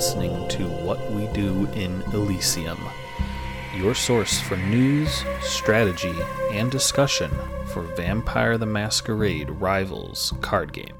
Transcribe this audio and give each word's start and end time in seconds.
listening 0.00 0.48
to 0.48 0.66
What 0.66 1.10
We 1.10 1.26
Do 1.34 1.66
in 1.74 2.00
Elysium, 2.14 2.78
your 3.76 3.94
source 3.94 4.40
for 4.40 4.56
news, 4.56 5.22
strategy, 5.42 6.14
and 6.52 6.70
discussion 6.70 7.30
for 7.66 7.82
Vampire 7.82 8.56
the 8.56 8.64
Masquerade 8.64 9.50
Rivals 9.50 10.32
card 10.40 10.72
game. 10.72 10.96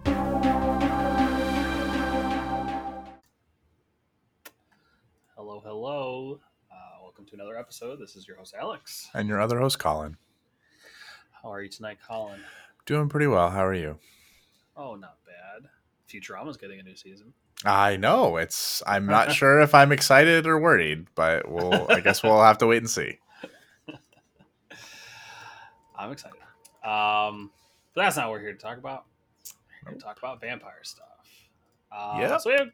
Hello, 5.34 5.62
hello. 5.64 6.38
Uh, 6.70 6.98
welcome 7.00 7.24
to 7.24 7.34
another 7.36 7.56
episode. 7.56 7.98
This 7.98 8.16
is 8.16 8.28
your 8.28 8.36
host, 8.36 8.54
Alex. 8.60 9.08
And 9.14 9.26
your 9.30 9.40
other 9.40 9.60
host, 9.60 9.78
Colin. 9.78 10.18
How 11.42 11.50
are 11.50 11.62
you 11.62 11.70
tonight, 11.70 11.96
Colin? 12.06 12.42
Doing 12.84 13.08
pretty 13.08 13.28
well. 13.28 13.48
How 13.48 13.64
are 13.64 13.72
you? 13.72 13.98
Oh, 14.76 14.94
not 14.94 15.16
bad. 15.24 15.70
Futurama's 16.06 16.58
getting 16.58 16.80
a 16.80 16.82
new 16.82 16.96
season. 16.96 17.32
I 17.64 17.96
know. 17.96 18.36
It's 18.36 18.82
I'm 18.86 19.06
not 19.06 19.32
sure 19.34 19.60
if 19.60 19.74
I'm 19.74 19.92
excited 19.92 20.46
or 20.46 20.58
worried, 20.58 21.06
but 21.14 21.50
we'll 21.50 21.90
I 21.90 22.00
guess 22.00 22.22
we'll 22.22 22.42
have 22.42 22.58
to 22.58 22.66
wait 22.66 22.78
and 22.78 22.90
see. 22.90 23.18
I'm 25.98 26.12
excited. 26.12 26.38
Um, 26.84 27.50
but 27.94 28.02
that's 28.02 28.16
not 28.16 28.26
what 28.28 28.34
we're 28.38 28.40
here 28.40 28.52
to 28.52 28.58
talk 28.58 28.78
about. 28.78 29.04
We're 29.84 29.90
here 29.90 29.98
to 29.98 30.04
talk 30.04 30.18
about 30.18 30.40
vampire 30.40 30.82
stuff. 30.82 31.06
Uh, 31.92 32.18
Yeah. 32.20 32.36
So 32.38 32.50
we 32.50 32.56
have 32.56 32.70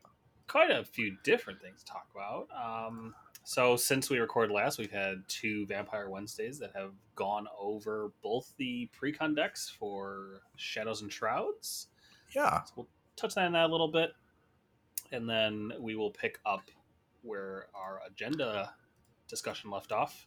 quite 0.46 0.70
a 0.70 0.84
few 0.84 1.16
different 1.24 1.60
things 1.60 1.82
to 1.82 1.86
talk 1.92 2.06
about. 2.14 2.48
Um, 2.54 3.14
so 3.42 3.76
since 3.76 4.10
we 4.10 4.18
recorded 4.18 4.52
last, 4.52 4.78
we've 4.78 4.90
had 4.90 5.22
two 5.28 5.66
Vampire 5.66 6.08
Wednesdays 6.10 6.58
that 6.58 6.72
have 6.74 6.92
gone 7.14 7.46
over 7.58 8.10
both 8.22 8.52
the 8.58 8.88
pre-con 8.92 9.34
decks 9.34 9.72
for 9.78 10.40
Shadows 10.56 11.02
and 11.02 11.12
Shrouds. 11.12 11.88
Yeah. 12.34 12.62
So 12.64 12.72
we'll 12.76 12.88
touch 13.16 13.36
on 13.36 13.52
that 13.52 13.66
a 13.66 13.68
little 13.68 13.90
bit, 13.90 14.10
and 15.12 15.28
then 15.28 15.72
we 15.80 15.94
will 15.96 16.10
pick 16.10 16.38
up 16.46 16.70
where 17.22 17.66
our 17.74 18.00
agenda 18.06 18.72
discussion 19.28 19.70
left 19.70 19.92
off. 19.92 20.26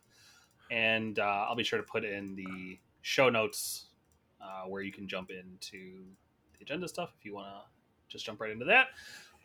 And 0.71 1.17
uh, 1.19 1.45
I'll 1.47 1.55
be 1.55 1.63
sure 1.63 1.79
to 1.79 1.83
put 1.85 2.03
in 2.05 2.35
the 2.35 2.77
show 3.01 3.29
notes 3.29 3.85
uh, 4.41 4.67
where 4.67 4.81
you 4.81 4.91
can 4.91 5.07
jump 5.07 5.31
into 5.31 6.03
the 6.57 6.61
agenda 6.61 6.87
stuff 6.87 7.11
if 7.17 7.25
you 7.25 7.33
want 7.33 7.47
to 7.47 7.61
just 8.07 8.25
jump 8.25 8.39
right 8.41 8.51
into 8.51 8.65
that. 8.65 8.87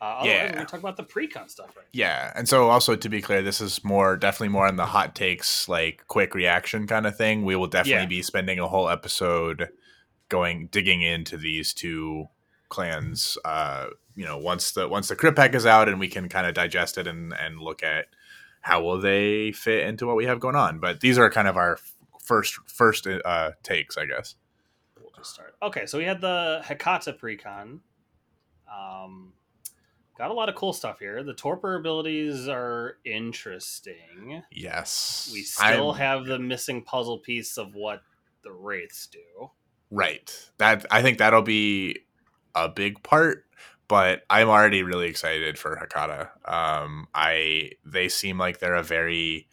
Uh, 0.01 0.21
Yeah. 0.25 0.43
we're 0.43 0.53
going 0.53 0.65
to 0.65 0.71
talk 0.71 0.79
about 0.81 0.97
the 0.97 1.03
pre-con 1.03 1.47
stuff 1.49 1.75
right 1.77 1.85
Yeah. 1.93 2.31
And 2.35 2.47
so 2.49 2.69
also 2.69 2.95
to 2.95 3.09
be 3.09 3.21
clear, 3.21 3.41
this 3.41 3.61
is 3.61 3.83
more 3.83 4.17
definitely 4.17 4.49
more 4.49 4.67
on 4.67 4.75
the 4.75 4.85
hot 4.85 5.15
takes, 5.15 5.69
like 5.69 6.03
quick 6.07 6.35
reaction 6.35 6.85
kind 6.85 7.07
of 7.07 7.15
thing. 7.15 7.45
We 7.45 7.55
will 7.55 7.67
definitely 7.67 8.03
Yeah. 8.03 8.05
be 8.07 8.21
spending 8.21 8.59
a 8.59 8.67
whole 8.67 8.89
episode 8.89 9.69
going 10.27 10.67
digging 10.67 11.01
into 11.01 11.37
these 11.37 11.73
two 11.73 12.27
clans 12.69 13.37
uh 13.45 13.87
you 14.15 14.25
know 14.25 14.37
once 14.37 14.71
the 14.71 14.87
once 14.87 15.07
the 15.07 15.15
crypt 15.15 15.37
pack 15.37 15.53
is 15.55 15.65
out 15.65 15.87
and 15.87 15.99
we 15.99 16.07
can 16.07 16.27
kind 16.29 16.47
of 16.47 16.53
digest 16.53 16.97
it 16.97 17.07
and 17.07 17.33
and 17.39 17.59
look 17.59 17.83
at 17.83 18.05
how 18.61 18.81
will 18.83 18.99
they 18.99 19.51
fit 19.51 19.85
into 19.87 20.05
what 20.07 20.15
we 20.15 20.25
have 20.25 20.39
going 20.39 20.55
on 20.55 20.79
but 20.79 20.99
these 21.01 21.17
are 21.17 21.29
kind 21.29 21.47
of 21.47 21.55
our 21.57 21.77
first 22.23 22.55
first 22.67 23.07
uh 23.07 23.51
takes 23.63 23.97
i 23.97 24.05
guess 24.05 24.35
We'll 24.99 25.11
just 25.15 25.33
start. 25.35 25.55
Okay, 25.61 25.85
so 25.85 25.97
we 25.99 26.03
had 26.05 26.19
the 26.21 26.61
Hecata 26.65 27.17
pre-con. 27.17 27.81
Um, 28.73 29.33
got 30.17 30.31
a 30.31 30.33
lot 30.33 30.49
of 30.49 30.55
cool 30.55 30.73
stuff 30.73 30.99
here. 30.99 31.23
The 31.23 31.33
torpor 31.33 31.75
abilities 31.75 32.47
are 32.47 32.97
interesting. 33.05 34.41
yes 34.51 35.29
We 35.31 35.41
still 35.41 35.91
I'm- 35.91 35.97
have 35.99 36.25
the 36.25 36.39
missing 36.39 36.81
puzzle 36.83 37.19
piece 37.19 37.57
of 37.57 37.75
what 37.75 38.01
the 38.43 38.51
wraiths 38.51 39.07
do. 39.07 39.51
right 39.91 40.49
that 40.57 40.85
i 40.91 41.01
think 41.03 41.17
that'll 41.19 41.41
be 41.43 41.97
a 42.55 42.69
big 42.69 43.03
part 43.03 43.45
but 43.87 44.23
i'm 44.29 44.49
already 44.49 44.81
really 44.83 45.07
excited 45.07 45.57
for 45.57 45.75
Hecata. 45.75 46.29
Um 46.49 47.07
i 47.13 47.71
they 47.85 48.09
seem 48.09 48.37
like 48.37 48.59
they're 48.59 48.75
a 48.75 48.83
very 48.83 49.47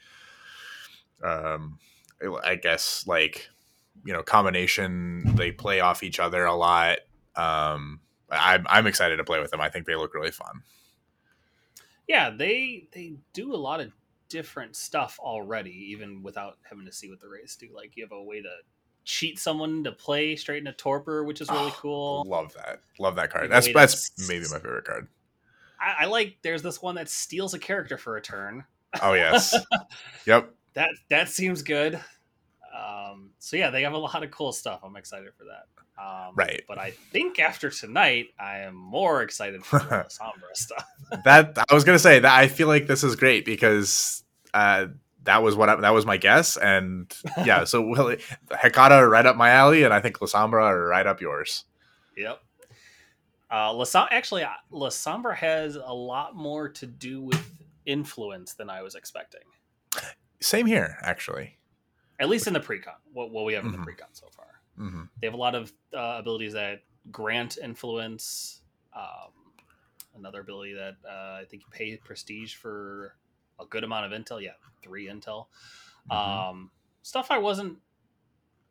um 1.22 1.78
i 2.44 2.54
guess 2.54 3.04
like 3.06 3.48
you 4.04 4.12
know 4.12 4.22
combination. 4.22 5.34
They 5.36 5.52
play 5.52 5.80
off 5.80 6.02
each 6.02 6.20
other 6.20 6.44
a 6.44 6.54
lot. 6.54 6.98
Um 7.36 8.00
i'm 8.30 8.66
i'm 8.68 8.86
excited 8.86 9.16
to 9.16 9.24
play 9.24 9.40
with 9.40 9.50
them. 9.50 9.60
I 9.60 9.68
think 9.68 9.86
they 9.86 9.96
look 9.96 10.14
really 10.14 10.30
fun. 10.30 10.62
Yeah, 12.08 12.30
they 12.30 12.88
they 12.92 13.14
do 13.32 13.54
a 13.54 13.56
lot 13.56 13.80
of 13.80 13.92
different 14.28 14.76
stuff 14.76 15.18
already, 15.20 15.90
even 15.90 16.22
without 16.22 16.58
having 16.68 16.86
to 16.86 16.92
see 16.92 17.08
what 17.08 17.20
the 17.20 17.28
wraiths 17.28 17.56
do. 17.56 17.68
Like 17.74 17.96
you 17.96 18.04
have 18.04 18.12
a 18.12 18.22
way 18.22 18.42
to 18.42 18.50
cheat 19.04 19.38
someone 19.38 19.84
to 19.84 19.92
play 19.92 20.36
straight 20.36 20.58
into 20.58 20.72
torpor, 20.72 21.24
which 21.24 21.40
is 21.40 21.48
really 21.50 21.66
Oh, 21.70 21.76
cool. 21.78 22.24
love 22.26 22.52
that 22.54 22.80
love 22.98 23.16
that 23.16 23.30
card 23.30 23.50
that's 23.50 23.72
that's 23.72 24.28
maybe 24.28 24.44
my 24.50 24.58
favorite 24.58 24.84
card 24.84 25.08
I, 25.80 26.04
I 26.04 26.06
like. 26.06 26.36
There's 26.42 26.62
this 26.62 26.80
one 26.80 26.94
that 26.94 27.08
steals 27.08 27.54
a 27.54 27.58
character 27.58 27.98
for 27.98 28.16
a 28.16 28.22
turn. 28.22 28.64
oh 29.02 29.14
yes 29.14 29.54
yep 30.26 30.54
That 30.74 30.90
that 31.10 31.28
seems 31.28 31.62
good. 31.62 31.98
Um, 32.74 33.30
so 33.38 33.56
yeah, 33.56 33.70
they 33.70 33.82
have 33.82 33.92
a 33.92 33.98
lot 33.98 34.22
of 34.22 34.30
cool 34.30 34.52
stuff. 34.52 34.80
I'm 34.82 34.96
excited 34.96 35.30
for 35.36 35.44
that. 35.44 35.66
Um, 36.02 36.34
Right. 36.34 36.62
But 36.66 36.78
I 36.78 36.92
think 37.12 37.38
after 37.38 37.68
tonight, 37.68 38.28
I 38.38 38.60
am 38.60 38.74
more 38.74 39.22
excited 39.22 39.64
for 39.64 39.78
the 39.80 39.84
Sombra 40.08 40.54
stuff. 40.54 40.84
that 41.24 41.58
I 41.68 41.74
was 41.74 41.84
gonna 41.84 41.98
say 41.98 42.18
that 42.20 42.32
I 42.38 42.48
feel 42.48 42.68
like 42.68 42.86
this 42.86 43.04
is 43.04 43.14
great 43.16 43.44
because 43.44 44.24
uh, 44.54 44.86
that 45.24 45.42
was 45.42 45.54
what 45.54 45.68
I, 45.68 45.76
that 45.76 45.94
was 45.94 46.04
my 46.06 46.16
guess, 46.16 46.56
and 46.56 47.12
yeah, 47.44 47.64
so 47.64 47.80
well, 47.86 48.14
Hecata 48.50 49.08
right 49.08 49.24
up 49.26 49.36
my 49.36 49.50
alley, 49.50 49.84
and 49.84 49.92
I 49.94 50.00
think 50.00 50.18
Lasombra 50.18 50.62
are 50.64 50.86
right 50.86 51.06
up 51.06 51.20
yours. 51.20 51.64
Yep. 52.16 52.40
Uh, 53.50 53.72
La 53.74 53.84
Som- 53.84 54.08
actually, 54.10 54.42
uh, 54.44 54.48
Lasombra 54.72 55.34
has 55.36 55.76
a 55.76 55.92
lot 55.92 56.34
more 56.34 56.68
to 56.70 56.86
do 56.86 57.20
with 57.22 57.50
influence 57.84 58.54
than 58.54 58.70
I 58.70 58.80
was 58.82 58.94
expecting. 58.94 59.42
Same 60.40 60.66
here, 60.66 60.96
actually. 61.02 61.58
At 62.18 62.28
least 62.28 62.46
in 62.46 62.54
the 62.54 62.60
precon, 62.60 62.94
what, 63.12 63.30
what 63.30 63.44
we 63.44 63.52
have 63.54 63.64
in 63.64 63.72
Mhm. 63.72 63.84
the 63.84 63.92
precon 63.92 64.08
so 64.12 64.28
far. 64.34 64.46
hmm 64.76 65.02
They 65.20 65.26
have 65.26 65.34
a 65.34 65.38
lot 65.38 65.54
of 65.54 65.72
uh, 65.94 66.16
abilities 66.18 66.54
that 66.54 66.82
grant 67.10 67.58
influence. 67.62 68.62
Um, 68.96 69.32
another 70.14 70.40
ability 70.40 70.74
that 70.74 70.96
uh, 71.06 71.40
I 71.40 71.44
think 71.48 71.62
you 71.62 71.68
pay 71.70 71.96
prestige 71.98 72.54
for 72.54 73.16
a 73.60 73.64
good 73.66 73.84
amount 73.84 74.12
of 74.12 74.18
intel. 74.20 74.42
Yeah, 74.42 74.52
three 74.82 75.06
intel. 75.06 75.46
Mhm. 76.10 76.14
Um, 76.16 76.70
stuff 77.02 77.30
I 77.30 77.38
wasn't 77.38 77.78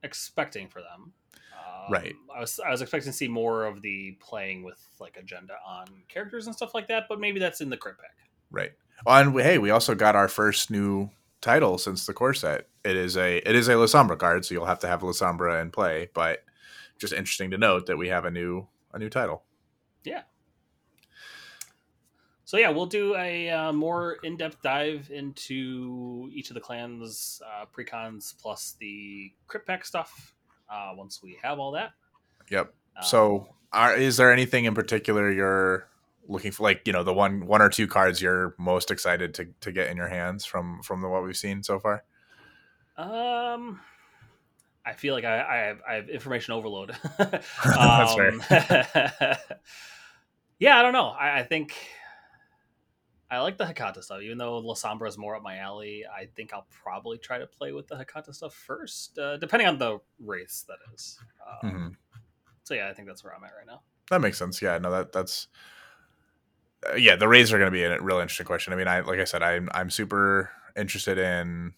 expecting 0.03 0.68
for 0.68 0.81
them. 0.81 1.14
Um, 1.53 1.92
Right. 1.92 2.16
I 2.36 2.40
was 2.40 2.59
I 2.59 2.69
was 2.72 2.81
expecting 2.81 3.12
to 3.12 3.18
see 3.18 3.28
more 3.28 3.66
of 3.66 3.81
the 3.81 4.14
playing 4.19 4.64
with 4.64 4.80
like 5.00 5.18
agenda 5.18 5.56
on 5.66 5.86
characters 6.08 6.47
and 6.47 6.56
stuff 6.56 6.74
like 6.74 6.88
that, 6.88 7.06
but 7.09 7.19
maybe 7.19 7.40
that's 7.40 7.62
in 7.62 7.69
the 7.69 7.78
crypt 7.78 8.00
pack. 8.00 8.18
Right. 8.50 8.74
Oh, 9.06 9.14
and 9.14 9.34
we, 9.34 9.42
hey, 9.44 9.58
we 9.58 9.72
also 9.72 9.96
got 9.96 10.16
our 10.16 10.28
first 10.28 10.69
new 10.69 11.09
title 11.40 11.78
since 11.80 12.06
the 12.06 12.13
core 12.13 12.34
set. 12.36 12.68
It 12.84 12.96
is 12.96 13.18
a 13.18 13.38
it 13.38 13.56
is 13.56 13.68
a 13.68 13.74
Lasombra 13.74 14.18
card, 14.18 14.46
so 14.46 14.53
you'll 14.53 14.66
have 14.66 14.80
to 14.80 14.88
have 14.88 15.02
Lasombra 15.02 15.62
in 15.62 15.72
play. 15.72 16.09
But 16.13 16.44
just 17.00 17.13
interesting 17.13 17.52
to 17.52 17.58
note 17.58 17.88
that 17.88 17.98
we 17.98 18.09
have 18.09 18.25
a 18.25 18.31
new 18.31 18.68
a 18.94 19.00
new 19.00 19.09
title. 19.09 19.44
So 22.51 22.57
yeah, 22.57 22.69
we'll 22.69 22.85
do 22.85 23.16
a 23.16 23.50
uh, 23.50 23.72
more 23.72 24.17
in-depth 24.23 24.62
dive 24.62 25.09
into 25.09 26.29
each 26.34 26.50
of 26.50 26.56
the 26.56 26.59
clans, 26.59 27.41
uh, 27.47 27.63
precons 27.73 28.34
plus 28.41 28.75
the 28.78 29.31
crypt 29.47 29.66
pack 29.66 29.85
stuff 29.85 30.35
uh, 30.69 30.91
once 30.94 31.23
we 31.23 31.38
have 31.41 31.59
all 31.59 31.72
that. 31.72 31.94
Yep. 32.50 32.73
Um, 32.97 33.03
So, 33.06 33.47
are, 33.72 33.95
is 33.95 34.17
there 34.17 34.34
anything 34.34 34.66
in 34.66 34.73
particular 34.73 35.31
you're 35.31 35.88
looking 36.28 36.51
for? 36.51 36.63
Like, 36.63 36.81
you 36.85 36.91
know, 36.91 37.06
the 37.06 37.13
one 37.13 37.47
one 37.47 37.62
or 37.62 37.69
two 37.69 37.88
cards 37.88 38.22
you're 38.22 38.53
most 38.59 38.91
excited 38.91 39.33
to, 39.35 39.47
to 39.62 39.72
get 39.72 39.89
in 39.89 39.95
your 39.95 40.09
hands 40.09 40.44
from 40.44 40.81
from 40.83 41.00
the 41.00 41.07
what 41.07 41.23
we've 41.23 41.38
seen 41.38 41.63
so 41.63 41.79
far? 41.79 42.03
Um, 42.97 43.79
I 44.85 44.91
feel 44.91 45.13
like 45.13 45.23
I, 45.23 45.41
I 45.41 45.57
have 45.68 45.81
I 45.89 45.94
have 45.94 46.09
information 46.09 46.53
overload. 46.53 46.97
That's 47.18 48.13
fair. 48.13 48.33
yeah, 50.59 50.78
I 50.78 50.81
don't 50.81 50.91
know. 50.91 51.12
I, 51.12 51.39
I 51.39 51.44
think 51.44 51.77
I 53.31 53.39
like 53.39 53.57
the 53.57 53.63
Hecata 53.66 54.04
stuff, 54.04 54.22
even 54.22 54.38
though 54.38 54.62
Lasombra 54.62 55.07
is 55.07 55.18
more 55.18 55.36
up 55.38 55.42
my 55.42 55.57
alley. 55.57 56.04
I 56.06 56.25
think 56.36 56.54
I'll 56.54 56.68
probably 56.69 57.18
try 57.18 57.38
to 57.39 57.48
play 57.48 57.72
with 57.72 57.88
the 57.88 57.95
Hecata 57.95 58.36
stuff 58.36 58.54
first, 58.54 59.18
uh, 59.18 59.38
depending 59.38 59.68
on 59.69 59.78
the 59.78 60.00
wraiths 60.19 60.63
that 60.63 60.78
is. 60.94 61.18
Um, 61.63 61.72
Mhm. 61.72 61.95
So 62.63 62.74
yeah, 62.74 62.89
I 62.89 62.94
think 62.94 63.07
that's 63.07 63.24
where 63.24 63.33
I'm 63.33 63.44
at 63.44 63.54
right 63.57 63.66
now. 63.66 63.81
That 64.10 64.19
makes 64.22 64.38
sense. 64.38 64.62
Yeah. 64.62 64.78
No, 64.78 64.92
that 64.92 65.13
that's. 65.13 65.48
Uh, 66.89 66.95
yeah, 66.95 67.16
the 67.16 67.28
wraiths 67.28 67.51
are 67.54 67.57
going 67.57 67.68
to 67.68 67.72
be 67.72 67.83
a 67.83 68.01
real 68.01 68.19
interesting 68.19 68.45
question. 68.45 68.74
I 68.74 68.75
mean, 68.75 68.88
I 68.88 69.00
like 69.00 69.19
I 69.19 69.24
said, 69.24 69.42
I'm 69.44 69.69
I'm 69.74 69.89
super 69.89 70.51
interested 70.75 71.18
in. 71.18 71.74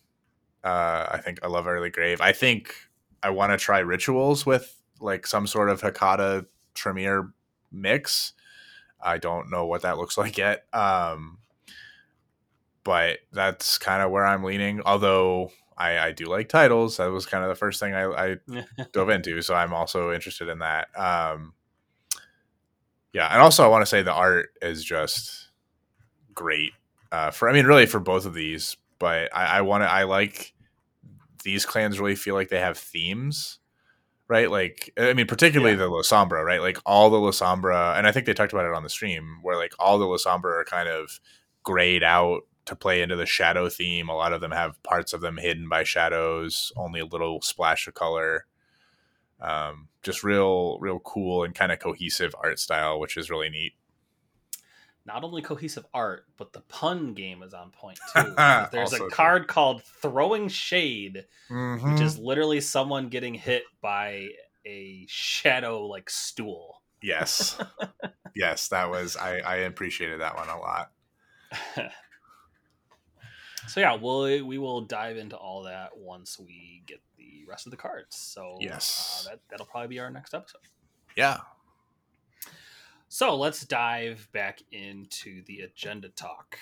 Uh, 0.63 1.07
I 1.11 1.19
think 1.23 1.39
I 1.43 1.47
love 1.47 1.67
early 1.67 1.89
grave. 1.89 2.19
I 2.21 2.31
think 2.31 2.75
I 3.21 3.29
want 3.29 3.51
to 3.51 3.57
try 3.57 3.79
rituals 3.79 4.45
with 4.45 4.81
like 4.99 5.27
some 5.27 5.45
sort 5.45 5.69
of 5.69 5.81
Hecata 5.81 6.45
Tremere 6.73 7.31
mix. 7.71 8.33
I 9.01 9.17
don't 9.17 9.51
know 9.51 9.65
what 9.65 9.81
that 9.81 9.97
looks 9.97 10.17
like 10.17 10.37
yet. 10.37 10.65
Um, 10.73 11.39
but 12.83 13.19
that's 13.31 13.77
kind 13.77 14.01
of 14.01 14.11
where 14.11 14.25
I'm 14.25 14.43
leaning. 14.43 14.81
Although 14.85 15.51
I, 15.77 15.97
I 15.99 16.11
do 16.11 16.25
like 16.25 16.49
titles, 16.49 16.97
that 16.97 17.07
was 17.11 17.25
kind 17.25 17.43
of 17.43 17.49
the 17.49 17.55
first 17.55 17.79
thing 17.79 17.93
I, 17.93 18.03
I 18.05 18.35
dove 18.91 19.09
into, 19.09 19.41
so 19.41 19.55
I'm 19.55 19.73
also 19.73 20.11
interested 20.13 20.49
in 20.49 20.59
that. 20.59 20.87
Um, 20.97 21.53
yeah, 23.13 23.27
and 23.31 23.41
also 23.41 23.63
I 23.63 23.67
want 23.67 23.83
to 23.83 23.85
say 23.85 24.01
the 24.01 24.11
art 24.13 24.49
is 24.61 24.83
just 24.83 25.49
great 26.33 26.71
uh, 27.11 27.31
for. 27.31 27.49
I 27.49 27.53
mean, 27.53 27.65
really 27.65 27.85
for 27.85 27.99
both 27.99 28.25
of 28.25 28.33
these, 28.33 28.75
but 28.99 29.35
I, 29.35 29.57
I 29.57 29.61
want 29.61 29.83
to. 29.83 29.89
I 29.91 30.03
like 30.03 30.53
these 31.43 31.65
clans. 31.65 31.99
Really 31.99 32.15
feel 32.15 32.33
like 32.35 32.49
they 32.49 32.59
have 32.59 32.77
themes, 32.77 33.59
right? 34.27 34.49
Like, 34.49 34.91
I 34.97 35.13
mean, 35.13 35.27
particularly 35.27 35.73
Yeah. 35.73 35.79
the 35.85 35.89
Lasombra, 35.91 36.43
right? 36.43 36.61
Like 36.61 36.79
all 36.87 37.09
the 37.11 37.17
Lasombra, 37.17 37.97
and 37.97 38.07
I 38.07 38.11
think 38.11 38.25
they 38.25 38.33
talked 38.33 38.53
about 38.53 38.65
it 38.65 38.73
on 38.73 38.83
the 38.83 38.89
stream, 38.89 39.39
where 39.43 39.57
like 39.57 39.73
all 39.77 39.99
the 39.99 40.05
Lasombra 40.05 40.61
are 40.61 40.65
kind 40.65 40.89
of 40.89 41.19
grayed 41.63 42.03
out 42.03 42.41
to 42.65 42.75
play 42.75 43.01
into 43.01 43.15
the 43.15 43.25
shadow 43.25 43.69
theme. 43.69 44.07
A 44.09 44.15
lot 44.15 44.33
of 44.33 44.41
them 44.41 44.51
have 44.51 44.81
parts 44.83 45.13
of 45.13 45.21
them 45.21 45.37
hidden 45.37 45.67
by 45.67 45.83
shadows, 45.83 46.71
only 46.75 46.99
a 47.01 47.05
little 47.05 47.41
splash 47.41 47.87
of 47.87 47.93
color. 47.93 48.45
Um, 49.41 49.89
just 50.01 50.23
real, 50.23 50.79
real 50.79 50.99
cool 50.99 51.43
and 51.43 51.53
kind 51.53 51.71
of 51.71 51.79
cohesive 51.79 52.33
art 52.41 52.59
style, 52.59 52.99
which 52.99 53.17
is 53.17 53.29
really 53.29 53.49
neat. 53.49 53.73
Not 55.05 55.25
only 55.25 55.41
cohesive 55.41 55.85
art, 55.93 56.25
but 56.37 56.53
the 56.53 56.61
pun 56.61 57.13
game 57.13 57.43
is 57.43 57.53
on 57.53 57.71
point 57.71 57.99
too. 58.15 58.33
There's 58.71 58.93
a 58.93 58.99
true. 58.99 59.09
card 59.09 59.47
called 59.49 59.83
Throwing 59.83 60.47
Shade, 60.47 61.25
Mhm. 61.49 61.91
which 61.91 62.01
is 62.01 62.17
literally 62.17 62.61
someone 62.61 63.09
getting 63.09 63.33
hit 63.33 63.63
by 63.81 64.29
a 64.65 65.05
shadow 65.09 65.85
like 65.87 66.09
stool. 66.09 66.81
yes, 67.01 67.57
yes, 68.35 68.69
that 68.69 68.89
was 68.89 69.17
I, 69.17 69.39
I 69.39 69.55
appreciated 69.57 70.21
that 70.21 70.37
one 70.37 70.47
a 70.47 70.57
lot. 70.57 70.91
so 73.67 73.79
yeah, 73.79 73.95
we'll 73.95 74.45
we 74.45 74.57
will 74.57 74.81
dive 74.81 75.17
into 75.17 75.35
all 75.37 75.63
that 75.63 75.97
once 75.97 76.37
we 76.39 76.83
get 76.85 77.01
the 77.17 77.45
rest 77.47 77.65
of 77.67 77.71
the 77.71 77.77
cards. 77.77 78.15
So 78.15 78.57
Yes. 78.59 79.25
uh, 79.25 79.31
that 79.31 79.39
that'll 79.49 79.65
probably 79.65 79.87
be 79.89 79.99
our 79.99 80.09
next 80.09 80.33
episode. 80.33 80.61
Yeah, 81.15 81.37
So 83.07 83.35
let's 83.35 83.65
dive 83.65 84.27
back 84.31 84.61
into 84.71 85.43
the 85.45 85.61
agenda 85.61 86.09
talk. 86.09 86.57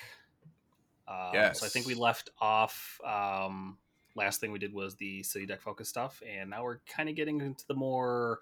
Um, 1.07 1.53
So 1.53 1.65
I 1.65 1.69
think 1.69 1.85
we 1.87 1.93
left 1.95 2.29
off. 2.39 2.99
Um, 3.05 3.77
last 4.15 4.41
thing 4.41 4.51
we 4.51 4.59
did 4.59 4.73
was 4.73 4.95
the 4.95 5.23
city 5.23 5.45
deck 5.45 5.61
focus 5.61 5.87
stuff, 5.89 6.21
and 6.27 6.49
now 6.49 6.63
we're 6.63 6.79
kind 6.79 7.07
of 7.09 7.15
getting 7.15 7.39
into 7.41 7.65
the 7.67 7.73
more 7.73 8.39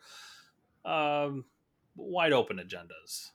um, 0.85 1.45
wide 1.95 2.33
open 2.33 2.57
agendas. 2.57 3.31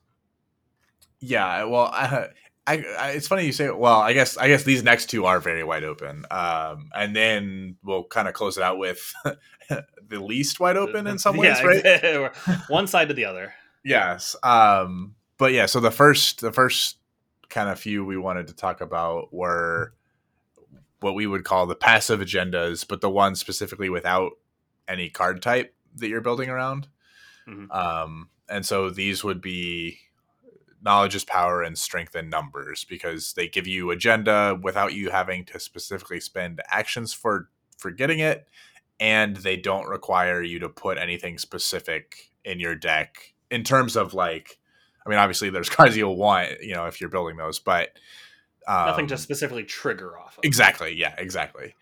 yeah. 1.21 1.63
Well, 1.65 1.87
I, 1.93 2.29
I, 2.67 2.83
I, 2.99 3.11
it's 3.11 3.29
funny 3.29 3.45
you 3.45 3.53
say. 3.53 3.69
Well, 3.71 4.01
I 4.01 4.15
guess 4.15 4.37
I 4.39 4.49
guess 4.49 4.63
these 4.65 4.83
next 4.83 5.07
two 5.07 5.27
are 5.27 5.39
very 5.39 5.63
wide 5.65 5.85
open. 5.85 6.25
Um, 6.31 6.91
and 6.95 7.15
then 7.15 7.77
we'll 7.83 8.05
kind 8.05 8.27
of 8.27 8.35
close 8.35 8.57
it 8.57 8.63
out 8.63 8.79
with 8.79 9.13
the 9.69 10.21
least 10.21 10.61
wide 10.61 10.77
open 10.77 11.07
in 11.07 11.19
some 11.19 11.37
ways, 11.39 11.59
Yeah, 11.61 12.17
right? 12.17 12.37
One 12.69 12.87
side 12.87 13.09
to 13.09 13.15
the 13.15 13.27
other. 13.27 13.53
Yes. 13.85 14.35
Um, 14.43 15.15
but 15.37 15.53
yeah, 15.53 15.67
so 15.67 15.81
the 15.81 15.91
first 15.91 16.41
the 16.41 16.53
first 16.53 16.97
kind 17.51 17.69
of 17.69 17.79
few 17.79 18.05
we 18.05 18.17
wanted 18.17 18.47
to 18.49 18.55
talk 18.55 18.81
about 18.81 19.33
were 19.33 19.93
what 21.01 21.15
we 21.15 21.27
would 21.27 21.45
call 21.45 21.67
the 21.67 21.75
passive 21.75 22.21
agendas, 22.21 22.87
but 22.89 23.03
the 23.03 23.11
ones 23.11 23.39
specifically 23.39 23.91
without 23.91 24.33
any 24.89 25.11
card 25.11 25.43
type 25.43 25.75
that 25.97 26.09
you're 26.09 26.23
building 26.23 26.49
around. 26.49 26.89
Mhm. 27.47 27.71
Um, 27.75 28.31
and 28.49 28.65
so 28.65 28.89
these 28.89 29.23
would 29.23 29.43
be 29.43 29.99
knowledge 30.85 31.15
is 31.15 31.25
power 31.25 31.63
and 31.63 31.79
strength 31.79 32.15
in 32.15 32.29
numbers 32.29 32.85
because 32.85 33.33
they 33.33 33.49
give 33.49 33.67
you 33.67 33.91
agenda 33.91 34.59
without 34.63 34.93
you 34.93 35.11
having 35.11 35.45
to 35.47 35.59
specifically 35.59 36.21
spend 36.21 36.61
actions 36.69 37.13
for 37.13 37.49
for 37.79 37.91
getting 37.91 38.19
it 38.19 38.47
and 39.01 39.37
they 39.37 39.57
don't 39.57 39.89
require 39.89 40.43
you 40.43 40.59
to 40.59 40.69
put 40.69 40.99
anything 40.99 41.39
specific 41.39 42.31
in 42.45 42.61
your 42.61 42.75
deck 42.75 43.35
in 43.51 43.65
terms 43.65 43.97
of 43.97 44.15
like 44.15 44.59
i 45.05 45.09
mean 45.09 45.19
obviously 45.19 45.51
there's 45.51 45.69
cards 45.71 45.97
you'll 45.97 46.17
want 46.17 46.61
you 46.61 46.75
know 46.75 46.87
if 46.87 47.01
you're 47.01 47.11
building 47.11 47.37
those 47.37 47.59
but 47.59 47.91
um, 48.67 48.87
Nothing 48.87 49.07
to 49.09 49.19
specifically 49.19 49.65
trigger 49.65 50.19
off 50.19 50.39
of. 50.39 50.45
Exactly. 50.45 50.95
Yeah, 50.95 51.15
exactly. 51.19 51.75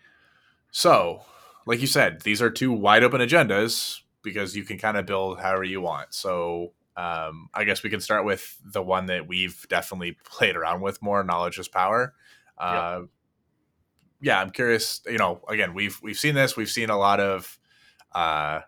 So, 0.71 1.21
like 1.65 1.79
you 1.81 1.87
said, 1.87 2.21
these 2.21 2.41
are 2.41 2.49
two 2.49 2.71
wide 2.71 3.03
open 3.03 3.21
agendas 3.21 4.01
because 4.21 4.55
you 4.55 4.63
can 4.63 4.77
kind 4.77 4.97
of 4.97 5.05
build 5.05 5.39
however 5.39 5.63
you 5.63 5.81
want. 5.81 6.13
So, 6.13 6.73
um, 6.95 7.49
I 7.53 7.63
guess 7.63 7.83
we 7.83 7.89
can 7.89 8.01
start 8.01 8.25
with 8.25 8.57
the 8.63 8.81
one 8.81 9.07
that 9.07 9.27
we've 9.27 9.65
definitely 9.69 10.17
played 10.25 10.55
around 10.55 10.81
with 10.81 11.01
more 11.01 11.23
knowledge 11.23 11.57
is 11.59 11.67
power. 11.67 12.13
Uh, 12.57 13.01
Yeah, 14.21 14.39
I'm 14.39 14.51
curious. 14.51 15.01
You 15.05 15.17
know, 15.17 15.41
again, 15.49 15.73
we've 15.73 15.99
we've 16.01 16.17
seen 16.17 16.35
this. 16.35 16.55
We've 16.55 16.69
seen 16.69 16.89
a 16.89 16.97
lot 16.97 17.19
of, 17.19 17.59
uh, 18.13 18.61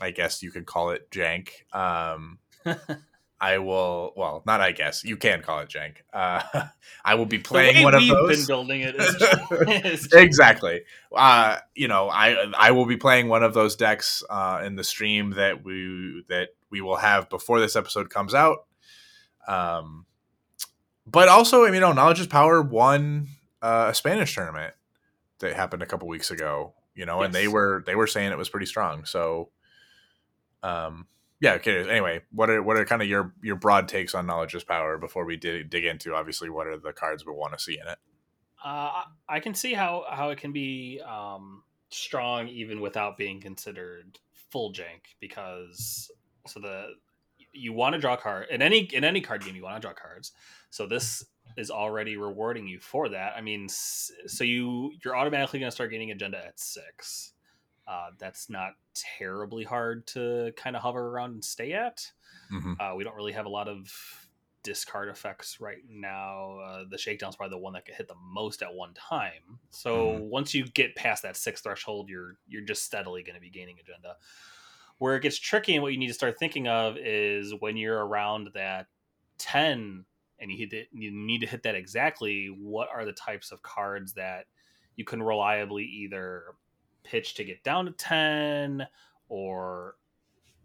I 0.00 0.10
guess 0.10 0.42
you 0.42 0.50
could 0.50 0.66
call 0.66 0.90
it 0.90 1.10
jank. 1.10 1.50
Um, 1.72 2.38
I 3.40 3.58
will. 3.58 4.12
Well, 4.16 4.42
not. 4.46 4.60
I 4.60 4.72
guess 4.72 5.04
you 5.04 5.16
can 5.16 5.42
call 5.42 5.60
it 5.60 5.68
jank. 5.68 5.96
Uh, 6.12 6.42
I 7.04 7.14
will 7.14 7.26
be 7.26 7.38
playing 7.38 7.82
one 7.82 7.94
of 7.94 8.06
those 8.06 8.38
been 8.38 8.46
building 8.46 8.80
it 8.82 8.96
is, 8.96 9.16
is 10.04 10.12
exactly. 10.12 10.82
Uh, 11.14 11.58
you 11.74 11.88
know, 11.88 12.08
I 12.08 12.52
I 12.56 12.70
will 12.72 12.86
be 12.86 12.96
playing 12.96 13.28
one 13.28 13.42
of 13.42 13.54
those 13.54 13.76
decks 13.76 14.22
uh, 14.30 14.62
in 14.64 14.76
the 14.76 14.84
stream 14.84 15.30
that 15.32 15.64
we 15.64 16.24
that 16.28 16.50
we 16.74 16.80
will 16.80 16.96
have 16.96 17.30
before 17.30 17.60
this 17.60 17.76
episode 17.76 18.10
comes 18.10 18.34
out. 18.34 18.64
Um, 19.46 20.06
but 21.06 21.28
also, 21.28 21.62
I 21.62 21.66
mean, 21.66 21.74
you 21.74 21.80
know, 21.80 21.92
Knowledge 21.92 22.18
is 22.18 22.26
Power 22.26 22.60
won 22.60 23.28
uh, 23.62 23.86
a 23.90 23.94
Spanish 23.94 24.34
tournament 24.34 24.74
that 25.38 25.54
happened 25.54 25.84
a 25.84 25.86
couple 25.86 26.08
weeks 26.08 26.32
ago. 26.32 26.74
You 26.96 27.06
know, 27.06 27.22
and 27.22 27.32
they 27.32 27.46
were 27.46 27.84
they 27.86 27.94
were 27.94 28.08
saying 28.08 28.32
it 28.32 28.38
was 28.38 28.48
pretty 28.48 28.66
strong. 28.66 29.04
So, 29.04 29.50
um, 30.64 31.06
yeah. 31.40 31.54
Okay. 31.54 31.88
Anyway, 31.88 32.22
what 32.32 32.50
are 32.50 32.60
what 32.60 32.76
are 32.76 32.84
kind 32.84 33.02
of 33.02 33.08
your 33.08 33.32
your 33.40 33.56
broad 33.56 33.86
takes 33.86 34.16
on 34.16 34.26
Knowledge 34.26 34.56
is 34.56 34.64
Power 34.64 34.98
before 34.98 35.24
we 35.24 35.36
dig 35.36 35.70
dig 35.70 35.84
into 35.84 36.12
obviously 36.12 36.50
what 36.50 36.66
are 36.66 36.76
the 36.76 36.92
cards 36.92 37.24
we 37.24 37.32
want 37.32 37.52
to 37.52 37.62
see 37.62 37.78
in 37.80 37.86
it? 37.86 37.98
Uh, 38.64 39.02
I 39.28 39.38
can 39.38 39.54
see 39.54 39.74
how 39.74 40.06
how 40.10 40.30
it 40.30 40.38
can 40.38 40.52
be 40.52 41.00
um, 41.06 41.62
strong 41.90 42.48
even 42.48 42.80
without 42.80 43.16
being 43.16 43.40
considered 43.40 44.18
full 44.54 44.72
jank 44.72 45.16
because 45.18 46.12
so 46.46 46.60
the 46.60 46.94
you 47.52 47.72
want 47.72 47.94
to 47.94 48.00
draw 48.00 48.16
card 48.16 48.46
in 48.50 48.62
any 48.62 48.80
in 48.80 49.04
any 49.04 49.20
card 49.20 49.44
game 49.44 49.54
you 49.56 49.62
want 49.62 49.76
to 49.76 49.80
draw 49.80 49.94
cards. 49.94 50.32
So 50.70 50.86
this 50.86 51.24
is 51.56 51.70
already 51.70 52.16
rewarding 52.16 52.66
you 52.66 52.80
for 52.80 53.08
that. 53.10 53.34
I 53.36 53.40
mean, 53.40 53.68
so 53.68 54.44
you 54.44 54.92
you're 55.04 55.16
automatically 55.16 55.60
going 55.60 55.68
to 55.70 55.74
start 55.74 55.90
gaining 55.90 56.10
agenda 56.10 56.44
at 56.44 56.58
six. 56.58 57.32
Uh, 57.86 58.08
that's 58.18 58.48
not 58.48 58.72
terribly 58.94 59.62
hard 59.62 60.06
to 60.08 60.52
kind 60.56 60.74
of 60.74 60.82
hover 60.82 61.08
around 61.08 61.32
and 61.32 61.44
stay 61.44 61.72
at. 61.72 62.10
Mm-hmm. 62.52 62.72
Uh, 62.80 62.94
we 62.94 63.04
don't 63.04 63.14
really 63.14 63.32
have 63.32 63.46
a 63.46 63.50
lot 63.50 63.68
of 63.68 63.92
discard 64.62 65.10
effects 65.10 65.60
right 65.60 65.82
now. 65.86 66.58
Uh, 66.58 66.84
the 66.88 66.96
shakedown's 66.96 67.36
probably 67.36 67.54
the 67.54 67.60
one 67.62 67.74
that 67.74 67.84
could 67.84 67.94
hit 67.94 68.08
the 68.08 68.14
most 68.32 68.62
at 68.62 68.72
one 68.72 68.94
time. 68.94 69.60
So 69.70 70.06
Mhm. 70.14 70.20
once 70.30 70.54
you 70.54 70.64
get 70.64 70.96
past 70.96 71.22
that 71.24 71.36
six 71.36 71.60
threshold, 71.60 72.08
you're 72.08 72.38
you're 72.48 72.62
just 72.64 72.82
steadily 72.84 73.22
going 73.22 73.34
to 73.34 73.40
be 73.40 73.50
gaining 73.50 73.78
agenda. 73.78 74.16
Where 74.98 75.16
it 75.16 75.22
gets 75.22 75.38
tricky 75.38 75.74
and 75.74 75.82
what 75.82 75.92
you 75.92 75.98
need 75.98 76.08
to 76.08 76.14
start 76.14 76.38
thinking 76.38 76.68
of 76.68 76.96
is 76.96 77.52
when 77.58 77.76
you're 77.76 78.04
around 78.04 78.50
that 78.54 78.86
ten 79.38 80.04
and 80.38 80.50
you 80.50 80.56
hit 80.56 80.72
it, 80.72 80.88
you 80.92 81.10
need 81.10 81.40
to 81.40 81.46
hit 81.46 81.62
that 81.64 81.74
exactly. 81.74 82.46
What 82.46 82.88
are 82.92 83.04
the 83.04 83.12
types 83.12 83.52
of 83.52 83.62
cards 83.62 84.14
that 84.14 84.46
you 84.96 85.04
can 85.04 85.22
reliably 85.22 85.84
either 85.84 86.54
pitch 87.02 87.34
to 87.34 87.44
get 87.44 87.62
down 87.64 87.86
to 87.86 87.92
ten 87.92 88.86
or 89.28 89.96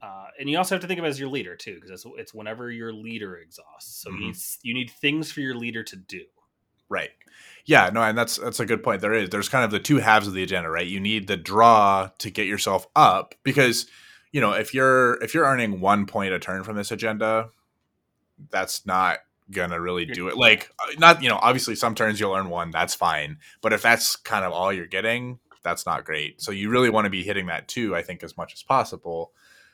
uh, 0.02 0.28
and 0.40 0.50
you 0.50 0.58
also 0.58 0.76
have 0.76 0.82
to 0.82 0.88
think 0.88 1.00
of 1.00 1.06
it 1.06 1.10
as 1.10 1.20
your 1.20 1.28
leader 1.28 1.58
too, 1.58 1.76
because 1.76 1.92
it's, 1.92 2.06
it's 2.18 2.34
whenever 2.34 2.72
your 2.72 2.94
leader 2.94 3.36
exhausts. 3.36 4.02
So 4.02 4.10
Mhm. 4.10 4.20
you 4.20 4.26
need 4.28 4.36
you 4.62 4.74
need 4.74 4.92
things 4.92 5.32
for 5.32 5.42
your 5.42 5.56
leader 5.56 5.84
to 5.84 5.96
do. 5.96 6.24
Right. 6.88 7.10
Yeah, 7.66 7.90
no, 7.94 8.02
and 8.02 8.18
that's 8.18 8.38
that's 8.38 8.60
a 8.60 8.66
good 8.66 8.82
point. 8.82 9.02
There 9.02 9.14
is 9.14 9.30
there's 9.30 9.50
kind 9.50 9.66
of 9.66 9.72
the 9.72 9.80
two 9.80 9.98
halves 9.98 10.28
of 10.28 10.34
the 10.34 10.44
agenda, 10.44 10.70
right? 10.70 10.88
You 10.88 11.00
need 11.00 11.28
the 11.28 11.38
draw 11.38 12.10
to 12.20 12.30
get 12.32 12.48
yourself 12.48 12.88
up 12.96 13.36
because 13.44 13.88
you 14.32 14.42
know, 14.42 14.52
if 14.54 14.74
you're 14.74 15.22
if 15.24 15.34
you're 15.34 15.46
earning 15.46 15.82
1 15.82 16.06
point 16.06 16.34
a 16.34 16.40
turn 16.40 16.64
from 16.64 16.76
this 16.76 16.92
agenda, 16.92 17.50
that's 18.50 18.86
not 18.86 19.20
going 19.52 19.72
to 19.72 19.82
really 19.82 20.06
do 20.06 20.28
it. 20.28 20.38
Like 20.38 20.72
uh, 20.80 20.92
not, 21.00 21.24
you 21.24 21.30
know, 21.30 21.40
obviously 21.42 21.76
some 21.76 21.96
turns 21.96 22.20
you'll 22.20 22.36
earn 22.36 22.50
one, 22.50 22.72
that's 22.72 22.94
fine. 22.94 23.38
But 23.62 23.74
if 23.74 23.82
that's 23.82 24.16
kind 24.16 24.46
of 24.46 24.52
all 24.52 24.72
you're 24.72 24.86
getting, 24.86 25.40
that's 25.64 25.86
not 25.86 26.06
great. 26.06 26.42
So 26.42 26.52
you 26.52 26.70
really 26.70 26.90
want 26.90 27.06
to 27.06 27.10
be 27.10 27.24
hitting 27.24 27.48
that 27.48 27.68
too, 27.68 27.96
I 27.96 28.04
think 28.04 28.24
as 28.24 28.38
much 28.38 28.54
as 28.54 28.64
possible. 28.64 29.32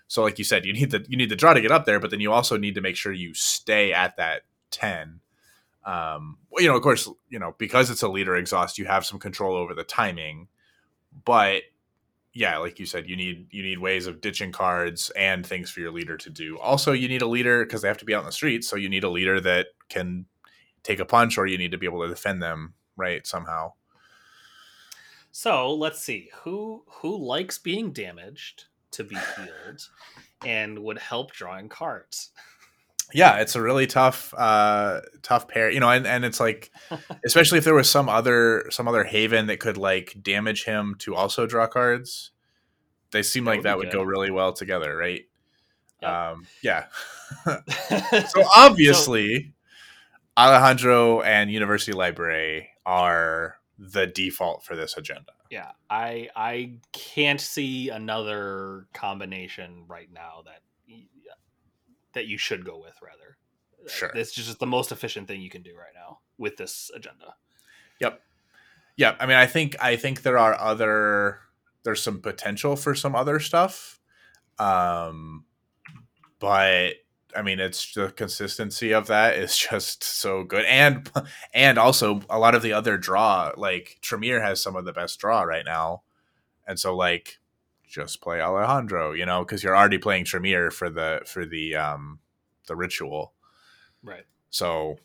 So 0.07 0.21
like 0.21 0.37
you 0.37 0.45
said, 0.45 0.65
you 0.65 0.73
need 0.73 0.91
the 0.91 1.05
you 1.09 1.17
need 1.17 1.29
the 1.29 1.35
draw 1.35 1.53
to 1.53 1.61
get 1.61 1.71
up 1.71 1.85
there, 1.85 1.99
but 1.99 2.11
then 2.11 2.19
you 2.21 2.31
also 2.31 2.57
need 2.57 2.75
to 2.75 2.81
make 2.81 2.95
sure 2.95 3.11
you 3.11 3.33
stay 3.33 3.91
at 3.91 4.17
that 4.17 4.43
10 4.71 5.21
um 5.85 6.37
well, 6.49 6.63
you 6.63 6.67
know 6.67 6.75
of 6.75 6.81
course 6.81 7.07
you 7.29 7.37
know 7.37 7.53
because 7.59 7.91
it's 7.91 8.01
a 8.01 8.07
leader 8.07 8.35
exhaust 8.35 8.79
you 8.79 8.85
have 8.85 9.05
some 9.05 9.19
control 9.19 9.55
over 9.55 9.75
the 9.75 9.83
timing 9.83 10.47
but 11.23 11.61
yeah 12.35 12.57
like 12.57 12.77
you 12.77 12.85
said 12.85 13.09
you 13.09 13.15
need 13.15 13.47
you 13.49 13.63
need 13.63 13.79
ways 13.79 14.05
of 14.05 14.21
ditching 14.21 14.51
cards 14.51 15.09
and 15.15 15.45
things 15.45 15.71
for 15.71 15.79
your 15.79 15.91
leader 15.91 16.17
to 16.17 16.29
do. 16.29 16.59
Also 16.59 16.91
you 16.91 17.07
need 17.07 17.23
a 17.23 17.27
leader 17.27 17.65
because 17.65 17.81
they 17.81 17.87
have 17.87 17.97
to 17.97 18.05
be 18.05 18.13
out 18.13 18.19
in 18.19 18.25
the 18.25 18.31
streets 18.31 18.67
so 18.67 18.75
you 18.75 18.89
need 18.89 19.03
a 19.03 19.09
leader 19.09 19.39
that 19.39 19.67
can 19.89 20.25
take 20.83 20.99
a 20.99 21.05
punch 21.05 21.37
or 21.37 21.47
you 21.47 21.57
need 21.57 21.71
to 21.71 21.77
be 21.77 21.87
able 21.87 22.01
to 22.03 22.09
defend 22.09 22.43
them 22.43 22.73
right 22.95 23.25
somehow. 23.25 23.73
So 25.31 25.73
let's 25.73 26.01
see. 26.01 26.29
Who 26.43 26.83
who 26.87 27.17
likes 27.17 27.57
being 27.57 27.91
damaged 27.91 28.65
to 28.91 29.03
be 29.03 29.15
healed 29.35 29.89
and 30.45 30.79
would 30.79 30.99
help 30.99 31.31
drawing 31.31 31.69
cards. 31.69 32.31
Yeah, 33.13 33.37
it's 33.37 33.55
a 33.55 33.61
really 33.61 33.87
tough, 33.87 34.33
uh, 34.35 35.01
tough 35.21 35.47
pair. 35.47 35.69
You 35.69 35.79
know, 35.79 35.89
and, 35.89 36.05
and 36.07 36.25
it's 36.25 36.39
like, 36.39 36.71
especially 37.25 37.57
if 37.57 37.63
there 37.63 37.73
was 37.73 37.89
some 37.89 38.09
other 38.09 38.65
some 38.71 38.87
other 38.87 39.03
Haven 39.03 39.47
that 39.47 39.59
could 39.59 39.77
like 39.77 40.15
damage 40.21 40.65
him 40.65 40.95
to 40.99 41.15
also 41.15 41.45
draw 41.45 41.67
cards. 41.67 42.31
They 43.11 43.23
seem 43.23 43.45
That 43.45 43.51
like 43.51 43.57
would 43.59 43.65
that 43.65 43.77
would 43.77 43.91
go 43.91 44.03
really 44.03 44.31
well 44.31 44.53
together, 44.53 44.95
right? 44.95 45.25
Yep. 46.01 46.11
Um, 46.11 46.47
yeah. 46.61 46.85
so 48.27 48.43
obviously, 48.55 49.53
Alejandro 50.37 51.21
and 51.21 51.51
University 51.51 51.93
Library 51.93 52.69
are 52.85 53.57
the 53.77 54.07
default 54.07 54.63
for 54.63 54.75
this 54.75 54.97
agenda. 54.97 55.31
yeah, 55.49 55.71
I 55.89 56.29
I 56.35 56.73
can't 56.91 57.39
see 57.39 57.89
another 57.89 58.87
combination 58.93 59.85
right 59.87 60.11
now 60.11 60.43
that 60.45 60.61
that 62.15 62.27
you 62.27 62.37
should 62.37 62.65
go 62.65 62.77
with. 62.79 62.95
Rather, 63.01 63.37
Sure. 63.87 64.09
it's 64.15 64.33
just 64.33 64.59
the 64.59 64.65
most 64.65 64.91
efficient 64.91 65.27
thing 65.27 65.41
you 65.41 65.49
can 65.49 65.61
do 65.61 65.75
right 65.77 65.93
now 65.93 66.19
with 66.37 66.57
this 66.57 66.89
agenda. 66.95 67.35
Yep. 67.99 68.21
Yeah, 68.97 69.15
I 69.19 69.25
mean, 69.25 69.37
I 69.37 69.45
think 69.45 69.75
I 69.81 69.95
think 69.95 70.23
there 70.23 70.37
are 70.39 70.59
other 70.59 71.39
there's 71.83 72.01
some 72.01 72.19
potential 72.21 72.75
for 72.75 72.95
some 72.95 73.13
other 73.15 73.39
stuff, 73.39 73.99
um, 74.57 75.45
but 76.39 76.93
I 77.35 77.41
mean, 77.41 77.59
it's 77.59 77.93
the 77.93 78.11
consistency 78.11 78.93
of 78.93 79.07
that 79.07 79.35
is 79.35 79.57
just 79.71 80.03
so 80.03 80.43
good, 80.43 80.65
and 80.65 81.09
and 81.53 81.77
also 81.77 82.21
a 82.29 82.39
lot 82.39 82.55
of 82.55 82.61
the 82.61 82.73
other 82.73 82.97
draw, 82.97 83.51
like 83.57 83.97
Tremere 84.01 84.41
has 84.41 84.61
some 84.61 84.75
of 84.75 84.85
the 84.85 84.93
best 84.93 85.19
draw 85.19 85.41
right 85.43 85.65
now, 85.65 86.03
and 86.65 86.79
so 86.79 86.95
like 86.95 87.39
just 87.95 88.21
play 88.21 88.41
Alejandro, 88.41 89.13
you 89.13 89.25
know, 89.25 89.45
because 89.45 89.63
you're 89.63 89.77
already 89.77 89.97
playing 89.99 90.25
Tremere 90.25 90.71
for 90.71 90.89
the 90.89 91.21
for 91.25 91.45
the 91.45 91.75
um 91.75 92.19
the 92.67 92.75
ritual, 92.75 93.33
Right. 94.03 94.25
so 94.49 94.97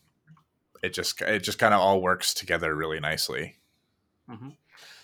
it 0.83 0.91
just 0.95 1.23
it 1.23 1.41
just 1.43 1.59
kind 1.59 1.75
of 1.75 1.81
all 1.81 2.03
works 2.03 2.35
together 2.35 2.75
really 2.75 3.01
nicely. 3.01 3.59
hmm 4.29 4.51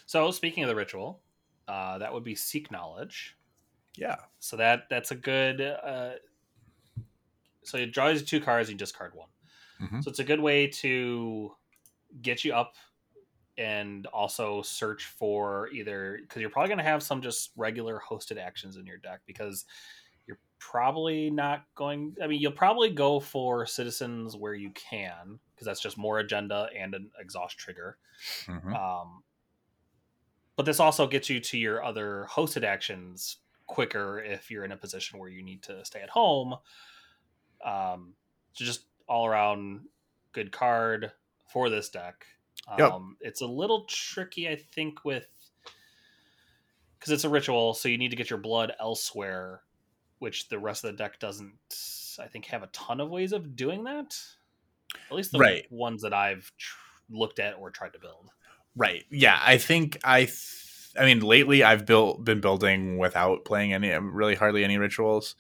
So 0.07 0.31
speaking 0.33 0.64
of 0.64 0.69
the 0.69 0.76
ritual, 0.76 1.23
uh, 1.69 1.99
that 1.99 2.12
would 2.12 2.25
be 2.25 2.35
seek 2.37 2.71
knowledge. 2.71 3.38
Yeah. 3.97 4.26
So 4.40 4.57
that 4.57 4.88
that's 4.90 5.11
a 5.11 5.16
good. 5.16 5.61
Uh, 5.61 6.14
so 7.64 7.78
it 7.78 7.93
draws 7.93 8.23
two 8.23 8.40
cards, 8.40 8.71
you 8.71 8.76
discard 8.76 9.14
one. 9.14 9.28
Mhm. 9.78 10.00
So 10.00 10.11
it's 10.11 10.21
a 10.21 10.25
good 10.25 10.40
way 10.40 10.69
to 10.69 11.57
get 12.23 12.45
you 12.45 12.55
up 12.55 12.75
and 13.58 14.06
also 14.08 14.62
search 14.62 15.06
for 15.06 15.68
either 15.70 16.18
because 16.20 16.40
you're 16.40 16.50
probably 16.50 16.68
going 16.68 16.78
to 16.78 16.84
have 16.84 17.02
some 17.02 17.22
just 17.22 17.52
regular 17.56 18.00
hosted 18.06 18.38
actions 18.38 18.76
in 18.76 18.86
your 18.86 18.98
deck 18.98 19.20
because 19.26 19.64
you're 20.26 20.38
probably 20.58 21.30
not 21.30 21.64
going. 21.75 22.16
I 22.22 22.26
mean, 22.26 22.40
you'll 22.40 22.52
probably 22.52 22.90
go 22.90 23.20
for 23.20 23.66
citizens 23.66 24.36
where 24.36 24.54
you 24.54 24.70
can 24.70 25.38
because 25.54 25.66
that's 25.66 25.80
just 25.80 25.96
more 25.96 26.18
agenda 26.18 26.68
and 26.76 26.94
an 26.94 27.10
exhaust 27.18 27.58
trigger. 27.58 27.98
Mhm. 28.44 28.75
Um, 28.75 29.25
but 30.56 30.66
this 30.66 30.80
also 30.80 31.06
gets 31.06 31.28
you 31.30 31.40
to 31.40 31.58
your 31.58 31.84
other 31.84 32.26
hosted 32.30 32.64
actions 32.64 33.38
quicker 33.66 34.20
if 34.20 34.50
you're 34.50 34.64
in 34.64 34.72
a 34.72 34.76
position 34.76 35.18
where 35.18 35.28
you 35.28 35.42
need 35.42 35.62
to 35.64 35.84
stay 35.84 36.00
at 36.00 36.10
home. 36.10 36.56
Um, 37.64 38.14
so 38.52 38.64
just 38.64 38.86
all 39.08 39.26
around 39.26 39.88
good 40.32 40.52
card 40.52 41.12
for 41.48 41.68
this 41.70 41.88
deck. 41.88 42.26
Um, 42.68 42.78
Yep. 42.78 43.28
It's 43.28 43.40
a 43.40 43.46
little 43.46 43.85
tricky, 43.85 44.49
I 44.49 44.56
think, 44.56 45.04
with 45.04 45.28
because 46.99 47.12
it's 47.12 47.25
a 47.25 47.28
ritual, 47.28 47.75
so 47.75 47.88
you 47.88 47.99
need 47.99 48.11
to 48.11 48.16
get 48.16 48.30
your 48.30 48.38
blood 48.38 48.73
elsewhere, 48.80 49.61
which 50.18 50.49
the 50.49 50.58
rest 50.58 50.85
of 50.85 50.90
the 50.92 50.96
deck 50.96 51.18
doesn't. 51.20 51.54
I 52.18 52.26
think 52.26 52.46
have 52.46 52.62
a 52.62 52.68
ton 52.68 53.00
of 53.00 53.11
ways 53.11 53.32
of 53.32 53.54
doing 53.54 53.85
that. 53.85 54.18
At 55.11 55.16
least 55.16 55.32
the 55.32 55.38
Right. 55.38 55.70
ones 55.70 56.02
that 56.02 56.14
I've 56.14 56.50
tr- 56.56 56.78
looked 57.11 57.38
at 57.38 57.54
or 57.58 57.70
tried 57.70 57.92
to 57.92 57.99
build. 57.99 58.30
Right. 58.75 59.04
Yeah. 59.11 59.38
I 59.42 59.58
think 59.58 59.99
I. 60.02 60.25
Th- 60.25 60.62
I 60.99 61.04
mean, 61.04 61.20
lately 61.20 61.62
I've 61.62 61.85
built 61.85 62.25
been 62.25 62.40
building 62.40 62.96
without 62.96 63.44
playing 63.44 63.75
any 63.75 63.90
really 63.90 64.35
hardly 64.35 64.64
any 64.64 64.78
rituals, 64.78 65.35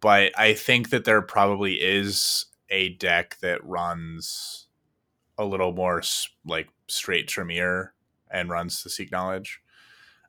but 0.00 0.38
I 0.38 0.54
think 0.54 0.90
that 0.90 1.04
there 1.04 1.20
probably 1.22 1.74
is 1.82 2.46
a 2.70 2.90
deck 2.90 3.36
that 3.40 3.64
runs 3.64 4.68
a 5.38 5.44
little 5.44 5.72
more 5.72 6.02
like 6.44 6.68
straight 6.88 7.28
Tremere 7.28 7.94
and 8.30 8.50
runs 8.50 8.82
to 8.82 8.90
seek 8.90 9.10
knowledge. 9.10 9.60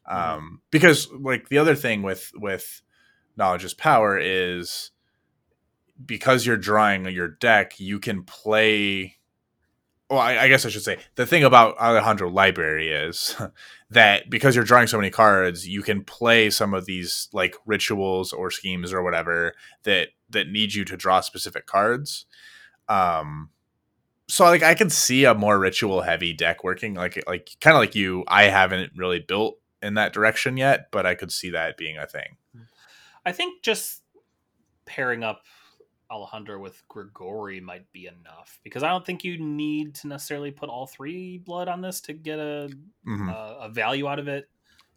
Um, 0.05 0.61
because 0.69 1.09
like 1.11 1.49
the 1.49 1.57
other 1.57 1.75
thing 1.75 2.01
with 2.01 2.31
with 2.35 2.81
knowledge 3.37 3.63
is 3.63 3.73
power 3.73 4.17
is 4.19 4.91
because 6.05 6.45
you're 6.45 6.57
drawing 6.57 7.05
your 7.05 7.29
deck, 7.29 7.79
you 7.79 7.99
can 7.99 8.23
play 8.23 9.17
well, 10.09 10.19
I, 10.19 10.37
I 10.37 10.47
guess 10.47 10.65
I 10.65 10.69
should 10.69 10.83
say 10.83 10.99
the 11.15 11.25
thing 11.25 11.43
about 11.43 11.77
Alejandro 11.77 12.29
Library 12.29 12.89
is 12.91 13.35
that 13.89 14.29
because 14.29 14.55
you're 14.55 14.65
drawing 14.65 14.87
so 14.87 14.97
many 14.97 15.09
cards, 15.09 15.67
you 15.67 15.81
can 15.81 16.03
play 16.03 16.49
some 16.49 16.73
of 16.73 16.85
these 16.85 17.29
like 17.33 17.55
rituals 17.65 18.31
or 18.33 18.51
schemes 18.51 18.93
or 18.93 19.01
whatever 19.01 19.53
that 19.83 20.09
that 20.29 20.49
need 20.49 20.73
you 20.73 20.85
to 20.85 20.97
draw 20.97 21.21
specific 21.21 21.65
cards. 21.65 22.25
Um, 22.89 23.49
so 24.33 24.45
like 24.45 24.63
I 24.63 24.73
can 24.73 24.89
see 24.89 25.25
a 25.25 25.35
more 25.35 25.59
ritual 25.59 26.01
heavy 26.01 26.33
deck 26.33 26.63
working 26.63 26.95
like 26.95 27.21
like 27.27 27.51
kind 27.61 27.75
of 27.75 27.79
like 27.81 27.93
you. 27.93 28.23
I 28.27 28.45
haven't 28.45 28.93
really 28.95 29.19
built 29.19 29.59
in 29.83 29.93
that 29.93 30.11
direction 30.11 30.57
yet, 30.57 30.87
but 30.91 31.05
I 31.05 31.13
could 31.13 31.31
see 31.31 31.51
that 31.51 31.77
being 31.77 31.99
a 31.99 32.07
thing. 32.07 32.37
I 33.23 33.31
think 33.31 33.61
just 33.61 34.01
pairing 34.85 35.23
up 35.23 35.43
Alejandro 36.09 36.59
with 36.59 36.81
Grigori 36.87 37.59
might 37.59 37.91
be 37.91 38.07
enough 38.07 38.59
because 38.63 38.81
I 38.81 38.89
don't 38.89 39.05
think 39.05 39.23
you 39.23 39.37
need 39.37 39.93
to 39.95 40.07
necessarily 40.07 40.49
put 40.49 40.67
all 40.67 40.87
three 40.87 41.37
blood 41.37 41.67
on 41.67 41.81
this 41.81 42.01
to 42.01 42.13
get 42.13 42.39
a 42.39 42.71
Mhm. 43.07 43.29
a, 43.29 43.65
a 43.65 43.69
value 43.69 44.07
out 44.07 44.17
of 44.17 44.27
it. 44.27 44.49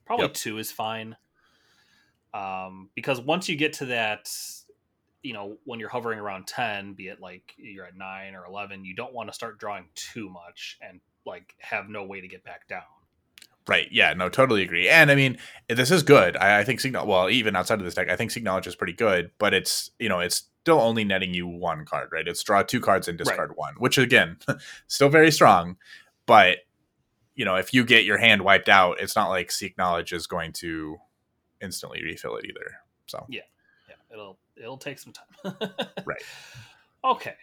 Probably 0.06 0.24
Yep. 0.24 0.34
two 0.34 0.56
is 0.56 0.72
fine. 0.72 1.14
Um, 2.32 2.88
because 2.94 3.20
once 3.20 3.50
you 3.50 3.56
get 3.56 3.74
to 3.74 3.86
that, 3.86 4.30
you 5.22 5.32
know, 5.32 5.56
when 5.64 5.80
you're 5.80 5.88
hovering 5.88 6.18
around 6.18 6.46
ten, 6.46 6.94
be 6.94 7.08
it 7.08 7.20
like 7.20 7.52
you're 7.56 7.84
at 7.84 7.96
nine 7.96 8.34
or 8.34 8.46
eleven, 8.46 8.84
you 8.84 8.94
don't 8.94 9.14
want 9.14 9.28
to 9.28 9.34
start 9.34 9.58
drawing 9.58 9.86
too 9.94 10.28
much 10.28 10.78
and 10.80 11.00
like 11.24 11.54
have 11.58 11.88
no 11.88 12.04
way 12.04 12.20
to 12.20 12.28
get 12.28 12.44
back 12.44 12.68
down. 12.68 12.82
Right. 13.68 13.88
Yeah. 13.90 14.14
No. 14.14 14.28
Totally 14.28 14.62
agree. 14.62 14.88
And 14.88 15.10
I 15.10 15.16
mean, 15.16 15.38
this 15.68 15.90
is 15.90 16.04
good. 16.04 16.36
I, 16.36 16.60
I 16.60 16.64
think 16.64 16.78
Signal. 16.78 17.06
Well, 17.06 17.28
even 17.28 17.56
outside 17.56 17.80
of 17.80 17.84
this 17.84 17.94
deck, 17.94 18.08
I 18.08 18.14
think 18.14 18.30
Signal 18.30 18.58
is 18.58 18.76
pretty 18.76 18.92
good. 18.92 19.32
But 19.38 19.54
it's 19.54 19.90
you 19.98 20.08
know 20.08 20.20
it's 20.20 20.44
still 20.62 20.80
only 20.80 21.04
netting 21.04 21.34
you 21.34 21.46
one 21.46 21.84
card. 21.84 22.10
Right. 22.12 22.28
It's 22.28 22.42
draw 22.42 22.62
two 22.62 22.80
cards 22.80 23.08
and 23.08 23.18
discard 23.18 23.56
one, 23.56 23.74
which 23.78 23.98
again, 23.98 24.38
still 24.86 25.08
very 25.08 25.32
strong. 25.32 25.76
But 26.26 26.58
you 27.34 27.44
know, 27.44 27.56
if 27.56 27.74
you 27.74 27.84
get 27.84 28.04
your 28.04 28.18
hand 28.18 28.42
wiped 28.42 28.68
out, 28.68 29.00
it's 29.00 29.14
not 29.14 29.28
like 29.28 29.50
Seek 29.50 29.76
Knowledge 29.76 30.12
is 30.12 30.26
going 30.26 30.52
to 30.54 30.98
instantly 31.60 32.02
refill 32.02 32.36
it 32.36 32.46
either. 32.46 32.76
So 33.06 33.26
yeah, 33.28 33.42
Yeah, 33.88 33.96
it'll 34.12 34.38
it'll 34.56 34.78
take 34.78 34.98
some 34.98 35.12
time. 35.12 35.54
Right. 36.04 36.22
Okay. 37.04 37.34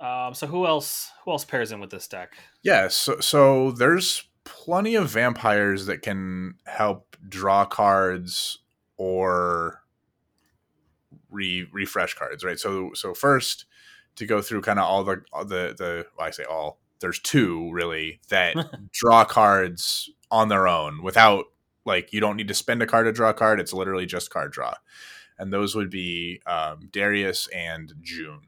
Um, 0.00 0.34
so 0.34 0.46
who 0.46 0.66
else 0.66 1.10
who 1.24 1.32
else 1.32 1.44
pairs 1.44 1.72
in 1.72 1.80
with 1.80 1.90
this 1.90 2.06
deck? 2.08 2.36
yeah. 2.62 2.88
So 2.88 3.20
so 3.20 3.70
there's 3.72 4.24
plenty 4.44 4.94
of 4.94 5.08
vampires 5.10 5.86
that 5.86 6.02
can 6.02 6.54
help 6.66 7.16
draw 7.28 7.64
cards 7.64 8.58
or 8.96 9.82
re 11.30 11.66
refresh 11.72 12.14
cards, 12.14 12.44
right? 12.44 12.58
So 12.58 12.90
so 12.94 13.14
first 13.14 13.66
to 14.16 14.26
go 14.26 14.40
through 14.40 14.62
kind 14.62 14.78
of 14.78 14.84
all 14.84 15.04
the 15.04 15.22
all 15.32 15.44
the 15.44 15.74
the 15.76 16.06
well, 16.16 16.26
I 16.26 16.30
say 16.30 16.44
all 16.44 16.78
there's 17.00 17.20
two 17.20 17.70
really 17.72 18.20
that 18.28 18.56
draw 18.92 19.24
cards 19.24 20.10
on 20.30 20.48
their 20.48 20.68
own 20.68 21.02
without 21.02 21.46
like 21.84 22.12
you 22.12 22.20
don't 22.20 22.36
need 22.36 22.48
to 22.48 22.54
spend 22.54 22.82
a 22.82 22.86
card 22.86 23.06
to 23.06 23.12
draw 23.12 23.30
a 23.30 23.34
card. 23.34 23.60
It's 23.60 23.72
literally 23.72 24.06
just 24.06 24.30
card 24.30 24.52
draw, 24.52 24.74
and 25.38 25.52
those 25.52 25.74
would 25.74 25.90
be 25.90 26.40
um, 26.46 26.88
Darius 26.92 27.48
and 27.48 27.92
June. 28.02 28.40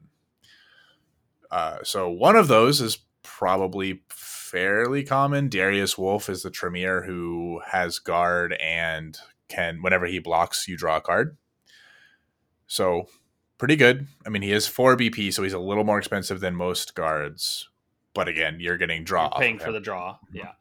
Uh, 1.49 1.77
so 1.83 2.09
one 2.09 2.35
of 2.35 2.47
those 2.47 2.81
is 2.81 2.99
probably 3.23 4.01
fairly 4.09 5.03
common. 5.03 5.49
Darius 5.49 5.97
Wolf 5.97 6.29
is 6.29 6.43
the 6.43 6.49
Tremere 6.49 7.03
who 7.03 7.61
has 7.67 7.99
guard 7.99 8.53
and 8.61 9.17
can 9.47 9.81
whenever 9.81 10.05
he 10.05 10.19
blocks, 10.19 10.67
you 10.67 10.75
draw 10.77 10.97
a 10.97 11.01
card. 11.01 11.37
So 12.67 13.07
pretty 13.57 13.75
good. 13.75 14.07
I 14.25 14.29
mean, 14.29 14.41
he 14.41 14.51
is 14.51 14.67
four 14.67 14.97
BP, 14.97 15.33
so 15.33 15.43
he's 15.43 15.53
a 15.53 15.59
little 15.59 15.83
more 15.83 15.97
expensive 15.97 16.39
than 16.39 16.55
most 16.55 16.95
guards. 16.95 17.69
But 18.13 18.27
again, 18.27 18.57
you're 18.59 18.77
getting 18.77 19.03
draw. 19.03 19.29
You're 19.33 19.39
paying 19.39 19.59
for 19.59 19.71
the 19.71 19.79
draw. 19.79 20.13
Mhm. 20.33 20.35
Yeah. 20.35 20.51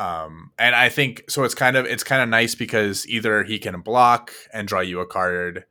Um, 0.00 0.52
and 0.58 0.74
I 0.74 0.88
think 0.88 1.24
so. 1.28 1.44
It's 1.44 1.54
kind 1.54 1.76
of 1.76 1.84
it's 1.84 2.02
kind 2.04 2.22
of 2.22 2.28
nice 2.30 2.54
because 2.54 3.06
either 3.06 3.44
he 3.44 3.58
can 3.58 3.80
block 3.82 4.32
and 4.52 4.66
draw 4.66 4.80
you 4.80 5.00
a 5.00 5.06
card, 5.06 5.66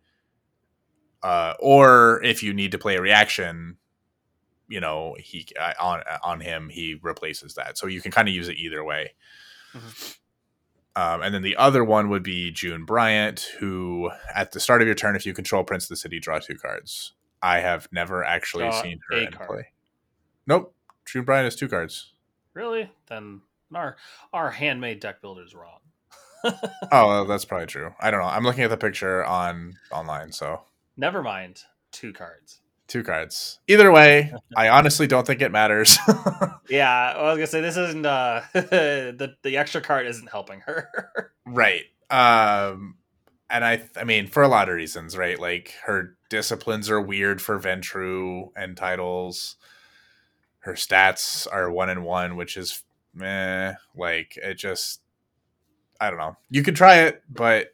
uh, 1.24 1.56
or 1.60 2.22
if 2.24 2.44
you 2.44 2.54
need 2.54 2.72
to 2.74 2.78
play 2.78 2.96
a 2.98 3.02
reaction, 3.02 3.78
you 4.68 4.80
know 4.80 5.16
he 5.18 5.48
uh, 5.60 5.74
on 5.82 6.04
on 6.24 6.42
him 6.42 6.70
he 6.70 7.00
replaces 7.02 7.56
that. 7.56 7.78
So 7.80 7.88
you 7.88 8.02
can 8.02 8.12
kind 8.12 8.28
of 8.28 8.36
use 8.36 8.48
it 8.50 8.58
either 8.58 8.84
way. 8.84 9.14
Mhm. 9.74 10.18
Um, 10.96 11.22
and 11.24 11.34
then 11.34 11.42
the 11.42 11.56
other 11.56 11.84
one 11.84 12.10
would 12.10 12.24
be 12.24 12.52
June 12.52 12.86
Bryant, 12.86 13.50
who 13.60 14.12
at 14.36 14.52
the 14.52 14.60
start 14.60 14.82
of 14.82 14.88
your 14.88 14.96
turn, 14.96 15.16
if 15.16 15.26
you 15.26 15.34
control 15.34 15.64
Prince 15.64 15.86
of 15.86 15.90
the 15.90 15.96
City, 15.96 16.20
draw 16.20 16.38
two 16.40 16.56
cards. 16.56 17.14
I 17.42 17.60
have 17.60 17.88
never 17.92 18.24
actually 18.24 18.66
Draw 18.66 18.82
seen 18.82 19.00
her 19.10 19.18
in 19.18 19.32
card. 19.32 19.48
play. 19.48 19.68
Nope. 20.46 20.76
June 21.06 21.24
Bryant 21.24 21.46
has 21.46 21.56
two 21.56 21.70
cards. 21.70 22.14
Really? 22.54 22.92
Then 23.08 23.42
our 23.76 23.98
our 24.34 24.50
handmade 24.52 25.00
deck 25.00 25.22
builder 25.22 25.44
is 25.44 25.54
wrong. 25.56 25.80
Oh, 26.92 27.26
that's 27.26 27.44
probably 27.46 27.68
true. 27.68 27.94
I 28.00 28.12
don't 28.12 28.22
know. 28.22 28.26
I'm 28.28 28.44
looking 28.46 28.64
at 28.64 28.70
the 28.70 28.78
picture 28.78 29.24
on 29.26 29.74
online, 29.92 30.32
so 30.32 30.62
Never 30.96 31.22
mind. 31.22 31.62
Two 31.92 32.14
cards. 32.14 32.62
two 32.88 33.04
cards. 33.04 33.60
Either 33.68 33.92
way, 33.92 34.34
I 34.58 34.70
honestly 34.70 35.06
don't 35.06 35.28
think 35.28 35.42
it 35.42 35.52
matters. 35.52 35.98
Yeah, 36.70 37.14
I 37.18 37.24
was 37.24 37.38
gonna 37.38 37.48
say 37.48 37.62
this 37.62 37.78
isn't 37.78 38.06
uh 38.06 38.42
the 38.54 39.36
the 39.44 39.58
extra 39.58 39.82
card 39.82 40.06
isn't 40.08 40.30
helping 40.30 40.60
her. 40.62 41.32
right. 41.46 41.84
Um 42.12 42.96
and 43.50 43.66
I 43.66 43.82
I 43.98 44.04
mean 44.04 44.28
for 44.28 44.44
a 44.44 44.48
lot 44.48 44.70
of 44.70 44.76
reasons, 44.76 45.18
right? 45.18 45.40
Like 45.40 45.74
her 45.86 46.16
disciplines 46.30 46.88
are 46.90 47.02
weird 47.02 47.42
for 47.42 47.60
Ventrue 47.60 48.52
and 48.56 48.78
titles. 48.78 49.56
Her 50.60 50.74
stats 50.74 51.48
are 51.52 51.72
one 51.72 51.90
and 51.90 52.04
one, 52.06 52.36
which 52.36 52.56
is 52.56 52.84
meh. 53.20 53.74
Like 53.96 54.38
it 54.38 54.56
just 54.56 55.02
I 56.02 56.10
don't 56.10 56.20
know. 56.20 56.38
You 56.50 56.64
could 56.64 56.76
try 56.76 57.00
it, 57.02 57.22
but 57.30 57.68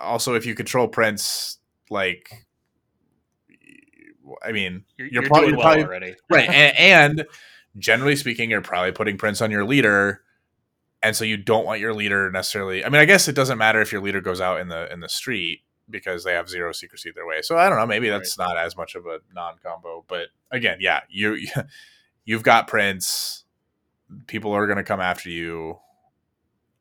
also 0.00 0.34
if 0.34 0.46
you 0.46 0.54
control 0.54 0.86
Prince, 0.86 1.58
like 1.90 2.46
I 4.44 4.52
mean, 4.52 4.84
You're, 4.96 5.08
You're 5.08 5.22
you're 5.22 5.28
probably- 5.28 5.48
doing 5.48 5.56
well 5.58 5.66
probably- 5.66 5.84
already. 5.84 6.14
right 6.30 6.48
and, 6.78 7.18
and 7.18 7.26
generally 7.78 8.16
speaking 8.16 8.50
you're 8.50 8.60
probably 8.60 8.92
putting 8.92 9.16
prince 9.16 9.40
on 9.40 9.50
your 9.50 9.64
leader 9.64 10.22
and 11.02 11.14
so 11.14 11.24
you 11.24 11.36
don't 11.36 11.64
want 11.64 11.78
your 11.80 11.94
leader 11.94 12.28
necessarily 12.32 12.84
i 12.84 12.88
mean 12.88 13.00
i 13.00 13.04
guess 13.04 13.28
it 13.28 13.34
doesn't 13.36 13.58
matter 13.58 13.80
if 13.80 13.92
your 13.92 14.00
leader 14.02 14.20
goes 14.20 14.40
out 14.40 14.58
in 14.58 14.66
the 14.68 14.92
in 14.92 14.98
the 14.98 15.08
street 15.08 15.60
because 15.88 16.24
they 16.24 16.32
have 16.32 16.48
zero 16.48 16.72
secrecy 16.72 17.12
their 17.14 17.26
way 17.26 17.40
so 17.42 17.56
i 17.56 17.68
don't 17.68 17.78
know 17.78 17.86
maybe 17.86 18.08
that's 18.08 18.36
not 18.36 18.56
as 18.58 18.76
much 18.76 18.96
of 18.96 19.06
a 19.06 19.18
non-combo 19.32 20.04
but 20.08 20.26
again 20.50 20.78
yeah 20.80 21.00
you 21.08 21.38
you've 22.24 22.42
got 22.42 22.66
prince 22.66 23.44
people 24.26 24.52
are 24.52 24.66
going 24.66 24.76
to 24.78 24.84
come 24.84 25.00
after 25.00 25.30
you 25.30 25.78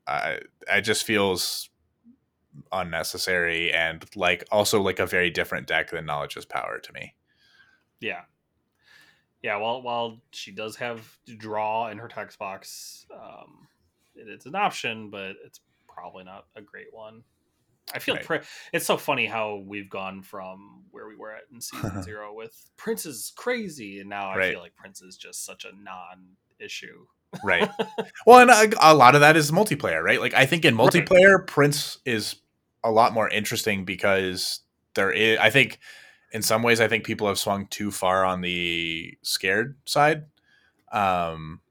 i 0.07 0.39
it 0.67 0.81
just 0.81 1.03
feels 1.03 1.69
unnecessary 2.71 3.71
and 3.71 4.05
like 4.15 4.43
also 4.51 4.81
like 4.81 4.99
a 4.99 5.05
very 5.05 5.29
different 5.29 5.67
deck 5.67 5.91
than 5.91 6.05
knowledge 6.05 6.35
is 6.37 6.45
power 6.45 6.79
to 6.79 6.91
me 6.93 7.15
Yeah. 7.99 8.21
Yeah, 9.41 9.55
while 9.57 9.81
while 9.81 10.21
she 10.31 10.51
does 10.51 10.75
have 10.77 11.17
draw 11.37 11.87
in 11.89 11.97
her 11.99 12.09
text 12.09 12.37
box, 12.39 13.05
um, 13.13 13.69
it, 14.13 14.27
it's 14.27 14.45
an 14.45 14.53
option, 14.55 15.09
but 15.09 15.35
it's 15.45 15.61
probably 15.87 16.25
not 16.25 16.47
a 16.57 16.61
great 16.61 16.91
one. 16.93 17.23
I 17.93 17.99
feel 17.99 18.15
Right. 18.15 18.25
pri- 18.25 18.41
it's 18.73 18.85
so 18.85 18.97
funny 18.97 19.25
how 19.27 19.63
we've 19.65 19.89
gone 19.89 20.23
from 20.23 20.83
where 20.91 21.07
we 21.07 21.15
were 21.15 21.33
at 21.33 21.43
in 21.53 21.61
season 21.61 22.03
zero 22.09 22.33
with 22.33 22.69
Prince 22.75 23.05
is 23.05 23.31
crazy, 23.37 23.99
and 24.01 24.09
now 24.09 24.29
I 24.29 24.35
Right. 24.37 24.51
feel 24.51 24.59
like 24.59 24.75
Prince 24.75 25.01
is 25.01 25.15
just 25.15 25.45
such 25.45 25.63
a 25.63 25.71
non-issue. 25.71 27.05
Right 27.43 27.69
well 28.25 28.39
and 28.39 28.73
a, 28.73 28.91
a 28.91 28.93
lot 28.93 29.15
of 29.15 29.21
that 29.21 29.37
is 29.37 29.51
multiplayer 29.51 30.01
right 30.03 30.19
like 30.19 30.33
i 30.33 30.45
think 30.45 30.65
in 30.65 30.75
Right. 30.75 30.91
multiplayer 30.91 31.45
prince 31.45 31.99
is 32.05 32.35
a 32.83 32.91
lot 32.91 33.13
more 33.13 33.29
interesting 33.29 33.85
because 33.85 34.61
there 34.95 35.11
is 35.11 35.37
i 35.39 35.49
think 35.49 35.79
in 36.31 36.41
some 36.41 36.63
ways 36.63 36.81
i 36.81 36.87
think 36.87 37.03
people 37.03 37.27
have 37.27 37.39
swung 37.39 37.67
too 37.67 37.91
far 37.91 38.25
on 38.25 38.41
the 38.41 39.17
scared 39.21 39.77
side 39.85 40.25
um 40.91 41.61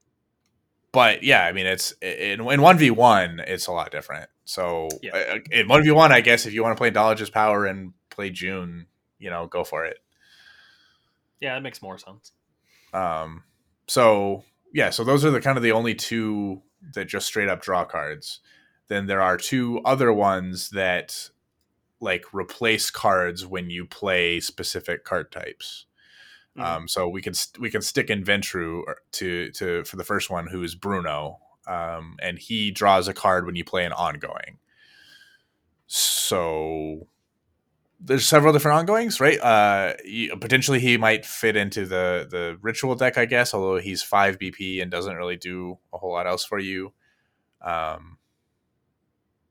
but 0.92 1.22
yeah 1.22 1.44
i 1.44 1.52
mean 1.52 1.66
it's 1.66 1.92
in, 2.02 2.40
in 2.40 2.60
1v1 2.60 3.40
it's 3.46 3.66
a 3.66 3.72
lot 3.72 3.90
different 3.90 4.28
so 4.44 4.88
Yeah. 5.02 5.16
uh, 5.16 5.38
in 5.50 5.68
1v1 5.68 6.12
i 6.12 6.20
guess 6.20 6.46
if 6.46 6.52
you 6.54 6.62
want 6.62 6.76
to 6.76 6.80
play 6.80 6.90
knowledge's 6.90 7.30
power 7.30 7.66
and 7.66 7.92
play 8.10 8.30
june 8.30 8.86
you 9.18 9.28
know 9.30 9.46
go 9.46 9.64
for 9.64 9.84
it 9.84 9.98
Yeah, 11.40 11.54
that 11.54 11.62
makes 11.62 11.80
more 11.82 11.98
sense. 11.98 12.32
Um, 12.92 13.44
so 13.86 14.42
yeah, 14.72 14.90
so 14.90 15.04
those 15.04 15.24
are 15.24 15.30
the 15.30 15.40
kind 15.40 15.56
of 15.56 15.62
the 15.62 15.72
only 15.72 15.94
two 15.94 16.62
that 16.94 17.06
just 17.06 17.26
straight 17.26 17.48
up 17.48 17.62
draw 17.62 17.84
cards. 17.84 18.40
Then 18.88 19.06
there 19.06 19.22
are 19.22 19.36
two 19.36 19.80
other 19.84 20.12
ones 20.12 20.70
that 20.70 21.30
like 22.00 22.24
replace 22.32 22.90
cards 22.90 23.46
when 23.46 23.70
you 23.70 23.86
play 23.86 24.40
specific 24.40 25.04
card 25.04 25.32
types. 25.32 25.86
Mhm. 26.56 26.62
Um, 26.64 26.88
so 26.88 27.08
we 27.08 27.22
can 27.22 27.34
st- 27.34 27.60
we 27.60 27.70
can 27.70 27.82
stick 27.82 28.10
in 28.10 28.24
Ventrue 28.24 28.82
to 29.12 29.50
to 29.52 29.84
for 29.84 29.96
the 29.96 30.04
first 30.04 30.30
one, 30.30 30.48
who 30.48 30.62
is 30.62 30.74
Bruno, 30.74 31.40
um, 31.66 32.16
and 32.22 32.38
he 32.38 32.70
draws 32.70 33.08
a 33.08 33.14
card 33.14 33.46
when 33.46 33.56
you 33.56 33.64
play 33.64 33.84
an 33.84 33.92
ongoing. 33.92 34.58
So 35.86 37.06
there's 38.00 38.26
several 38.26 38.52
different 38.52 38.78
ongoings, 38.78 39.20
right? 39.20 39.40
Uh, 39.40 39.94
potentially 40.40 40.78
he 40.80 40.96
might 40.96 41.26
fit 41.26 41.56
into 41.56 41.84
the 41.86 42.26
the 42.30 42.56
ritual 42.62 42.94
deck, 42.94 43.18
I 43.18 43.24
guess. 43.24 43.52
Although 43.54 43.78
he's 43.78 44.02
five 44.02 44.38
BP 44.38 44.80
and 44.80 44.90
doesn't 44.90 45.16
really 45.16 45.36
do 45.36 45.78
a 45.92 45.98
whole 45.98 46.12
lot 46.12 46.26
else 46.26 46.44
for 46.44 46.58
you. 46.58 46.92
Um, 47.60 48.18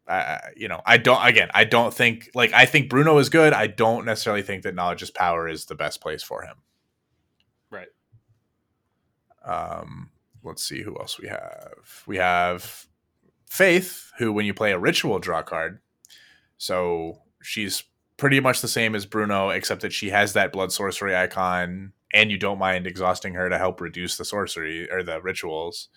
I, 0.08 0.16
I- 0.16 0.50
you 0.56 0.68
know, 0.70 0.82
I 0.86 0.98
don't. 0.98 1.26
Again, 1.26 1.50
I 1.54 1.66
don't 1.66 1.94
think 1.94 2.30
like 2.34 2.54
I 2.54 2.66
think 2.66 2.90
Bruno 2.90 3.18
is 3.18 3.30
good. 3.30 3.52
I 3.54 3.68
don't 3.68 4.06
necessarily 4.06 4.42
think 4.44 4.64
that 4.64 4.76
knowledge 4.76 5.02
is 5.04 5.12
power 5.12 5.48
is 5.50 5.66
the 5.66 5.76
best 5.76 6.00
place 6.02 6.24
for 6.24 6.44
him. 6.44 6.56
Right. 7.70 7.90
Um, 9.46 10.12
let's 10.44 10.64
see 10.64 10.82
who 10.82 10.98
else 11.00 11.20
we 11.20 11.28
have. 11.28 12.04
We 12.06 12.18
have 12.18 12.86
Faith, 13.50 14.12
who 14.18 14.32
when 14.34 14.46
you 14.46 14.54
play 14.54 14.72
a 14.72 14.80
ritual 14.80 15.20
draw 15.20 15.42
card, 15.42 15.80
so 16.58 17.22
she's 17.42 17.84
pretty 18.18 18.40
much 18.40 18.62
the 18.62 18.68
same 18.68 18.96
as 18.96 19.06
Bruno, 19.06 19.50
except 19.50 19.82
that 19.82 19.94
she 19.94 20.10
has 20.10 20.34
that 20.34 20.52
blood 20.52 20.72
sorcery 20.72 21.16
icon, 21.16 21.94
and 22.14 22.32
you 22.32 22.38
don't 22.38 22.60
mind 22.60 22.88
exhausting 22.88 23.34
her 23.34 23.50
to 23.50 23.58
help 23.58 23.80
reduce 23.80 24.18
the 24.18 24.26
sorcery 24.26 24.90
or 24.92 25.04
the 25.04 25.22
rituals. 25.22 25.90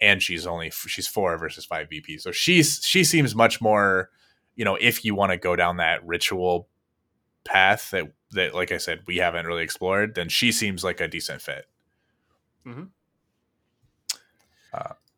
And 0.00 0.22
she's 0.22 0.46
only 0.46 0.70
she's 0.70 1.06
four 1.06 1.38
versus 1.38 1.64
five 1.64 1.88
BP, 1.88 2.20
so 2.20 2.32
she's 2.32 2.80
she 2.84 3.04
seems 3.04 3.34
much 3.34 3.60
more, 3.60 4.10
you 4.56 4.64
know, 4.64 4.76
if 4.80 5.04
you 5.04 5.14
want 5.14 5.30
to 5.32 5.38
go 5.38 5.54
down 5.54 5.76
that 5.76 6.04
ritual 6.04 6.68
path 7.44 7.90
that 7.90 8.12
that 8.32 8.54
like 8.54 8.72
I 8.72 8.78
said 8.78 9.00
we 9.06 9.18
haven't 9.18 9.46
really 9.46 9.62
explored, 9.62 10.14
then 10.14 10.28
she 10.28 10.50
seems 10.50 10.82
like 10.82 11.00
a 11.00 11.08
decent 11.08 11.40
fit. 11.40 11.66
mm-hmm 12.66 12.84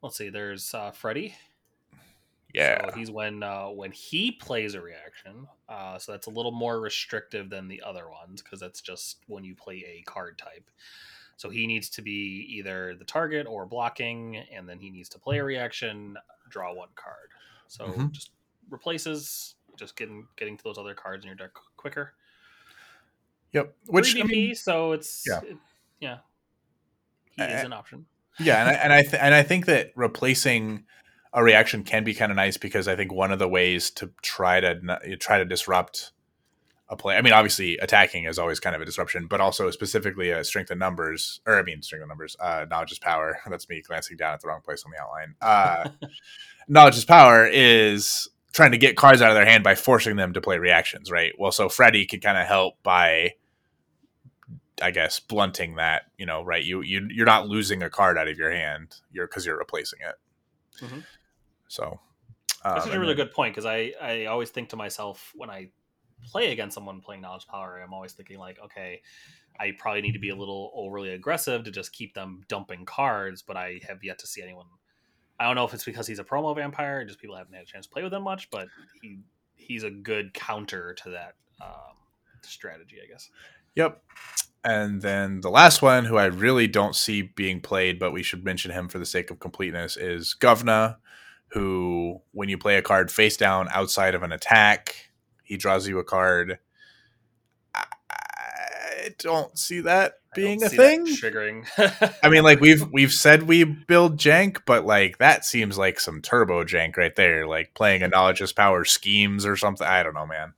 Let's 0.04 0.18
see. 0.18 0.28
There's 0.28 0.74
uh, 0.74 0.90
Freddy. 0.90 1.34
Yeah, 2.54 2.86
So 2.90 2.96
he's 2.96 3.10
when 3.10 3.42
uh, 3.42 3.66
when 3.66 3.90
he 3.92 4.30
plays 4.30 4.74
a 4.74 4.80
reaction. 4.80 5.46
Uh, 5.68 5.98
so 5.98 6.12
that's 6.12 6.28
a 6.28 6.30
little 6.30 6.52
more 6.52 6.80
restrictive 6.80 7.50
than 7.50 7.66
the 7.68 7.82
other 7.82 8.08
ones 8.08 8.40
because 8.42 8.60
that's 8.60 8.80
just 8.80 9.18
when 9.26 9.42
you 9.44 9.54
play 9.56 9.84
a 9.86 10.02
card 10.08 10.38
type. 10.38 10.70
So 11.36 11.50
he 11.50 11.66
needs 11.66 11.90
to 11.90 12.00
be 12.02 12.46
either 12.48 12.94
the 12.94 13.04
target 13.04 13.46
or 13.48 13.66
blocking, 13.66 14.36
and 14.54 14.68
then 14.68 14.78
he 14.78 14.88
needs 14.90 15.08
to 15.10 15.18
play 15.18 15.38
a 15.38 15.44
reaction, 15.44 16.16
draw 16.48 16.72
one 16.72 16.90
card. 16.94 17.30
So 17.66 17.86
Mhm. 17.86 18.12
just 18.12 18.30
replaces 18.70 19.56
just 19.76 19.96
getting 19.96 20.28
getting 20.36 20.56
to 20.56 20.62
those 20.62 20.78
other 20.78 20.94
cards 20.94 21.24
in 21.24 21.26
your 21.28 21.36
deck 21.36 21.50
quicker. 21.76 22.14
yep. 23.52 23.74
Which 23.86 24.12
Three 24.12 24.22
I 24.22 24.26
mean, 24.26 24.54
so 24.54 24.92
it's 24.92 25.24
yeah. 25.26 25.40
it- 25.42 25.58
yeah, 25.98 26.18
he 27.30 27.42
is 27.42 27.62
Uh, 27.62 27.66
an 27.66 27.72
option. 27.72 28.06
yeah, 28.38 28.60
and 28.60 28.68
I, 28.68 28.72
and 28.74 28.92
I 28.92 29.02
th- 29.02 29.14
and 29.14 29.34
I 29.34 29.42
think 29.42 29.66
that 29.66 29.92
replacing 29.96 30.86
a 31.34 31.42
reaction 31.42 31.82
can 31.82 32.04
be 32.04 32.14
kind 32.14 32.30
of 32.30 32.36
nice 32.36 32.56
because 32.56 32.86
I 32.86 32.94
think 32.94 33.12
one 33.12 33.32
of 33.32 33.38
the 33.40 33.48
ways 33.48 33.90
to 33.92 34.12
try 34.22 34.60
to 34.60 35.16
try 35.18 35.38
to 35.38 35.44
disrupt 35.44 36.12
a 36.88 36.96
play. 36.96 37.16
I 37.16 37.22
mean, 37.22 37.32
obviously, 37.32 37.76
attacking 37.78 38.24
is 38.24 38.38
always 38.38 38.60
kind 38.60 38.76
of 38.76 38.82
a 38.82 38.84
disruption, 38.84 39.26
but 39.26 39.40
also 39.40 39.70
specifically 39.70 40.30
a 40.30 40.44
strength 40.44 40.70
of 40.70 40.78
numbers, 40.78 41.40
or 41.46 41.58
I 41.58 41.62
mean, 41.62 41.82
strength 41.82 42.02
of 42.02 42.08
numbers. 42.08 42.36
Uh, 42.38 42.66
knowledge 42.70 42.92
is 42.92 42.98
power. 42.98 43.38
That's 43.50 43.68
me 43.68 43.82
glancing 43.82 44.16
down 44.16 44.34
at 44.34 44.40
the 44.40 44.48
wrong 44.48 44.60
place 44.64 44.84
on 44.84 44.92
the 44.92 45.02
outline. 45.02 45.34
Uh, 45.40 46.06
knowledge 46.68 46.96
is 46.96 47.04
power 47.04 47.46
is 47.46 48.28
trying 48.52 48.70
to 48.72 48.78
get 48.78 48.96
cards 48.96 49.20
out 49.20 49.30
of 49.30 49.34
their 49.34 49.46
hand 49.46 49.64
by 49.64 49.74
forcing 49.74 50.16
them 50.16 50.32
to 50.34 50.40
play 50.40 50.58
reactions, 50.58 51.10
right? 51.10 51.32
Well, 51.36 51.50
so 51.50 51.68
Freddy 51.68 52.06
can 52.06 52.20
kind 52.20 52.38
of 52.38 52.46
help 52.46 52.74
by, 52.84 53.32
I 54.80 54.92
guess, 54.92 55.18
blunting 55.18 55.76
that. 55.76 56.02
You 56.16 56.26
know, 56.26 56.44
right? 56.44 56.62
You 56.62 56.82
you 56.82 57.08
you're 57.10 57.26
not 57.26 57.48
losing 57.48 57.82
a 57.82 57.90
card 57.90 58.16
out 58.18 58.28
of 58.28 58.38
your 58.38 58.52
hand, 58.52 58.96
you're 59.10 59.26
because 59.26 59.46
you're 59.46 59.58
replacing 59.58 59.98
it. 60.02 60.84
Mhm. 60.84 61.04
So. 61.68 62.00
Um, 62.64 62.78
is 62.78 62.86
a 62.86 62.98
really 62.98 63.14
good 63.14 63.30
point 63.30 63.54
because 63.54 63.66
I, 63.66 63.92
I 64.00 64.24
always 64.24 64.48
think 64.48 64.70
to 64.70 64.76
myself 64.76 65.32
when 65.34 65.50
I 65.50 65.68
play 66.24 66.52
against 66.52 66.74
someone 66.74 67.00
playing 67.00 67.20
knowledge 67.20 67.46
power, 67.46 67.78
I'm 67.84 67.92
always 67.92 68.12
thinking 68.12 68.38
like, 68.38 68.58
okay, 68.64 69.02
I 69.60 69.72
probably 69.78 70.02
need 70.02 70.12
to 70.12 70.18
be 70.18 70.30
a 70.30 70.36
little 70.36 70.72
overly 70.74 71.10
aggressive 71.10 71.64
to 71.64 71.70
just 71.70 71.92
keep 71.92 72.14
them 72.14 72.42
dumping 72.48 72.86
cards, 72.86 73.42
but 73.42 73.56
I 73.56 73.80
have 73.86 74.02
yet 74.02 74.18
to 74.20 74.26
see 74.26 74.42
anyone. 74.42 74.66
I 75.38 75.44
don't 75.44 75.56
know 75.56 75.64
if 75.64 75.74
it's 75.74 75.84
because 75.84 76.06
he's 76.06 76.18
a 76.18 76.24
promo 76.24 76.54
vampire, 76.54 77.04
just 77.04 77.20
people 77.20 77.36
haven't 77.36 77.54
had 77.54 77.64
a 77.64 77.66
chance 77.66 77.86
to 77.86 77.92
play 77.92 78.02
with 78.02 78.14
him 78.14 78.22
much, 78.22 78.50
but 78.50 78.68
he 79.02 79.18
he's 79.56 79.84
a 79.84 79.90
good 79.90 80.34
counter 80.34 80.94
to 80.94 81.10
that 81.10 81.34
um, 81.60 81.96
strategy, 82.42 82.96
I 83.02 83.10
guess. 83.10 83.30
Yep. 83.74 84.02
And 84.64 85.02
then 85.02 85.40
the 85.40 85.50
last 85.50 85.82
one, 85.82 86.06
who 86.06 86.16
I 86.16 86.26
really 86.26 86.66
don't 86.66 86.96
see 86.96 87.22
being 87.22 87.60
played, 87.60 87.98
but 87.98 88.12
we 88.12 88.22
should 88.22 88.44
mention 88.44 88.70
him 88.70 88.88
for 88.88 88.98
the 88.98 89.06
sake 89.06 89.30
of 89.30 89.38
completeness, 89.38 89.96
is 89.96 90.34
Govna, 90.40 90.96
who, 91.54 92.20
when 92.32 92.48
you 92.48 92.58
play 92.58 92.76
a 92.76 92.82
card 92.82 93.10
face 93.10 93.36
down 93.36 93.68
outside 93.72 94.14
of 94.14 94.22
an 94.22 94.32
attack, 94.32 94.94
he 95.42 95.56
draws 95.56 95.88
you 95.88 95.98
a 95.98 96.04
card. 96.04 96.58
I- 97.74 97.86
I 98.10 99.10
don't 99.18 99.58
see 99.58 99.80
that 99.80 100.14
being 100.34 100.62
a 100.64 100.68
thing. 100.70 101.04
triggering. 101.06 101.66
I 102.22 102.28
mean, 102.30 102.42
like 102.42 102.60
we've 102.60 102.82
we've 102.92 103.12
said 103.12 103.42
we 103.42 103.62
build 103.64 104.16
jank, 104.16 104.62
but 104.64 104.86
like 104.86 105.18
that 105.18 105.44
seems 105.44 105.76
like 105.76 106.00
some 106.00 106.22
turbo 106.22 106.64
jank 106.64 106.96
right 106.96 107.14
there, 107.14 107.46
like 107.46 107.74
playing 107.74 108.02
a 108.02 108.08
knowledge's 108.08 108.52
power 108.54 108.84
schemes 108.86 109.44
or 109.44 109.56
something. 109.56 109.86
I 109.86 110.02
don't 110.02 110.14
know, 110.14 110.26
man. 110.26 110.54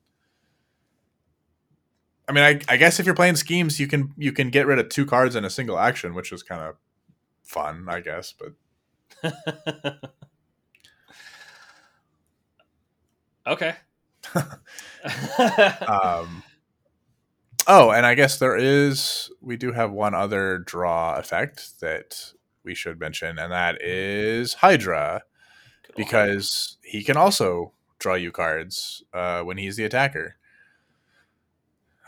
I 2.28 2.32
mean, 2.32 2.44
I, 2.44 2.60
I 2.72 2.76
guess 2.76 2.98
if 3.00 3.06
you're 3.06 3.14
playing 3.16 3.36
schemes, 3.36 3.80
you 3.80 3.88
can 3.88 4.12
you 4.16 4.30
can 4.32 4.50
get 4.50 4.66
rid 4.68 4.78
of 4.78 4.88
two 4.90 5.06
cards 5.06 5.34
in 5.34 5.44
a 5.44 5.50
single 5.50 5.78
action, 5.78 6.14
which 6.14 6.32
is 6.32 6.42
kind 6.44 6.60
of 6.62 6.76
fun, 7.42 7.86
I 7.88 8.00
guess. 8.00 8.32
But 9.22 10.02
okay. 13.46 13.74
um, 15.86 16.42
oh, 17.66 17.90
and 17.90 18.04
I 18.04 18.14
guess 18.14 18.38
there 18.38 18.56
is 18.56 19.30
we 19.40 19.56
do 19.56 19.72
have 19.72 19.92
one 19.92 20.14
other 20.14 20.58
draw 20.58 21.16
effect 21.16 21.80
that 21.80 22.32
we 22.64 22.74
should 22.74 22.98
mention, 22.98 23.38
and 23.38 23.52
that 23.52 23.80
is 23.82 24.54
Hydra, 24.54 25.22
because 25.96 26.78
he 26.82 27.04
can 27.04 27.16
also 27.16 27.72
draw 27.98 28.14
you 28.14 28.32
cards 28.32 29.02
uh, 29.12 29.42
when 29.42 29.58
he's 29.58 29.76
the 29.76 29.84
attacker. 29.84 30.36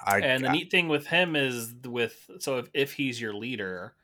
I, 0.05 0.21
and 0.21 0.45
the 0.45 0.51
neat 0.51 0.71
thing 0.71 0.89
with 0.89 1.07
him 1.07 1.37
is 1.37 1.75
with 1.85 2.31
so 2.39 2.59
if, 2.59 2.71
if 2.73 2.93
he's 2.95 3.21
your 3.21 3.35
leader 3.35 3.95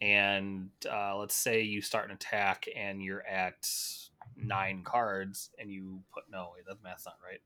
and 0.00 0.70
uh, 0.90 1.16
let's 1.16 1.34
say 1.34 1.62
you 1.62 1.80
start 1.80 2.06
an 2.06 2.12
attack 2.12 2.66
and 2.74 3.02
you're 3.02 3.26
at 3.26 3.68
nine 4.36 4.82
cards 4.84 5.50
and 5.58 5.70
you 5.70 6.00
put 6.12 6.24
no 6.30 6.50
wait 6.54 6.64
that 6.66 6.82
math's 6.82 7.06
not 7.06 7.16
right. 7.24 7.40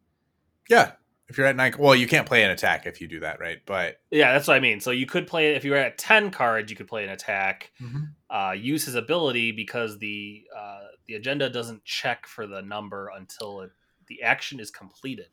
Yeah, 0.69 0.93
if 1.29 1.39
you're 1.39 1.47
at 1.47 1.57
nine, 1.57 1.75
well, 1.79 1.95
you 1.95 2.07
can't 2.07 2.27
play 2.27 2.43
an 2.45 2.51
attack 2.51 2.87
if 2.87 3.01
you 3.01 3.09
do 3.09 3.21
that, 3.21 3.41
right? 3.41 3.59
But 3.67 4.01
yeah 4.11 4.33
that's 4.33 4.49
what 4.49 4.57
i 4.57 4.61
mean. 4.61 4.81
So 4.81 4.91
you 4.91 5.07
could 5.07 5.27
play 5.27 5.55
if 5.55 5.65
you 5.65 5.71
were 5.73 5.77
at 5.77 5.99
10 5.99 6.31
cards 6.31 6.71
you 6.71 6.77
could 6.77 6.89
play 6.89 7.05
an 7.05 7.11
attack 7.11 7.73
Mm-hmm. 7.83 8.35
uh, 8.35 8.53
use 8.53 8.85
his 8.85 8.95
ability 8.95 9.53
because 9.53 9.99
the 9.99 10.45
uh, 10.57 10.81
the 11.07 11.15
agenda 11.15 11.49
doesn't 11.51 11.85
check 11.85 12.27
for 12.27 12.47
the 12.47 12.63
number 12.63 13.11
until 13.17 13.61
it, 13.63 13.71
the 14.07 14.23
action 14.23 14.61
is 14.61 14.71
completed. 14.71 15.29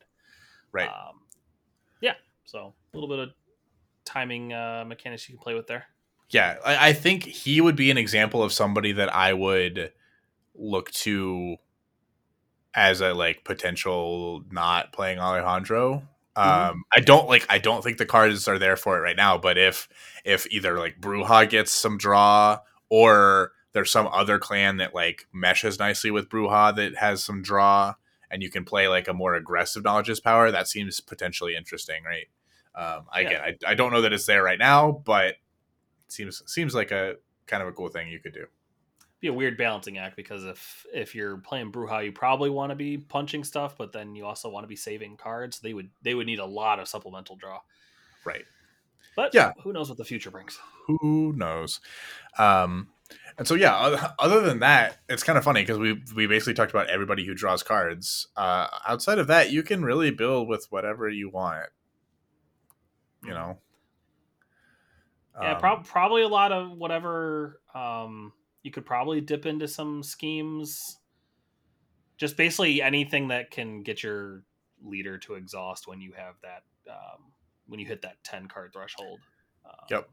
Right, 0.71 0.87
um, 0.89 1.21
yeah 2.01 2.13
so 2.45 2.73
a 2.93 2.97
little 2.97 3.09
bit 3.09 3.19
of 3.19 3.29
timing 4.05 4.53
uh, 4.53 4.85
mechanics 4.87 5.27
you 5.27 5.35
can 5.35 5.43
play 5.43 5.53
with 5.53 5.67
there. 5.67 5.85
Yeah, 6.29 6.57
I, 6.65 6.89
I 6.89 6.93
think 6.93 7.23
he 7.23 7.61
would 7.61 7.75
be 7.75 7.89
an 7.91 7.97
example 7.97 8.43
of 8.43 8.51
somebody 8.53 8.91
that 8.93 9.13
I 9.13 9.33
would 9.33 9.91
look 10.57 10.91
to 10.91 11.57
as 12.73 13.01
a 13.01 13.13
like 13.13 13.43
potential 13.43 14.43
not 14.51 14.93
playing 14.93 15.19
Alejandro. 15.19 16.07
Mhm. 16.43 16.71
Um, 16.71 16.83
I 16.95 16.99
don't 16.99 17.27
like. 17.27 17.45
I 17.49 17.57
don't 17.57 17.83
think 17.83 17.97
the 17.97 18.05
cards 18.05 18.47
are 18.47 18.59
there 18.59 18.77
for 18.77 18.97
it 18.97 19.01
right 19.01 19.15
now. 19.15 19.37
But 19.37 19.57
if 19.57 19.89
if 20.23 20.45
either 20.51 20.77
like 20.77 20.99
Brujah 21.01 21.49
gets 21.49 21.71
some 21.71 21.97
draw, 21.97 22.59
or 22.89 23.51
there's 23.73 23.91
some 23.91 24.07
other 24.07 24.37
clan 24.37 24.77
that 24.77 24.93
like 24.93 25.27
meshes 25.33 25.79
nicely 25.79 26.11
with 26.11 26.29
Brujah 26.29 26.75
that 26.75 26.95
has 26.97 27.23
some 27.23 27.41
draw, 27.41 27.95
and 28.29 28.43
you 28.43 28.51
can 28.51 28.65
play 28.65 28.87
like 28.87 29.07
a 29.07 29.13
more 29.13 29.33
aggressive 29.35 29.83
knowledge's 29.83 30.19
power, 30.19 30.51
that 30.51 30.67
seems 30.67 30.99
potentially 30.99 31.55
interesting, 31.55 32.03
right? 32.03 32.27
Um, 32.75 33.07
I 33.11 33.21
Yeah. 33.21 33.27
again, 33.29 33.41
I, 33.65 33.71
I 33.71 33.75
don't 33.75 33.91
know 33.91 34.01
that 34.01 34.13
it's 34.13 34.27
there 34.27 34.43
right 34.43 34.59
now, 34.59 34.91
but 34.91 35.29
it 35.29 35.37
seems 36.09 36.43
seems 36.51 36.75
like 36.75 36.91
a 36.91 37.15
kind 37.47 37.63
of 37.63 37.69
a 37.69 37.73
cool 37.73 37.89
thing 37.89 38.09
you 38.09 38.19
could 38.19 38.33
do. 38.33 38.47
Be 39.19 39.27
a 39.29 39.33
weird 39.33 39.57
balancing 39.57 39.97
act 39.97 40.15
because 40.15 40.45
if 40.45 40.85
if 40.93 41.15
you're 41.15 41.37
playing 41.37 41.71
Brujah, 41.71 42.05
you 42.05 42.11
probably 42.11 42.51
want 42.51 42.69
to 42.69 42.75
be 42.75 42.97
punching 42.97 43.43
stuff, 43.43 43.75
but 43.75 43.91
then 43.91 44.13
you 44.15 44.25
also 44.25 44.49
want 44.49 44.63
to 44.63 44.67
be 44.67 44.75
saving 44.75 45.17
cards. 45.17 45.59
They 45.59 45.73
would 45.73 45.89
they 46.03 46.13
would 46.13 46.27
need 46.27 46.37
a 46.39 46.45
lot 46.45 46.79
of 46.79 46.87
supplemental 46.87 47.35
draw. 47.35 47.59
Right. 48.23 48.45
But 49.15 49.33
Yeah. 49.33 49.53
who 49.63 49.73
knows 49.73 49.89
what 49.89 49.97
the 49.97 50.05
future 50.05 50.29
brings? 50.29 50.59
who 50.87 51.33
knows 51.35 51.81
um 52.37 52.87
and 53.37 53.45
so 53.45 53.55
yeah 53.55 54.11
other 54.19 54.39
than 54.39 54.59
that 54.59 54.99
it's 55.09 55.21
kind 55.21 55.37
of 55.37 55.43
funny 55.43 55.61
because 55.61 55.77
we 55.77 56.01
we 56.15 56.27
basically 56.27 56.53
talked 56.53 56.71
about 56.71 56.89
everybody 56.89 57.25
who 57.25 57.33
draws 57.33 57.61
cards 57.61 58.29
uh 58.37 58.67
outside 58.87 59.19
of 59.19 59.27
that 59.27 59.51
you 59.51 59.63
can 59.63 59.83
really 59.83 60.11
build 60.11 60.47
with 60.47 60.65
whatever 60.69 61.09
you 61.09 61.29
want 61.29 61.67
you 63.21 63.31
know 63.33 63.57
Yeah, 65.41 65.55
Um, 65.55 65.59
prob- 65.59 65.85
probably 65.85 66.21
a 66.21 66.27
lot 66.29 66.53
of 66.53 66.71
whatever. 66.71 67.59
Um, 67.75 68.31
you 68.67 68.71
could 68.71 68.85
probably 68.85 69.21
dip 69.21 69.45
into 69.45 69.65
some 69.65 70.03
schemes. 70.03 70.97
Just 72.17 72.35
basically 72.35 72.81
anything 72.81 73.29
that 73.29 73.49
can 73.49 73.81
get 73.81 74.03
your 74.03 74.43
leader 74.83 75.17
to 75.19 75.35
exhaust 75.35 75.87
when 75.87 76.01
you 76.01 76.11
have 76.17 76.35
that 76.43 76.63
um, 76.91 77.31
when 77.67 77.79
you 77.79 77.85
hit 77.85 78.01
that 78.01 78.21
ten 78.25 78.47
card 78.49 78.73
threshold. 78.73 79.19
Um, 79.65 79.71
Yep. 79.89 80.09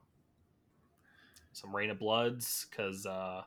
Some 1.53 1.75
Rain 1.75 1.90
of 1.90 1.99
Bloods 1.99 2.69
because 2.71 3.07
uh, 3.07 3.43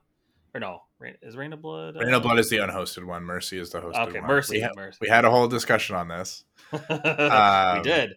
or 0.53 0.59
no, 0.59 0.81
Rain, 0.99 1.15
is 1.21 1.37
Rain 1.37 1.53
of 1.53 1.61
Blood? 1.61 1.95
Rain 1.95 2.13
of 2.13 2.21
Blood 2.23 2.39
is 2.39 2.49
the 2.49 2.57
unhosted 2.57 3.05
one. 3.05 3.23
Mercy 3.23 3.57
is 3.57 3.69
the 3.69 3.79
hosted 3.79 4.09
Okay, 4.09 4.19
one. 4.19 4.27
Mercy. 4.27 4.57
We, 4.57 4.61
ha- 4.61 4.71
Mercy. 4.75 4.97
we 4.99 5.07
had 5.07 5.23
a 5.23 5.31
whole 5.31 5.47
discussion 5.47 5.95
on 5.95 6.09
this. 6.09 6.43
we 6.73 6.79
um, 6.79 7.81
did. 7.81 8.15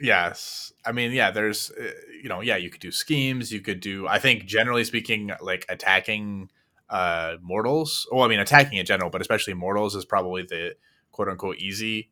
Yes. 0.00 0.72
I 0.84 0.92
mean, 0.92 1.12
yeah, 1.12 1.30
there's, 1.30 1.70
uh, 1.70 1.90
you 2.22 2.28
know, 2.28 2.40
yeah, 2.40 2.56
you 2.56 2.68
could 2.70 2.80
do 2.80 2.90
schemes. 2.90 3.52
You 3.52 3.60
could 3.60 3.80
do, 3.80 4.06
I 4.08 4.18
think, 4.18 4.44
generally 4.44 4.84
speaking, 4.84 5.30
like 5.40 5.64
attacking 5.68 6.50
uh 6.90 7.36
mortals. 7.40 8.06
Well, 8.12 8.24
I 8.24 8.28
mean, 8.28 8.40
attacking 8.40 8.78
in 8.78 8.86
general, 8.86 9.08
but 9.10 9.20
especially 9.20 9.54
mortals 9.54 9.94
is 9.94 10.04
probably 10.04 10.42
the 10.42 10.76
quote 11.12 11.28
unquote 11.28 11.56
easy 11.58 12.10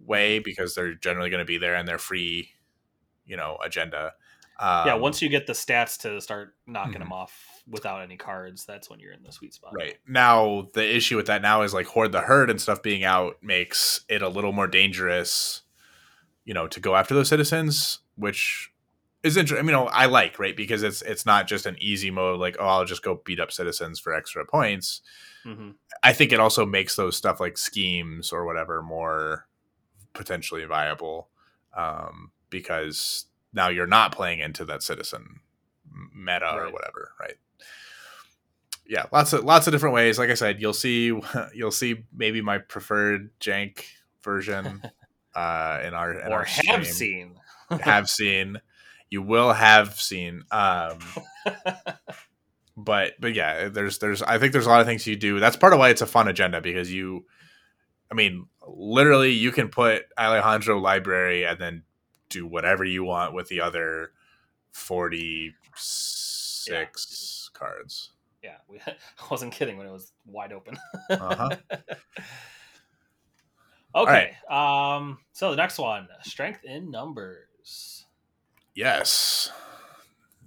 way 0.00 0.40
because 0.40 0.74
they're 0.74 0.94
generally 0.94 1.30
going 1.30 1.38
to 1.38 1.44
be 1.44 1.58
there 1.58 1.74
and 1.76 1.86
they're 1.86 1.98
free, 1.98 2.48
you 3.24 3.36
know, 3.36 3.58
agenda. 3.64 4.12
Um, 4.58 4.86
yeah, 4.86 4.94
once 4.94 5.22
you 5.22 5.28
get 5.28 5.46
the 5.46 5.52
stats 5.52 5.98
to 6.02 6.20
start 6.20 6.54
knocking 6.66 6.94
Mhm. 6.94 6.98
them 7.00 7.12
off 7.12 7.62
without 7.68 8.02
any 8.02 8.16
cards, 8.16 8.64
that's 8.64 8.90
when 8.90 9.00
you're 9.00 9.12
in 9.12 9.22
the 9.22 9.32
sweet 9.32 9.54
spot. 9.54 9.72
Right. 9.74 9.98
Now, 10.06 10.68
the 10.74 10.96
issue 10.96 11.16
with 11.16 11.26
that 11.26 11.42
now 11.42 11.62
is 11.62 11.72
like 11.72 11.86
Horde 11.86 12.12
the 12.12 12.20
Herd 12.22 12.50
and 12.50 12.60
stuff 12.60 12.82
being 12.82 13.04
out 13.04 13.42
makes 13.42 14.04
it 14.08 14.22
a 14.22 14.28
little 14.28 14.52
more 14.52 14.66
dangerous, 14.66 15.62
you 16.44 16.54
know, 16.54 16.66
to 16.68 16.80
go 16.80 16.96
after 16.96 17.14
those 17.14 17.28
citizens, 17.28 18.00
which 18.16 18.72
is 19.22 19.36
interesting. 19.36 19.68
I 19.68 19.72
mean, 19.72 19.88
I 19.92 20.06
like, 20.06 20.38
right? 20.38 20.56
Because 20.56 20.82
it's 20.82 21.02
it's 21.02 21.26
not 21.26 21.46
just 21.46 21.66
an 21.66 21.76
easy 21.80 22.10
mode 22.10 22.40
like, 22.40 22.56
oh, 22.58 22.66
I'll 22.66 22.84
just 22.84 23.02
go 23.02 23.20
beat 23.24 23.40
up 23.40 23.52
citizens 23.52 24.00
for 24.00 24.14
extra 24.14 24.44
points. 24.44 25.02
hmm 25.44 25.70
I 26.02 26.12
think 26.12 26.32
it 26.32 26.40
also 26.40 26.66
makes 26.66 26.96
those 26.96 27.16
stuff 27.16 27.38
like 27.38 27.56
schemes 27.56 28.32
or 28.32 28.44
whatever 28.44 28.82
more 28.82 29.46
potentially 30.14 30.64
viable 30.64 31.28
um, 31.76 32.32
because 32.50 33.26
now 33.52 33.68
you're 33.68 33.86
not 33.86 34.12
playing 34.12 34.40
into 34.40 34.64
that 34.64 34.82
citizen 34.82 35.40
meta 36.14 36.50
or 36.52 36.72
whatever, 36.72 37.12
right? 37.20 37.36
Yeah, 38.86 39.04
lots 39.12 39.32
of 39.32 39.44
lots 39.44 39.66
of 39.66 39.72
different 39.72 39.94
ways. 39.94 40.18
Like 40.18 40.30
I 40.30 40.34
said, 40.34 40.60
you'll 40.60 40.72
see 40.72 41.12
you'll 41.54 41.70
see 41.70 42.04
maybe 42.12 42.40
my 42.40 42.58
preferred 42.58 43.30
jank 43.40 43.84
version 44.22 44.82
uh, 45.34 45.80
in 45.84 45.94
our 45.94 46.12
in 46.20 46.28
Or 46.32 46.38
our 46.38 46.44
have 46.44 46.86
stream. 46.86 46.94
seen. 47.30 47.34
have 47.80 48.08
seen. 48.18 48.60
You 49.10 49.22
will 49.22 49.52
have 49.52 50.00
seen. 50.00 50.42
Um, 50.50 50.98
but 52.76 53.12
but 53.20 53.34
yeah 53.34 53.68
there's 53.68 53.98
there's 53.98 54.22
i 54.22 54.38
think 54.38 54.54
there's 54.54 54.64
a 54.64 54.68
lot 54.70 54.80
of 54.80 54.86
things 54.86 55.06
you 55.06 55.14
do 55.14 55.38
that's 55.38 55.58
part 55.58 55.74
of 55.74 55.78
why 55.78 55.90
it's 55.90 56.00
a 56.00 56.06
fun 56.06 56.26
agenda 56.26 56.58
because 56.62 56.90
you 56.90 57.22
i 58.10 58.14
mean 58.14 58.46
literally 58.66 59.30
you 59.30 59.52
can 59.52 59.68
put 59.68 60.04
alejandro 60.18 60.78
library 60.78 61.44
and 61.44 61.58
then 61.58 61.82
do 62.30 62.46
whatever 62.46 62.82
you 62.82 63.04
want 63.04 63.34
with 63.34 63.48
the 63.48 63.60
other 63.60 64.12
46 64.70 67.50
cards 67.52 68.12
Yeah, 68.42 68.56
we, 68.68 68.78
I 68.86 68.94
wasn't 69.30 69.52
kidding 69.52 69.76
when 69.76 69.86
it 69.86 69.92
was 69.92 70.10
wide 70.26 70.54
open. 70.54 70.78
Uh-huh. 71.10 71.50
Okay. 73.94 74.32
Um. 74.48 75.18
So 75.32 75.50
the 75.50 75.56
next 75.56 75.78
one, 75.78 76.08
strength 76.22 76.64
in 76.64 76.90
numbers. 76.90 78.06
yes 78.74 79.50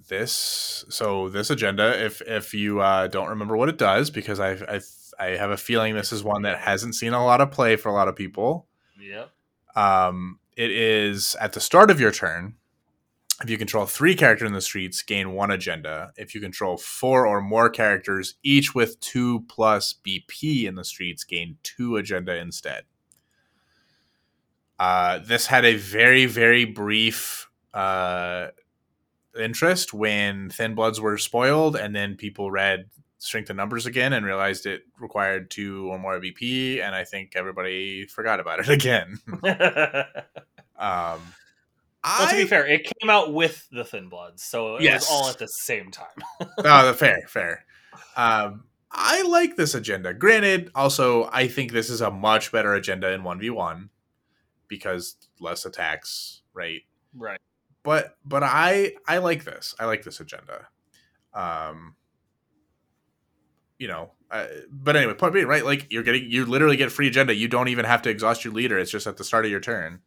this 0.08 0.86
so 0.89 1.29
this 1.29 1.49
agenda 1.49 2.03
if 2.05 2.21
if 2.21 2.53
you 2.53 2.79
uh 2.79 3.08
don't 3.08 3.29
remember 3.29 3.58
what 3.58 3.69
it 3.69 3.77
does 3.79 4.12
because 4.12 4.39
i 4.39 4.51
i 4.51 4.79
i 5.19 5.25
have 5.29 5.49
a 5.49 5.58
feeling 5.58 5.95
this 5.95 6.12
is 6.12 6.23
one 6.23 6.43
that 6.43 6.60
hasn't 6.60 6.93
seen 6.93 7.12
a 7.13 7.25
lot 7.25 7.41
of 7.41 7.49
play 7.49 7.75
for 7.75 7.89
a 7.89 7.93
lot 7.93 8.08
of 8.08 8.15
people 8.15 8.67
Yep. 8.99 9.31
Um, 9.75 10.39
it 10.55 10.71
is 10.71 11.36
at 11.39 11.53
the 11.53 11.60
start 11.60 11.91
of 11.91 11.99
your 11.99 12.12
turn. 12.12 12.55
If 13.43 13.49
you 13.49 13.58
control 13.58 13.86
three 13.86 14.15
characters 14.15 14.47
in 14.47 14.53
the 14.53 14.62
streets, 14.62 15.01
gain 15.01 15.34
one 15.34 15.51
agenda. 15.51 16.12
If 16.15 16.34
you 16.34 16.39
control 16.39 16.77
four 16.77 17.27
or 17.27 17.41
more 17.41 17.69
characters, 17.69 18.36
each 18.43 18.73
with 18.73 18.97
two 19.01 19.41
plus 19.49 19.95
BP 20.08 20.63
in 20.63 20.75
the 20.75 20.86
streets, 20.86 21.25
gain 21.25 21.58
two 21.62 21.97
agenda 21.97 22.38
instead. 22.38 22.84
Uh, 24.79 25.19
this 25.19 25.47
had 25.47 25.65
a 25.65 25.75
very, 25.75 26.25
very 26.25 26.65
brief 26.65 27.49
uh, 27.73 28.47
interest 29.39 29.93
when 29.93 30.49
Thin 30.49 30.75
Bloods 30.75 30.99
were 30.99 31.17
spoiled, 31.17 31.75
and 31.75 31.95
then 31.95 32.15
people 32.15 32.51
read 32.51 32.85
Strength 33.17 33.49
in 33.51 33.55
Numbers 33.55 33.85
again 33.85 34.13
and 34.13 34.25
realized 34.25 34.65
it 34.65 34.81
required 34.99 35.49
two 35.49 35.88
or 35.89 35.97
more 35.97 36.19
BP, 36.19 36.81
and 36.81 36.93
I 36.93 37.03
think 37.05 37.33
everybody 37.35 38.05
forgot 38.07 38.39
about 38.39 38.59
it 38.59 38.69
again. 38.69 39.19
um 40.77 41.19
Well, 42.03 42.29
to 42.29 42.35
be 42.35 42.45
fair, 42.45 42.67
it 42.67 42.83
came 43.01 43.09
out 43.09 43.33
with 43.33 43.67
the 43.71 43.83
Thin 43.83 44.09
Bloods, 44.09 44.43
so 44.43 44.75
it 44.75 44.83
Yes. 44.83 45.01
was 45.01 45.09
all 45.09 45.29
at 45.29 45.39
the 45.39 45.47
same 45.47 45.89
time. 45.91 46.05
oh, 46.59 46.93
fair, 46.93 47.21
fair. 47.27 47.65
Um, 48.15 48.65
I 48.91 49.23
like 49.23 49.55
this 49.55 49.73
agenda. 49.73 50.13
Granted, 50.13 50.69
also 50.75 51.29
I 51.33 51.47
think 51.47 51.71
this 51.71 51.89
is 51.89 52.01
a 52.01 52.11
much 52.11 52.51
better 52.51 52.73
agenda 52.73 53.11
in 53.11 53.23
one 53.23 53.39
v 53.39 53.49
one 53.49 53.89
because 54.67 55.15
less 55.39 55.65
attacks, 55.65 56.41
right? 56.54 56.82
right. 57.15 57.39
But 57.84 58.17
but 58.25 58.43
I 58.43 58.93
I 59.08 59.19
like 59.19 59.43
this. 59.43 59.75
I 59.80 59.86
like 59.86 60.04
this 60.04 60.19
agenda. 60.19 60.67
Um, 61.34 61.95
you 63.78 63.88
know, 63.88 64.12
uh, 64.32 64.47
but 64.71 64.95
anyway, 64.95 65.13
point 65.13 65.34
being, 65.34 65.47
right? 65.47 65.65
Like 65.65 65.91
you're 65.91 66.04
getting 66.04 66.30
you 66.30 66.45
literally 66.45 66.78
get 66.78 66.91
free 66.91 67.08
agenda. 67.08 67.36
You 67.36 67.47
don't 67.47 67.67
even 67.67 67.86
have 67.86 68.01
to 68.04 68.10
exhaust 68.10 68.43
your 68.43 68.54
leader. 68.54 68.80
It's 68.80 68.91
just 68.91 69.08
at 69.08 69.17
the 69.17 69.23
start 69.23 69.45
of 69.45 69.51
your 69.51 69.60
turn. 69.60 69.99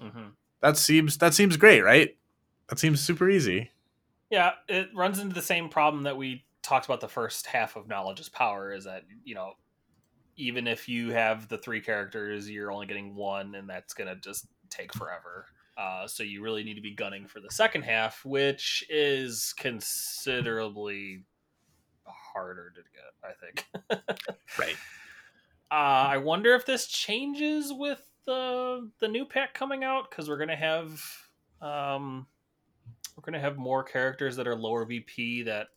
hmm 0.00 0.28
That 0.60 0.76
seems 0.76 1.18
that 1.18 1.34
seems 1.34 1.56
great, 1.56 1.82
right? 1.82 2.16
That 2.68 2.78
seems 2.78 3.00
super 3.00 3.28
easy. 3.28 3.70
Yeah, 4.30 4.52
it 4.68 4.90
runs 4.94 5.18
into 5.18 5.34
the 5.34 5.42
same 5.42 5.68
problem 5.68 6.04
that 6.04 6.16
we 6.16 6.44
talked 6.62 6.86
about 6.86 7.00
the 7.00 7.08
first 7.08 7.46
half 7.46 7.76
of 7.76 7.88
Knowledge 7.88 8.20
is 8.20 8.28
Power 8.28 8.72
is 8.72 8.84
that, 8.84 9.02
you 9.24 9.34
know, 9.34 9.54
even 10.40 10.66
if 10.66 10.88
you 10.88 11.10
have 11.10 11.48
the 11.48 11.58
three 11.58 11.80
characters, 11.80 12.48
you're 12.48 12.72
only 12.72 12.86
getting 12.86 13.14
one, 13.14 13.54
and 13.54 13.68
that's 13.68 13.94
going 13.94 14.08
to 14.08 14.16
just 14.16 14.46
take 14.70 14.92
forever. 14.94 15.46
Uh, 15.76 16.06
so 16.06 16.22
you 16.22 16.42
really 16.42 16.62
need 16.62 16.74
to 16.74 16.80
be 16.80 16.94
gunning 16.94 17.26
for 17.26 17.40
the 17.40 17.50
second 17.50 17.82
half, 17.82 18.24
which 18.24 18.84
is 18.88 19.54
considerably 19.56 21.24
harder 22.04 22.72
to 22.74 22.82
get, 22.82 23.12
I 23.22 23.32
think. 23.32 23.66
Right. 24.58 24.76
Uh, 25.70 26.10
I 26.10 26.16
wonder 26.16 26.54
if 26.54 26.66
this 26.66 26.88
changes 26.88 27.72
with 27.72 28.04
the 28.26 28.90
the 28.98 29.06
new 29.06 29.24
pack 29.24 29.54
coming 29.54 29.84
out 29.84 30.10
because 30.10 30.28
we're 30.28 30.36
gonna 30.36 30.56
have 30.56 31.00
um, 31.62 32.26
we're 33.16 33.22
gonna 33.22 33.40
have 33.40 33.56
more 33.56 33.84
characters 33.84 34.34
that 34.36 34.48
are 34.48 34.56
lower 34.56 34.84
VP. 34.84 35.44
That 35.44 35.68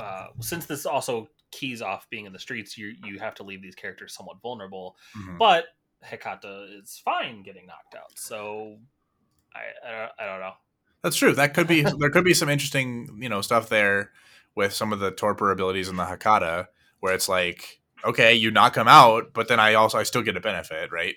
uh, 0.00 0.28
since 0.40 0.64
this 0.64 0.86
also 0.86 1.28
keys 1.56 1.80
off 1.80 2.08
being 2.10 2.26
in 2.26 2.32
the 2.32 2.38
streets, 2.38 2.76
you 2.76 2.94
you 3.04 3.18
have 3.18 3.34
to 3.36 3.42
leave 3.42 3.62
these 3.62 3.74
characters 3.74 4.14
somewhat 4.14 4.40
vulnerable. 4.42 4.96
Mhm. 5.16 5.38
But 5.38 5.66
Hecata 6.04 6.82
is 6.82 7.00
fine 7.04 7.42
getting 7.42 7.66
knocked 7.66 7.94
out, 7.94 8.16
so 8.16 8.78
I 9.54 9.88
I 9.88 9.90
don't, 9.92 10.12
I 10.20 10.26
don't 10.26 10.40
know. 10.40 10.52
That's 11.02 11.16
true. 11.16 11.32
That 11.34 11.54
could 11.54 11.66
be 11.66 11.82
there 11.98 12.10
could 12.10 12.24
be 12.24 12.34
some 12.34 12.48
interesting, 12.48 13.18
you 13.20 13.28
know, 13.28 13.40
stuff 13.40 13.68
there 13.68 14.12
with 14.54 14.72
some 14.72 14.92
of 14.92 14.98
the 15.00 15.10
torpor 15.10 15.50
abilities 15.50 15.88
in 15.88 15.96
the 15.96 16.04
Hecata 16.04 16.68
where 17.00 17.14
it's 17.14 17.28
like, 17.28 17.80
okay, 18.04 18.34
you 18.34 18.50
knock 18.50 18.76
him 18.76 18.88
out, 18.88 19.32
but 19.32 19.48
then 19.48 19.60
I 19.60 19.74
also 19.74 19.98
I 19.98 20.02
still 20.02 20.22
get 20.22 20.36
a 20.36 20.40
benefit, 20.40 20.92
right? 20.92 21.14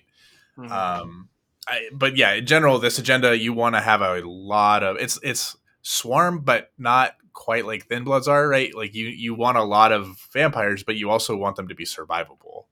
Mhm. 0.58 0.72
Um 0.72 1.30
I 1.68 1.90
but 1.92 2.16
yeah, 2.16 2.34
in 2.34 2.46
general 2.46 2.80
this 2.80 3.00
agenda 3.00 3.38
you 3.38 3.54
want 3.54 3.76
to 3.76 3.82
have 3.82 4.02
a 4.02 4.22
lot 4.26 4.84
of 4.84 4.98
it's 4.98 5.20
it's 5.24 5.58
swarm 5.82 6.40
but 6.40 6.72
not 6.78 7.16
quite 7.34 7.66
like 7.66 7.86
thin 7.88 8.04
bloods 8.04 8.28
are, 8.28 8.48
right? 8.48 8.74
Like 8.76 8.94
you 8.96 9.08
you 9.08 9.34
want 9.36 9.58
a 9.58 9.64
lot 9.64 9.92
of 9.92 10.20
vampires, 10.34 10.84
but 10.84 10.96
you 10.96 11.10
also 11.10 11.36
want 11.36 11.56
them 11.56 11.68
to 11.70 11.76
be 11.76 11.86
survivable. 11.86 12.66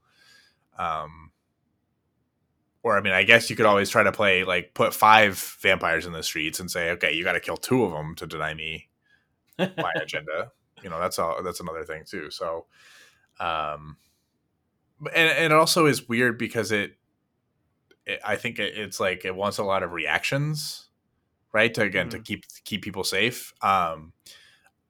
Um 0.78 1.32
or 2.84 2.98
I 2.98 3.02
mean, 3.02 3.14
I 3.14 3.24
guess 3.24 3.50
you 3.50 3.56
could 3.56 3.66
always 3.66 3.90
try 3.90 4.04
to 4.04 4.12
play 4.12 4.44
like 4.44 4.74
put 4.74 4.94
five 4.94 5.38
vampires 5.62 6.06
in 6.06 6.14
the 6.14 6.24
streets 6.24 6.60
and 6.60 6.70
say, 6.72 6.92
okay, 6.92 7.14
you 7.14 7.24
got 7.24 7.34
to 7.34 7.40
kill 7.40 7.58
two 7.58 7.84
of 7.84 7.92
them 7.92 8.16
to 8.16 8.28
deny 8.28 8.54
me 8.54 8.90
my 9.60 9.92
agenda. 10.02 10.52
You 10.84 10.90
know, 10.90 11.00
that's 11.00 11.20
all. 11.20 11.42
That's 11.44 11.60
another 11.60 11.84
thing 11.84 12.04
too. 12.06 12.32
So, 12.32 12.68
um, 13.40 13.98
and, 15.14 15.30
and 15.30 15.46
it 15.46 15.52
also 15.54 15.86
is 15.86 16.08
weird 16.08 16.38
because 16.38 16.72
it, 16.72 16.98
it 18.06 18.20
I 18.26 18.36
think 18.36 18.60
it, 18.60 18.78
it's 18.78 19.00
like 19.00 19.26
it 19.26 19.36
wants 19.36 19.58
a 19.58 19.64
lot 19.64 19.84
of 19.84 19.92
reactions, 19.92 20.90
right? 21.54 21.74
To 21.74 21.82
again 21.82 22.10
to 22.10 22.20
Mhm. 22.20 22.26
keep 22.26 22.46
keep 22.64 22.82
people 22.84 23.04
safe. 23.04 23.54
Um, 23.62 24.14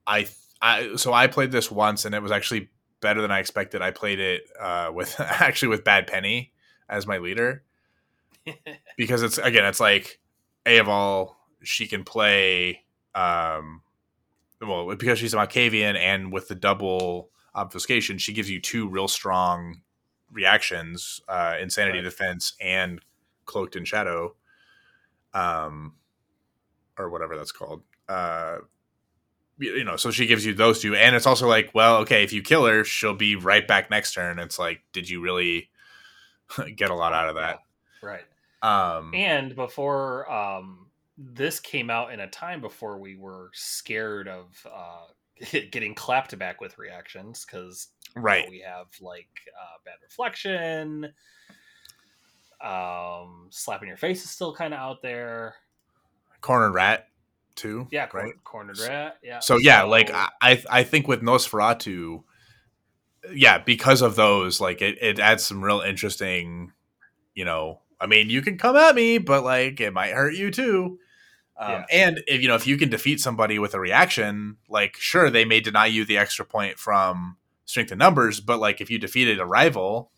I 0.08 0.26
I 0.60 0.96
so 0.96 1.12
I 1.12 1.26
played 1.28 1.52
this 1.52 1.70
once 1.70 2.04
and 2.04 2.14
it 2.14 2.22
was 2.22 2.32
actually 2.32 2.70
better 3.00 3.20
than 3.22 3.30
I 3.30 3.38
expected. 3.38 3.80
I 3.82 3.92
played 3.92 4.18
it 4.18 4.42
uh, 4.58 4.90
with 4.92 5.14
actually 5.20 5.68
with 5.68 5.84
Bad 5.84 6.06
Penny 6.08 6.52
as 6.88 7.06
my 7.06 7.18
leader 7.18 7.62
because 8.96 9.22
it's 9.22 9.38
again 9.38 9.64
it's 9.66 9.78
like 9.80 10.18
a 10.66 10.78
of 10.78 10.88
all 10.88 11.36
she 11.62 11.86
can 11.86 12.02
play 12.02 12.84
um 13.14 13.82
well 14.60 14.94
because 14.96 15.18
she's 15.18 15.34
a 15.34 15.36
Malkavian 15.36 15.96
and 15.96 16.32
with 16.32 16.48
the 16.48 16.54
double 16.54 17.30
obfuscation 17.54 18.16
she 18.18 18.32
gives 18.32 18.48
you 18.50 18.60
two 18.60 18.88
real 18.88 19.08
strong 19.08 19.80
reactions 20.32 21.20
uh 21.28 21.56
insanity 21.60 21.98
Right. 21.98 22.04
defense 22.04 22.54
and 22.60 23.00
cloaked 23.44 23.76
in 23.76 23.84
shadow 23.84 24.34
um 25.34 25.94
or 26.98 27.10
whatever 27.10 27.36
that's 27.36 27.52
called 27.52 27.82
uh 28.08 28.58
you 29.58 29.84
know 29.84 29.96
so 29.96 30.10
she 30.10 30.26
gives 30.26 30.46
you 30.46 30.54
those 30.54 30.80
two 30.80 30.94
and 30.94 31.16
it's 31.16 31.26
also 31.26 31.48
like 31.48 31.70
well 31.74 31.98
okay 31.98 32.22
if 32.22 32.32
you 32.32 32.42
kill 32.42 32.64
her 32.66 32.84
she'll 32.84 33.14
be 33.14 33.36
right 33.36 33.66
back 33.66 33.90
next 33.90 34.14
turn 34.14 34.38
it's 34.38 34.58
like 34.58 34.82
did 34.92 35.08
you 35.08 35.20
really 35.20 35.68
get 36.76 36.90
a 36.90 36.94
lot 36.94 37.12
out 37.12 37.28
of 37.28 37.34
that 37.36 37.60
right. 38.02 38.24
um 38.62 39.12
And 39.14 39.54
before 39.54 40.30
um, 40.30 40.86
this 41.16 41.58
came 41.60 41.90
out 41.90 42.12
in 42.12 42.20
a 42.20 42.28
time 42.28 42.60
before 42.60 42.98
we 42.98 43.16
were 43.16 43.50
scared 43.52 44.28
of 44.28 44.66
uh, 44.72 45.06
getting 45.70 45.94
clapped 45.94 46.36
back 46.38 46.60
with 46.60 46.78
reactions 46.78 47.44
because 47.44 47.88
right 48.16 48.48
we 48.48 48.60
have 48.60 48.86
like 49.00 49.28
uh, 49.60 49.78
bad 49.84 49.96
reflection. 50.02 51.12
Um, 52.60 53.48
slapping 53.50 53.88
your 53.88 53.96
face 53.96 54.24
is 54.24 54.30
still 54.30 54.54
kind 54.54 54.74
of 54.74 54.80
out 54.80 55.02
there. 55.02 55.54
cornered 56.40 56.74
rat 56.74 57.08
too 57.58 57.86
Yeah, 57.90 58.08
right 58.14 58.32
cornered 58.44 58.78
rat. 58.78 59.18
Yeah. 59.22 59.40
so 59.40 59.56
yeah 59.58 59.82
like 59.82 60.10
I, 60.12 60.62
I 60.70 60.82
think 60.84 61.06
with 61.08 61.20
nosferatu 61.20 62.22
yeah 63.34 63.58
because 63.58 64.00
of 64.00 64.16
those 64.16 64.60
like 64.60 64.80
it, 64.80 64.96
it 65.02 65.18
adds 65.18 65.44
some 65.44 65.62
real 65.62 65.80
interesting 65.80 66.72
you 67.34 67.44
know 67.44 67.80
i 68.00 68.06
mean 68.06 68.30
you 68.30 68.40
can 68.40 68.56
come 68.56 68.76
at 68.76 68.94
me 68.94 69.18
but 69.18 69.44
like 69.44 69.80
it 69.80 69.92
might 69.92 70.12
hurt 70.12 70.34
you 70.34 70.50
too 70.50 70.98
um, 71.60 71.70
Yeah. 71.70 71.84
and 72.06 72.22
if 72.28 72.40
you 72.40 72.48
know 72.48 72.54
if 72.54 72.66
you 72.66 72.76
can 72.78 72.88
defeat 72.88 73.20
somebody 73.20 73.58
with 73.58 73.74
a 73.74 73.80
reaction 73.80 74.56
like 74.68 74.96
sure 74.96 75.28
they 75.28 75.44
may 75.44 75.60
deny 75.60 75.86
you 75.86 76.04
the 76.04 76.16
extra 76.16 76.44
point 76.44 76.78
from 76.78 77.36
strength 77.64 77.92
in 77.92 77.98
numbers 77.98 78.40
but 78.40 78.60
like 78.60 78.80
if 78.80 78.88
you 78.90 78.98
defeated 78.98 79.40
a 79.40 79.44
rival 79.46 80.10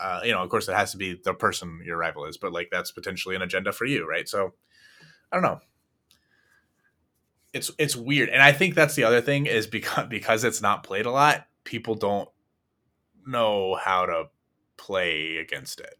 uh, 0.00 0.20
you 0.24 0.32
know 0.32 0.42
of 0.42 0.48
course 0.50 0.68
it 0.68 0.74
has 0.74 0.92
to 0.92 0.96
be 0.98 1.14
the 1.24 1.34
person 1.34 1.80
your 1.84 1.96
rival 1.96 2.24
is 2.24 2.36
but 2.36 2.52
like 2.52 2.68
that's 2.70 2.90
potentially 2.92 3.34
an 3.36 3.42
agenda 3.42 3.72
for 3.72 3.84
you 3.84 4.06
right 4.08 4.28
so 4.28 4.52
i 5.32 5.36
don't 5.36 5.42
know 5.42 5.60
it's 7.52 7.70
it's 7.78 7.96
weird. 7.96 8.28
And 8.28 8.42
i 8.42 8.52
think 8.52 8.74
that's 8.74 8.94
the 8.94 9.04
other 9.04 9.20
thing 9.20 9.46
is 9.46 9.66
because 9.66 10.06
because 10.08 10.44
it's 10.44 10.60
not 10.62 10.82
played 10.84 11.06
a 11.06 11.10
lot 11.10 11.46
people 11.64 11.94
don't 11.94 12.28
know 13.26 13.74
how 13.74 14.06
to 14.06 14.24
play 14.78 15.36
against 15.36 15.80
it. 15.80 15.94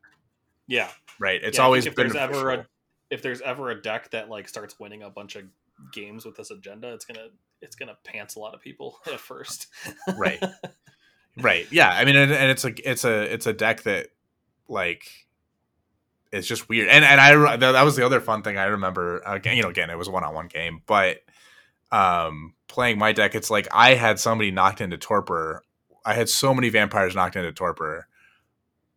Yeah, 0.66 0.88
right? 1.18 1.40
It's 1.42 1.58
Yeah, 1.58 1.64
always 1.64 1.86
if 1.86 1.94
been 1.94 2.08
there's 2.08 2.16
ever 2.16 2.50
a 2.50 2.66
if 3.10 3.22
there's 3.22 3.40
ever 3.42 3.70
a 3.70 3.80
deck 3.80 4.10
that 4.10 4.28
like 4.30 4.48
starts 4.48 4.78
winning 4.80 5.02
a 5.02 5.10
bunch 5.10 5.36
of 5.36 5.44
games 5.92 6.24
with 6.24 6.36
this 6.36 6.50
agenda, 6.50 6.92
it's 6.94 7.04
gonna 7.04 7.28
it's 7.60 7.76
gonna 7.76 7.96
pants 8.04 8.36
a 8.36 8.38
lot 8.38 8.54
of 8.54 8.60
people 8.62 8.98
at 9.12 9.20
first. 9.20 9.66
right. 10.16 10.42
Right. 11.40 11.68
Yeah 11.70 11.88
i 11.88 12.04
mean 12.04 12.16
and, 12.16 12.32
and 12.32 12.50
it's 12.50 12.64
like 12.64 12.80
it's 12.84 13.04
a 13.04 13.32
it's 13.32 13.46
a 13.46 13.52
deck 13.52 13.82
that 13.84 14.08
like 14.68 15.04
it's 16.32 16.48
just 16.48 16.68
weird. 16.68 16.88
And 16.88 17.04
and 17.04 17.20
i 17.20 17.56
that 17.56 17.72
that 17.72 17.82
was 17.82 17.94
the 17.94 18.04
other 18.04 18.20
fun 18.20 18.42
thing 18.42 18.58
i 18.58 18.64
remember 18.64 19.22
again 19.24 19.56
you 19.56 19.62
know 19.62 19.68
again 19.68 19.88
it 19.88 19.96
was 19.96 20.08
a 20.08 20.10
one-on-one 20.10 20.48
game 20.48 20.82
but 20.86 21.18
um 21.92 22.54
playing 22.68 22.98
my 22.98 23.12
deck 23.12 23.34
it's 23.34 23.50
like 23.50 23.66
i 23.72 23.94
had 23.94 24.18
somebody 24.20 24.50
knocked 24.50 24.80
into 24.80 24.98
torpor. 24.98 25.62
I 26.04 26.14
had 26.14 26.28
so 26.28 26.52
many 26.54 26.68
vampires 26.68 27.14
knocked 27.14 27.36
into 27.36 27.52
torpor 27.52 28.06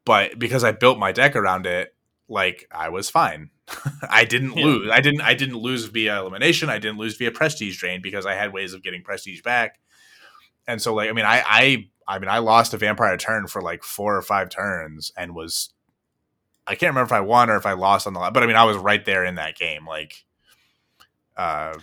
but 0.05 0.37
because 0.39 0.63
i 0.63 0.71
built 0.71 0.97
my 0.99 1.11
deck 1.11 1.35
around 1.35 1.65
it 1.65 1.95
like 2.27 2.67
i 2.71 2.89
was 2.89 3.09
fine. 3.09 3.49
I 4.09 4.25
didn't 4.25 4.57
Yeah. 4.57 4.65
lose 4.65 4.89
i 4.91 4.99
didn't 4.99 5.21
i 5.21 5.33
didn't 5.33 5.57
lose 5.57 5.85
via 5.85 6.19
elimination 6.19 6.69
i 6.69 6.77
didn't 6.79 6.97
lose 6.97 7.15
via 7.17 7.31
prestige 7.31 7.77
drain 7.79 8.01
because 8.01 8.25
i 8.25 8.33
had 8.33 8.51
ways 8.53 8.73
of 8.73 8.83
getting 8.83 9.03
prestige 9.03 9.41
back. 9.41 9.79
And 10.67 10.81
so 10.81 10.93
like 10.93 11.09
i 11.09 11.13
mean 11.13 11.25
i 11.25 11.41
i 11.45 11.89
i 12.07 12.19
mean 12.19 12.29
i 12.29 12.39
lost 12.39 12.73
a 12.73 12.77
vampire 12.77 13.15
turn 13.17 13.47
for 13.47 13.61
like 13.61 13.83
four 13.83 14.15
or 14.17 14.21
five 14.21 14.49
turns 14.49 15.11
and 15.15 15.33
was 15.33 15.69
i 16.67 16.75
can't 16.75 16.89
remember 16.91 17.05
if 17.07 17.11
i 17.13 17.21
won 17.21 17.49
or 17.49 17.55
if 17.55 17.65
i 17.65 17.73
lost 17.73 18.05
on 18.07 18.13
the 18.13 18.19
but 18.33 18.43
i 18.43 18.45
mean 18.47 18.55
i 18.55 18.63
was 18.65 18.77
right 18.77 19.05
there 19.05 19.23
in 19.25 19.35
that 19.35 19.55
game 19.57 19.85
like 19.87 20.25
uh 21.37 21.73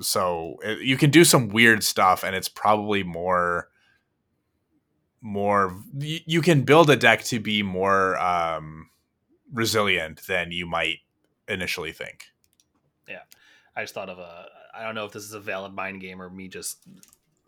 so 0.00 0.56
it, 0.62 0.80
you 0.80 0.96
can 0.96 1.10
do 1.10 1.24
some 1.24 1.48
weird 1.48 1.82
stuff 1.82 2.22
and 2.22 2.36
it's 2.36 2.48
probably 2.48 3.02
more 3.02 3.68
more 5.20 5.76
you, 5.98 6.20
you 6.26 6.40
can 6.42 6.62
build 6.62 6.88
a 6.88 6.96
deck 6.96 7.22
to 7.24 7.40
be 7.40 7.62
more 7.62 8.18
um 8.18 8.88
resilient 9.52 10.26
than 10.26 10.52
you 10.52 10.66
might 10.66 10.98
initially 11.48 11.92
think 11.92 12.26
Yeah. 13.08 13.22
I 13.76 13.82
just 13.82 13.94
thought 13.94 14.08
of 14.08 14.18
a. 14.18 14.46
I 14.74 14.84
don't 14.84 14.94
know 14.94 15.04
if 15.04 15.12
this 15.12 15.24
is 15.24 15.32
a 15.32 15.40
valid 15.40 15.74
mind 15.74 16.00
game 16.00 16.22
or 16.22 16.30
me 16.30 16.48
just 16.48 16.86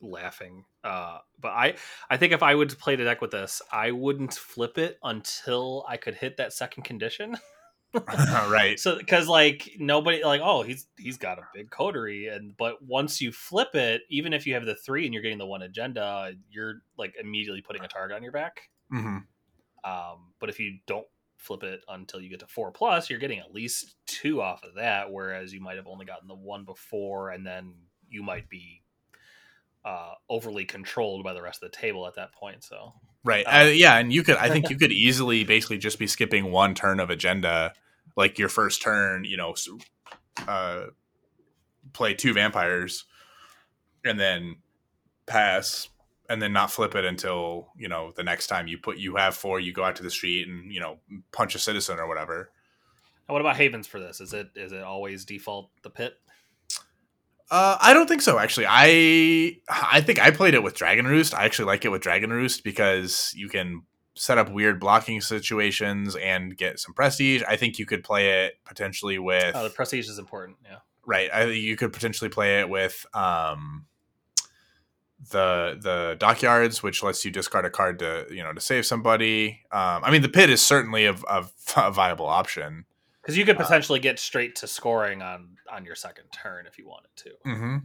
laughing. 0.01 0.65
Uh, 0.83 1.19
but 1.41 1.51
I, 1.51 1.75
I 2.11 2.17
think 2.17 2.33
if 2.33 2.43
I 2.43 2.55
would 2.55 2.77
play 2.79 2.97
the 2.97 3.05
deck 3.05 3.21
with 3.21 3.31
this, 3.31 3.63
I 3.71 3.93
wouldn't 3.93 4.35
flip 4.35 4.79
it 4.79 4.99
until 5.03 5.85
I 5.89 5.97
could 5.97 6.15
hit 6.15 6.39
that 6.39 6.53
second 6.53 6.83
condition. 6.83 7.37
right. 8.49 8.79
So 8.79 8.97
because 8.97 9.29
like 9.29 9.71
nobody 9.79 10.25
like 10.25 10.41
oh 10.43 10.63
he's 10.63 10.87
he's 10.97 11.19
got 11.19 11.39
a 11.39 11.43
big 11.55 11.71
coterie 11.71 12.29
and 12.29 12.57
but 12.57 12.83
once 12.83 13.21
you 13.21 13.33
flip 13.33 13.75
it, 13.75 14.03
even 14.09 14.33
if 14.33 14.47
you 14.47 14.55
have 14.55 14.65
the 14.65 14.75
three 14.75 15.05
and 15.05 15.13
you're 15.13 15.23
getting 15.23 15.39
the 15.39 15.47
one 15.47 15.63
agenda, 15.63 16.33
you're 16.51 16.83
like 16.97 17.15
immediately 17.21 17.61
putting 17.61 17.85
a 17.85 17.89
target 17.89 18.17
on 18.17 18.23
your 18.23 18.33
back. 18.33 18.63
hmm 18.91 19.19
Um, 19.85 20.33
but 20.41 20.49
if 20.49 20.59
you 20.59 20.79
don't 20.87 21.07
flip 21.37 21.65
it 21.65 21.81
until 21.89 22.21
you 22.21 22.31
get 22.31 22.41
to 22.41 22.47
four 22.47 22.71
plus, 22.71 23.11
you're 23.11 23.19
getting 23.19 23.41
at 23.41 23.53
least 23.53 23.97
two 24.07 24.41
off 24.41 24.63
of 24.65 24.77
that, 24.77 25.11
whereas 25.11 25.53
you 25.53 25.61
might 25.61 25.77
have 25.77 25.89
only 25.89 26.07
gotten 26.07 26.29
the 26.29 26.35
one 26.35 26.65
before, 26.65 27.31
and 27.31 27.47
then 27.47 27.75
you 28.09 28.23
might 28.23 28.49
be 28.49 28.83
uh, 29.85 30.13
overly 30.31 30.65
controlled 30.65 31.25
by 31.25 31.35
the 31.35 31.43
rest 31.43 31.63
of 31.63 31.71
the 31.71 31.77
table 31.77 32.07
at 32.07 32.15
that 32.15 32.33
point. 32.33 32.63
So 32.63 32.95
Right. 33.25 33.47
Uh, 33.47 33.51
Uh, 33.51 33.73
yeah, 33.73 33.99
and 33.99 34.13
you 34.13 34.23
could. 34.23 34.37
I 34.37 34.51
think 34.51 34.69
you 34.71 34.77
could 34.77 34.93
easily, 34.93 35.45
basically, 35.45 35.79
just 35.79 35.99
be 35.99 36.07
skipping 36.07 36.51
one 36.51 36.75
turn 36.75 37.01
of 37.01 37.11
agenda, 37.11 37.73
like 38.17 38.39
your 38.39 38.49
first 38.49 38.83
turn. 38.83 39.25
You 39.25 39.37
know, 39.37 39.55
uh, 40.47 40.87
play 41.93 42.15
two 42.15 42.33
vampires, 42.33 43.05
and 44.05 44.19
then 44.19 44.57
pass, 45.27 45.89
and 46.29 46.41
then 46.41 46.53
not 46.53 46.71
flip 46.71 46.95
it 46.95 47.05
until 47.05 47.69
you 47.77 47.89
know 47.89 48.13
the 48.17 48.23
next 48.23 48.47
time 48.47 48.67
you 48.67 48.79
put 48.79 48.99
you 48.99 49.17
have 49.17 49.35
four. 49.35 49.61
You 49.61 49.73
go 49.73 49.85
out 49.85 49.97
to 49.97 50.03
the 50.03 50.11
street 50.11 50.49
and 50.49 50.73
you 50.73 50.81
know 50.81 50.99
punch 51.33 51.55
a 51.55 51.59
citizen 51.59 51.99
or 51.99 52.09
whatever. 52.09 52.51
and 53.29 53.35
what 53.35 53.41
about 53.41 53.57
havens 53.57 53.87
for 53.87 54.01
this? 54.01 54.21
Is 54.21 54.33
it 54.33 54.49
is 54.55 54.73
it 54.73 54.83
always 54.83 55.25
default 55.25 55.71
the 55.83 55.91
pit? 55.91 56.15
Uh, 57.51 57.77
I 57.83 57.93
don't 57.93 58.07
think 58.07 58.23
so. 58.23 58.39
Actually, 58.39 58.65
I 58.67 59.59
I 59.69 60.01
think 60.01 60.19
I 60.19 60.31
played 60.31 60.55
it 60.55 60.63
with 60.63 60.75
Dragon 60.75 61.07
Roost. 61.07 61.35
I 61.35 61.45
actually 61.45 61.67
like 61.67 61.85
it 61.85 61.91
with 61.91 62.01
Dragon 62.01 62.31
Roost 62.31 62.65
because 62.65 63.31
you 63.37 63.51
can 63.51 63.83
set 64.15 64.39
up 64.39 64.51
weird 64.51 64.79
blocking 64.79 65.21
situations 65.21 66.17
and 66.17 66.57
get 66.57 66.79
some 66.79 66.93
prestige. 66.95 67.43
I 67.49 67.57
think 67.57 67.79
you 67.79 67.87
could 67.87 68.05
play 68.05 68.45
it 68.45 68.55
potentially 68.65 69.19
with 69.19 69.55
Oh, 69.57 69.65
the 69.65 69.71
prestige 69.71 70.09
is 70.09 70.19
important. 70.19 70.59
Yeah. 70.65 70.79
right. 71.07 71.31
I 71.33 71.45
you 71.47 71.77
could 71.77 71.93
potentially 71.93 72.29
play 72.29 72.61
it 72.61 72.69
with 72.69 73.07
um 73.15 73.87
the 75.31 75.79
the 75.81 76.17
dockyards, 76.19 76.83
which 76.83 77.03
lets 77.03 77.25
you 77.25 77.31
discard 77.31 77.65
a 77.65 77.71
card 77.71 77.99
to 78.01 78.27
you 78.31 78.43
know 78.43 78.53
to 78.53 78.61
save 78.61 78.85
somebody. 78.85 79.61
Um, 79.71 80.03
I 80.05 80.11
mean, 80.11 80.23
the 80.23 80.29
pit 80.29 80.51
is 80.51 80.61
certainly 80.61 81.07
a, 81.07 81.13
a, 81.29 81.45
a 81.77 81.93
viable 81.93 82.27
option. 82.27 82.85
Because 83.23 83.37
you 83.39 83.45
could 83.45 83.57
Uh, 83.57 83.63
potentially 83.63 84.01
get 84.01 84.19
straight 84.19 84.57
to 84.57 84.67
scoring 84.67 85.23
on 85.23 85.57
on 85.71 85.85
your 85.85 85.95
second 85.95 86.25
turn 86.33 86.67
if 86.67 86.77
you 86.77 86.89
wanted 86.89 87.11
to. 87.17 87.31
hmm 87.45 87.77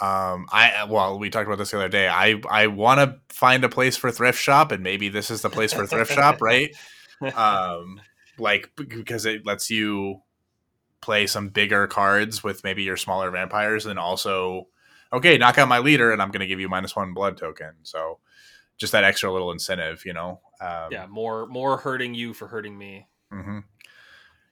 Um, 0.00 0.46
I 0.52 0.86
well, 0.88 1.18
we 1.18 1.30
talked 1.30 1.46
about 1.46 1.58
this 1.58 1.72
the 1.72 1.78
other 1.78 1.88
day. 1.88 2.08
I 2.08 2.40
I 2.48 2.68
want 2.68 3.00
to 3.00 3.34
find 3.34 3.64
a 3.64 3.68
place 3.68 3.96
for 3.96 4.10
thrift 4.10 4.40
shop, 4.40 4.70
and 4.70 4.82
maybe 4.82 5.08
this 5.08 5.30
is 5.30 5.42
the 5.42 5.50
place 5.50 5.72
for 5.72 5.86
thrift 5.86 6.12
shop, 6.12 6.40
right? 6.42 6.74
Um, 7.34 8.00
like 8.38 8.70
because 8.76 9.26
it 9.26 9.44
lets 9.44 9.70
you 9.70 10.22
play 11.00 11.26
some 11.26 11.48
bigger 11.48 11.88
cards 11.88 12.44
with 12.44 12.62
maybe 12.62 12.84
your 12.84 12.96
smaller 12.96 13.28
vampires, 13.32 13.86
and 13.86 13.98
also 13.98 14.68
okay, 15.12 15.36
knock 15.36 15.58
out 15.58 15.68
my 15.68 15.80
leader, 15.80 16.12
and 16.12 16.22
I'm 16.22 16.30
going 16.30 16.40
to 16.40 16.46
give 16.46 16.60
you 16.60 16.68
minus 16.68 16.94
one 16.94 17.14
blood 17.14 17.36
token. 17.36 17.72
So 17.82 18.20
just 18.76 18.92
that 18.92 19.04
extra 19.04 19.32
little 19.32 19.50
incentive, 19.50 20.04
you 20.06 20.12
know. 20.12 20.40
Um, 20.60 20.92
yeah, 20.92 21.06
more 21.06 21.46
more 21.46 21.76
hurting 21.76 22.14
you 22.14 22.34
for 22.34 22.46
hurting 22.46 22.78
me. 22.78 23.08
hmm 23.30 23.58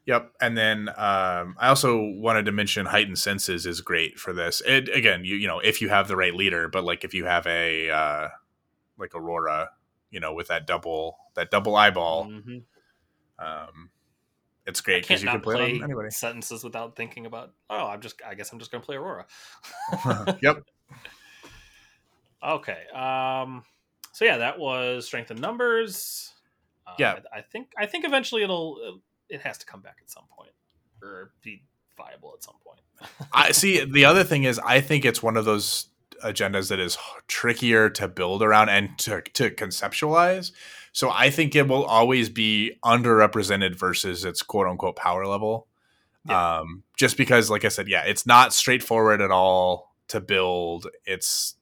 Yep, 0.07 0.33
and 0.41 0.57
then 0.57 0.89
um, 0.91 1.57
I 1.59 1.69
also 1.69 2.01
wanted 2.01 2.45
to 2.47 2.53
mention 2.53 2.87
heightened 2.87 3.19
senses 3.19 3.67
is 3.67 3.81
great 3.81 4.21
for 4.21 4.33
this. 4.33 4.63
It 4.65 4.89
again, 4.89 5.25
you 5.25 5.35
you 5.37 5.49
know, 5.49 5.59
if 5.59 5.83
you 5.83 5.89
have 5.89 6.07
the 6.07 6.17
right 6.17 6.33
leader, 6.35 6.69
but 6.69 6.85
like 6.85 7.03
if 7.03 7.13
you 7.13 7.25
have 7.25 7.45
a 7.49 7.91
uh, 7.91 8.29
like 8.99 9.15
Aurora, 9.17 9.71
you 10.11 10.21
know, 10.21 10.33
with 10.33 10.47
that 10.49 10.65
double 10.67 11.19
that 11.35 11.51
double 11.51 11.75
eyeball, 11.75 12.27
Mhm. 12.27 12.63
um, 13.41 13.91
it's 14.65 14.81
great 14.81 15.03
because 15.03 15.25
you 15.25 15.29
can 15.29 15.41
play, 15.41 15.55
play 15.57 15.71
it 15.73 15.77
on 15.79 15.85
anybody. 15.85 16.11
sentences 16.11 16.63
without 16.63 16.95
thinking 16.95 17.27
about. 17.27 17.53
Oh, 17.69 17.87
I'm 17.89 18.01
just. 18.01 18.23
I 18.25 18.35
guess 18.35 18.53
I'm 18.53 18.61
just 18.61 18.71
gonna 18.71 18.85
play 18.85 18.95
Aurora. 18.97 19.27
yep. 20.41 20.63
Okay. 22.43 22.85
Um. 22.95 23.65
So 24.13 24.25
yeah, 24.25 24.39
that 24.39 24.59
was 24.59 25.07
strength 25.07 25.31
in 25.33 25.41
numbers. 25.41 26.33
Uh, 26.87 26.95
Yeah. 26.99 27.19
I, 27.33 27.39
I 27.39 27.43
think. 27.43 27.73
I 27.77 27.87
think 27.87 28.05
eventually 28.05 28.43
it'll. 28.45 29.01
It 29.29 29.41
has 29.43 29.59
to 29.59 29.67
come 29.67 29.81
back 29.81 29.99
at 30.03 30.11
some 30.11 30.25
point, 30.31 30.53
or 31.03 31.33
be 31.43 31.65
viable 31.97 32.33
at 32.37 32.43
some 32.43 32.57
point. 32.65 32.81
I 33.33 33.53
see. 33.53 33.85
The 33.85 34.05
other 34.05 34.25
thing 34.25 34.45
is, 34.45 34.59
I 34.59 34.81
think 34.81 35.05
it's 35.05 35.23
one 35.23 35.37
of 35.37 35.45
those 35.45 35.89
agendas 36.25 36.69
that 36.69 36.81
is 36.81 36.97
trickier 37.29 37.91
to 37.91 38.09
build 38.09 38.43
around 38.43 38.69
and 38.69 38.97
to, 38.99 39.21
to 39.35 39.51
conceptualize. 39.51 40.53
So 40.93 41.11
I 41.11 41.31
think 41.31 41.55
it 41.55 41.69
will 41.69 41.85
always 41.85 42.29
be 42.31 42.79
underrepresented 42.85 43.77
versus 43.79 44.25
its 44.25 44.43
quote 44.43 44.67
unquote 44.67 44.97
power 44.97 45.27
level. 45.27 45.69
Yeah. 46.27 46.59
Um, 46.59 46.83
just 46.97 47.17
because, 47.17 47.51
like 47.51 47.65
I 47.65 47.69
said, 47.69 47.89
yeah, 47.89 48.03
it's 48.03 48.27
not 48.27 48.53
straightforward 48.53 49.21
at 49.21 49.31
all 49.31 49.95
to 50.09 50.21
build. 50.21 50.89
It's 51.05 51.55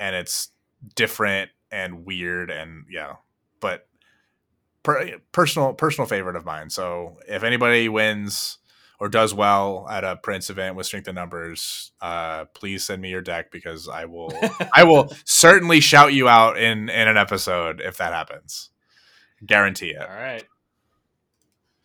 and 0.00 0.16
it's 0.16 0.48
different 0.94 1.50
and 1.70 2.04
weird 2.04 2.50
and 2.50 2.86
yeah, 2.90 3.14
but 3.60 3.86
per, 4.84 5.18
personal 5.32 5.72
personal 5.74 6.06
favorite 6.06 6.36
of 6.36 6.44
mine. 6.44 6.70
So 6.70 7.18
if 7.26 7.42
anybody 7.42 7.88
wins 7.88 8.58
or 9.00 9.08
does 9.08 9.34
well 9.34 9.88
at 9.90 10.04
a 10.04 10.14
Prince 10.14 10.50
event 10.50 10.76
with 10.76 10.86
strength 10.86 11.08
in 11.08 11.16
numbers, 11.16 11.90
uh, 12.00 12.44
please 12.54 12.84
send 12.84 13.02
me 13.02 13.10
your 13.10 13.20
deck 13.20 13.50
because 13.50 13.88
I 13.88 14.04
will 14.04 14.32
I 14.74 14.84
will 14.84 15.12
certainly 15.24 15.80
shout 15.80 16.12
you 16.12 16.28
out 16.28 16.56
in 16.56 16.88
in 16.88 17.08
an 17.08 17.16
episode 17.16 17.80
if 17.80 17.96
that 17.96 18.12
happens. 18.12 18.70
Guarantee 19.44 19.90
it. 19.90 20.00
All 20.00 20.14
right. 20.14 20.44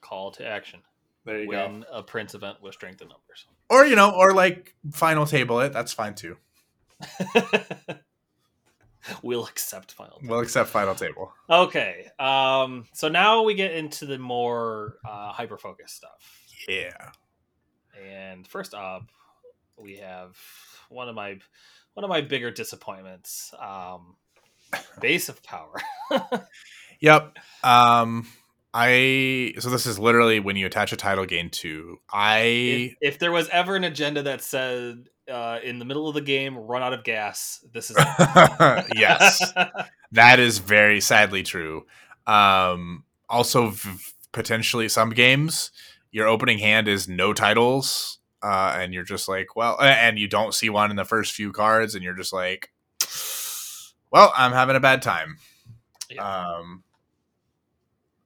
Call 0.01 0.31
to 0.33 0.45
action. 0.45 0.81
There 1.25 1.41
you 1.41 1.49
Win 1.49 1.85
a 1.91 2.03
Prince 2.03 2.35
event 2.35 2.61
with 2.61 2.73
strength 2.73 3.01
in 3.01 3.07
numbers. 3.07 3.45
Or 3.69 3.85
you 3.85 3.95
know, 3.95 4.11
or 4.11 4.33
like 4.33 4.75
final 4.91 5.25
table 5.25 5.61
it. 5.61 5.73
That's 5.73 5.93
fine 5.93 6.15
too. 6.15 6.37
we'll 9.23 9.45
accept 9.45 9.91
final. 9.93 10.19
We'll 10.23 10.39
accept 10.39 10.69
final 10.69 10.95
table. 10.95 11.33
Okay. 11.49 12.07
Um. 12.19 12.85
So 12.93 13.07
now 13.07 13.43
we 13.43 13.53
get 13.53 13.73
into 13.73 14.05
the 14.05 14.19
more 14.19 14.97
uh, 15.07 15.31
hyper 15.31 15.57
focused 15.57 15.95
stuff. 15.95 16.41
Yeah. 16.67 17.11
And 18.01 18.47
first 18.47 18.73
up, 18.73 19.09
we 19.77 19.97
have 19.97 20.37
one 20.89 21.09
of 21.09 21.15
my 21.15 21.39
one 21.93 22.03
of 22.03 22.09
my 22.09 22.21
bigger 22.21 22.51
disappointments. 22.51 23.53
Um, 23.59 24.15
base 25.01 25.29
of 25.29 25.41
power. 25.43 25.75
Yep. 26.99 27.37
Um 27.63 28.27
I 28.71 29.53
so 29.59 29.69
this 29.69 29.87
is 29.87 29.97
literally 29.97 30.39
when 30.39 30.55
you 30.55 30.67
attach 30.67 30.93
a 30.93 30.97
title 30.97 31.25
gain 31.25 31.49
to 31.49 31.97
I 32.11 32.39
if, 32.39 32.95
if 33.01 33.19
there 33.19 33.31
was 33.31 33.49
ever 33.49 33.75
an 33.75 33.83
agenda 33.83 34.23
that 34.23 34.41
said 34.41 35.09
uh, 35.29 35.59
in 35.63 35.79
the 35.79 35.85
middle 35.85 36.07
of 36.07 36.13
the 36.15 36.21
game, 36.21 36.57
run 36.57 36.81
out 36.81 36.93
of 36.93 37.03
gas, 37.03 37.63
this 37.73 37.91
is 37.91 37.97
yes. 38.95 39.41
That 40.11 40.39
is 40.39 40.57
very 40.57 41.01
sadly 41.01 41.43
true. 41.43 41.85
Um, 42.25 43.03
also, 43.29 43.69
v- 43.69 43.91
potentially 44.31 44.89
some 44.89 45.11
games, 45.11 45.71
your 46.11 46.27
opening 46.27 46.57
hand 46.57 46.87
is 46.87 47.07
no 47.07 47.31
titles, 47.31 48.17
uh, 48.41 48.75
and 48.75 48.91
you're 48.91 49.03
just 49.03 49.27
like, 49.29 49.55
well, 49.55 49.79
and 49.79 50.17
you 50.17 50.27
don't 50.27 50.55
see 50.55 50.69
one 50.69 50.89
in 50.89 50.95
the 50.95 51.05
first 51.05 51.33
few 51.33 51.51
cards, 51.51 51.93
and 51.93 52.03
you're 52.03 52.15
just 52.15 52.33
like, 52.33 52.71
well, 54.11 54.33
I'm 54.35 54.51
having 54.51 54.75
a 54.75 54.79
bad 54.79 55.03
time. 55.03 55.37
Yeah. 56.09 56.23
Um, 56.23 56.83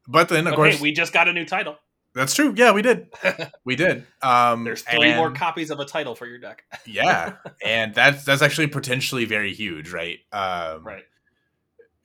but 0.08 0.30
then, 0.30 0.48
of 0.48 0.52
But 0.52 0.56
course, 0.56 0.76
hey, 0.78 0.82
we 0.82 0.92
just 0.94 1.12
got 1.12 1.28
a 1.28 1.34
new 1.34 1.46
title. 1.46 1.78
That's 2.14 2.34
true. 2.36 2.54
Yeah, 2.56 2.72
we 2.72 2.82
did. 2.82 3.08
We 3.66 3.76
did. 3.76 4.06
Um, 4.22 4.64
There's 4.66 4.82
three 4.82 5.16
more 5.16 5.32
copies 5.32 5.72
of 5.72 5.80
a 5.80 5.86
title 5.86 6.16
for 6.16 6.26
your 6.26 6.38
deck. 6.38 6.64
yeah, 6.86 7.36
and 7.64 7.94
that's 7.96 8.24
that's 8.26 8.42
actually 8.42 8.68
potentially 8.68 9.26
very 9.26 9.54
huge, 9.54 9.92
right? 9.92 10.20
Um, 10.32 10.84
right. 10.84 11.04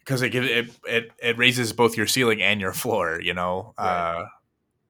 because 0.00 0.22
it 0.22 0.30
gives 0.30 0.48
it, 0.48 0.70
it 0.86 1.10
it 1.22 1.36
raises 1.38 1.72
both 1.72 1.96
your 1.96 2.06
ceiling 2.06 2.40
and 2.42 2.60
your 2.60 2.72
floor. 2.72 3.20
You 3.20 3.34
know, 3.34 3.74
Right. 3.78 4.20
uh, 4.20 4.26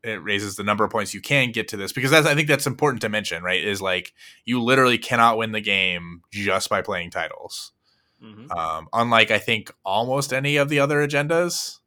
it 0.05 0.23
raises 0.23 0.57
the 0.57 0.63
number 0.63 0.85
of 0.85 0.91
points 0.91 1.13
you 1.15 1.21
can 1.21 1.51
get 1.51 1.69
to 1.69 1.77
this 1.77 1.93
because 1.93 2.11
that's 2.11 2.27
I 2.27 2.35
think 2.35 2.47
that's 2.49 2.67
important 2.67 3.01
to 3.03 3.09
mention. 3.09 3.43
Right, 3.43 3.63
is 3.65 3.81
like 3.83 4.13
you 4.45 4.63
literally 4.63 4.99
cannot 4.99 5.39
win 5.39 5.53
the 5.53 5.61
game 5.61 6.23
just 6.31 6.69
by 6.69 6.83
playing 6.83 7.11
titles. 7.11 7.73
hmm 8.21 8.51
Um, 8.53 8.89
unlike 8.93 9.31
I 9.31 9.39
think 9.39 9.73
almost 9.85 10.33
any 10.33 10.57
of 10.57 10.69
the 10.69 10.79
other 10.81 11.05
agendas, 11.07 11.79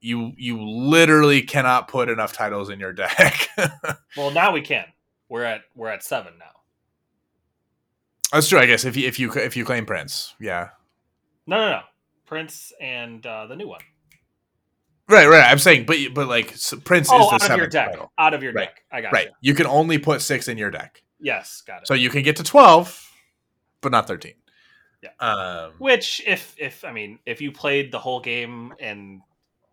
you 0.00 0.32
you 0.36 0.60
literally 0.62 1.42
cannot 1.42 1.88
put 1.88 2.08
enough 2.08 2.32
titles 2.32 2.70
in 2.70 2.78
your 2.80 2.92
deck. 2.92 3.48
Well, 4.16 4.30
now 4.30 4.52
we 4.52 4.60
can. 4.62 4.84
We're 5.28 5.44
at 5.44 5.60
we're 5.76 5.88
at 5.88 6.02
seven 6.02 6.34
now. 6.38 6.46
that's 8.32 8.48
true, 8.48 8.58
I 8.58 8.66
guess. 8.66 8.84
If 8.84 8.96
you 8.96 9.06
if 9.06 9.18
you 9.18 9.32
if 9.32 9.56
you 9.56 9.64
claim 9.64 9.86
Prince, 9.86 10.34
yeah, 10.40 10.70
No, 11.46 11.56
no, 11.58 11.70
no. 11.70 11.80
Prince 12.26 12.72
and 12.80 13.24
uh, 13.24 13.46
the 13.46 13.56
new 13.56 13.68
one. 13.68 13.80
right, 15.08 15.26
right. 15.28 15.44
I'm 15.50 15.58
saying, 15.58 15.86
but 15.86 15.96
but 16.14 16.28
like 16.28 16.52
s- 16.52 16.74
Prince 16.84 17.08
Oh, 17.10 17.34
is 17.34 17.40
the 17.40 17.44
out 17.46 17.50
of 17.52 17.56
your 17.58 17.66
deck. 17.68 17.90
title. 17.92 18.12
Out 18.18 18.34
of 18.34 18.42
your 18.42 18.52
Right. 18.52 18.66
deck. 18.68 18.82
I 18.92 19.00
got 19.00 19.08
it. 19.08 19.12
Right. 19.12 19.28
You 19.40 19.54
can 19.54 19.66
only 19.66 19.98
put 19.98 20.20
six 20.20 20.48
in 20.48 20.58
your 20.58 20.70
deck. 20.70 21.02
Yes, 21.20 21.62
got 21.66 21.82
it. 21.82 21.86
So 21.88 21.94
you 21.94 22.10
can 22.10 22.22
get 22.22 22.36
to 22.36 22.42
12, 22.44 23.10
but 23.80 23.92
not 23.92 24.06
13. 24.06 24.34
Yeah. 25.02 25.10
Um, 25.20 25.72
Which, 25.78 26.20
if 26.26 26.54
if 26.58 26.84
I 26.84 26.92
mean, 26.92 27.18
if 27.24 27.40
you 27.40 27.50
played 27.52 27.92
the 27.92 27.98
whole 27.98 28.20
game 28.20 28.74
and 28.80 29.20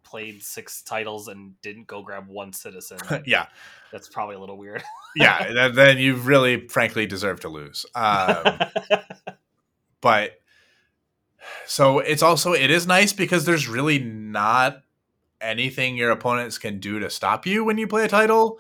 played 0.06 0.42
six 0.42 0.82
titles 0.82 1.28
and 1.28 1.60
didn't 1.62 1.88
go 1.88 2.02
grab 2.02 2.28
one 2.28 2.54
citizen, 2.54 2.98
yeah, 3.26 3.48
that's 3.92 4.08
probably 4.08 4.36
a 4.36 4.40
little 4.40 4.58
weird. 4.58 4.84
yeah. 5.16 5.52
then, 5.52 5.76
then 5.76 5.98
you 5.98 6.16
really, 6.16 6.68
frankly, 6.68 7.06
deserve 7.06 7.42
to 7.42 7.50
lose. 7.50 7.86
Um, 7.94 8.60
but 10.02 10.40
so 11.66 12.00
it's 12.00 12.24
also 12.24 12.54
it 12.54 12.72
is 12.72 12.88
nice 12.88 13.12
because 13.12 13.46
there's 13.46 13.68
really 13.68 14.00
not 14.00 14.82
anything 15.42 15.98
your 15.98 16.12
opponents 16.12 16.58
can 16.58 16.80
do 16.80 17.00
to 17.00 17.10
stop 17.10 17.46
you 17.46 17.64
when 17.64 17.78
you 17.78 17.88
play 17.88 18.06
a 18.06 18.08
title 18.08 18.60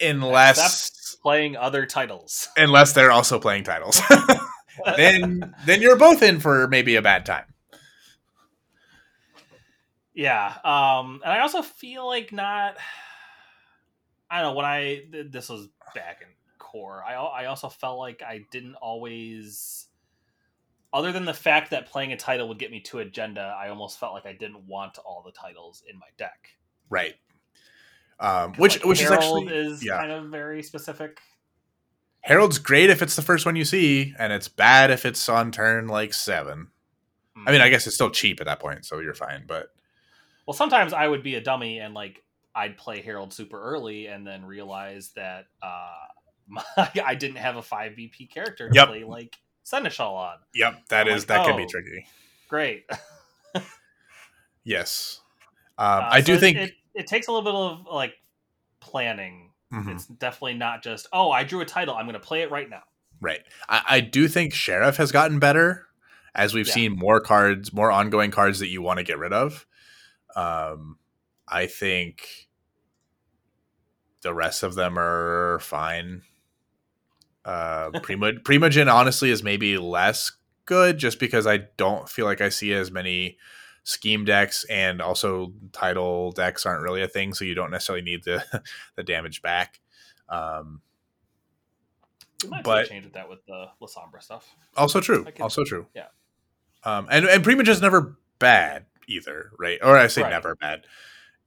unless 0.00 0.58
Except 0.58 1.22
playing 1.22 1.56
other 1.56 1.86
titles. 1.86 2.48
unless 2.56 2.92
they're 2.92 3.12
also 3.12 3.38
playing 3.38 3.64
titles 3.64 4.02
then 4.96 5.54
then 5.64 5.80
you're 5.80 5.96
both 5.96 6.22
in 6.22 6.40
for 6.40 6.66
maybe 6.68 6.96
a 6.96 7.02
bad 7.02 7.24
time 7.24 7.44
Yeah, 10.14 10.46
um, 10.64 11.20
and 11.24 11.32
I 11.32 11.40
also 11.40 11.62
feel 11.62 12.06
like 12.06 12.32
not. 12.32 12.76
I 14.30 14.40
don't 14.40 14.52
know 14.52 14.56
when 14.56 14.64
I 14.64 15.02
this 15.30 15.50
was 15.50 15.68
back 15.94 16.22
in 16.22 16.28
core. 16.58 17.04
I 17.06 17.14
I 17.14 17.44
also 17.46 17.68
felt 17.68 17.98
like 17.98 18.22
I 18.22 18.46
didn't 18.50 18.76
always, 18.76 19.88
other 20.90 21.12
than 21.12 21.26
the 21.26 21.34
fact 21.34 21.70
that 21.70 21.90
playing 21.90 22.12
a 22.12 22.16
title 22.16 22.48
would 22.48 22.58
get 22.58 22.70
me 22.70 22.80
to 22.80 23.00
agenda. 23.00 23.54
I 23.58 23.68
almost 23.68 24.00
felt 24.00 24.14
like 24.14 24.24
I 24.24 24.32
didn't 24.32 24.66
want 24.66 24.96
all 24.96 25.22
the 25.22 25.32
titles 25.32 25.82
in 25.86 25.98
my 25.98 26.06
deck. 26.16 26.48
right 26.88 27.14
um, 28.22 28.52
which 28.54 28.76
Like, 28.76 28.84
which 28.86 29.02
is 29.02 29.10
actually 29.10 29.46
is 29.48 29.84
yeah. 29.84 29.98
kind 29.98 30.12
of 30.12 30.26
very 30.26 30.62
specific. 30.62 31.20
Herald's 32.20 32.58
great 32.58 32.88
if 32.88 33.02
it's 33.02 33.16
the 33.16 33.22
first 33.22 33.44
one 33.44 33.56
you 33.56 33.64
see, 33.64 34.14
and 34.16 34.32
it's 34.32 34.46
bad 34.46 34.92
if 34.92 35.04
it's 35.04 35.28
on 35.28 35.50
turn 35.50 35.88
like 35.88 36.14
seven. 36.14 36.68
I 37.44 37.50
mean, 37.50 37.60
I 37.60 37.68
guess 37.68 37.86
it's 37.86 37.96
still 37.96 38.10
cheap 38.10 38.40
at 38.40 38.46
that 38.46 38.60
point, 38.60 38.84
so 38.84 39.00
you're 39.00 39.12
fine. 39.12 39.42
But 39.48 39.74
Well, 40.46 40.54
sometimes 40.54 40.92
I 40.92 41.06
would 41.06 41.22
be 41.22 41.34
a 41.36 41.40
dummy 41.40 41.78
and 41.78 41.94
like 41.94 42.22
I'd 42.54 42.76
play 42.76 43.00
Herald 43.02 43.32
super 43.32 43.60
early 43.60 44.06
and 44.06 44.26
then 44.26 44.44
realize 44.44 45.10
that 45.16 45.46
uh, 45.62 45.92
my, 46.48 46.62
I 47.04 47.14
didn't 47.14 47.36
have 47.36 47.56
a 47.56 47.62
five 47.62 47.96
VP 47.96 48.26
character 48.26 48.68
to 48.68 48.74
Yep. 48.74 48.88
play 48.88 49.04
like 49.04 49.36
Seneschal 49.62 50.14
on. 50.14 50.36
yep, 50.54 50.74
that 50.88 51.06
is 51.08 51.22
like, 51.22 51.28
that 51.28 51.46
can 51.46 51.56
be 51.56 51.62
oh. 51.64 51.68
tricky. 51.68 52.06
Great. 52.48 52.84
Yes, 54.64 55.20
um, 55.78 55.86
Uh, 56.04 56.08
I 56.12 56.20
so 56.20 56.26
do 56.26 56.32
it- 56.34 56.40
think. 56.40 56.56
it, 56.56 56.72
it 56.94 57.06
takes 57.06 57.26
a 57.26 57.32
little 57.32 57.44
bit 57.44 57.54
of 57.54 57.92
like 57.92 58.14
planning. 58.80 59.50
Mhm. 59.72 59.94
It's 59.94 60.06
definitely 60.06 60.54
not 60.54 60.82
just 60.82 61.08
oh 61.12 61.30
I 61.30 61.44
drew 61.44 61.60
a 61.62 61.64
title 61.64 61.94
I'm 61.96 62.04
going 62.06 62.14
to 62.14 62.20
play 62.20 62.42
it 62.42 62.50
right 62.50 62.68
now. 62.68 62.82
Right. 63.20 63.40
I, 63.68 63.82
I 63.88 64.00
do 64.00 64.28
think 64.28 64.52
Sheriff 64.54 64.96
has 64.98 65.10
gotten 65.10 65.38
better 65.38 65.86
as 66.34 66.54
we've 66.54 66.66
Yeah. 66.68 66.74
seen 66.74 66.92
more 66.96 67.20
cards, 67.20 67.72
more 67.72 67.90
ongoing 67.90 68.30
cards 68.30 68.58
that 68.60 68.68
you 68.68 68.82
want 68.82 68.98
to 68.98 69.04
get 69.04 69.18
rid 69.18 69.32
of. 69.32 69.66
Um, 70.36 70.98
I 71.48 71.66
think 71.66 72.48
the 74.22 74.32
rest 74.34 74.62
of 74.62 74.74
them 74.74 74.98
are 74.98 75.58
fine. 75.60 76.22
Uh, 77.44 77.90
Prima 78.02 78.32
Primogen 78.34 78.92
honestly 78.92 79.30
is 79.30 79.42
maybe 79.42 79.76
less 79.78 80.32
good 80.64 80.98
just 80.98 81.18
because 81.18 81.46
I 81.46 81.58
don't 81.76 82.08
feel 82.08 82.24
like 82.24 82.40
I 82.40 82.48
see 82.48 82.72
as 82.72 82.90
many 82.90 83.36
scheme 83.84 84.24
decks 84.24 84.64
and 84.70 85.02
also 85.02 85.52
title 85.72 86.30
decks 86.30 86.64
aren't 86.64 86.82
really 86.84 87.02
a 87.02 87.08
thing, 87.08 87.34
so 87.34 87.44
you 87.44 87.54
don't 87.54 87.70
necessarily 87.72 88.04
need 88.04 88.22
the 88.24 88.44
the 88.96 89.02
damage 89.02 89.42
back. 89.42 89.80
Um, 90.28 90.80
might 92.48 92.64
But- 92.64 92.88
change 92.88 93.04
with 93.04 93.14
that 93.14 93.28
with 93.28 93.44
the 93.46 93.66
Lasombra 93.80 94.22
stuff. 94.22 94.48
Also 94.76 95.00
true. 95.00 95.24
Can- 95.24 95.42
also 95.42 95.64
true. 95.64 95.86
yeah. 95.94 96.06
Um, 96.84 97.06
and 97.10 97.26
and 97.26 97.44
Primogen's 97.44 97.80
never 97.82 98.16
bad 98.38 98.86
either, 99.12 99.50
right? 99.58 99.78
Or 99.82 99.96
I 99.96 100.06
say 100.08 100.22
Right. 100.22 100.30
never 100.30 100.54
bad. 100.56 100.84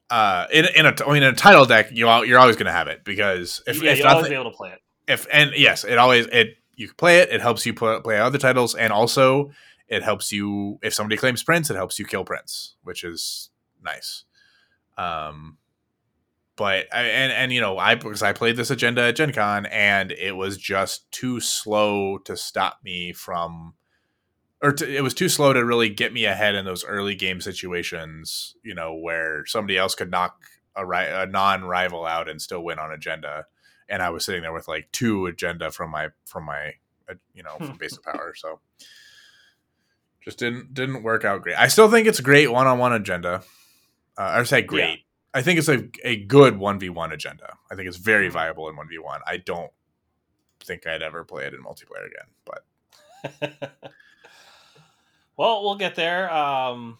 Uh, 0.09 0.45
in 0.53 0.65
in 0.75 0.85
a 0.85 0.93
I 1.05 1.13
mean 1.13 1.23
in 1.23 1.33
a 1.33 1.35
title 1.35 1.65
deck, 1.65 1.89
you 1.91 2.07
al- 2.07 2.25
you're 2.25 2.39
always 2.39 2.55
going 2.55 2.67
to 2.67 2.71
have 2.71 2.87
it 2.87 3.03
because 3.03 3.61
if 3.65 3.81
yeah, 3.81 3.91
if 3.91 3.97
you'll 3.99 4.07
always 4.07 4.23
nothing, 4.23 4.31
be 4.31 4.39
able 4.39 4.51
to 4.51 4.57
play 4.57 4.69
it. 4.71 4.79
if 5.07 5.25
and 5.33 5.51
yes, 5.55 5.83
it 5.83 5.97
always 5.97 6.27
it 6.27 6.57
you 6.75 6.87
can 6.87 6.95
play 6.95 7.19
it. 7.19 7.29
It 7.31 7.41
helps 7.41 7.65
you 7.65 7.73
play, 7.73 7.99
play 8.03 8.19
other 8.19 8.37
titles, 8.37 8.75
and 8.75 8.93
also 8.93 9.51
it 9.87 10.03
helps 10.03 10.31
you 10.31 10.77
if 10.83 10.93
somebody 10.93 11.17
claims 11.17 11.41
Prince, 11.43 11.69
it 11.71 11.75
helps 11.75 11.97
you 11.97 12.05
kill 12.05 12.23
Prince, 12.23 12.75
which 12.83 13.03
is 13.03 13.49
nice. 13.83 14.25
Um, 14.97 15.57
but 16.55 16.85
I, 16.93 17.01
and 17.03 17.31
and 17.31 17.51
you 17.51 17.59
know 17.61 17.77
I 17.77 17.95
because 17.95 18.21
I 18.23 18.31
played 18.33 18.57
this 18.57 18.69
agenda 18.71 19.01
at 19.01 19.15
Gen 19.15 19.31
Con 19.33 19.65
and 19.65 20.11
it 20.11 20.35
was 20.35 20.57
just 20.57 21.11
too 21.11 21.39
slow 21.39 22.17
to 22.19 22.37
stop 22.37 22.79
me 22.83 23.11
from 23.11 23.73
or 24.65 24.75
it 24.83 25.03
was 25.03 25.13
too 25.13 25.29
slow 25.29 25.53
to 25.53 25.63
really 25.63 25.89
get 25.89 26.13
me 26.13 26.25
ahead 26.25 26.55
in 26.55 26.65
those 26.65 26.83
early 26.85 27.15
game 27.15 27.39
situations 27.41 28.55
you 28.63 28.73
know 28.73 28.93
where 28.95 29.45
somebody 29.45 29.77
else 29.77 29.95
could 29.95 30.09
knock 30.11 30.41
a, 30.75 30.85
ri- 30.85 31.07
a 31.09 31.25
non-rival 31.25 32.05
out 32.05 32.27
and 32.29 32.41
still 32.41 32.61
win 32.63 32.79
on 32.79 32.91
agenda. 32.91 33.45
And 33.87 34.01
I 34.01 34.09
was 34.09 34.25
sitting 34.25 34.41
there 34.41 34.51
with 34.53 34.67
like 34.67 34.89
two 34.91 35.25
agenda 35.27 35.71
from 35.71 35.91
my 35.91 36.09
from 36.25 36.43
my 36.45 36.73
uh, 37.09 37.13
you 37.33 37.43
know 37.43 37.55
from 37.57 37.77
base 37.77 37.95
of 37.97 38.03
power 38.03 38.33
so. 38.35 38.59
Just 40.21 40.39
didn't 40.39 40.73
didn't 40.73 41.03
work 41.03 41.23
out 41.23 41.43
great. 41.43 41.55
I 41.55 41.67
still 41.67 41.89
think 41.89 42.07
it's 42.07 42.17
a 42.19 42.23
great 42.23 42.51
one-on-one 42.51 42.93
agenda. 42.93 43.43
Uh, 44.17 44.21
I 44.21 44.37
would 44.39 44.47
say 44.47 44.63
great. 44.63 45.01
I 45.35 45.41
think 45.43 45.59
it's 45.59 45.67
a, 45.69 45.87
a 46.03 46.15
good 46.15 46.55
1v1 46.55 47.11
agenda. 47.13 47.57
I 47.69 47.75
think 47.75 47.87
it's 47.87 47.97
very 47.97 48.29
Mhm. 48.29 48.33
viable 48.33 48.67
in 48.69 48.75
1v1. 48.75 49.19
I 49.27 49.37
don't 49.37 49.71
think 50.61 50.87
I'd 50.87 51.03
ever 51.03 51.23
play 51.23 51.45
it 51.45 51.53
in 51.53 51.61
multiplayer 51.61 52.07
again, 52.07 52.29
but 52.43 53.83
well, 55.37 55.63
we'll 55.63 55.75
get 55.75 55.95
there. 55.95 56.31
Um, 56.33 56.97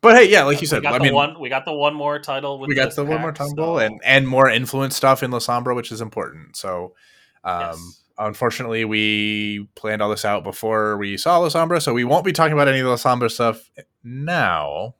but 0.00 0.16
hey, 0.16 0.30
yeah, 0.30 0.44
like 0.44 0.56
you 0.58 0.60
we 0.62 0.66
said, 0.66 0.82
got 0.82 0.94
I 0.94 0.98
the 0.98 1.04
mean, 1.04 1.14
one. 1.14 1.38
We 1.40 1.48
got 1.48 1.64
the 1.64 1.72
one 1.72 1.94
more 1.94 2.18
title. 2.18 2.58
With 2.58 2.68
we 2.68 2.74
got 2.74 2.94
the 2.94 3.04
one 3.04 3.20
more 3.20 3.32
pack, 3.32 3.48
tumble 3.48 3.76
so- 3.76 3.78
and 3.78 4.00
and 4.04 4.26
more 4.28 4.48
influence 4.48 4.94
stuff 4.96 5.22
in 5.22 5.30
Lasombra, 5.30 5.74
which 5.74 5.90
is 5.90 6.00
important. 6.00 6.56
So, 6.56 6.94
um, 7.44 7.60
Yes. 7.60 8.02
unfortunately, 8.18 8.84
we 8.84 9.68
planned 9.74 10.00
all 10.02 10.10
this 10.10 10.24
out 10.24 10.44
before 10.44 10.96
we 10.98 11.16
saw 11.16 11.40
Lasombra, 11.40 11.82
so 11.82 11.92
we 11.94 12.04
won't 12.04 12.24
be 12.24 12.32
talking 12.32 12.52
about 12.52 12.68
any 12.68 12.78
of 12.80 12.86
the 12.86 12.92
Lasombra 12.94 13.30
stuff 13.30 13.70
now, 14.04 14.94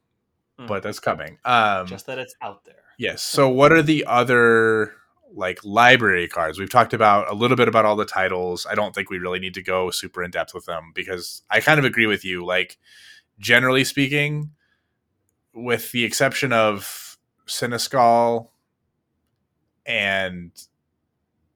Mm. 0.59 0.67
but 0.67 0.83
that's 0.83 0.99
coming. 1.01 1.39
Um, 1.45 1.87
just 1.87 2.07
that 2.07 2.19
it's 2.19 2.35
out 2.43 2.65
there. 2.65 2.75
Yes. 2.99 3.23
So 3.23 3.49
what 3.49 3.71
are 3.71 3.83
the 3.83 4.05
other 4.07 4.95
like 5.35 5.65
library 5.65 6.29
cards? 6.29 6.59
We've 6.59 6.71
talked 6.71 6.95
about 6.95 7.31
a 7.31 7.35
little 7.35 7.57
bit 7.57 7.69
about 7.69 7.85
all 7.85 7.97
the 7.97 8.05
titles. 8.05 8.67
I 8.69 8.75
don't 8.75 8.95
think 8.95 9.11
we 9.11 9.19
really 9.19 9.39
need 9.39 9.55
to 9.55 9.63
go 9.63 9.91
super 9.91 10.23
in 10.23 10.31
depth 10.31 10.55
with 10.55 10.65
them 10.67 10.93
because 10.95 11.43
I 11.51 11.61
kind 11.61 11.79
of 11.79 11.85
agree 11.85 12.07
with 12.07 12.25
you. 12.25 12.45
Like 12.45 12.79
generally 13.39 13.85
speaking, 13.85 14.51
with 15.55 15.93
the 15.93 16.05
exception 16.05 16.53
of 16.53 17.19
Seneschal 17.47 18.51
and 19.87 20.53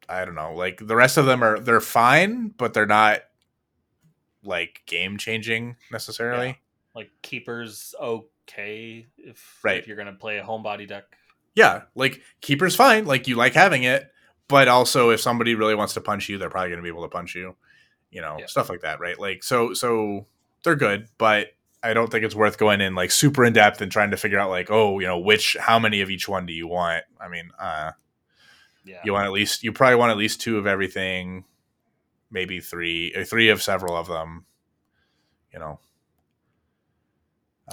I 0.08 0.24
don't 0.24 0.34
know, 0.34 0.54
like 0.54 0.78
the 0.86 0.96
rest 0.96 1.16
of 1.16 1.26
them 1.26 1.42
are 1.42 1.58
they're 1.58 1.80
fine, 1.80 2.48
but 2.48 2.74
they're 2.74 2.86
not 2.86 3.20
like 4.44 4.82
game 4.86 5.16
changing 5.18 5.76
necessarily. 5.90 6.58
Like 6.94 7.10
keepers, 7.22 7.94
okay 8.00 9.06
if 9.16 9.60
Right. 9.62 9.78
if 9.78 9.86
you're 9.86 9.96
gonna 9.96 10.12
play 10.14 10.38
a 10.38 10.44
homebody 10.44 10.86
deck. 10.86 11.04
Yeah, 11.54 11.82
like 11.94 12.20
keeper's 12.40 12.74
fine. 12.76 13.04
Like 13.04 13.28
you 13.28 13.36
like 13.36 13.54
having 13.54 13.82
it, 13.84 14.10
but 14.48 14.68
also 14.68 15.10
if 15.10 15.20
somebody 15.20 15.54
really 15.54 15.74
wants 15.74 15.94
to 15.94 16.00
punch 16.00 16.28
you, 16.28 16.38
they're 16.38 16.50
probably 16.50 16.70
going 16.70 16.78
to 16.78 16.82
be 16.82 16.88
able 16.88 17.02
to 17.02 17.08
punch 17.08 17.34
you. 17.34 17.56
You 18.10 18.20
know, 18.20 18.36
Yeah. 18.40 18.46
stuff 18.46 18.68
like 18.68 18.80
that, 18.82 19.00
right? 19.00 19.18
Like 19.18 19.42
so, 19.42 19.72
so 19.74 20.26
they're 20.64 20.76
good, 20.76 21.08
but 21.18 21.48
I 21.82 21.94
don't 21.94 22.10
think 22.10 22.24
it's 22.24 22.34
worth 22.34 22.58
going 22.58 22.80
in 22.80 22.94
like 22.94 23.10
super 23.10 23.44
in 23.44 23.52
depth 23.54 23.80
and 23.80 23.90
trying 23.90 24.10
to 24.12 24.16
figure 24.16 24.38
out 24.38 24.50
like, 24.50 24.70
oh, 24.70 24.98
you 25.00 25.06
know, 25.06 25.18
which, 25.18 25.56
how 25.58 25.78
many 25.78 26.00
of 26.00 26.10
each 26.10 26.28
one 26.28 26.46
do 26.46 26.52
you 26.52 26.68
want? 26.68 27.04
I 27.20 27.28
mean, 27.28 27.50
uh, 27.58 27.92
Yeah. 28.84 29.00
you 29.04 29.12
want 29.12 29.24
at 29.26 29.32
least, 29.32 29.62
you 29.64 29.72
probably 29.72 29.96
want 29.96 30.10
at 30.12 30.16
least 30.18 30.40
two 30.40 30.58
of 30.58 30.66
everything, 30.66 31.44
maybe 32.30 32.60
three, 32.60 33.12
or 33.16 33.24
three 33.24 33.48
of 33.48 33.62
several 33.62 33.96
of 33.96 34.06
them. 34.06 34.44
You 35.52 35.58
know. 35.58 35.80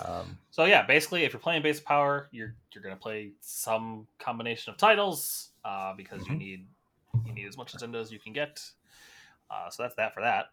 Um, 0.04 0.38
So 0.60 0.66
yeah, 0.66 0.86
basically, 0.86 1.24
if 1.24 1.32
you're 1.32 1.40
playing 1.40 1.62
base 1.62 1.80
power, 1.80 2.28
you're 2.32 2.54
you're 2.74 2.84
gonna 2.84 2.98
play 2.98 3.32
some 3.40 4.08
combination 4.20 4.74
of 4.74 4.78
titles 4.78 5.52
uh, 5.64 5.94
because 5.96 6.28
you 6.28 6.34
Mhm. 6.34 6.38
need 6.38 6.68
you 7.26 7.34
need 7.34 7.48
as 7.48 7.56
much 7.56 7.74
agenda 7.74 7.98
as 7.98 8.12
you 8.12 8.20
can 8.20 8.34
get. 8.34 8.62
Uh, 9.50 9.70
so 9.70 9.84
that's 9.84 9.96
that 9.96 10.14
for 10.14 10.20
that. 10.20 10.48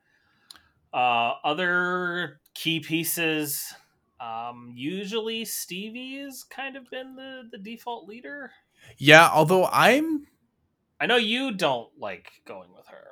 Uh, 0.94 1.34
other 1.42 2.40
key 2.54 2.78
pieces. 2.78 3.74
Um, 4.20 4.72
usually, 4.76 5.44
Stevie's 5.44 6.44
kind 6.44 6.76
of 6.76 6.88
been 6.88 7.16
the 7.16 7.48
the 7.50 7.59
default 7.59 8.07
leader. 8.09 8.52
yeah, 8.98 9.28
although 9.32 9.66
I'm 9.72 10.28
I 11.00 11.07
know 11.07 11.16
you 11.16 11.50
don't 11.50 11.90
like 11.98 12.30
going 12.44 12.72
with 12.72 12.86
her. 12.86 13.09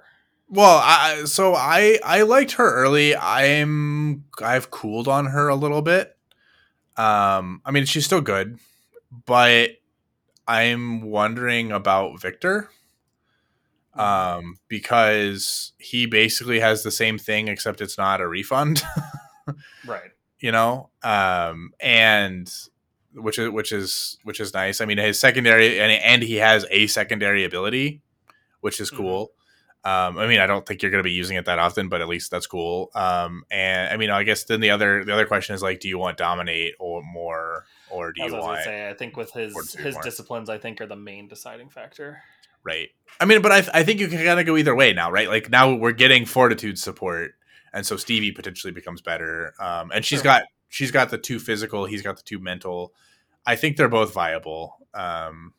Well, 0.48 0.78
I 0.80 1.24
so 1.24 1.56
I 1.56 1.98
I 2.04 2.22
liked 2.22 2.52
her 2.52 2.72
early. 2.72 3.16
I'm 3.16 4.26
I've 4.40 4.70
cooled 4.70 5.08
on 5.08 5.26
her 5.26 5.48
a 5.48 5.56
little 5.56 5.82
bit. 5.82 6.13
Um, 6.96 7.60
I 7.64 7.70
mean 7.70 7.84
she's 7.86 8.04
still 8.04 8.20
good, 8.20 8.58
but 9.26 9.70
I'm 10.46 11.02
wondering 11.02 11.72
about 11.72 12.20
Victor. 12.20 12.70
Um, 13.94 14.58
because 14.66 15.72
he 15.78 16.06
basically 16.06 16.58
has 16.58 16.82
the 16.82 16.90
same 16.90 17.16
thing 17.16 17.46
except 17.46 17.80
it's 17.80 17.96
not 17.98 18.20
a 18.20 18.26
refund. 18.28 18.82
Right. 19.86 20.10
you 20.40 20.50
know 20.50 20.88
um 21.02 21.72
and 21.78 22.50
which 23.12 23.38
is 23.38 23.50
which 23.50 23.70
is 23.72 24.18
which 24.24 24.40
is 24.40 24.52
nice. 24.54 24.80
I 24.80 24.86
mean, 24.86 24.98
his 24.98 25.20
secondary 25.20 25.78
and 25.80 25.92
and 25.92 26.22
he 26.22 26.36
has 26.36 26.64
a 26.70 26.86
secondary 26.88 27.44
ability, 27.44 28.00
which 28.60 28.80
is 28.80 28.90
Mhm. 28.90 28.96
cool. 28.96 29.32
Um, 29.84 30.16
I 30.16 30.26
mean, 30.26 30.40
I 30.40 30.46
don't 30.46 30.64
think 30.64 30.80
you're 30.80 30.90
going 30.90 31.02
to 31.02 31.08
be 31.08 31.12
using 31.12 31.36
it 31.36 31.44
that 31.44 31.58
often, 31.58 31.88
but 31.90 32.00
at 32.00 32.08
least 32.08 32.30
that's 32.30 32.46
cool. 32.46 32.90
Um, 32.94 33.44
and 33.50 33.92
I 33.92 33.96
mean, 33.98 34.08
I 34.10 34.22
guess 34.22 34.44
then 34.44 34.60
the 34.60 34.70
other 34.70 35.04
the 35.04 35.12
other 35.12 35.26
question 35.26 35.54
is 35.54 35.62
like, 35.62 35.80
do 35.80 35.88
you 35.88 35.98
want 35.98 36.16
dominate 36.16 36.74
or 36.80 37.02
more, 37.02 37.66
or 37.90 38.12
do 38.12 38.22
As 38.22 38.30
you 38.30 38.34
I 38.36 38.38
was 38.38 38.46
want 38.46 38.64
say, 38.64 38.88
I 38.88 38.94
think 38.94 39.16
with 39.16 39.32
his 39.32 39.74
his 39.74 39.94
more. 39.94 40.02
disciplines, 40.02 40.48
I 40.48 40.56
think 40.58 40.80
are 40.80 40.86
the 40.86 40.96
main 40.96 41.28
deciding 41.28 41.68
factor. 41.68 42.22
right? 42.62 42.88
I 43.20 43.26
mean, 43.26 43.42
but 43.42 43.52
I 43.52 43.58
I 43.80 43.82
think 43.84 44.00
you 44.00 44.08
can 44.08 44.24
kind 44.24 44.40
of 44.40 44.46
go 44.46 44.56
either 44.56 44.74
way 44.74 44.94
now, 44.94 45.10
right? 45.10 45.28
Like 45.28 45.50
now 45.50 45.74
we're 45.74 45.92
getting 45.92 46.24
fortitude 46.24 46.78
support, 46.78 47.32
and 47.74 47.84
so 47.84 47.96
Stevie 47.98 48.32
potentially 48.32 48.72
becomes 48.72 49.02
better. 49.02 49.52
Um, 49.60 49.90
and 49.94 50.02
she's 50.02 50.20
Sure. 50.20 50.24
got 50.24 50.42
she's 50.70 50.90
got 50.92 51.10
the 51.10 51.18
two 51.18 51.38
physical, 51.38 51.84
he's 51.84 52.00
got 52.02 52.16
the 52.16 52.22
two 52.22 52.38
mental. 52.38 52.94
I 53.44 53.56
think 53.56 53.76
they're 53.76 53.90
both 53.90 54.14
viable. 54.14 54.78
Um, 54.94 55.52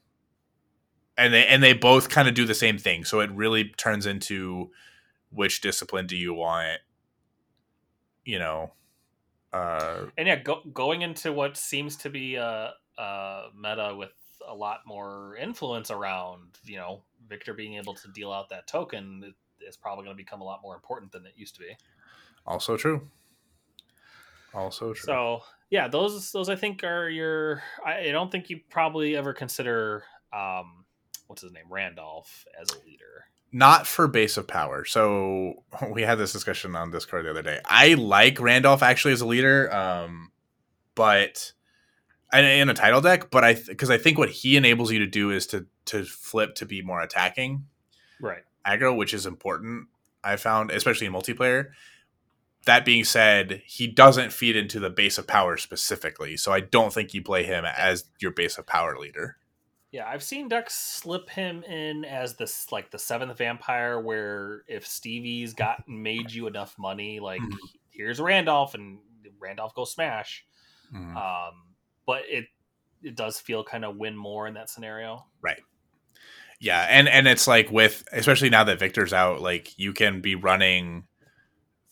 and 1.17 1.33
they 1.33 1.45
and 1.45 1.61
they 1.61 1.73
both 1.73 2.09
kind 2.09 2.27
of 2.27 2.33
do 2.33 2.45
the 2.45 2.55
same 2.55 2.77
thing. 2.77 3.05
So 3.05 3.19
it 3.19 3.31
really 3.31 3.65
turns 3.77 4.05
into 4.05 4.71
which 5.31 5.61
discipline 5.61 6.07
do 6.07 6.15
you 6.15 6.33
want? 6.33 6.79
You 8.23 8.39
know, 8.39 8.71
uh, 9.55 10.07
And 10.17 10.27
yeah, 10.27 10.35
go, 10.35 10.61
going 10.73 11.01
into 11.01 11.31
what 11.31 11.55
seems 11.55 11.95
to 11.97 12.09
be 12.09 12.35
a, 12.35 12.73
a 12.97 13.43
meta 13.57 13.95
with 13.97 14.11
a 14.45 14.53
lot 14.53 14.81
more 14.85 15.37
influence 15.37 15.91
around, 15.91 16.57
you 16.65 16.77
know, 16.77 17.03
Victor 17.29 17.53
being 17.53 17.75
able 17.75 17.93
to 17.95 18.07
deal 18.09 18.31
out 18.31 18.49
that 18.49 18.67
token 18.67 19.33
is 19.61 19.77
probably 19.77 20.03
going 20.03 20.15
to 20.15 20.21
become 20.21 20.41
a 20.41 20.43
lot 20.43 20.59
more 20.61 20.75
important 20.75 21.11
than 21.11 21.25
it 21.25 21.33
used 21.35 21.55
to 21.55 21.61
be. 21.61 21.77
also 22.45 22.75
true. 22.75 23.07
Also 24.53 24.93
true. 24.93 25.05
So 25.05 25.41
yeah, 25.69 25.87
those 25.87 26.31
those 26.31 26.49
I 26.49 26.55
think 26.55 26.83
are 26.83 27.09
your. 27.09 27.61
I, 27.85 28.09
I 28.09 28.11
don't 28.11 28.31
think 28.31 28.49
you 28.49 28.59
probably 28.69 29.15
ever 29.15 29.33
consider 29.33 30.03
um, 30.33 30.84
what's 31.27 31.41
his 31.41 31.51
name 31.51 31.65
Randolph 31.69 32.45
as 32.59 32.69
a 32.69 32.85
leader. 32.85 33.25
not 33.51 33.87
for 33.87 34.07
base 34.07 34.37
of 34.37 34.47
power. 34.47 34.85
So 34.85 35.63
we 35.91 36.01
had 36.03 36.17
this 36.17 36.33
discussion 36.33 36.75
on 36.75 36.91
Discord 36.91 37.25
the 37.25 37.31
other 37.31 37.41
day. 37.41 37.59
I 37.65 37.93
like 37.93 38.39
Randolph 38.39 38.83
actually 38.83 39.13
as 39.13 39.21
a 39.21 39.25
leader, 39.27 39.73
um, 39.73 40.31
but 40.95 41.53
and 42.33 42.45
in 42.45 42.69
a 42.69 42.73
title 42.73 43.01
deck. 43.01 43.29
But 43.31 43.43
I 43.43 43.53
because 43.53 43.89
I 43.89 43.97
think 43.97 44.17
what 44.17 44.29
he 44.29 44.57
enables 44.57 44.91
you 44.91 44.99
to 44.99 45.07
do 45.07 45.31
is 45.31 45.47
to 45.47 45.65
to 45.85 46.03
flip 46.03 46.55
to 46.55 46.65
be 46.65 46.81
more 46.81 47.01
attacking 47.01 47.65
Right. 48.19 48.43
aggro, 48.65 48.95
which 48.95 49.13
is 49.13 49.25
important. 49.25 49.87
I 50.23 50.35
found, 50.37 50.71
especially 50.71 51.05
in 51.07 51.13
multiplayer. 51.13 51.67
That 52.65 52.83
being 52.83 53.03
said, 53.03 53.61
he 53.67 53.85
doesn't 53.85 54.33
feed 54.33 54.55
into 54.55 54.79
the 54.79 54.89
base 54.89 55.19
of 55.19 55.27
power 55.27 55.55
specifically, 55.55 56.35
so 56.35 56.51
I 56.51 56.61
don't 56.61 56.91
think 56.91 57.13
you 57.13 57.21
play 57.21 57.43
him 57.43 57.63
as 57.63 58.05
your 58.19 58.31
base 58.31 58.57
of 58.57 58.65
power 58.65 58.97
leader. 58.97 59.37
Yeah, 59.95 60.09
I've 60.09 60.23
seen 60.23 60.49
decks 60.49 60.73
slip 60.73 61.29
him 61.29 61.63
in 61.63 62.03
as 62.03 62.35
this 62.35 62.69
like 62.69 62.91
the 62.91 62.99
seventh 62.99 63.37
vampire, 63.37 63.97
where 63.97 64.63
if 64.67 64.85
Stevie's 64.85 65.53
got 65.53 65.87
made 65.87 66.33
you 66.33 66.47
enough 66.47 66.77
money, 66.77 67.21
like 67.21 67.39
Mhm. 67.39 67.57
here's 67.91 68.19
Randolph, 68.19 68.73
and 68.73 68.99
Randolph 69.39 69.73
goes 69.73 69.93
smash. 69.93 70.45
Mhm. 70.93 71.15
Um, 71.15 71.75
but 72.05 72.23
it 72.27 72.47
it 73.03 73.15
does 73.15 73.39
feel 73.39 73.63
kind 73.63 73.85
of 73.85 73.95
win 73.95 74.17
more 74.17 74.49
in 74.49 74.55
that 74.55 74.69
scenario. 74.69 75.27
Right? 75.39 75.61
Yeah, 76.59 76.81
and 76.89 77.07
and 77.07 77.25
it's 77.25 77.47
like 77.47 77.71
with 77.71 78.03
especially 78.11 78.49
now 78.49 78.65
that 78.65 78.79
Victor's 78.79 79.13
out, 79.13 79.39
like 79.39 79.79
you 79.79 79.93
can 79.93 80.19
be 80.19 80.35
running 80.35 81.07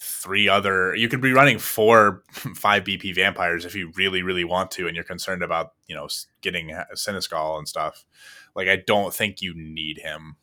three 0.06 0.50
other 0.50 0.94
you 0.96 1.08
could 1.08 1.22
be 1.22 1.32
running 1.32 1.58
four 1.58 2.24
five 2.56 2.84
BP 2.84 3.16
vampires 3.16 3.64
if 3.66 3.74
you 3.76 3.92
really 3.96 4.22
really 4.22 4.44
want 4.44 4.70
to 4.72 4.86
and 4.88 4.96
you're 4.96 5.04
concerned 5.06 5.42
about, 5.44 5.74
you 5.88 5.96
know, 5.96 6.08
getting 6.42 6.72
a 6.72 6.86
Seneschal 6.96 7.58
and 7.58 7.68
stuff. 7.68 8.04
Like 8.56 8.68
I 8.68 8.76
don't 8.86 9.14
think 9.14 9.42
you 9.42 9.54
need 9.56 10.00
him. 10.00 10.36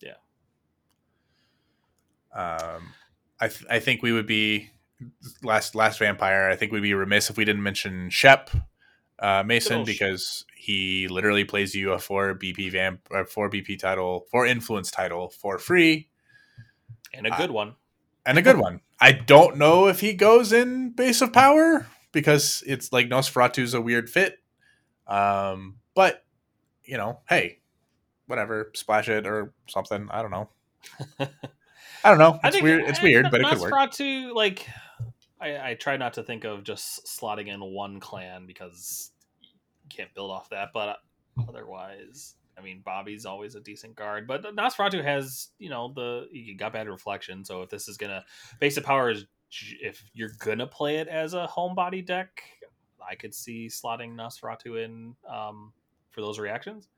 Yeah. 0.00 0.14
Um 2.32 2.92
I 3.40 3.48
th- 3.48 3.64
I 3.68 3.80
think 3.80 4.02
we 4.02 4.12
would 4.12 4.26
be 4.26 4.70
last 5.42 5.74
last 5.74 5.98
vampire. 5.98 6.48
I 6.48 6.56
think 6.56 6.72
we'd 6.72 6.80
be 6.80 6.94
remiss 6.94 7.30
if 7.30 7.36
we 7.36 7.44
didn't 7.44 7.62
mention 7.62 8.10
Shep 8.10 8.50
uh, 9.18 9.42
Mason 9.44 9.78
Shep. 9.80 9.86
because 9.86 10.44
he 10.56 11.08
literally 11.08 11.44
plays 11.44 11.74
you 11.74 11.92
a 11.92 11.98
four 11.98 12.34
BP 12.34 12.72
vamp 12.72 13.00
uh, 13.14 13.24
four 13.24 13.48
BP 13.50 13.78
title, 13.78 14.26
four 14.30 14.46
influence 14.46 14.90
title 14.90 15.30
for 15.30 15.58
free 15.58 16.08
And 17.12 17.26
a 17.26 17.32
Uh, 17.32 17.36
good 17.36 17.50
one. 17.50 17.74
And 18.26 18.38
a 18.38 18.42
good 18.42 18.58
one. 18.58 18.80
I 19.00 19.12
don't 19.12 19.56
know 19.56 19.88
if 19.88 20.00
he 20.00 20.14
goes 20.14 20.52
in 20.52 20.90
base 20.90 21.20
of 21.20 21.32
power 21.32 21.86
because 22.12 22.62
it's 22.66 22.92
like 22.92 23.08
Nosferatu's 23.08 23.74
a 23.74 23.80
weird 23.80 24.08
fit. 24.08 24.38
Um, 25.06 25.76
but 25.94 26.24
you 26.84 26.96
know, 26.96 27.20
hey, 27.28 27.60
whatever, 28.26 28.70
splash 28.74 29.08
it 29.08 29.26
or 29.26 29.52
something. 29.68 30.08
I 30.10 30.22
don't 30.22 30.30
know. 30.30 30.48
I 32.04 32.10
don't 32.10 32.18
know. 32.18 32.38
It's 32.44 32.56
think 32.56 32.62
weird. 32.62 32.84
It's 32.84 33.02
weird, 33.02 33.30
but 33.30 33.40
it 33.40 33.46
could 33.46 33.60
work. 33.60 33.72
Nosferatu, 33.72 34.34
like, 34.34 34.68
I, 35.40 35.70
I 35.70 35.74
try 35.74 35.96
not 35.96 36.14
to 36.14 36.22
think 36.22 36.44
of 36.44 36.62
just 36.62 37.06
slotting 37.06 37.48
in 37.48 37.60
one 37.60 38.00
clan 38.00 38.46
because 38.46 39.10
you 39.40 39.48
can't 39.88 40.12
build 40.14 40.30
off 40.30 40.50
that. 40.50 40.70
But 40.74 40.98
otherwise, 41.48 42.34
I 42.56 42.62
mean, 42.62 42.82
Bobby's 42.84 43.26
always 43.26 43.54
a 43.54 43.60
decent 43.60 43.96
guard. 43.96 44.26
But 44.26 44.44
Nosferatu 44.44 45.02
has, 45.02 45.48
you 45.58 45.70
know, 45.70 45.92
the 45.94 46.28
you 46.32 46.56
got 46.56 46.72
bad 46.72 46.88
reflection. 46.88 47.44
So 47.44 47.62
if 47.62 47.70
this 47.70 47.88
is 47.88 47.96
gonna 47.96 48.24
base 48.60 48.76
of 48.76 48.84
power 48.84 49.10
is 49.10 49.26
if 49.80 50.02
you're 50.14 50.32
gonna 50.38 50.66
play 50.66 50.96
it 50.96 51.08
as 51.08 51.34
a 51.34 51.48
homebody 51.50 52.04
deck, 52.04 52.42
I 53.08 53.14
could 53.14 53.34
see 53.34 53.68
slotting 53.68 54.14
Nosferatu 54.14 54.84
in 54.84 55.14
um, 55.28 55.72
for 56.10 56.20
those 56.20 56.38
reactions. 56.38 56.88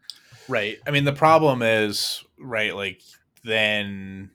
Right. 0.49 0.79
I 0.87 0.91
mean, 0.91 1.05
the 1.05 1.13
problem 1.13 1.63
is 1.63 2.23
right. 2.39 2.75
Like 2.75 3.03
then 3.45 4.31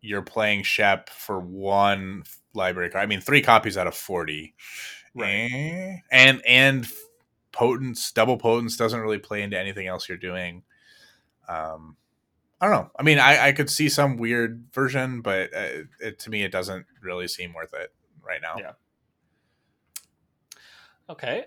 you're 0.00 0.22
playing 0.22 0.62
Shep 0.62 1.10
for 1.10 1.40
one 1.40 2.24
library 2.54 2.90
card. 2.90 3.02
I 3.02 3.06
mean, 3.06 3.20
three 3.20 3.42
copies 3.42 3.76
out 3.76 3.86
of 3.86 3.94
forty. 3.94 4.54
Right. 5.14 5.50
Eh. 5.52 5.96
And 6.10 6.42
and 6.46 6.86
potence, 7.56 8.12
double 8.12 8.36
potence 8.36 8.76
doesn't 8.76 9.00
really 9.00 9.18
play 9.18 9.42
into 9.42 9.58
anything 9.58 9.86
else 9.86 10.08
you're 10.08 10.18
doing. 10.18 10.62
Um, 11.48 11.96
I 12.60 12.66
don't 12.66 12.74
know. 12.74 12.90
I 12.98 13.02
mean, 13.02 13.18
I, 13.18 13.48
I 13.48 13.52
could 13.52 13.70
see 13.70 13.88
some 13.88 14.16
weird 14.16 14.66
version, 14.72 15.20
but 15.22 15.54
uh, 15.54 15.84
it, 16.00 16.18
to 16.20 16.30
me, 16.30 16.42
it 16.42 16.52
doesn't 16.52 16.86
really 17.02 17.28
seem 17.28 17.52
worth 17.52 17.74
it 17.74 17.92
right 18.22 18.40
now. 18.42 18.56
Yeah. 18.58 18.72
Okay. 21.08 21.46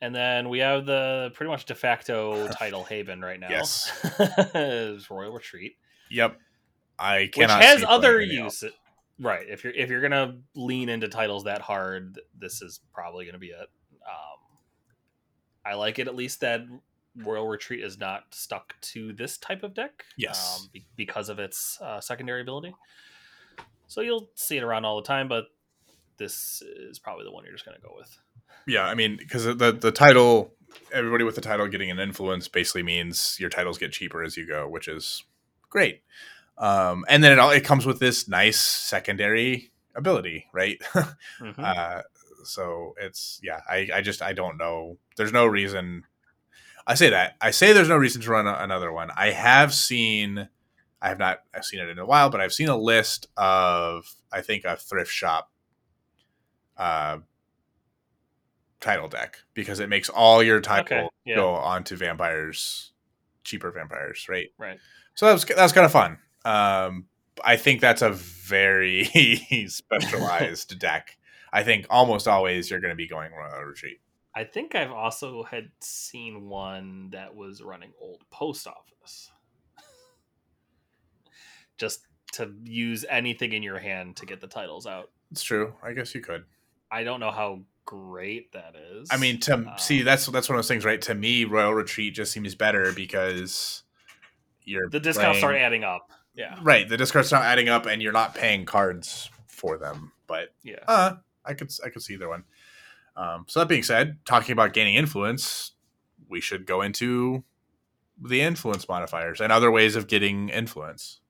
And 0.00 0.14
then 0.14 0.48
we 0.48 0.58
have 0.58 0.84
the 0.84 1.30
pretty 1.34 1.50
much 1.50 1.64
de 1.64 1.74
facto 1.74 2.48
title 2.52 2.84
haven 2.84 3.20
right 3.20 3.40
now. 3.40 3.48
Yes. 3.50 3.90
is 4.54 5.10
Royal 5.10 5.32
Retreat, 5.32 5.76
Yep. 6.10 6.38
I 6.98 7.28
cannot. 7.32 7.58
which 7.58 7.66
has 7.66 7.84
other 7.86 8.20
use. 8.20 8.64
Right. 9.18 9.46
If 9.48 9.64
you're 9.64 9.72
if 9.72 9.90
you're 9.90 10.00
gonna 10.02 10.38
lean 10.54 10.88
into 10.88 11.08
titles 11.08 11.44
that 11.44 11.60
hard, 11.60 12.20
this 12.38 12.62
is 12.62 12.80
probably 12.92 13.26
gonna 13.26 13.38
be 13.38 13.48
it. 13.48 13.68
I 15.66 15.74
like 15.74 15.98
it 15.98 16.06
at 16.08 16.14
least 16.14 16.40
that 16.40 16.60
Royal 17.16 17.46
Retreat 17.48 17.82
is 17.82 17.98
not 17.98 18.24
stuck 18.30 18.74
to 18.92 19.12
this 19.12 19.38
type 19.38 19.62
of 19.62 19.74
deck. 19.74 20.04
Yes. 20.16 20.60
Um, 20.60 20.68
be- 20.72 20.86
because 20.96 21.28
of 21.28 21.38
its 21.38 21.78
uh, 21.80 22.00
secondary 22.00 22.42
ability. 22.42 22.74
So 23.88 24.00
you'll 24.00 24.28
see 24.34 24.56
it 24.56 24.62
around 24.62 24.84
all 24.84 24.96
the 24.96 25.06
time, 25.06 25.28
but 25.28 25.46
this 26.18 26.62
is 26.62 26.98
probably 26.98 27.24
the 27.24 27.30
one 27.32 27.44
you're 27.44 27.52
just 27.54 27.64
gonna 27.64 27.78
go 27.82 27.94
with. 27.96 28.18
Yeah, 28.66 28.84
I 28.84 28.94
mean, 28.94 29.16
because 29.16 29.44
the 29.44 29.72
the 29.72 29.92
title, 29.92 30.52
everybody 30.92 31.24
with 31.24 31.34
the 31.36 31.40
title 31.40 31.66
getting 31.68 31.90
an 31.90 31.98
influence 32.00 32.48
basically 32.48 32.82
means 32.82 33.36
your 33.38 33.50
titles 33.50 33.78
get 33.78 33.92
cheaper 33.92 34.22
as 34.22 34.36
you 34.36 34.46
go, 34.46 34.68
which 34.68 34.88
is 34.88 35.24
great. 35.70 36.02
Um, 36.58 37.04
and 37.08 37.22
then 37.22 37.32
it 37.32 37.38
all 37.38 37.50
it 37.50 37.64
comes 37.64 37.86
with 37.86 37.98
this 38.00 38.28
nice 38.28 38.58
secondary 38.58 39.70
ability, 39.94 40.46
right? 40.52 40.78
Mhm. 41.40 41.58
uh, 41.58 42.02
so 42.46 42.94
it's 43.00 43.40
yeah, 43.42 43.60
I 43.68 43.88
I 43.94 44.00
just 44.00 44.22
I 44.22 44.32
don't 44.32 44.58
know. 44.58 44.98
There's 45.16 45.32
no 45.32 45.46
reason. 45.46 46.04
I 46.86 46.94
say 46.94 47.10
that 47.10 47.36
I 47.40 47.50
say 47.50 47.72
there's 47.72 47.88
no 47.88 47.96
reason 47.96 48.22
to 48.22 48.30
run 48.30 48.46
a, 48.46 48.54
another 48.54 48.92
one. 48.92 49.10
I 49.16 49.30
have 49.30 49.74
seen. 49.74 50.48
I 51.00 51.08
have 51.08 51.18
not. 51.18 51.40
I've 51.54 51.64
seen 51.64 51.80
it 51.80 51.88
in 51.88 51.98
a 51.98 52.06
while, 52.06 52.30
but 52.30 52.40
I've 52.40 52.52
seen 52.52 52.68
a 52.68 52.76
list 52.76 53.26
of 53.36 54.14
I 54.32 54.40
think 54.40 54.64
a 54.64 54.76
thrift 54.76 55.10
shop 55.10 55.50
uh, 56.76 57.18
title 58.80 59.08
deck 59.08 59.38
because 59.54 59.80
it 59.80 59.88
makes 59.88 60.08
all 60.08 60.42
your 60.42 60.60
title 60.60 60.84
Okay, 60.84 61.08
yeah. 61.24 61.36
go 61.36 61.50
onto 61.50 61.96
vampires, 61.96 62.92
cheaper 63.44 63.70
vampires, 63.70 64.26
right? 64.28 64.48
Right. 64.58 64.78
So 65.14 65.26
that 65.26 65.32
was 65.32 65.44
that 65.44 65.58
was 65.58 65.72
kind 65.72 65.86
of 65.86 65.92
fun. 65.92 66.18
Um, 66.44 67.06
I 67.44 67.56
think 67.56 67.80
that's 67.80 68.02
a 68.02 68.10
very 68.10 69.04
specialized 69.68 70.78
deck. 70.78 71.16
I 71.56 71.64
think 71.64 71.86
almost 71.88 72.28
always 72.28 72.70
you're 72.70 72.80
going 72.80 72.90
to 72.92 72.96
be 72.96 73.08
going 73.08 73.32
Royal 73.32 73.64
Retreat. 73.64 73.98
I 74.34 74.44
think 74.44 74.74
I've 74.74 74.92
also 74.92 75.42
had 75.42 75.70
seen 75.80 76.50
one 76.50 77.08
that 77.12 77.34
was 77.34 77.62
running 77.62 77.92
old 77.98 78.22
post 78.30 78.66
office. 78.66 79.30
Just 81.78 82.00
to 82.34 82.52
use 82.64 83.04
anything 83.08 83.52
in 83.52 83.62
your 83.62 83.78
hand 83.78 84.16
to 84.16 84.26
get 84.26 84.40
the 84.40 84.46
titles 84.46 84.86
out. 84.86 85.10
It's 85.30 85.42
true. 85.42 85.74
I 85.82 85.92
guess 85.92 86.14
you 86.14 86.20
could. 86.20 86.44
I 86.90 87.04
don't 87.04 87.20
know 87.20 87.30
how 87.30 87.62
great 87.84 88.52
that 88.52 88.74
is. 88.92 89.08
I 89.10 89.16
mean, 89.16 89.40
to 89.40 89.54
Um, 89.54 89.70
see 89.78 90.02
that's 90.02 90.26
that's 90.26 90.48
one 90.48 90.56
of 90.56 90.58
those 90.58 90.68
things, 90.68 90.84
right? 90.84 91.00
To 91.02 91.14
me, 91.14 91.44
Royal 91.44 91.74
Retreat 91.74 92.14
just 92.14 92.32
seems 92.32 92.54
better 92.54 92.92
because 92.92 93.82
you're 94.64 94.88
the 94.90 95.00
discounts 95.00 95.38
playing- 95.38 95.40
start 95.40 95.56
adding 95.56 95.84
up. 95.84 96.10
Yeah, 96.34 96.58
right. 96.62 96.86
The 96.86 96.98
discards 96.98 97.32
not 97.32 97.42
adding 97.42 97.70
up, 97.70 97.86
and 97.86 98.02
you're 98.02 98.12
not 98.12 98.34
paying 98.34 98.66
cards 98.66 99.30
for 99.46 99.78
them. 99.78 100.12
But 100.26 100.52
yeah. 100.62 100.80
uh, 100.86 101.14
I 101.46 101.54
could 101.54 101.70
I 101.84 101.88
could 101.90 102.02
see 102.02 102.14
either 102.14 102.28
one. 102.28 102.44
Um, 103.16 103.44
so 103.48 103.60
that 103.60 103.68
being 103.68 103.82
said, 103.82 104.18
talking 104.26 104.52
about 104.52 104.72
gaining 104.74 104.94
influence, 104.94 105.72
we 106.28 106.40
should 106.40 106.66
go 106.66 106.82
into 106.82 107.44
the 108.20 108.40
influence 108.42 108.88
modifiers 108.88 109.40
and 109.40 109.50
other 109.52 109.70
ways 109.70 109.96
of 109.96 110.06
getting 110.06 110.48
influence. 110.48 111.20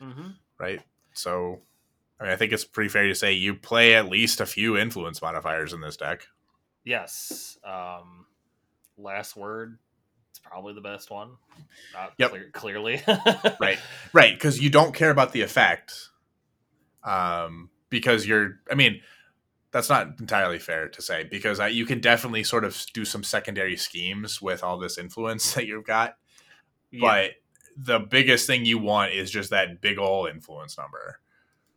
hmm 0.00 0.30
right? 0.58 0.80
So, 1.14 1.60
I 2.20 2.24
mean, 2.24 2.32
I 2.32 2.36
think 2.36 2.52
it's 2.52 2.64
pretty 2.64 2.88
fair 2.88 3.08
to 3.08 3.14
say 3.16 3.32
you 3.32 3.54
play 3.54 3.94
at 3.96 4.08
least 4.08 4.40
a 4.40 4.46
few 4.46 4.76
influence 4.78 5.20
modifiers 5.20 5.72
in 5.72 5.80
this 5.80 5.96
deck. 5.96 6.26
Yes. 6.84 7.58
Um, 7.64 8.26
last 8.96 9.36
word. 9.36 9.78
It's 10.30 10.38
probably 10.38 10.74
the 10.74 10.80
best 10.80 11.10
one. 11.10 11.30
Not 11.92 12.12
Yep. 12.18 12.30
clear, 12.30 12.50
clearly. 12.52 13.02
Right. 13.60 13.78
Right, 14.12 14.34
because 14.34 14.60
you 14.60 14.70
don't 14.70 14.94
care 14.94 15.10
about 15.10 15.32
the 15.32 15.42
effect. 15.42 15.92
Um, 17.02 17.70
because 17.90 18.26
you're, 18.26 18.60
I 18.70 18.74
mean, 18.74 19.00
that's 19.72 19.88
not 19.88 20.20
entirely 20.20 20.58
fair 20.58 20.88
to 20.88 21.02
say 21.02 21.24
because 21.24 21.58
I, 21.58 21.68
you 21.68 21.86
can 21.86 22.00
definitely 22.00 22.44
sort 22.44 22.64
of 22.64 22.84
do 22.92 23.04
some 23.04 23.24
secondary 23.24 23.76
schemes 23.76 24.40
with 24.40 24.62
all 24.62 24.78
this 24.78 24.98
influence 24.98 25.54
that 25.54 25.66
you've 25.66 25.86
got. 25.86 26.16
Yeah. 26.90 27.00
But 27.00 27.30
the 27.76 27.98
biggest 27.98 28.46
thing 28.46 28.64
you 28.66 28.78
want 28.78 29.12
is 29.12 29.30
just 29.30 29.50
that 29.50 29.80
big 29.80 29.98
ol' 29.98 30.26
influence 30.26 30.76
number. 30.78 31.18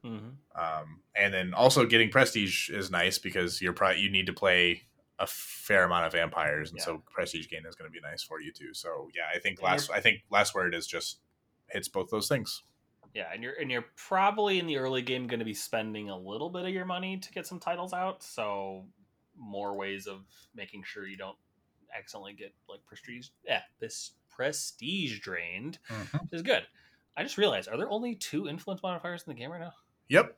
Mhm. 0.04 0.34
Um, 0.56 1.00
and 1.16 1.34
then 1.34 1.54
also 1.54 1.86
getting 1.86 2.10
prestige 2.10 2.70
is 2.70 2.92
nice 2.92 3.18
because 3.18 3.62
you're 3.62 3.74
probably 3.74 4.02
you 4.02 4.12
need 4.12 4.28
to 4.28 4.34
play 4.34 4.84
a 5.18 5.26
fair 5.26 5.86
amount 5.86 6.06
of 6.06 6.12
vampires, 6.12 6.70
and 6.72 6.78
Yeah. 6.80 6.84
so 6.86 7.04
prestige 7.10 7.48
gain 7.48 7.66
is 7.66 7.76
going 7.76 7.90
to 7.90 7.94
be 7.94 8.02
nice 8.02 8.22
for 8.22 8.42
you 8.42 8.52
too. 8.52 8.74
So 8.74 9.10
yeah, 9.16 9.24
I 9.34 9.40
think 9.40 9.62
last 9.62 9.90
I 9.90 10.02
think 10.02 10.24
last 10.30 10.54
word 10.54 10.76
is 10.76 10.86
just 10.86 11.20
hits 11.70 11.88
both 11.88 12.10
those 12.12 12.28
things. 12.28 12.62
Yeah, 13.16 13.28
and 13.34 13.42
you're 13.42 13.54
and 13.60 13.72
you're 13.72 13.86
probably 13.96 14.60
in 14.60 14.68
the 14.68 14.78
early 14.78 15.02
game 15.02 15.26
going 15.26 15.40
to 15.40 15.46
be 15.46 15.54
spending 15.54 16.10
a 16.10 16.18
little 16.18 16.50
bit 16.50 16.66
of 16.66 16.70
your 16.72 16.84
money 16.86 17.18
to 17.18 17.32
get 17.32 17.48
some 17.48 17.60
titles 17.60 17.94
out. 17.94 18.22
So 18.22 18.86
more 19.38 19.78
ways 19.78 20.06
of 20.06 20.20
making 20.54 20.84
sure 20.84 21.08
you 21.08 21.16
don't 21.16 21.38
accidentally 21.98 22.34
get 22.34 22.54
like 22.70 22.86
prestige, 22.86 23.30
yeah, 23.46 23.62
this 23.80 24.12
prestige 24.30 25.20
drained 25.22 25.80
is 26.34 26.42
good. 26.42 26.64
I 27.16 27.24
just 27.24 27.38
realized, 27.38 27.70
are 27.70 27.78
there 27.78 27.90
only 27.90 28.16
two 28.16 28.50
influence 28.50 28.84
modifiers 28.84 29.24
in 29.26 29.34
the 29.34 29.40
game 29.40 29.50
right 29.50 29.62
now? 29.62 29.72
Yep, 30.10 30.36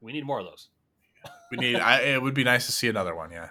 We 0.00 0.12
need 0.12 0.24
more 0.24 0.38
of 0.38 0.46
those. 0.46 0.68
we 1.50 1.56
need. 1.58 1.76
I, 1.76 2.02
it 2.02 2.22
would 2.22 2.34
be 2.34 2.44
nice 2.44 2.66
to 2.66 2.72
see 2.72 2.88
another 2.88 3.16
one. 3.16 3.32
Yeah, 3.32 3.48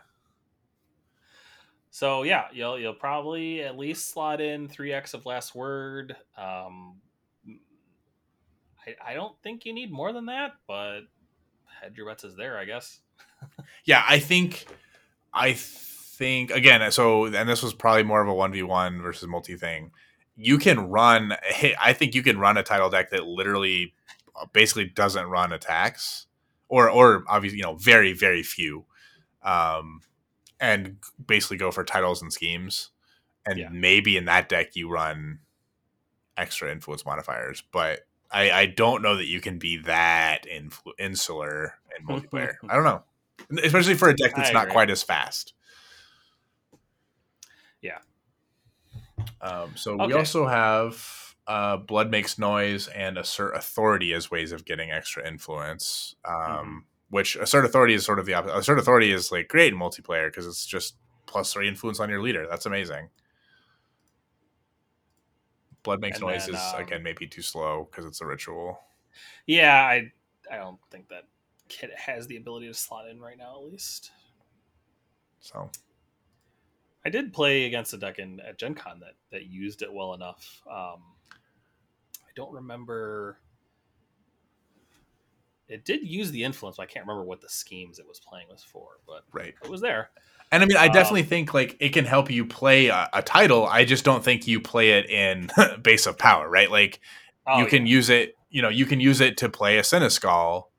So 1.92 2.24
yeah, 2.24 2.46
you'll 2.54 2.80
you'll 2.80 2.94
probably 2.94 3.62
at 3.62 3.78
least 3.78 4.12
slot 4.12 4.40
in 4.40 4.70
three 4.70 4.94
X 4.94 5.14
of 5.14 5.26
last 5.26 5.54
word. 5.54 6.16
Um, 6.38 7.02
I, 8.86 9.12
I 9.12 9.14
don't 9.14 9.36
think 9.42 9.66
you 9.66 9.74
need 9.74 9.92
more 9.92 10.14
than 10.14 10.26
that, 10.28 10.54
but 10.68 11.02
your 11.96 12.08
bets 12.08 12.24
is 12.24 12.36
there, 12.36 12.58
I 12.58 12.66
guess. 12.66 13.00
yeah. 13.86 14.04
I 14.08 14.20
think 14.20 14.66
I 15.34 15.54
think 15.54 16.52
again. 16.52 16.90
So 16.92 17.26
and 17.26 17.48
this 17.50 17.62
was 17.64 17.74
probably 17.74 18.04
more 18.04 18.22
of 18.22 18.28
a 18.28 18.34
one 18.34 18.52
v 18.52 18.64
one 18.64 19.02
versus 19.02 19.28
multi 19.28 19.56
thing. 19.56 19.92
You 20.36 20.58
can 20.58 20.90
run. 20.90 21.34
I 21.82 21.94
think 21.94 22.16
you 22.16 22.24
can 22.24 22.40
run 22.40 22.58
a 22.58 22.64
title 22.64 22.90
deck 22.90 23.12
that 23.12 23.26
literally 23.26 23.94
uh, 24.36 24.46
basically 24.52 24.86
doesn't 24.86 25.28
run 25.28 25.52
attacks, 25.54 26.28
or 26.68 26.90
or 26.90 27.24
obviously 27.28 27.58
you 27.58 27.64
know 27.64 27.76
very 27.76 28.14
very 28.14 28.44
few, 28.44 28.86
um, 29.44 30.02
and 30.60 30.98
basically 31.26 31.58
go 31.58 31.72
for 31.72 31.84
titles 31.84 32.22
and 32.22 32.34
schemes, 32.34 32.90
and 33.46 33.58
Yeah. 33.60 33.70
maybe 33.72 34.18
in 34.18 34.26
that 34.26 34.50
deck 34.50 34.76
you 34.76 34.90
run 34.90 35.40
extra 36.38 36.72
influence 36.72 37.06
modifiers, 37.06 37.64
but. 37.72 38.02
I, 38.32 38.52
I 38.52 38.66
don't 38.66 39.02
know 39.02 39.16
that 39.16 39.28
you 39.28 39.40
can 39.40 39.60
be 39.60 39.78
that 39.78 40.46
influ- 40.46 40.94
insular 41.00 41.76
in 41.98 42.06
multiplayer. 42.08 42.54
I 42.70 42.76
don't 42.76 42.84
know, 42.84 43.04
especially 43.64 43.96
for 43.96 44.10
a 44.10 44.16
deck 44.16 44.34
that's 44.36 44.54
not 44.54 44.70
quite 44.70 44.90
as 44.90 45.04
fast. 45.04 45.54
Yeah. 47.82 48.00
Um, 49.42 49.74
so 49.76 49.96
we 49.96 50.14
also 50.14 50.48
have 50.48 51.36
uh, 51.48 51.78
blood 51.78 52.10
makes 52.10 52.40
noise 52.40 52.88
and 52.88 53.18
assert 53.18 53.56
authority 53.56 54.14
as 54.14 54.32
ways 54.32 54.52
of 54.52 54.66
getting 54.66 54.92
extra 54.92 55.28
influence. 55.28 56.16
Um, 56.26 56.36
Mm-hmm. 56.36 56.78
Which 57.10 57.36
assert 57.36 57.64
authority 57.66 57.94
is 57.94 58.04
sort 58.04 58.18
of 58.18 58.26
the 58.26 58.34
opposite. 58.34 58.58
Assert 58.58 58.80
authority 58.80 59.12
is 59.12 59.32
like 59.32 59.48
great 59.48 59.72
in 59.72 59.80
multiplayer 59.80 60.28
because 60.28 60.48
it's 60.48 60.66
just 60.66 60.96
plus 61.28 61.54
three 61.54 61.68
influence 61.68 62.00
on 62.00 62.10
your 62.10 62.20
leader. 62.22 62.48
That's 62.50 62.66
amazing. 62.66 63.10
Blood 65.86 66.02
makes 66.02 66.18
And 66.18 66.28
noise 66.28 66.48
then, 66.48 66.56
um, 66.56 66.82
again 66.82 67.04
maybe 67.04 67.28
too 67.28 67.44
slow 67.44 67.88
because 67.90 68.06
it's 68.06 68.20
a 68.20 68.26
ritual. 68.26 68.80
Yeah, 69.46 69.82
I 69.84 70.12
I 70.52 70.58
don't 70.58 70.80
think 70.90 71.08
that 71.10 71.26
kit 71.70 71.92
has 71.96 72.28
the 72.28 72.38
ability 72.38 72.68
to 72.68 72.74
slot 72.74 73.08
in 73.08 73.20
right 73.20 73.38
now. 73.38 73.56
At 73.56 73.72
least 73.72 74.12
So 75.40 75.70
I 77.06 77.10
did 77.10 77.32
play 77.32 77.66
against 77.66 77.94
a 77.94 77.98
deck 77.98 78.18
in 78.18 78.40
at 78.40 78.58
Gen 78.58 78.74
Con 78.74 79.00
that 79.02 79.14
that 79.32 79.46
used 79.46 79.84
it 79.84 79.94
well 79.94 80.16
enough. 80.16 80.62
Um, 80.68 81.04
I 82.18 82.32
don't 82.36 82.52
remember. 82.52 83.38
It 85.68 85.86
did 85.86 86.08
use 86.08 86.32
the 86.32 86.44
influence, 86.44 86.78
but 86.78 86.84
I 86.84 86.86
can't 86.88 87.06
remember 87.08 87.24
what 87.24 87.42
the 87.42 87.50
schemes 87.50 88.00
it 88.00 88.08
was 88.08 88.20
playing 88.20 88.48
was 88.50 88.64
for. 88.64 89.00
But 89.08 89.24
right. 89.32 89.54
it 89.64 89.70
was 89.70 89.82
there. 89.82 90.10
And 90.52 90.64
I 90.64 90.66
mean, 90.68 90.78
I 90.78 90.88
Um, 90.88 90.90
definitely 90.90 91.24
think 91.24 91.54
like 91.54 91.76
it 91.80 91.90
can 91.90 92.06
help 92.06 92.30
you 92.32 92.46
play 92.46 92.88
a, 92.88 93.10
a 93.14 93.22
title. 93.22 93.66
I 93.68 93.84
just 93.86 94.06
don't 94.06 94.24
think 94.24 94.48
you 94.48 94.62
play 94.62 94.92
it 94.92 95.10
in 95.10 95.50
base 95.82 96.06
of 96.06 96.18
power, 96.18 96.50
right? 96.50 96.72
Like 96.72 97.02
Oh, 97.48 97.52
you 97.58 97.68
can 97.68 97.86
yeah. 97.86 97.88
use 97.88 98.10
it, 98.10 98.38
you 98.50 98.62
know, 98.62 98.70
you 98.70 98.86
can 98.86 99.00
use 99.00 99.22
it 99.22 99.38
to 99.38 99.50
play 99.50 99.78
a 99.78 99.84
Seneschal 99.84 100.70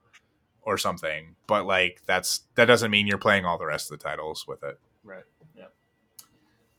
or 0.63 0.79
something, 0.79 1.37
but 1.47 1.67
like 1.67 2.03
that's 2.07 2.43
that 2.57 2.67
doesn't 2.67 2.91
mean 2.91 3.07
you're 3.09 3.19
playing 3.19 3.45
all 3.47 3.59
the 3.59 3.67
rest 3.67 3.93
of 3.93 3.99
the 3.99 4.05
titles 4.05 4.47
with 4.49 4.63
it. 4.65 4.79
Right. 5.05 5.25
Yep. 5.57 5.73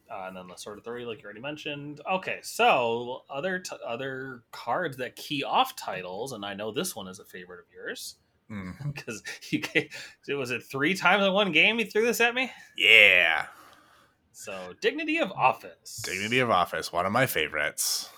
Uh, 0.10 0.26
and 0.28 0.38
then 0.38 0.48
the 0.48 0.56
Sword 0.56 0.84
three, 0.84 1.06
like 1.06 1.20
you 1.20 1.26
already 1.26 1.42
mentioned. 1.42 2.02
Okay, 2.10 2.40
so 2.42 3.24
other 3.30 3.60
t- 3.60 3.76
other 3.86 4.44
cards 4.52 4.98
that 4.98 5.16
key 5.16 5.44
off 5.44 5.76
titles, 5.76 6.32
and 6.34 6.46
I 6.46 6.54
know 6.54 6.72
this 6.72 6.96
one 6.96 7.08
is 7.08 7.20
a 7.20 7.26
favorite 7.26 7.60
of 7.60 7.66
yours 7.74 8.16
Because 8.94 9.24
you 9.50 9.60
ga- 9.60 9.90
was 10.30 10.52
it 10.52 10.64
three 10.64 10.94
times 10.96 11.24
in 11.26 11.34
one 11.34 11.52
game 11.52 11.80
you 11.80 11.86
threw 11.86 12.06
this 12.06 12.22
at 12.22 12.34
me. 12.34 12.52
Yeah, 12.78 13.48
So 14.32 14.74
Dignity 14.82 15.18
of 15.18 15.32
Office. 15.32 16.02
Dignity 16.04 16.40
of 16.40 16.50
Office, 16.50 16.94
one 16.94 17.06
of 17.06 17.12
my 17.12 17.26
favorites. 17.26 18.10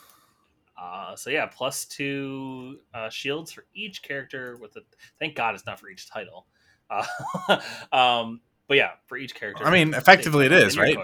Uh, 0.81 1.15
so 1.15 1.29
yeah, 1.29 1.45
plus 1.45 1.85
two 1.85 2.79
uh, 2.93 3.09
shields 3.09 3.51
for 3.51 3.65
each 3.73 4.01
character. 4.01 4.57
With 4.61 4.75
a 4.77 4.81
thank 5.19 5.35
God 5.35 5.55
it's 5.55 5.65
not 5.65 5.79
for 5.79 5.89
each 5.89 6.09
title. 6.09 6.45
Uh, 6.89 7.05
um, 7.91 8.41
but 8.67 8.77
yeah, 8.77 8.91
for 9.07 9.17
each 9.17 9.35
character. 9.35 9.65
I 9.65 9.71
mean, 9.71 9.93
effectively 9.93 10.45
it 10.45 10.53
is, 10.53 10.77
right? 10.77 10.97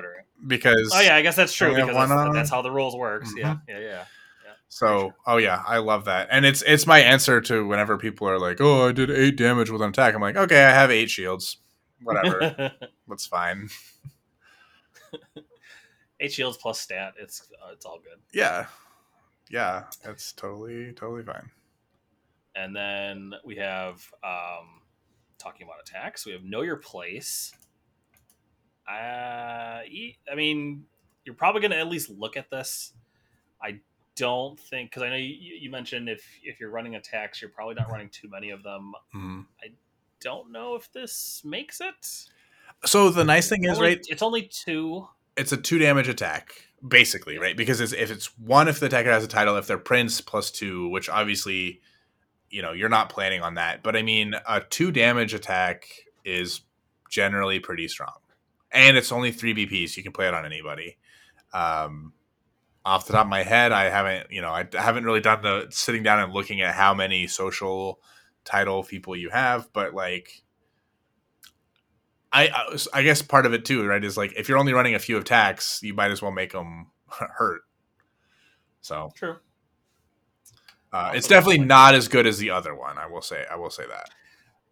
Because 0.47 0.91
Oh 0.93 1.01
yeah, 1.01 1.15
I 1.15 1.21
guess 1.21 1.35
that's 1.35 1.53
true 1.53 1.73
because 1.73 1.93
that's, 1.93 2.11
on- 2.11 2.33
that's 2.33 2.49
how 2.49 2.61
the 2.61 2.71
rules 2.71 2.95
works. 2.95 3.33
Yeah, 3.35 3.55
yeah, 3.67 3.79
yeah. 3.79 4.05
So, 4.67 5.13
oh 5.25 5.37
yeah, 5.37 5.63
I 5.65 5.77
love 5.77 6.05
that, 6.05 6.27
and 6.31 6.45
it's 6.45 6.61
it's 6.63 6.87
my 6.87 6.99
answer 6.99 7.39
to 7.41 7.65
whenever 7.65 7.97
people 7.97 8.27
are 8.27 8.39
like, 8.39 8.59
"Oh, 8.59 8.89
I 8.89 8.91
did 8.91 9.09
eight 9.09 9.37
damage 9.37 9.69
with 9.69 9.81
an 9.81 9.89
attack." 9.89 10.15
I'm 10.15 10.21
like, 10.21 10.35
"Okay, 10.35 10.63
I 10.63 10.71
have 10.71 10.91
eight 10.91 11.09
shields, 11.09 11.57
whatever, 12.03 12.73
that's 13.07 13.25
fine." 13.25 13.69
Eight 16.21 16.31
shields 16.31 16.57
plus 16.57 16.79
stat. 16.79 17.13
It's 17.19 17.49
uh, 17.61 17.71
it's 17.73 17.85
all 17.85 17.99
good. 17.99 18.19
Yeah, 18.33 18.67
yeah, 19.49 19.83
it's 20.05 20.31
totally 20.31 20.93
totally 20.93 21.23
fine. 21.23 21.51
And 22.55 22.73
then 22.73 23.33
we 23.43 23.57
have 23.57 24.01
um, 24.23 24.81
talking 25.37 25.67
about 25.67 25.81
attacks. 25.81 26.25
We 26.25 26.31
have 26.31 26.43
know 26.43 26.61
your 26.61 26.77
place. 26.77 27.53
Uh, 28.89 28.93
I 29.81 30.35
mean, 30.35 30.85
you're 31.25 31.35
probably 31.35 31.61
going 31.61 31.71
to 31.71 31.77
at 31.77 31.87
least 31.87 32.09
look 32.09 32.37
at 32.37 32.49
this. 32.49 32.93
I 33.61 33.79
don't 34.15 34.59
think 34.59 34.89
because 34.91 35.03
I 35.03 35.09
know 35.09 35.15
you, 35.15 35.55
you 35.59 35.69
mentioned 35.69 36.09
if 36.09 36.23
if 36.43 36.59
you're 36.59 36.69
running 36.69 36.95
attacks, 36.95 37.41
you're 37.41 37.51
probably 37.51 37.75
not 37.75 37.91
running 37.91 38.09
too 38.09 38.29
many 38.29 38.49
of 38.49 38.63
them. 38.63 38.93
Mhm. 39.13 39.45
Don't 40.21 40.51
know 40.51 40.75
if 40.75 40.91
this 40.91 41.41
makes 41.43 41.81
it. 41.81 41.93
So 42.85 43.09
the 43.09 43.23
nice 43.23 43.49
thing 43.49 43.63
is, 43.63 43.77
Only- 43.77 43.89
right? 43.89 44.05
It's 44.09 44.21
only 44.21 44.43
two. 44.43 45.07
It's 45.37 45.51
a 45.51 45.57
two 45.57 45.77
damage 45.77 46.07
attack, 46.07 46.53
basically, 46.87 47.37
right? 47.37 47.57
Because 47.57 47.81
it's, 47.81 47.91
if 47.91 48.09
it's 48.09 48.37
one, 48.39 48.67
if 48.69 48.79
the 48.79 48.85
attacker 48.85 49.11
has 49.11 49.23
a 49.23 49.27
title, 49.27 49.57
if 49.57 49.67
they're 49.67 49.77
prince 49.77 50.21
plus 50.21 50.49
two, 50.49 50.87
which 50.89 51.09
obviously, 51.09 51.81
you 52.49 52.61
know, 52.61 52.71
you're 52.71 52.87
not 52.89 53.09
planning 53.09 53.41
on 53.41 53.55
that. 53.55 53.83
But 53.83 53.97
I 53.97 54.01
mean, 54.01 54.33
a 54.47 54.61
two 54.61 54.91
damage 54.93 55.33
attack 55.33 55.87
is 56.23 56.61
generally 57.09 57.59
pretty 57.59 57.87
strong, 57.89 58.15
and 58.71 58.95
it's 58.97 59.11
only 59.11 59.31
three 59.33 59.53
BP, 59.53 59.89
so 59.89 59.97
you 59.97 60.03
can 60.03 60.13
play 60.13 60.27
it 60.29 60.33
on 60.33 60.45
anybody. 60.45 60.97
Um, 61.53 62.13
off 62.85 63.07
the 63.07 63.13
top 63.13 63.25
of 63.25 63.29
my 63.29 63.41
head, 63.43 63.71
I 63.71 63.89
haven't, 63.89 64.31
you 64.31 64.41
know, 64.41 64.51
I 64.51 64.67
haven't 64.73 65.05
really 65.05 65.19
done 65.19 65.41
the 65.41 65.67
sitting 65.71 66.03
down 66.03 66.19
and 66.19 66.31
looking 66.31 66.61
at 66.61 66.75
how 66.75 66.93
many 66.93 67.25
social 67.25 67.99
title 68.43 68.83
people 68.83 69.15
you 69.15 69.31
have, 69.31 69.73
but 69.73 69.93
like 69.95 70.43
I 72.31 72.47
I- 72.47 72.77
I 72.93 73.01
guess 73.03 73.21
part 73.23 73.45
of 73.45 73.53
it 73.53 73.65
too, 73.65 73.83
right, 73.85 74.03
is 74.03 74.17
like 74.17 74.33
if 74.37 74.47
you're 74.47 74.57
only 74.59 74.73
running 74.73 74.93
a 74.93 74.99
few 74.99 75.17
attacks, 75.17 75.79
you 75.81 75.93
might 75.93 76.11
as 76.11 76.21
well 76.21 76.31
make 76.31 76.51
them 76.51 76.91
hurt. 77.09 77.61
So 78.81 79.09
True. 79.15 79.37
uh, 80.93 81.11
it's 81.15 81.27
definitely 81.27 81.65
not 81.65 81.95
as 81.95 82.07
good 82.07 82.27
as 82.27 82.37
the 82.37 82.51
other 82.51 82.75
one. 82.75 82.99
I 82.99 83.07
will 83.07 83.21
say. 83.23 83.45
I 83.49 83.55
will 83.55 83.71
say 83.71 83.87
that. 83.87 84.11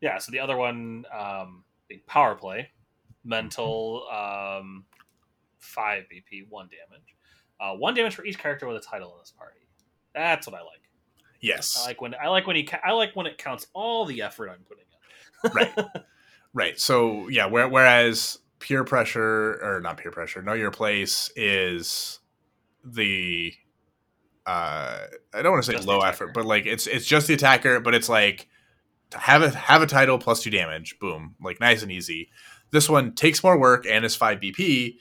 Yeah. 0.02 0.20
So 0.20 0.32
the 0.32 0.40
other 0.40 0.56
one, 0.56 1.06
um, 1.12 1.64
big 1.88 2.06
power 2.06 2.36
play, 2.36 2.70
mental, 3.24 4.08
um, 4.10 4.86
five 5.58 6.04
BP, 6.12 6.46
one 6.50 6.68
damage, 6.68 7.13
uh, 7.64 7.74
one 7.74 7.94
damage 7.94 8.16
for 8.16 8.26
each 8.26 8.38
character 8.38 8.68
with 8.68 8.76
a 8.76 8.82
title 8.82 9.14
in 9.14 9.20
this 9.20 9.32
party. 9.32 9.60
That's 10.14 10.46
what 10.46 10.56
I 10.56 10.60
like. 10.60 10.82
Yes. 11.40 11.80
I 11.82 11.88
like 11.88 12.02
when 12.02 12.14
I 12.22 12.28
like 12.28 12.46
when 12.46 12.56
he 12.56 12.68
I 12.84 12.92
like 12.92 13.16
when 13.16 13.26
it 13.26 13.38
counts 13.38 13.68
all 13.74 14.06
the 14.06 14.22
effort 14.22 14.50
I'm 14.50 14.64
putting 14.68 14.86
in. 15.44 15.52
Right. 15.52 15.88
Right. 16.56 16.80
So 16.80 17.30
yeah, 17.30 17.48
where, 17.48 17.68
whereas 17.68 18.38
peer 18.60 18.84
pressure 18.84 19.60
or 19.64 19.82
not 19.82 19.98
peer 19.98 20.12
pressure, 20.12 20.44
know 20.44 20.54
your 20.54 20.70
place 20.70 21.32
is 21.36 22.20
the 22.86 23.52
uh 24.46 25.00
I 25.34 25.42
don't 25.42 25.54
want 25.54 25.64
to 25.64 25.72
say 25.72 25.76
Just 25.76 25.88
low 25.88 26.02
effort, 26.02 26.32
but 26.32 26.46
like 26.46 26.68
it's 26.68 26.86
it's 26.86 27.08
just 27.08 27.26
the 27.26 27.34
attacker, 27.34 27.80
but 27.80 27.96
it's 27.96 28.08
like 28.08 28.48
have 29.14 29.42
a 29.42 29.50
have 29.50 29.82
a 29.82 29.88
title 29.88 30.20
plus 30.20 30.44
two 30.44 30.52
damage, 30.52 31.00
boom, 31.00 31.34
like 31.42 31.60
nice 31.60 31.82
and 31.82 31.92
easy. 31.92 32.30
This 32.70 32.88
one 32.88 33.16
takes 33.16 33.44
more 33.44 33.58
work 33.58 33.88
and 33.90 34.06
is 34.06 34.16
five 34.16 34.40
BP, 34.40 34.98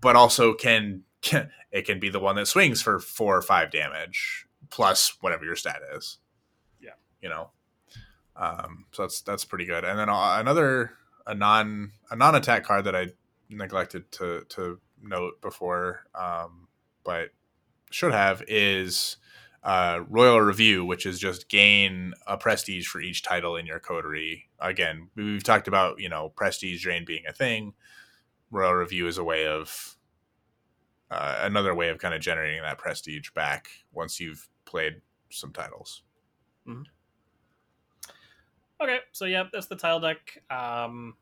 but 0.00 0.16
also 0.16 0.52
can, 0.52 1.04
can 1.22 1.50
it 1.70 1.82
can 1.82 2.00
be 2.00 2.08
the 2.08 2.20
one 2.20 2.36
that 2.36 2.46
swings 2.46 2.82
for 2.82 2.98
four 2.98 3.36
or 3.36 3.42
five 3.42 3.70
damage 3.70 4.46
plus 4.70 5.16
whatever 5.20 5.44
your 5.44 5.56
stat 5.56 5.80
is. 5.94 6.18
Yeah. 6.80 6.92
You 7.20 7.28
know. 7.28 7.50
Um, 8.36 8.86
so 8.92 9.02
that's 9.02 9.20
that's 9.22 9.44
pretty 9.44 9.64
good. 9.64 9.84
And 9.84 9.98
then 9.98 10.08
uh, 10.08 10.36
another 10.38 10.92
a 11.26 11.34
non 11.34 11.92
a 12.10 12.16
non 12.16 12.34
attack 12.34 12.64
card 12.64 12.84
that 12.84 12.94
I 12.94 13.08
neglected 13.48 14.10
to 14.12 14.44
to 14.50 14.80
note 15.02 15.40
before, 15.40 16.04
um, 16.14 16.68
but 17.04 17.30
should 17.90 18.12
have 18.12 18.42
is 18.46 19.16
uh, 19.62 20.00
Royal 20.08 20.40
Review, 20.40 20.84
which 20.84 21.04
is 21.04 21.18
just 21.18 21.48
gain 21.48 22.14
a 22.26 22.36
prestige 22.36 22.86
for 22.86 23.00
each 23.00 23.22
title 23.22 23.56
in 23.56 23.66
your 23.66 23.80
coterie. 23.80 24.48
Again, 24.60 25.08
we've 25.16 25.44
talked 25.44 25.68
about 25.68 26.00
you 26.00 26.08
know 26.08 26.30
prestige 26.30 26.82
drain 26.82 27.04
being 27.04 27.24
a 27.28 27.32
thing. 27.32 27.74
Royal 28.50 28.74
Review 28.74 29.06
is 29.06 29.18
a 29.18 29.24
way 29.24 29.46
of 29.46 29.96
uh, 31.10 31.38
another 31.42 31.74
way 31.74 31.88
of 31.88 31.98
kind 31.98 32.14
of 32.14 32.20
generating 32.20 32.62
that 32.62 32.78
prestige 32.78 33.30
back 33.30 33.68
once 33.92 34.20
you've 34.20 34.48
played 34.64 35.00
some 35.30 35.52
titles. 35.52 36.02
Okay, 38.80 38.98
so 39.12 39.24
yeah, 39.24 39.44
that's 39.52 39.66
the 39.66 39.76
tile 39.76 40.00
deck. 40.00 40.42
Um, 40.50 41.14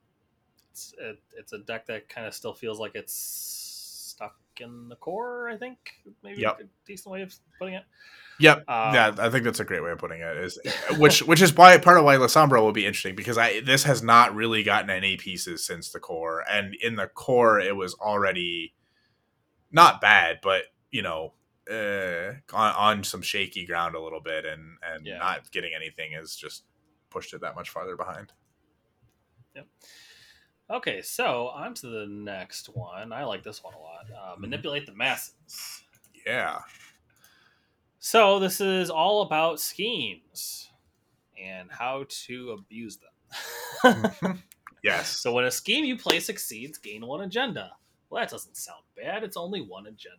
it's 0.73 0.95
it, 0.99 1.19
it's 1.39 1.53
a 1.53 1.59
deck 1.59 1.87
that 1.87 2.09
kind 2.09 2.27
of 2.27 2.35
still 2.35 2.53
feels 2.53 2.79
like 2.79 2.93
it's 2.95 3.15
stuck 3.15 4.37
in 4.61 4.89
the 4.89 4.97
core. 4.97 5.49
I 5.49 5.57
think 5.57 5.79
maybe 6.23 6.43
Yep. 6.43 6.61
a 6.61 6.65
decent 6.87 7.13
way 7.13 7.23
of 7.23 7.35
putting 7.59 7.75
it. 7.75 7.85
Yep. 8.41 8.59
Um, 8.69 8.95
yeah, 8.95 9.15
I 9.19 9.31
think 9.31 9.45
that's 9.45 9.61
a 9.61 9.65
great 9.65 9.83
way 9.83 9.91
of 9.91 9.99
putting 9.99 10.21
it. 10.21 10.37
Is 10.37 10.59
which 10.99 11.23
which 11.23 11.41
is 11.41 11.55
why 11.55 11.79
part 11.79 11.97
of 11.97 12.05
why 12.05 12.17
Lasombra 12.17 12.61
will 12.61 12.73
be 12.73 12.85
interesting 12.85 13.15
because 13.15 13.39
I 13.39 13.61
this 13.61 13.85
has 13.85 14.03
not 14.03 14.35
really 14.35 14.63
gotten 14.63 14.91
any 14.91 15.17
pieces 15.17 15.65
since 15.65 15.91
the 15.91 16.01
core, 16.01 16.45
and 16.51 16.75
in 16.75 16.97
the 16.97 17.07
core 17.07 17.59
it 17.59 17.77
was 17.77 17.95
already 17.95 18.75
not 19.77 20.01
bad, 20.01 20.41
but 20.43 20.65
you 20.91 21.03
know 21.03 21.35
uh, 21.71 22.33
on, 22.53 22.75
on 22.75 23.05
some 23.05 23.23
shaky 23.23 23.65
ground 23.67 23.95
a 23.95 24.01
little 24.01 24.21
bit, 24.21 24.45
and 24.45 24.79
and 24.83 25.07
Yeah. 25.07 25.19
not 25.19 25.51
getting 25.53 25.73
anything 25.77 26.13
has 26.13 26.35
just 26.35 26.65
pushed 27.11 27.33
it 27.35 27.41
that 27.43 27.55
much 27.55 27.71
farther 27.71 27.97
behind. 27.97 28.33
Yep. 29.55 29.67
Okay, 30.69 31.01
so 31.03 31.49
on 31.49 31.75
to 31.75 31.87
the 31.87 32.07
next 32.09 32.67
one. 32.75 33.13
I 33.13 33.25
like 33.25 33.45
this 33.45 33.63
one 33.63 33.75
a 33.75 33.79
lot. 33.79 34.07
Uh, 34.11 34.35
manipulate 34.37 34.85
the 34.87 34.95
masses. 34.95 35.83
Yeah. 36.27 36.59
So 38.01 38.39
this 38.41 38.61
is 38.61 38.91
all 38.91 39.23
about 39.23 39.61
schemes 39.61 40.71
and 41.41 41.71
how 41.71 42.05
to 42.27 42.51
abuse 42.53 42.99
them. 42.99 44.13
Yes. 44.83 45.09
so 45.21 45.33
when 45.33 45.45
a 45.45 45.51
scheme 45.51 45.85
you 45.85 45.97
play 45.97 46.21
succeeds, 46.21 46.79
gain 46.79 47.05
one 47.07 47.23
agenda. 47.23 47.73
Well, 48.11 48.23
that 48.23 48.31
doesn't 48.31 48.57
sound 48.57 48.83
bad. 48.97 49.25
It's 49.25 49.37
only 49.37 49.61
one 49.61 49.87
agenda. 49.87 50.19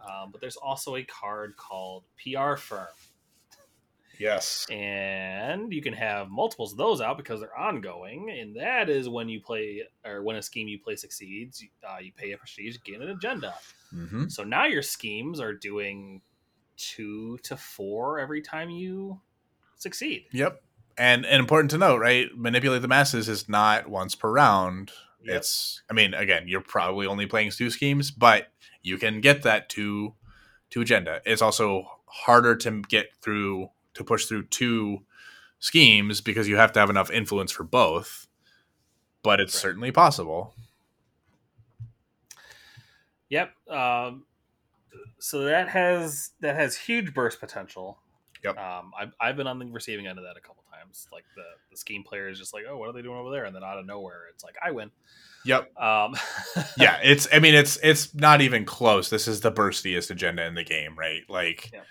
Um, 0.00 0.30
but 0.30 0.40
there's 0.40 0.56
also 0.56 0.96
a 0.96 1.04
card 1.04 1.56
called 1.56 2.04
PR 2.22 2.56
Firm. 2.56 2.86
Yes. 4.18 4.66
and 4.68 5.72
you 5.72 5.80
can 5.80 5.92
have 5.92 6.28
multiples 6.28 6.72
of 6.72 6.78
those 6.78 7.00
out 7.00 7.16
because 7.16 7.38
they're 7.38 7.56
ongoing 7.56 8.30
and 8.30 8.56
that 8.56 8.90
is 8.90 9.08
when 9.08 9.28
you 9.28 9.40
play 9.40 9.84
or 10.04 10.24
when 10.24 10.34
a 10.34 10.42
scheme 10.42 10.66
you 10.66 10.80
play 10.80 10.96
succeeds 10.96 11.64
uh, 11.88 11.98
you 12.00 12.10
pay 12.16 12.32
a 12.32 12.36
prestige 12.36 12.78
gain 12.84 13.00
an 13.00 13.10
agenda 13.10 13.54
hmm 13.90 14.26
so 14.26 14.42
now 14.42 14.64
your 14.64 14.82
schemes 14.82 15.38
are 15.38 15.54
doing 15.54 16.20
two 16.76 17.38
to 17.44 17.56
four 17.56 18.18
every 18.18 18.42
time 18.42 18.70
you 18.70 19.20
succeed 19.76 20.26
Yep. 20.32 20.62
And, 20.96 21.24
and 21.24 21.38
important 21.38 21.70
to 21.70 21.78
note, 21.78 22.00
right? 22.00 22.26
Manipulate 22.36 22.82
the 22.82 22.88
masses 22.88 23.28
is 23.28 23.48
not 23.48 23.86
once 23.86 24.16
per 24.16 24.32
round. 24.32 24.90
Yep. 25.22 25.36
It's, 25.36 25.82
I 25.90 25.94
mean, 25.94 26.14
again, 26.14 26.44
you're 26.46 26.60
probably 26.60 27.06
only 27.06 27.26
playing 27.26 27.50
two 27.50 27.70
schemes, 27.70 28.10
but 28.10 28.48
you 28.82 28.98
can 28.98 29.20
get 29.20 29.42
that 29.42 29.68
to 29.70 30.14
to 30.70 30.80
agenda. 30.82 31.20
It's 31.24 31.42
also 31.42 31.84
harder 32.06 32.54
to 32.56 32.82
get 32.82 33.06
through 33.20 33.70
to 33.94 34.04
push 34.04 34.26
through 34.26 34.44
two 34.44 35.00
schemes 35.58 36.20
because 36.20 36.46
you 36.48 36.56
have 36.56 36.72
to 36.72 36.80
have 36.80 36.90
enough 36.90 37.10
influence 37.10 37.50
for 37.50 37.64
both. 37.64 38.26
But 39.22 39.40
it's 39.40 39.54
Right. 39.54 39.60
certainly 39.62 39.90
possible. 39.92 40.54
yep 43.28 43.52
um, 43.68 44.24
so 45.18 45.42
that 45.44 45.68
has 45.68 46.30
that 46.40 46.54
has 46.54 46.76
huge 46.76 47.12
burst 47.12 47.40
potential 47.40 47.98
Yep. 48.44 48.56
um, 48.58 48.92
I've, 48.98 49.12
I've 49.20 49.36
been 49.36 49.46
on 49.46 49.58
the 49.58 49.66
receiving 49.66 50.06
end 50.06 50.18
of 50.18 50.24
that 50.24 50.36
a 50.36 50.40
couple 50.40 50.62
times 50.72 51.08
like 51.12 51.24
the, 51.34 51.42
the 51.70 51.76
scheme 51.76 52.04
player 52.04 52.28
is 52.28 52.38
just 52.38 52.54
like 52.54 52.64
oh 52.70 52.76
what 52.76 52.88
are 52.88 52.92
they 52.92 53.02
doing 53.02 53.16
over 53.18 53.30
there 53.30 53.44
and 53.44 53.54
then 53.54 53.64
out 53.64 53.78
of 53.78 53.86
nowhere 53.86 54.22
it's 54.32 54.44
like 54.44 54.54
i 54.62 54.70
win 54.70 54.90
Yep. 55.44 55.76
um, 55.80 56.14
Yeah, 56.76 56.98
it's 57.02 57.26
I 57.32 57.38
mean 57.38 57.54
it's 57.54 57.78
it's 57.82 58.12
not 58.14 58.40
even 58.40 58.64
close. 58.64 59.08
This 59.08 59.28
is 59.28 59.40
the 59.40 59.52
burstiest 59.52 60.10
agenda 60.10 60.44
in 60.44 60.54
the 60.54 60.64
game, 60.64 60.98
right? 60.98 61.22
Like 61.28 61.70
Yeah. 61.72 61.82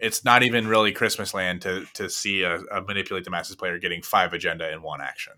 it's 0.00 0.24
not 0.24 0.42
even 0.42 0.66
really 0.66 0.92
Christmas 0.92 1.32
land 1.32 1.62
to 1.62 1.86
to 1.94 2.10
see 2.10 2.42
a, 2.42 2.56
a 2.72 2.82
manipulate 2.82 3.24
the 3.24 3.30
masses 3.30 3.54
player 3.56 3.78
getting 3.78 4.02
five 4.02 4.32
agenda 4.34 4.70
in 4.72 4.82
one 4.82 5.00
action. 5.00 5.34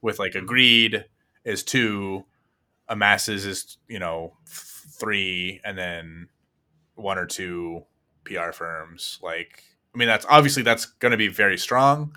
With 0.00 0.18
like 0.18 0.34
a 0.34 0.40
greed 0.40 1.04
is 1.44 1.62
two, 1.62 2.24
a 2.88 2.96
masses 2.96 3.44
is 3.46 3.76
you 3.86 3.98
know 3.98 4.32
three, 4.46 5.60
and 5.64 5.76
then 5.78 6.28
one 6.94 7.18
or 7.18 7.26
two 7.26 7.84
PR 8.24 8.52
firms. 8.52 9.18
Like 9.22 9.62
I 9.94 9.98
mean 9.98 10.08
that's 10.08 10.26
obviously 10.28 10.62
that's 10.62 10.86
going 10.86 11.12
to 11.12 11.18
be 11.18 11.28
very 11.28 11.58
strong, 11.58 12.16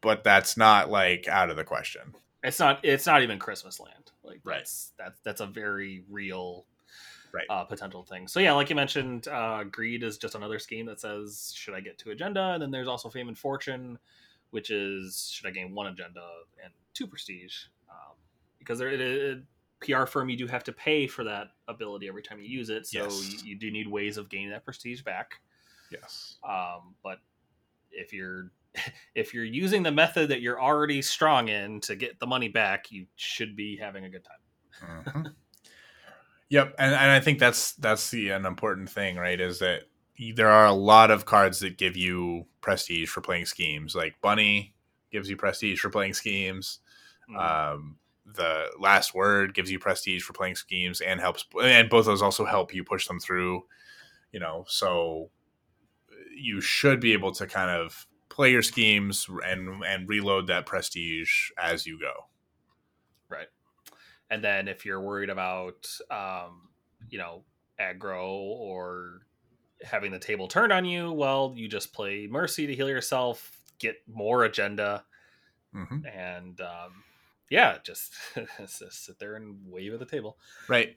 but 0.00 0.24
that's 0.24 0.56
not 0.56 0.90
like 0.90 1.26
out 1.28 1.50
of 1.50 1.56
the 1.56 1.64
question. 1.64 2.14
it's 2.44 2.58
not 2.60 2.84
it's 2.84 3.06
not 3.06 3.22
even 3.22 3.38
christmas 3.38 3.80
land 3.80 4.12
like 4.22 4.40
Right. 4.44 4.58
that's 4.58 4.92
that's 4.98 5.18
that's 5.24 5.40
a 5.40 5.46
very 5.46 6.04
real 6.08 6.64
Right. 7.32 7.44
uh, 7.50 7.64
potential 7.64 8.04
thing 8.04 8.26
so 8.28 8.40
yeah 8.40 8.52
like 8.52 8.70
you 8.70 8.76
mentioned 8.76 9.28
uh, 9.28 9.64
greed 9.64 10.02
is 10.02 10.16
just 10.18 10.34
another 10.34 10.58
scheme 10.58 10.86
that 10.86 10.98
says 11.00 11.52
should 11.54 11.74
i 11.74 11.80
get 11.80 11.98
to 11.98 12.10
agenda 12.10 12.52
and 12.52 12.62
then 12.62 12.70
there's 12.70 12.88
also 12.88 13.10
fame 13.10 13.28
and 13.28 13.36
fortune 13.36 13.98
which 14.50 14.70
is 14.70 15.28
should 15.30 15.46
i 15.46 15.50
gain 15.50 15.74
one 15.74 15.88
agenda 15.88 16.22
and 16.64 16.72
two 16.94 17.06
prestige 17.06 17.54
um, 17.90 18.14
because 18.58 18.78
there 18.78 18.88
it, 18.88 19.00
it, 19.00 19.38
pr 19.80 20.04
firm 20.06 20.28
you 20.28 20.36
do 20.36 20.46
have 20.46 20.64
to 20.64 20.72
pay 20.72 21.06
for 21.06 21.24
that 21.24 21.48
ability 21.68 22.08
every 22.08 22.22
time 22.22 22.40
you 22.40 22.46
use 22.48 22.68
it 22.70 22.86
so 22.86 23.04
Yes. 23.04 23.42
you, 23.44 23.50
you 23.50 23.58
do 23.58 23.70
need 23.70 23.86
ways 23.88 24.16
of 24.16 24.28
gaining 24.28 24.50
that 24.50 24.64
prestige 24.64 25.02
back 25.02 25.40
Yes. 25.90 26.36
um, 26.48 26.94
but 27.02 27.18
if 27.90 28.12
you're 28.12 28.50
if 29.14 29.32
you're 29.32 29.44
using 29.44 29.82
the 29.82 29.90
method 29.90 30.28
that 30.30 30.40
you're 30.40 30.60
already 30.60 31.00
strong 31.02 31.48
in 31.48 31.80
to 31.80 31.96
get 31.96 32.18
the 32.20 32.26
money 32.26 32.48
back, 32.48 32.90
you 32.90 33.06
should 33.16 33.56
be 33.56 33.76
having 33.76 34.04
a 34.04 34.10
good 34.10 34.24
time. 34.24 35.04
Mhm. 35.06 35.34
yep, 36.50 36.74
and, 36.78 36.94
and 36.94 37.10
I 37.10 37.20
think 37.20 37.38
that's 37.38 37.72
that's 37.72 38.10
the 38.10 38.30
an 38.30 38.44
important 38.46 38.90
thing, 38.90 39.16
right? 39.16 39.40
Is 39.40 39.58
that 39.60 39.84
there 40.34 40.50
are 40.50 40.66
a 40.66 40.72
lot 40.72 41.10
of 41.10 41.24
cards 41.24 41.60
that 41.60 41.78
give 41.78 41.96
you 41.96 42.46
prestige 42.60 43.08
for 43.08 43.20
playing 43.20 43.46
schemes. 43.46 43.94
Like 43.94 44.16
Bunny 44.20 44.74
gives 45.10 45.30
you 45.30 45.36
prestige 45.36 45.80
for 45.80 45.90
playing 45.90 46.14
schemes. 46.14 46.80
Mm. 47.30 47.72
Um, 47.72 47.96
the 48.34 48.70
last 48.78 49.14
word 49.14 49.54
gives 49.54 49.70
you 49.70 49.78
prestige 49.78 50.22
for 50.22 50.32
playing 50.32 50.56
schemes 50.56 51.00
and 51.00 51.20
helps, 51.20 51.44
and 51.62 51.90
both 51.90 52.06
those 52.06 52.22
also 52.22 52.44
help 52.44 52.74
you 52.74 52.84
push 52.84 53.06
them 53.08 53.20
through. 53.20 53.66
You 54.32 54.40
know, 54.40 54.64
so 54.68 55.30
you 56.34 56.60
should 56.60 57.00
be 57.00 57.12
able 57.12 57.32
to 57.32 57.46
kind 57.46 57.70
of 57.70 58.06
play 58.28 58.50
your 58.50 58.62
schemes 58.62 59.26
and 59.44 59.82
and 59.84 60.08
reload 60.08 60.46
that 60.46 60.66
prestige 60.66 61.50
as 61.58 61.86
you 61.86 61.98
go. 61.98 62.28
right. 63.28 63.48
And 64.30 64.44
then 64.44 64.68
if 64.68 64.86
you're 64.86 65.00
worried 65.00 65.30
about, 65.30 65.88
um, 66.10 66.70
you 67.10 67.18
know, 67.18 67.44
aggro 67.80 68.26
or 68.26 69.22
having 69.82 70.12
the 70.12 70.18
table 70.18 70.48
turned 70.48 70.72
on 70.72 70.84
you, 70.84 71.12
well, 71.12 71.54
you 71.56 71.68
just 71.68 71.92
play 71.92 72.26
Mercy 72.26 72.66
to 72.66 72.74
heal 72.74 72.88
yourself, 72.88 73.60
get 73.78 73.96
more 74.08 74.44
agenda, 74.44 75.06
hmm 75.72 76.00
and 76.04 76.60
um, 76.60 77.04
yeah, 77.50 77.78
just, 77.82 78.12
just 78.58 79.04
sit 79.04 79.18
there 79.18 79.34
and 79.34 79.56
wave 79.66 79.92
at 79.92 79.98
the 79.98 80.06
table. 80.06 80.38
Right. 80.68 80.96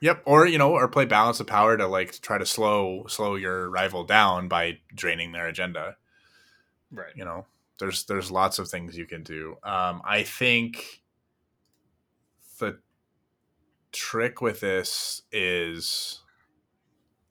Yep. 0.00 0.22
Or 0.26 0.46
you 0.46 0.58
know, 0.58 0.72
or 0.72 0.86
play 0.88 1.06
balance 1.06 1.40
of 1.40 1.46
power 1.46 1.76
to 1.76 1.86
like 1.86 2.20
try 2.20 2.36
to 2.36 2.44
slow 2.44 3.06
slow 3.08 3.36
your 3.36 3.70
rival 3.70 4.04
down 4.04 4.48
by 4.48 4.78
draining 4.94 5.32
their 5.32 5.46
agenda. 5.46 5.96
Right. 6.90 7.12
You 7.14 7.24
know, 7.24 7.46
there's 7.78 8.04
there's 8.04 8.30
lots 8.30 8.58
of 8.58 8.68
things 8.68 8.98
you 8.98 9.06
can 9.06 9.22
do. 9.22 9.56
Um, 9.62 10.02
I 10.04 10.22
think 10.22 11.02
the 12.58 12.78
trick 13.92 14.40
with 14.40 14.60
this 14.60 15.22
is, 15.32 16.20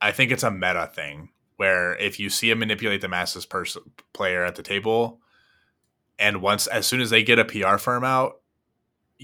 I 0.01 0.11
think 0.11 0.31
it's 0.31 0.43
a 0.43 0.51
meta 0.51 0.89
thing 0.93 1.29
where 1.57 1.95
if 1.97 2.19
you 2.19 2.29
see 2.29 2.51
a 2.51 2.55
manipulate 2.55 3.01
the 3.01 3.07
masses 3.07 3.45
person 3.45 3.83
player 4.13 4.43
at 4.43 4.55
the 4.55 4.63
table, 4.63 5.19
and 6.17 6.41
once 6.41 6.67
as 6.67 6.87
soon 6.87 7.01
as 7.01 7.09
they 7.09 7.23
get 7.23 7.39
a 7.39 7.45
PR 7.45 7.77
firm 7.77 8.03
out, 8.03 8.41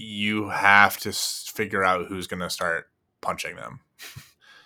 you 0.00 0.48
have 0.48 0.96
to 0.98 1.12
figure 1.12 1.84
out 1.84 2.06
who's 2.06 2.26
going 2.26 2.40
to 2.40 2.50
start 2.50 2.88
punching 3.20 3.56
them. 3.56 3.80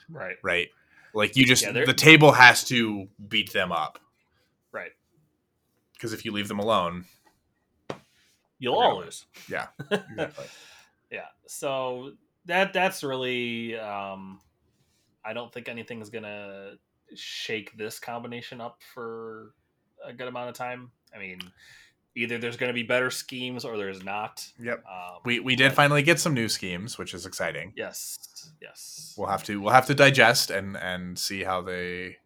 Right. 0.08 0.36
Right. 0.42 0.68
Like 1.14 1.36
you 1.36 1.46
just 1.46 1.62
yeah, 1.64 1.72
the 1.84 1.94
table 1.94 2.32
has 2.32 2.64
to 2.64 3.08
beat 3.28 3.52
them 3.52 3.70
up 3.72 3.98
Right. 4.72 4.90
because 5.94 6.12
if 6.12 6.24
you 6.24 6.32
leave 6.32 6.48
them 6.48 6.58
alone, 6.58 7.04
You'll 8.58 8.74
all 8.74 8.98
lose. 9.00 9.24
yeah, 9.48 9.68
exactly. 9.90 10.44
Yeah. 11.10 11.26
So 11.46 12.12
that 12.46 12.72
that's 12.72 13.02
really 13.02 13.78
um 13.78 14.40
I 15.24 15.32
don't 15.32 15.52
think 15.52 15.68
anything's 15.68 16.10
gonna 16.10 16.74
shake 17.14 17.76
this 17.78 17.98
combination 17.98 18.60
up 18.60 18.80
for 18.94 19.54
a 20.04 20.12
good 20.12 20.28
amount 20.28 20.50
of 20.50 20.54
time. 20.56 20.90
I 21.14 21.18
mean, 21.18 21.40
either 22.16 22.38
there's 22.38 22.56
gonna 22.56 22.72
be 22.72 22.82
better 22.82 23.10
schemes 23.10 23.64
or 23.64 23.76
there's 23.76 24.02
not. 24.04 24.46
yep. 24.58 24.84
Um, 24.86 25.20
We 25.24 25.40
we 25.40 25.56
did 25.56 25.70
but- 25.70 25.76
finally 25.76 26.02
get 26.02 26.20
some 26.20 26.34
new 26.34 26.48
schemes, 26.48 26.98
which 26.98 27.14
is 27.14 27.26
exciting. 27.26 27.72
Yes. 27.76 28.18
Yes. 28.60 29.14
We'll 29.16 29.28
have 29.28 29.42
to 29.44 29.60
we'll 29.60 29.72
have 29.72 29.86
to 29.86 29.94
digest 29.94 30.50
and 30.50 30.76
and 30.76 31.18
see 31.18 31.42
how 31.44 31.62
they 31.62 32.18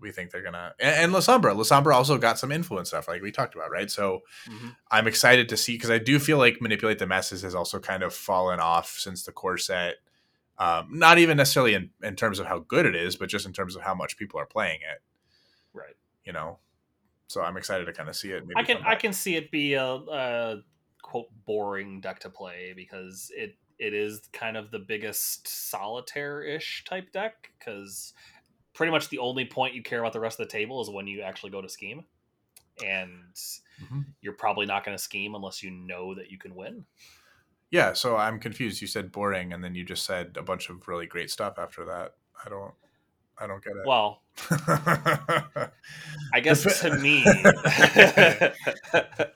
we 0.00 0.12
think 0.12 0.30
they're 0.30 0.42
gonna 0.42 0.74
and, 0.78 0.94
and 0.96 1.12
Lasombra. 1.12 1.56
La 1.56 1.64
Sombra 1.64 1.92
also 1.94 2.18
got 2.18 2.38
some 2.38 2.52
influence 2.52 2.88
stuff 2.90 3.08
like 3.08 3.20
we 3.20 3.32
talked 3.32 3.54
about, 3.56 3.70
right? 3.70 3.90
So 3.90 4.20
Mhm. 4.48 4.76
I'm 4.90 5.06
excited 5.08 5.48
to 5.48 5.56
see 5.56 5.74
because 5.74 5.90
I 5.90 5.98
do 5.98 6.18
feel 6.20 6.38
like 6.38 6.60
manipulate 6.62 6.98
the 7.00 7.06
masses 7.06 7.42
has 7.42 7.54
also 7.54 7.80
kind 7.80 8.02
of 8.04 8.14
fallen 8.14 8.60
off 8.60 8.90
since 8.98 9.24
the 9.24 9.32
core 9.32 9.58
set. 9.58 9.96
Um, 10.56 10.88
not 10.90 11.18
even 11.18 11.36
necessarily 11.36 11.74
in, 11.74 11.90
in 12.02 12.16
terms 12.16 12.38
of 12.40 12.46
how 12.46 12.58
good 12.60 12.84
it 12.86 12.96
is, 12.96 13.14
but 13.14 13.28
just 13.28 13.46
in 13.46 13.52
terms 13.52 13.76
of 13.76 13.82
how 13.82 13.94
much 13.94 14.16
people 14.16 14.40
are 14.40 14.46
playing 14.46 14.80
it. 14.82 15.00
Right. 15.72 15.94
You 16.24 16.32
know, 16.32 16.58
so 17.28 17.42
I'm 17.42 17.56
excited 17.56 17.86
to 17.86 17.92
kind 17.94 18.08
of 18.08 18.16
see 18.16 18.32
it. 18.32 18.46
maybe 18.46 18.56
I 18.56 18.62
can 18.64 18.78
I 18.84 18.94
can 18.94 19.12
see 19.12 19.36
it 19.36 19.50
be 19.50 19.74
a, 19.74 19.84
a 19.86 20.62
quote 21.02 21.28
boring 21.44 22.00
deck 22.00 22.20
to 22.20 22.30
play 22.30 22.72
because 22.74 23.30
it 23.34 23.56
it 23.78 23.94
is 23.94 24.28
kind 24.32 24.56
of 24.56 24.70
the 24.70 24.78
biggest 24.80 25.46
solitaire 25.46 26.42
ish 26.42 26.84
type 26.84 27.12
deck 27.12 27.52
because 27.58 28.12
pretty 28.74 28.92
much 28.92 29.08
the 29.10 29.18
only 29.18 29.46
point 29.46 29.74
you 29.74 29.82
care 29.82 30.00
about 30.00 30.12
the 30.14 30.20
rest 30.20 30.40
of 30.40 30.46
the 30.48 30.52
table 30.52 30.80
is 30.82 30.90
when 30.90 31.06
you 31.06 31.22
actually 31.22 31.50
go 31.50 31.62
to 31.62 31.68
scheme, 31.68 32.06
and 32.84 33.36
Mhm. 33.78 34.14
you're 34.22 34.34
probably 34.34 34.66
not 34.66 34.84
going 34.84 34.96
to 34.96 35.02
scheme 35.02 35.34
unless 35.34 35.62
you 35.62 35.70
know 35.70 36.14
that 36.14 36.30
you 36.30 36.38
can 36.38 36.54
win. 36.54 36.86
Yeah, 37.70 37.92
so 37.92 38.16
I'm 38.16 38.40
confused. 38.40 38.80
You 38.80 38.86
said 38.86 39.12
boring, 39.12 39.52
and 39.52 39.62
then 39.62 39.74
you 39.74 39.84
just 39.84 40.04
said 40.04 40.36
a 40.36 40.42
bunch 40.42 40.70
of 40.70 40.88
really 40.88 41.06
great 41.06 41.30
stuff 41.30 41.58
after 41.58 41.84
that. 41.84 42.16
I 42.44 42.48
don't, 42.48 42.74
I 43.40 43.46
don't 43.46 43.62
get 43.62 43.76
it. 43.76 43.86
Well, 43.86 44.22
I 46.34 46.40
guess 46.42 46.80
to 46.80 46.96
me, 46.98 47.24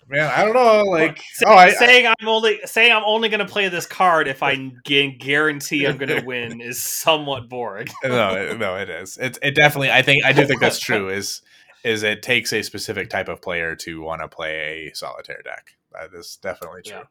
Man, 0.09 0.31
I 0.31 0.45
don't 0.45 0.55
know. 0.55 0.83
Like, 0.85 1.19
Say- 1.33 1.45
oh, 1.47 1.55
I, 1.55 1.67
I- 1.67 1.73
saying 1.73 2.07
I'm 2.07 2.29
only 2.29 2.61
saying 2.65 2.93
I'm 2.93 3.05
only 3.05 3.29
going 3.29 3.41
to 3.41 3.47
play 3.51 3.69
this 3.69 3.87
card 3.87 4.29
if 4.29 4.43
I 4.43 4.57
gu- 4.57 5.17
guarantee 5.19 5.87
I'm 5.87 5.97
going 5.97 6.09
to 6.09 6.23
win 6.25 6.61
is 6.61 6.83
somewhat 6.83 7.49
boring. 7.49 7.89
no, 8.05 8.57
no, 8.57 8.77
it 8.77 8.91
is. 8.91 9.17
It, 9.19 9.39
it 9.43 9.55
definitely. 9.55 9.91
I 9.91 10.03
think 10.03 10.25
I 10.25 10.33
do 10.33 10.47
think 10.47 10.61
that's 10.61 10.79
true. 10.79 11.09
Is 11.09 11.43
is 11.85 12.03
it 12.03 12.23
takes 12.23 12.53
a 12.53 12.63
specific 12.63 13.11
type 13.11 13.29
of 13.29 13.41
player 13.41 13.75
to 13.77 14.01
want 14.03 14.23
to 14.23 14.29
play 14.29 14.91
a 14.93 14.95
solitaire 14.95 15.43
deck. 15.43 15.75
That 15.93 16.11
is 16.17 16.39
definitely 16.43 16.83
true. 16.83 16.97
Yeah. 16.99 17.03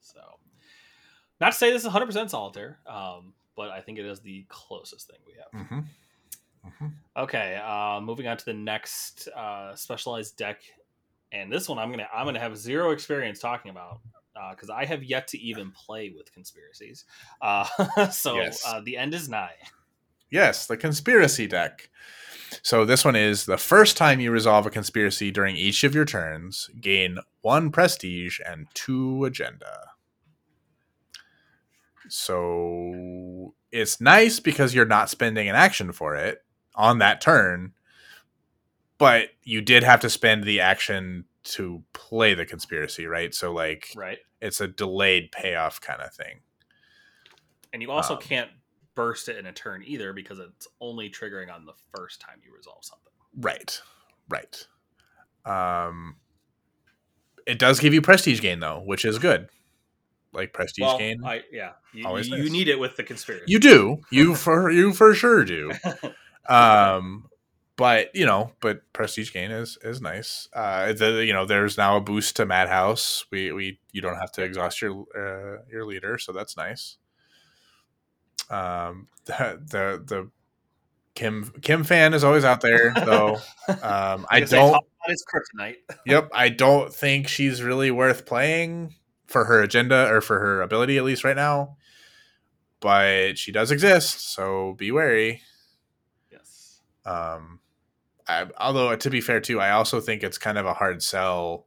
So, 0.00 0.20
not 1.40 1.52
to 1.52 1.58
say 1.58 1.70
this 1.72 1.82
is 1.82 1.86
100 1.86 2.06
percent 2.06 2.30
solitaire, 2.30 2.78
um, 2.86 3.34
but 3.58 3.70
I 3.70 3.80
think 3.80 3.98
it 3.98 4.06
is 4.06 4.20
the 4.20 4.46
closest 4.48 5.08
thing 5.08 5.18
we 5.26 5.34
have. 5.34 5.68
hmm 5.68 5.80
hmm 6.64 6.86
Okay, 7.16 7.60
uh, 7.62 8.00
moving 8.00 8.28
on 8.28 8.36
to 8.36 8.44
the 8.44 8.54
next 8.54 9.26
uh, 9.28 9.74
specialized 9.74 10.36
deck, 10.36 10.60
and 11.32 11.52
this 11.52 11.68
one 11.68 11.78
I'm 11.78 11.90
gonna 11.90 12.08
I'm 12.14 12.24
gonna 12.24 12.38
have 12.38 12.56
zero 12.56 12.92
experience 12.92 13.40
talking 13.40 13.72
about 13.72 14.00
because 14.52 14.70
I 14.70 14.84
have 14.84 15.02
yet 15.02 15.26
to 15.28 15.38
even 15.38 15.72
play 15.72 16.14
with 16.16 16.32
conspiracies. 16.32 17.04
Uh, 17.42 17.64
so 18.12 18.36
Yes. 18.36 18.62
uh, 18.64 18.80
the 18.84 18.96
end 18.96 19.12
is 19.14 19.28
nigh. 19.28 19.56
Yes, 20.30 20.66
the 20.66 20.76
conspiracy 20.76 21.48
deck. 21.48 21.90
So 22.62 22.84
this 22.84 23.04
one 23.04 23.16
is 23.16 23.46
the 23.46 23.58
first 23.58 23.96
time 23.96 24.20
you 24.20 24.30
resolve 24.30 24.66
a 24.66 24.70
conspiracy 24.70 25.32
during 25.32 25.56
each 25.56 25.82
of 25.82 25.94
your 25.94 26.04
turns, 26.04 26.70
gain 26.80 27.18
one 27.40 27.72
prestige 27.72 28.38
and 28.46 28.68
two 28.74 29.24
agenda. 29.24 29.97
So 32.08 33.54
it's 33.72 34.00
nice 34.00 34.40
because 34.40 34.74
you're 34.74 34.84
not 34.86 35.10
spending 35.10 35.48
an 35.48 35.54
action 35.54 35.92
for 35.92 36.14
it 36.16 36.44
on 36.74 36.98
that 36.98 37.20
turn, 37.20 37.72
but 38.98 39.28
you 39.42 39.60
did 39.60 39.82
have 39.82 40.00
to 40.00 40.10
spend 40.10 40.44
the 40.44 40.60
action 40.60 41.24
to 41.44 41.82
play 41.92 42.34
the 42.34 42.44
conspiracy, 42.46 43.06
right? 43.06 43.34
So 43.34 43.52
like 43.52 43.88
Right, 43.96 44.18
it's 44.40 44.60
a 44.60 44.68
delayed 44.68 45.32
payoff 45.32 45.80
kind 45.80 46.00
of 46.02 46.12
thing. 46.12 46.40
and 47.72 47.82
you 47.82 47.90
also 47.90 48.14
Um, 48.14 48.20
can't 48.20 48.50
burst 48.94 49.28
it 49.28 49.36
in 49.36 49.46
a 49.46 49.52
turn 49.52 49.82
either 49.86 50.12
because 50.12 50.38
it's 50.38 50.66
only 50.80 51.08
triggering 51.10 51.52
on 51.54 51.64
the 51.64 51.74
first 51.94 52.20
time 52.20 52.40
you 52.44 52.52
resolve 52.54 52.84
something. 52.84 53.12
Right. 53.36 53.80
Right. 54.28 54.66
Um 55.44 56.16
it 57.46 57.58
does 57.58 57.80
give 57.80 57.94
you 57.94 58.02
prestige 58.02 58.40
gain 58.40 58.60
though, 58.60 58.80
which 58.80 59.04
is 59.04 59.18
good. 59.18 59.48
Like 60.32 60.52
prestige 60.52 60.82
well, 60.82 60.98
gain. 60.98 61.24
I 61.24 61.42
yeah, 61.50 61.72
you, 61.92 62.06
Always 62.06 62.28
you, 62.28 62.50
need 62.50 62.68
it 62.68 62.78
with 62.78 62.96
the 62.96 63.02
conspiracy. 63.02 63.44
you 63.46 63.58
do. 63.58 63.98
You 64.10 64.34
for 64.34 64.70
you 64.70 64.92
for 64.92 65.14
sure 65.14 65.44
do. 65.44 65.72
Um 66.48 67.28
but 67.76 68.08
you 68.14 68.24
know, 68.24 68.52
but 68.60 68.80
prestige 68.94 69.32
gain 69.32 69.50
is 69.50 69.76
is 69.82 70.00
nice. 70.00 70.48
Uh 70.54 70.94
the, 70.94 71.24
you 71.26 71.34
know, 71.34 71.44
there's 71.44 71.76
now 71.76 71.98
a 71.98 72.00
boost 72.00 72.36
to 72.36 72.46
Madhouse. 72.46 73.26
We 73.30 73.52
we 73.52 73.78
you 73.92 74.00
don't 74.00 74.16
have 74.16 74.32
to 74.32 74.42
exhaust 74.42 74.80
your 74.80 75.04
uh, 75.14 75.62
your 75.70 75.84
leader, 75.84 76.16
so 76.16 76.32
that's 76.32 76.56
nice. 76.56 76.96
Um 78.48 79.08
the 79.26 79.60
the, 79.62 80.02
the 80.06 80.30
Kim 81.14 81.52
Kim 81.60 81.84
fan 81.84 82.14
is 82.14 82.24
always 82.24 82.44
out 82.44 82.62
there 82.62 82.94
though. 83.04 83.36
Um 83.82 84.26
I 84.30 84.40
don't 84.40 84.82
kryptonite. 85.06 85.76
yep, 86.06 86.30
I 86.32 86.48
don't 86.48 86.94
think 86.94 87.28
she's 87.28 87.62
really 87.62 87.90
worth 87.90 88.24
playing 88.24 88.94
for 89.28 89.44
her 89.44 89.62
agenda 89.62 90.10
or 90.10 90.20
for 90.20 90.40
her 90.40 90.60
ability, 90.60 90.98
at 90.98 91.04
least 91.04 91.22
right 91.22 91.36
now. 91.36 91.76
But 92.80 93.38
she 93.38 93.52
does 93.52 93.70
exist, 93.70 94.32
so 94.32 94.74
be 94.76 94.90
wary. 94.90 95.42
yes. 96.30 96.80
Um, 97.04 97.60
I, 98.26 98.46
although 98.58 98.94
to 98.94 99.10
be 99.10 99.20
fair 99.20 99.40
too, 99.40 99.60
I 99.60 99.70
also 99.70 100.00
think 100.00 100.22
it's 100.22 100.38
kind 100.38 100.58
of 100.58 100.66
a 100.66 100.74
hard 100.74 101.02
sell 101.02 101.66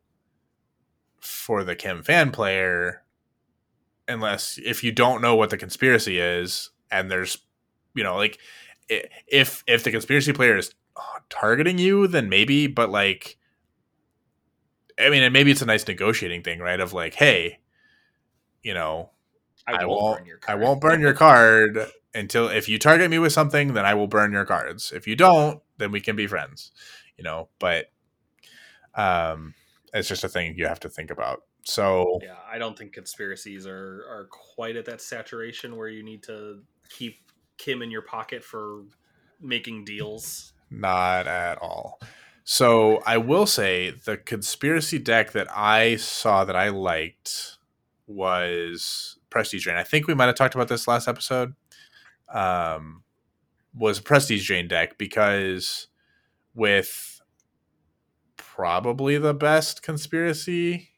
for 1.19 1.63
the 1.63 1.75
Kim 1.75 2.03
fan 2.03 2.31
player, 2.31 3.03
unless 4.07 4.59
if 4.63 4.83
you 4.83 4.91
don't 4.91 5.21
know 5.21 5.35
what 5.35 5.49
the 5.49 5.57
conspiracy 5.57 6.19
is, 6.19 6.71
and 6.91 7.09
there's, 7.09 7.37
you 7.93 8.03
know, 8.03 8.15
like 8.15 8.39
if 9.27 9.63
if 9.67 9.83
the 9.83 9.91
conspiracy 9.91 10.33
player 10.33 10.57
is 10.57 10.73
targeting 11.29 11.77
you, 11.77 12.07
then 12.07 12.29
maybe, 12.29 12.67
but 12.67 12.89
like, 12.89 13.37
I 15.01 15.09
mean, 15.09 15.23
and 15.23 15.33
maybe 15.33 15.51
it's 15.51 15.61
a 15.61 15.65
nice 15.65 15.87
negotiating 15.87 16.43
thing, 16.43 16.59
right? 16.59 16.79
Of 16.79 16.93
like, 16.93 17.13
hey, 17.13 17.59
you 18.61 18.73
know, 18.73 19.09
I 19.67 19.85
won't. 19.85 20.19
burn 20.19 20.27
your 20.27 20.39
I 20.47 20.55
won't 20.55 20.81
burn 20.81 21.01
your 21.01 21.13
card 21.13 21.91
until 22.13 22.47
if 22.47 22.67
you 22.67 22.77
target 22.79 23.09
me 23.09 23.19
with 23.19 23.33
something, 23.33 23.73
then 23.73 23.85
I 23.85 23.93
will 23.93 24.07
burn 24.07 24.31
your 24.31 24.45
cards. 24.45 24.91
If 24.91 25.07
you 25.07 25.15
don't, 25.15 25.61
then 25.77 25.91
we 25.91 26.01
can 26.01 26.15
be 26.15 26.27
friends. 26.27 26.71
You 27.17 27.23
know, 27.23 27.49
but 27.59 27.91
um, 28.95 29.53
it's 29.93 30.07
just 30.07 30.23
a 30.23 30.29
thing 30.29 30.55
you 30.57 30.65
have 30.65 30.79
to 30.81 30.89
think 30.89 31.11
about. 31.11 31.43
So 31.63 32.19
Yeah, 32.23 32.37
I 32.51 32.57
don't 32.57 32.77
think 32.77 32.93
conspiracies 32.93 33.67
are 33.67 34.05
are 34.09 34.27
quite 34.31 34.75
at 34.75 34.85
that 34.85 35.01
saturation 35.01 35.75
where 35.75 35.89
you 35.89 36.03
need 36.03 36.23
to 36.23 36.61
keep 36.89 37.19
Kim 37.57 37.81
in 37.81 37.91
your 37.91 38.01
pocket 38.01 38.43
for 38.43 38.83
making 39.39 39.85
deals. 39.85 40.53
not 40.69 41.27
at 41.27 41.57
all. 41.59 41.99
So 42.43 43.01
I 43.05 43.17
will 43.17 43.45
say 43.45 43.91
the 43.91 44.17
conspiracy 44.17 44.97
deck 44.99 45.31
that 45.31 45.47
I 45.55 45.95
saw 45.97 46.43
that 46.43 46.55
I 46.55 46.69
liked 46.69 47.57
was 48.07 49.17
Prestige 49.29 49.63
Drain. 49.63 49.77
I 49.77 49.83
think 49.83 50.07
we 50.07 50.15
might 50.15 50.25
have 50.25 50.35
talked 50.35 50.55
about 50.55 50.67
this 50.67 50.87
last 50.87 51.07
episode. 51.07 51.53
Um, 52.33 53.03
was 53.73 53.99
a 53.99 54.03
Prestige 54.03 54.45
Drain 54.45 54.67
deck 54.67 54.97
because 54.97 55.87
with 56.53 57.21
probably 58.37 59.17
the 59.17 59.33
best 59.33 59.81
conspiracy 59.81 60.89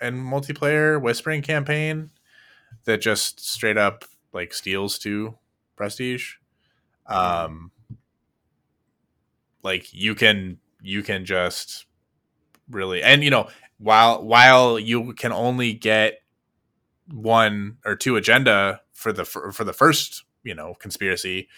and 0.00 0.16
multiplayer 0.16 1.00
whispering 1.00 1.42
campaign 1.42 2.10
that 2.84 3.00
just 3.00 3.40
straight 3.40 3.76
up 3.76 4.04
like 4.32 4.52
steals 4.54 4.98
to 4.98 5.36
prestige. 5.76 6.34
Um, 7.06 7.70
like 9.62 9.92
you 9.92 10.14
can 10.14 10.58
you 10.82 11.02
can 11.02 11.24
just 11.24 11.86
really 12.70 13.02
and 13.02 13.22
you 13.24 13.30
know 13.30 13.48
while 13.78 14.22
while 14.22 14.78
you 14.78 15.12
can 15.14 15.32
only 15.32 15.72
get 15.72 16.22
one 17.10 17.78
or 17.84 17.96
two 17.96 18.16
agenda 18.16 18.80
for 18.92 19.12
the 19.12 19.24
for, 19.24 19.52
for 19.52 19.64
the 19.64 19.72
first 19.72 20.24
you 20.44 20.54
know 20.54 20.74
conspiracy 20.74 21.48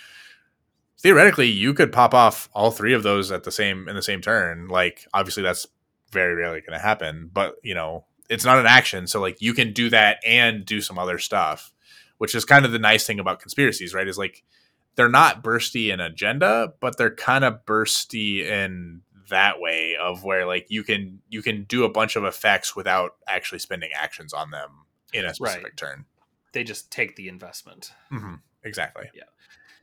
theoretically 1.05 1.47
you 1.47 1.75
could 1.75 1.93
pop 1.93 2.15
off 2.15 2.49
all 2.55 2.71
three 2.71 2.95
of 2.95 3.03
those 3.03 3.31
at 3.31 3.45
the 3.45 3.53
same 3.53 3.89
in 3.89 3.95
the 3.95 4.03
same 4.03 4.23
turn. 4.23 4.69
Like 4.69 5.07
obviously 5.13 5.43
that's 5.43 5.67
very 6.11 6.35
rarely 6.35 6.61
going 6.61 6.79
to 6.79 6.79
happen 6.79 7.31
but 7.33 7.57
you 7.63 7.75
know 7.75 8.07
it's 8.31 8.45
not 8.45 8.59
an 8.59 8.67
action. 8.67 9.07
So 9.07 9.21
like 9.21 9.43
you 9.43 9.53
can 9.53 9.75
do 9.75 9.91
that 9.91 10.19
and 10.27 10.65
do 10.65 10.81
some 10.81 10.99
other 10.99 11.19
stuff 11.19 11.73
which 12.17 12.35
is 12.35 12.47
kind 12.47 12.65
of 12.65 12.73
the 12.73 12.79
nice 12.79 13.07
thing 13.07 13.21
about 13.21 13.41
conspiracies 13.41 13.93
right? 13.93 14.09
Is 14.09 14.17
like 14.17 14.45
they're 14.97 15.11
not 15.11 15.45
bursty 15.45 15.93
in 15.93 16.01
agenda 16.01 16.73
but 16.81 16.97
they're 16.97 17.15
kind 17.15 17.45
of 17.45 17.67
bursty 17.67 18.41
in 18.41 19.03
that 19.35 19.61
way 19.61 19.97
of 20.01 20.25
where 20.25 20.47
like 20.47 20.67
you 20.69 20.83
can 20.83 21.21
you 21.29 21.43
can 21.43 21.65
do 21.65 21.85
a 21.85 21.89
bunch 21.89 22.17
of 22.17 22.25
effects 22.25 22.75
without 22.75 23.17
actually 23.29 23.59
spending 23.59 23.91
actions 23.95 24.33
on 24.33 24.51
them 24.51 24.71
in 25.13 25.25
a 25.25 25.35
specific 25.35 25.65
Right. 25.65 25.77
turn 25.77 26.05
They 26.53 26.65
just 26.65 26.91
take 26.91 27.17
the 27.17 27.29
investment. 27.29 27.93
hmm 28.11 28.37
exactly 28.63 29.11
Yeah. 29.15 29.25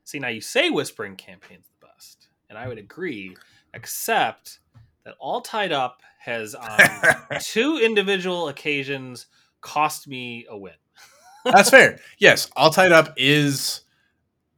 See, 0.03 0.19
now 0.19 0.29
you 0.29 0.41
say 0.41 0.69
Whispering 0.69 1.15
Campaign's 1.15 1.67
the 1.79 1.87
best, 1.87 2.27
and 2.49 2.57
I 2.57 2.67
would 2.67 2.79
agree, 2.79 3.37
except 3.73 4.59
that 5.05 5.13
All 5.19 5.41
Tied 5.41 5.71
Up 5.71 6.01
has 6.19 6.55
on 6.55 6.79
two 7.41 7.77
individual 7.77 8.47
occasions 8.49 9.27
cost 9.61 10.07
me 10.07 10.45
a 10.49 10.57
win. 10.57 10.73
That's 11.45 11.69
fair. 11.69 11.99
Yes, 12.17 12.49
all 12.55 12.69
tied 12.71 12.91
up 12.91 13.13
is 13.17 13.81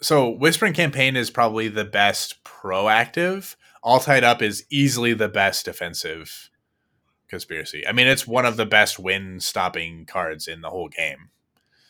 so 0.01 0.29
whispering 0.29 0.73
campaign 0.73 1.15
is 1.15 1.29
probably 1.29 1.67
the 1.69 1.85
best 1.85 2.43
proactive. 2.43 3.55
All 3.84 3.99
tied 3.99 4.23
up 4.23 4.41
is 4.41 4.65
easily 4.69 5.13
the 5.13 5.27
best 5.29 5.65
defensive 5.65 6.49
conspiracy. 7.27 7.86
I 7.88 7.91
mean, 7.91 8.07
it's 8.07 8.25
one 8.25 8.45
of 8.45 8.57
the 8.57 8.65
best 8.65 8.97
win 8.97 9.39
stopping 9.39 10.05
cards 10.05 10.47
in 10.47 10.61
the 10.61 10.69
whole 10.69 10.88
game. 10.89 11.29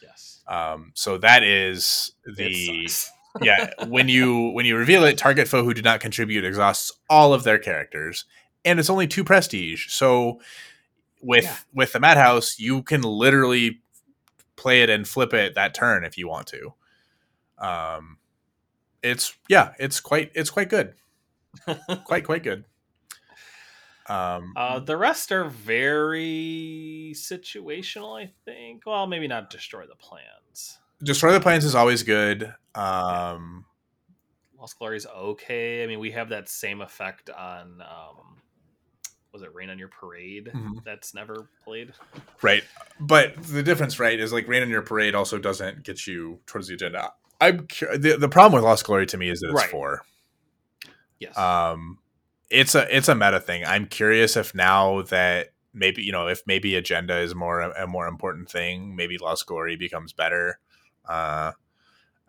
Yes. 0.02 0.42
Um, 0.48 0.92
so 0.96 1.18
that 1.20 1.44
is 1.44 2.12
the 2.26 2.90
yeah 3.42 3.70
when 3.88 4.08
you 4.10 4.50
when 4.50 4.66
you 4.66 4.76
reveal 4.78 5.04
it, 5.04 5.18
target 5.18 5.48
foe 5.48 5.64
who 5.64 5.74
did 5.74 5.84
not 5.86 6.00
contribute 6.00 6.46
exhausts 6.46 6.92
all 7.10 7.34
of 7.34 7.44
their 7.44 7.60
characters, 7.60 8.26
and 8.66 8.80
it's 8.80 8.90
only 8.90 9.08
two 9.08 9.24
prestige. 9.24 9.88
So 9.90 10.40
with 11.22 11.44
Yeah. 11.46 11.58
with 11.74 11.94
the 11.94 12.00
madhouse, 12.00 12.60
you 12.60 12.82
can 12.84 13.02
literally 13.02 13.82
play 14.56 14.82
it 14.84 14.90
and 14.90 15.08
flip 15.08 15.34
it 15.34 15.56
that 15.56 15.74
turn 15.74 16.04
if 16.04 16.18
you 16.18 16.28
want 16.28 16.48
to. 16.48 16.74
Um, 17.58 18.18
it's 19.02 19.36
yeah, 19.50 19.74
it's 19.80 20.00
quite 20.00 20.32
it's 20.34 20.50
quite 20.50 20.70
good, 20.70 20.94
quite 22.06 22.24
quite 22.26 22.44
good. 22.44 22.66
Um, 24.08 24.54
Uh, 24.58 24.80
the 24.80 24.98
rest 24.98 25.32
are 25.32 25.46
very 25.46 27.14
situational, 27.16 28.22
I 28.22 28.32
think. 28.46 28.84
Well, 28.86 29.08
maybe 29.08 29.28
not 29.28 29.50
destroy 29.50 29.86
the 29.86 29.96
plans. 29.96 30.80
destroy 31.02 31.32
the 31.32 31.40
plans 31.40 31.64
is 31.66 31.76
always 31.76 32.04
good. 32.04 32.54
Um, 32.76 33.66
Lost 34.60 34.78
Glory 34.80 34.98
is 34.98 35.06
okay. 35.06 35.84
I 35.84 35.88
mean, 35.88 36.00
we 36.00 36.12
have 36.12 36.30
that 36.30 36.50
same 36.50 36.82
effect 36.82 37.30
on 37.30 37.82
um 37.82 38.38
was 39.34 39.42
it 39.42 39.54
Rain 39.56 39.72
on 39.72 39.80
Your 39.80 39.88
Parade? 39.88 40.52
Mhm. 40.54 40.84
That's 40.86 41.16
never 41.16 41.50
played. 41.64 41.92
Right. 42.44 42.64
But 43.00 43.42
the 43.42 43.64
difference, 43.64 44.00
right, 44.00 44.20
is 44.20 44.32
like 44.32 44.48
Rain 44.48 44.62
on 44.62 44.70
Your 44.70 44.84
Parade 44.84 45.16
also 45.16 45.40
doesn't 45.40 45.84
get 45.84 46.06
you 46.06 46.40
towards 46.46 46.68
the 46.68 46.76
agenda. 46.76 47.12
I'm 47.42 47.66
the, 47.98 48.16
the 48.20 48.30
problem 48.30 48.54
with 48.54 48.64
Lost 48.64 48.86
Glory 48.86 49.08
to 49.08 49.18
me 49.18 49.30
is 49.30 49.40
that 49.40 49.48
it's 49.50 49.56
Right. 49.62 49.70
four. 49.72 50.06
Yes. 51.20 51.38
Um, 51.38 52.00
it's 52.50 52.76
a 52.76 52.96
it's 52.96 53.08
a 53.08 53.16
meta 53.16 53.40
thing. 53.40 53.64
I'm 53.66 53.88
curious 53.88 54.38
if 54.38 54.54
now 54.54 55.02
that 55.04 55.50
maybe 55.74 56.04
you 56.04 56.12
know 56.12 56.28
if 56.28 56.44
maybe 56.46 56.76
agenda 56.76 57.18
is 57.18 57.34
more 57.34 57.62
a 57.62 57.88
more 57.88 58.08
important 58.08 58.50
thing, 58.50 58.96
maybe 58.96 59.18
Lost 59.18 59.46
Glory 59.46 59.76
becomes 59.76 60.14
better. 60.14 60.60
Uh, 61.08 61.54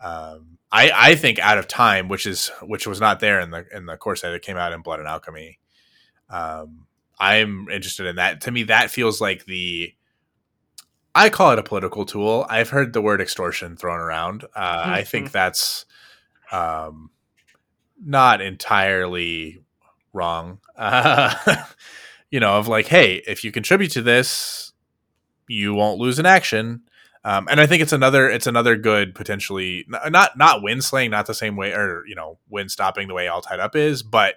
um, 0.02 0.58
I 0.72 0.90
I 0.94 1.14
think 1.14 1.38
out 1.38 1.58
of 1.58 1.68
time, 1.68 2.08
which 2.08 2.26
is 2.26 2.50
which 2.62 2.86
was 2.86 3.00
not 3.00 3.20
there 3.20 3.40
in 3.40 3.50
the 3.50 3.66
in 3.74 3.86
the 3.86 3.96
core 3.96 4.16
set 4.16 4.30
that 4.30 4.42
came 4.42 4.56
out 4.56 4.72
in 4.72 4.82
Blood 4.82 5.00
and 5.00 5.08
Alchemy. 5.08 5.58
Um, 6.30 6.86
I'm 7.18 7.68
interested 7.70 8.06
in 8.06 8.16
that. 8.16 8.40
To 8.42 8.50
me, 8.50 8.64
that 8.64 8.90
feels 8.90 9.20
like 9.20 9.44
the 9.44 9.94
I 11.14 11.30
call 11.30 11.52
it 11.52 11.58
a 11.58 11.62
political 11.62 12.04
tool. 12.04 12.46
I've 12.48 12.70
heard 12.70 12.92
the 12.92 13.02
word 13.02 13.20
extortion 13.20 13.76
thrown 13.76 14.00
around. 14.00 14.44
Uh, 14.44 14.82
I 14.86 15.04
think 15.04 15.30
that's 15.32 15.86
um, 16.50 17.10
not 18.02 18.40
entirely 18.40 19.62
wrong. 20.12 20.58
Uh, 20.76 21.34
you 22.30 22.40
know, 22.40 22.58
of 22.58 22.68
like, 22.68 22.86
hey, 22.86 23.22
if 23.26 23.44
you 23.44 23.52
contribute 23.52 23.92
to 23.92 24.02
this, 24.02 24.72
you 25.48 25.74
won't 25.74 26.00
lose 26.00 26.18
an 26.18 26.26
action. 26.26 26.82
Um, 27.24 27.48
and 27.50 27.58
I 27.58 27.66
think 27.66 27.82
it's 27.82 27.92
another 27.92 28.28
it's 28.28 28.46
another 28.46 28.76
good 28.76 29.14
potentially 29.14 29.86
not 29.88 30.36
not 30.36 30.62
win 30.62 30.82
slaying, 30.82 31.10
not 31.10 31.26
the 31.26 31.32
same 31.32 31.56
way 31.56 31.72
or 31.72 32.04
you 32.06 32.14
know 32.14 32.38
win 32.50 32.68
stopping 32.68 33.08
the 33.08 33.14
way 33.14 33.28
all 33.28 33.40
tied 33.40 33.60
up 33.60 33.74
is, 33.74 34.02
but 34.02 34.34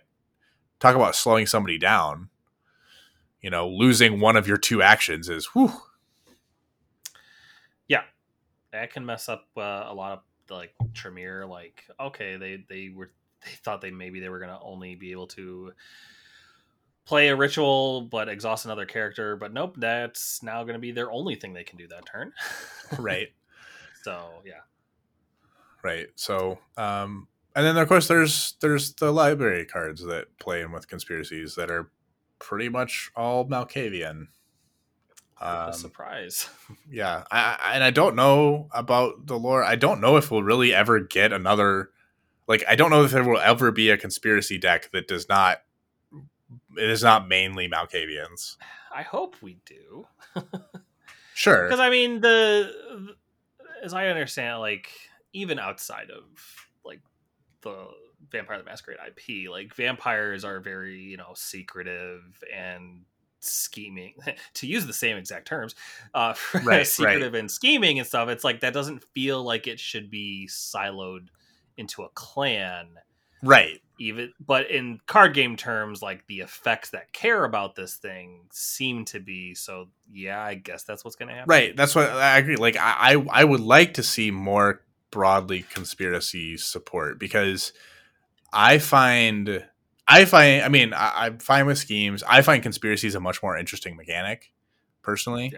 talk 0.79 0.95
about 0.95 1.15
slowing 1.15 1.47
somebody 1.47 1.77
down. 1.77 2.29
You 3.41 3.49
know, 3.49 3.67
losing 3.67 4.21
one 4.21 4.37
of 4.37 4.47
your 4.47 4.57
two 4.57 4.81
actions 4.81 5.27
is 5.27 5.47
whew, 5.47 5.73
yeah 7.89 8.03
that 8.71 8.91
can 8.91 9.05
mess 9.05 9.29
up 9.29 9.45
uh, 9.57 9.85
a 9.87 9.93
lot 9.93 10.13
of 10.13 10.19
like 10.49 10.73
Tremere. 10.93 11.45
Like, 11.45 11.83
okay, 11.99 12.37
they 12.37 12.63
they 12.69 12.91
were 12.93 13.11
they 13.47 13.55
thought 13.63 13.81
they 13.81 13.91
maybe 13.91 14.19
they 14.19 14.29
were 14.29 14.39
gonna 14.39 14.59
only 14.61 14.95
be 14.95 15.11
able 15.11 15.27
to 15.27 15.71
play 17.05 17.29
a 17.29 17.35
ritual 17.35 18.01
but 18.01 18.27
exhaust 18.27 18.65
another 18.65 18.85
character, 18.85 19.35
but 19.35 19.53
nope, 19.53 19.75
that's 19.77 20.43
now 20.43 20.63
gonna 20.63 20.79
be 20.79 20.91
their 20.91 21.11
only 21.11 21.35
thing 21.35 21.53
they 21.53 21.63
can 21.63 21.77
do 21.77 21.87
that 21.87 22.05
turn. 22.05 22.33
right. 22.99 23.29
so 24.03 24.29
yeah, 24.45 24.61
right 25.83 26.07
so 26.15 26.59
um 26.77 27.27
and 27.55 27.65
then 27.65 27.77
of 27.77 27.87
course 27.87 28.07
there's 28.07 28.55
there's 28.61 28.93
the 28.95 29.11
library 29.11 29.65
cards 29.65 30.03
that 30.03 30.25
play 30.39 30.61
in 30.61 30.71
with 30.71 30.87
conspiracies 30.87 31.55
that 31.55 31.71
are 31.71 31.89
pretty 32.39 32.69
much 32.69 33.11
all 33.15 33.45
malkavian 33.45 34.27
um, 35.39 35.71
surprise. 35.71 36.49
yeah 36.91 37.23
I, 37.29 37.57
I 37.61 37.73
and 37.75 37.83
i 37.83 37.91
don't 37.91 38.15
know 38.15 38.69
about 38.71 39.27
the 39.27 39.37
lore 39.37 39.63
i 39.63 39.75
don't 39.75 40.01
know 40.01 40.17
if 40.17 40.31
we'll 40.31 40.43
really 40.43 40.73
ever 40.73 40.99
get 40.99 41.31
another 41.31 41.91
like 42.47 42.63
i 42.67 42.75
don't 42.75 42.89
know 42.89 43.03
if 43.03 43.11
there 43.11 43.23
will 43.23 43.39
ever 43.39 43.71
be 43.71 43.89
a 43.89 43.97
conspiracy 43.97 44.57
deck 44.57 44.89
that 44.91 45.07
does 45.07 45.27
not 45.29 45.61
it 46.77 46.89
is 46.89 47.03
not 47.03 47.27
mainly 47.27 47.69
malkavians 47.69 48.55
I 48.97 49.03
hope 49.03 49.35
we 49.43 49.57
do. 49.63 50.07
sure 51.35 51.65
because 51.65 51.79
I 51.79 51.91
mean 51.91 52.19
the 52.19 53.13
as 53.83 53.93
I 53.93 54.07
understand, 54.07 54.59
like 54.59 54.89
even 55.33 55.59
outside 55.59 56.09
of 56.09 56.23
like 56.83 57.01
the 57.61 57.89
Vampire 58.31 58.57
the 58.57 58.63
Masquerade 58.63 58.97
IP, 59.05 59.51
like 59.51 59.75
vampires 59.75 60.43
are 60.43 60.59
very 60.59 60.99
you 60.99 61.15
know 61.15 61.33
secretive 61.35 62.43
and 62.51 63.01
scheming 63.39 64.15
to 64.55 64.65
use 64.65 64.87
the 64.87 64.93
same 64.93 65.15
exact 65.15 65.47
terms 65.47 65.75
uh 66.15 66.33
Right, 66.55 66.65
right. 66.65 66.87
secretive 66.87 67.35
and 67.35 67.51
scheming 67.51 67.99
and 67.99 68.07
stuff 68.07 68.29
it's 68.29 68.43
like 68.43 68.61
that 68.61 68.73
doesn't 68.73 69.03
feel 69.13 69.43
like 69.43 69.67
it 69.67 69.79
should 69.79 70.09
be 70.09 70.47
siloed 70.49 71.27
into 71.77 72.03
a 72.03 72.09
clan 72.09 72.87
right 73.43 73.81
even 73.99 74.31
but 74.45 74.69
in 74.69 74.99
card 75.07 75.33
game 75.33 75.55
terms 75.55 76.01
like 76.01 76.25
the 76.27 76.39
effects 76.39 76.91
that 76.91 77.11
care 77.13 77.43
about 77.43 77.75
this 77.75 77.95
thing 77.95 78.41
seem 78.51 79.05
to 79.05 79.19
be 79.19 79.53
so 79.53 79.87
yeah 80.11 80.41
i 80.41 80.53
guess 80.53 80.83
that's 80.83 81.03
what's 81.03 81.15
gonna 81.15 81.33
happen 81.33 81.49
Right. 81.49 81.75
That's 81.75 81.95
what 81.95 82.09
I 82.09 82.37
agree. 82.37 82.55
Like 82.55 82.75
I, 82.75 83.13
I, 83.13 83.41
I 83.41 83.43
would 83.43 83.59
like 83.59 83.95
to 83.95 84.03
see 84.03 84.31
more 84.31 84.81
broadly 85.11 85.63
conspiracy 85.73 86.57
support 86.57 87.19
because 87.19 87.71
I 88.51 88.77
find 88.77 89.65
I 90.07 90.25
find 90.25 90.63
I 90.63 90.69
mean 90.69 90.93
I, 90.93 91.25
I'm 91.25 91.39
fine 91.39 91.65
with 91.65 91.77
schemes. 91.77 92.23
I 92.27 92.41
find 92.41 92.61
conspiracies 92.63 93.15
a 93.15 93.19
much 93.19 93.41
more 93.41 93.57
interesting 93.57 93.95
mechanic, 93.95 94.51
personally. 95.01 95.53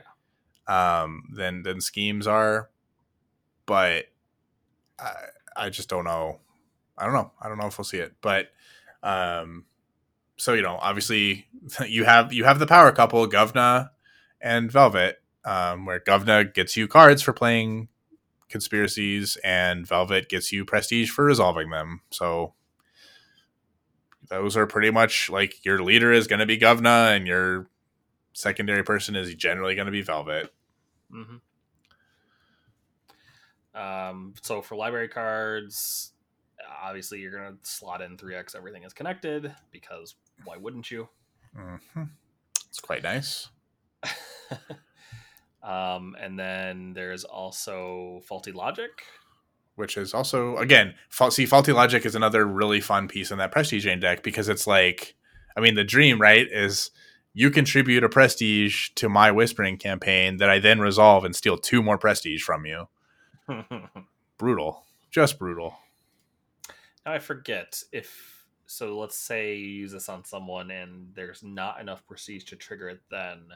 Um, 0.68 1.24
than 1.36 1.64
than 1.64 1.82
schemes 1.82 2.28
are. 2.28 2.70
But 3.66 4.06
I 5.00 5.14
I 5.60 5.70
just 5.70 5.90
don't 5.90 6.06
know. 6.06 6.40
I 6.98 7.06
don't 7.06 7.14
know. 7.14 7.32
I 7.42 7.48
don't 7.48 7.58
know 7.58 7.68
if 7.68 7.78
we'll 7.78 7.86
see 7.86 7.98
it. 7.98 8.14
But 8.22 8.48
um 9.04 9.66
so 10.38 10.54
you 10.54 10.62
know, 10.62 10.78
obviously 10.82 11.48
you 11.88 12.06
have 12.06 12.34
you 12.34 12.46
have 12.46 12.60
the 12.60 12.68
power 12.68 12.92
couple, 12.92 13.28
Govna 13.28 13.90
and 14.42 14.72
Velvet, 14.72 15.22
um, 15.46 15.86
where 15.86 16.00
Govna 16.00 16.54
gets 16.54 16.78
you 16.78 16.88
cards 16.88 17.22
for 17.22 17.34
playing 17.34 17.90
conspiracies, 18.50 19.38
and 19.44 19.88
Velvet 19.88 20.30
gets 20.30 20.52
you 20.52 20.66
prestige 20.66 21.10
for 21.10 21.24
resolving 21.26 21.70
them. 21.70 22.02
So 22.10 22.54
those 24.30 24.56
are 24.58 24.66
pretty 24.66 24.92
much 24.92 25.30
like 25.30 25.66
your 25.66 25.82
leader 25.84 26.12
is 26.12 26.28
going 26.28 26.40
to 26.40 26.46
be 26.46 26.58
Govna, 26.58 27.16
and 27.16 27.28
your 27.28 27.68
secondary 28.34 28.84
person 28.84 29.16
is 29.16 29.34
generally 29.36 29.76
going 29.76 29.88
to 29.88 29.92
be 29.92 30.02
Velvet. 30.02 30.54
Mm-hmm. 31.14 31.38
Um, 33.80 34.34
so 34.42 34.62
for 34.62 34.76
library 34.76 35.08
cards, 35.08 36.12
obviously 36.84 37.20
you're 37.20 37.32
gonna 37.32 37.56
slot 37.64 38.02
in 38.02 38.18
3x. 38.18 38.56
Everything 38.56 38.84
is 38.84 38.94
connected 38.94 39.54
because 39.72 40.16
why 40.44 40.58
wouldn't 40.58 40.92
you? 40.92 41.08
Mm-hmm. 41.58 42.04
It's 42.68 42.80
quite 42.80 43.04
nice. 43.04 43.50
um, 45.64 46.16
and 46.20 46.38
then 46.38 46.94
there's 46.94 47.24
also 47.24 48.22
faulty 48.26 48.52
logic, 48.52 48.92
which 49.76 49.98
is 49.98 50.14
also 50.14 50.58
again, 50.58 50.96
fa- 51.10 51.32
see, 51.32 51.46
faulty 51.46 51.72
logic 51.72 52.06
is 52.06 52.16
another 52.16 52.46
really 52.46 52.82
fun 52.82 53.08
piece 53.08 53.32
in 53.32 53.38
that 53.38 53.52
prestige 53.52 53.86
game 53.86 54.00
deck 54.00 54.24
because 54.24 54.50
it's 54.50 54.68
like, 54.68 55.16
I 55.56 55.62
mean, 55.62 55.76
the 55.76 55.84
dream 55.84 56.20
right 56.20 56.48
is 56.52 56.92
you 57.34 57.50
contribute 57.50 58.04
a 58.04 58.10
prestige 58.10 58.90
to 58.96 59.08
my 59.08 59.32
whispering 59.32 59.78
campaign 59.78 60.38
that 60.38 60.50
I 60.50 60.60
then 60.60 60.80
resolve 60.80 61.24
and 61.24 61.36
steal 61.36 61.58
two 61.58 61.82
more 61.82 61.98
prestige 61.98 62.44
from 62.44 62.66
you. 62.66 62.88
brutal, 64.38 64.86
just 65.12 65.40
brutal. 65.40 65.76
Now 67.06 67.14
I 67.14 67.20
forget 67.20 67.82
if 67.92 68.46
so. 68.68 69.00
Let's 69.00 69.18
say 69.18 69.56
you 69.56 69.68
use 69.68 69.92
this 69.92 70.10
on 70.10 70.24
someone 70.24 70.72
and 70.72 71.10
there's 71.16 71.44
not 71.44 71.80
enough 71.80 72.06
prestige 72.06 72.44
to 72.46 72.56
trigger 72.56 72.90
it. 72.90 73.02
Then 73.10 73.48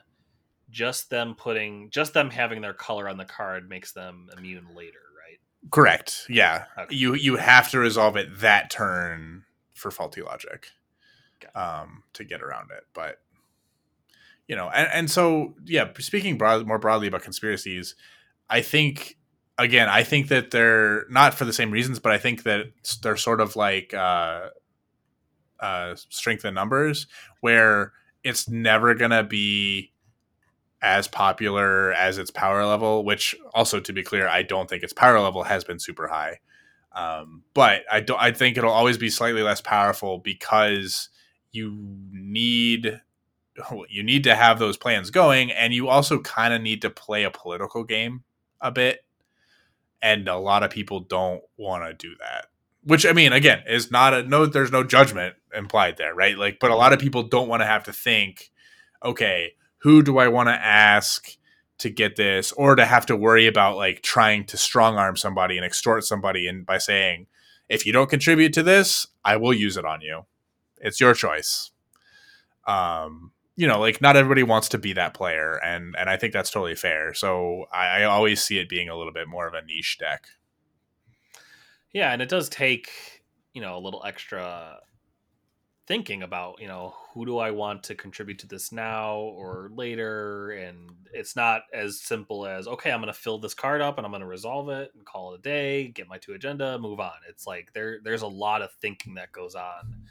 just 0.69 1.09
them 1.09 1.35
putting, 1.35 1.89
just 1.89 2.13
them 2.13 2.29
having 2.29 2.61
their 2.61 2.73
color 2.73 3.07
on 3.07 3.17
the 3.17 3.25
card 3.25 3.69
makes 3.69 3.91
them 3.91 4.29
immune 4.37 4.67
later, 4.75 4.99
right? 5.17 5.39
Correct. 5.71 6.25
Yeah. 6.29 6.65
Okay. 6.77 6.95
You 6.95 7.13
you 7.13 7.35
have 7.37 7.69
to 7.71 7.79
resolve 7.79 8.17
it 8.17 8.39
that 8.39 8.69
turn 8.69 9.43
for 9.73 9.91
faulty 9.91 10.21
logic, 10.21 10.67
um, 11.55 12.03
to 12.13 12.23
get 12.23 12.41
around 12.41 12.71
it. 12.71 12.85
But 12.93 13.19
you 14.47 14.55
know, 14.55 14.69
and, 14.69 14.89
and 14.91 15.11
so 15.11 15.55
yeah. 15.65 15.89
Speaking 15.99 16.37
broad, 16.37 16.65
more 16.65 16.79
broadly 16.79 17.07
about 17.07 17.21
conspiracies, 17.21 17.95
I 18.49 18.61
think 18.61 19.17
again, 19.57 19.89
I 19.89 20.03
think 20.03 20.29
that 20.29 20.51
they're 20.51 21.05
not 21.09 21.33
for 21.33 21.45
the 21.45 21.53
same 21.53 21.71
reasons, 21.71 21.99
but 21.99 22.11
I 22.11 22.17
think 22.17 22.43
that 22.43 22.67
they're 23.01 23.17
sort 23.17 23.41
of 23.41 23.55
like 23.55 23.93
uh, 23.93 24.49
uh, 25.59 25.95
strength 26.09 26.45
in 26.45 26.53
numbers, 26.53 27.07
where 27.41 27.93
it's 28.23 28.49
never 28.49 28.95
gonna 28.95 29.23
be 29.23 29.91
as 30.81 31.07
popular 31.07 31.93
as 31.93 32.17
its 32.17 32.31
power 32.31 32.65
level. 32.65 33.03
Which 33.03 33.35
also, 33.53 33.79
to 33.79 33.93
be 33.93 34.03
clear, 34.03 34.27
I 34.27 34.43
don't 34.43 34.69
think 34.69 34.83
its 34.83 34.93
power 34.93 35.19
level 35.19 35.43
has 35.43 35.63
been 35.63 35.79
super 35.79 36.07
high. 36.07 36.39
Um, 36.93 37.43
but 37.53 37.83
I 37.91 37.99
don't. 38.01 38.21
I 38.21 38.31
think 38.31 38.57
it'll 38.57 38.71
always 38.71 38.97
be 38.97 39.09
slightly 39.09 39.43
less 39.43 39.61
powerful 39.61 40.19
because 40.19 41.09
you 41.51 41.75
need 42.11 43.01
you 43.89 44.03
need 44.03 44.23
to 44.25 44.35
have 44.35 44.59
those 44.59 44.77
plans 44.77 45.09
going, 45.11 45.51
and 45.51 45.73
you 45.73 45.89
also 45.89 46.19
kind 46.19 46.53
of 46.53 46.61
need 46.61 46.81
to 46.81 46.89
play 46.89 47.23
a 47.23 47.31
political 47.31 47.83
game 47.83 48.23
a 48.61 48.71
bit 48.71 49.02
and 50.03 50.27
a 50.27 50.37
lot 50.37 50.61
of 50.61 50.69
people 50.69 50.99
don't 50.99 51.41
want 51.57 51.83
to 51.85 51.93
do 51.93 52.13
that. 52.19 52.47
Which 52.83 53.05
i 53.05 53.13
mean 53.13 53.31
again 53.31 53.63
is 53.65 53.89
not 53.89 54.13
a 54.13 54.23
no 54.23 54.45
there's 54.45 54.71
no 54.71 54.83
judgment 54.83 55.35
implied 55.55 55.95
there 55.97 56.13
right? 56.13 56.37
Like 56.37 56.57
but 56.59 56.69
a 56.69 56.75
lot 56.75 56.91
of 56.91 56.99
people 56.99 57.23
don't 57.23 57.47
want 57.47 57.61
to 57.61 57.65
have 57.65 57.85
to 57.85 57.93
think 57.93 58.51
okay 59.03 59.53
who 59.79 60.03
do 60.03 60.17
i 60.17 60.27
want 60.27 60.49
to 60.49 60.53
ask 60.53 61.37
to 61.79 61.89
get 61.89 62.15
this? 62.15 62.51
Or 62.53 62.75
to 62.75 62.85
have 62.85 63.05
to 63.07 63.15
worry 63.15 63.47
about 63.47 63.77
like 63.77 64.01
trying 64.01 64.45
to 64.45 64.57
strong 64.57 64.97
arm 64.97 65.17
somebody 65.17 65.57
and 65.57 65.65
extort 65.65 66.03
somebody 66.03 66.47
and 66.47 66.65
by 66.65 66.77
saying 66.77 67.27
if 67.69 67.85
you 67.85 67.91
don't 67.93 68.09
contribute 68.09 68.53
to 68.53 68.63
this 68.63 69.07
i 69.23 69.37
will 69.37 69.53
use 69.53 69.77
it 69.77 69.85
on 69.85 70.01
you. 70.01 70.25
It's 70.79 70.99
your 70.99 71.13
choice. 71.13 71.71
Um 72.67 73.32
you 73.55 73.67
know, 73.67 73.79
like 73.79 74.01
not 74.01 74.15
everybody 74.15 74.43
wants 74.43 74.69
to 74.69 74.77
be 74.77 74.93
that 74.93 75.13
player, 75.13 75.59
and 75.63 75.95
and 75.97 76.09
I 76.09 76.17
think 76.17 76.33
that's 76.33 76.49
totally 76.49 76.75
fair. 76.75 77.13
So 77.13 77.65
I, 77.71 78.01
I 78.01 78.03
always 78.03 78.41
see 78.43 78.57
it 78.57 78.69
being 78.69 78.89
a 78.89 78.95
little 78.95 79.13
bit 79.13 79.27
more 79.27 79.47
of 79.47 79.53
a 79.53 79.63
niche 79.63 79.97
deck. 79.99 80.27
Yeah, 81.91 82.11
and 82.11 82.21
it 82.21 82.29
does 82.29 82.49
take 82.49 82.89
you 83.53 83.61
know 83.61 83.77
a 83.77 83.79
little 83.79 84.03
extra 84.05 84.79
thinking 85.85 86.23
about 86.23 86.61
you 86.61 86.67
know 86.67 86.95
who 87.13 87.25
do 87.25 87.37
I 87.37 87.51
want 87.51 87.83
to 87.83 87.95
contribute 87.95 88.39
to 88.39 88.47
this 88.47 88.71
now 88.71 89.17
or 89.17 89.69
later, 89.75 90.49
and 90.51 90.89
it's 91.13 91.35
not 91.35 91.61
as 91.71 91.99
simple 92.01 92.47
as 92.47 92.67
okay, 92.67 92.91
I'm 92.91 93.01
going 93.01 93.13
to 93.13 93.19
fill 93.19 93.37
this 93.37 93.53
card 93.53 93.81
up 93.81 93.97
and 93.97 94.05
I'm 94.05 94.11
going 94.11 94.21
to 94.21 94.27
resolve 94.27 94.69
it 94.69 94.91
and 94.95 95.05
call 95.05 95.33
it 95.33 95.39
a 95.39 95.41
day, 95.43 95.89
get 95.89 96.07
my 96.07 96.17
two 96.17 96.33
agenda, 96.33 96.79
move 96.79 96.99
on. 96.99 97.13
It's 97.29 97.45
like 97.45 97.71
there 97.73 97.99
there's 98.03 98.23
a 98.23 98.27
lot 98.27 98.63
of 98.63 98.71
thinking 98.81 99.13
that 99.15 99.31
goes 99.31 99.53
on. 99.53 100.07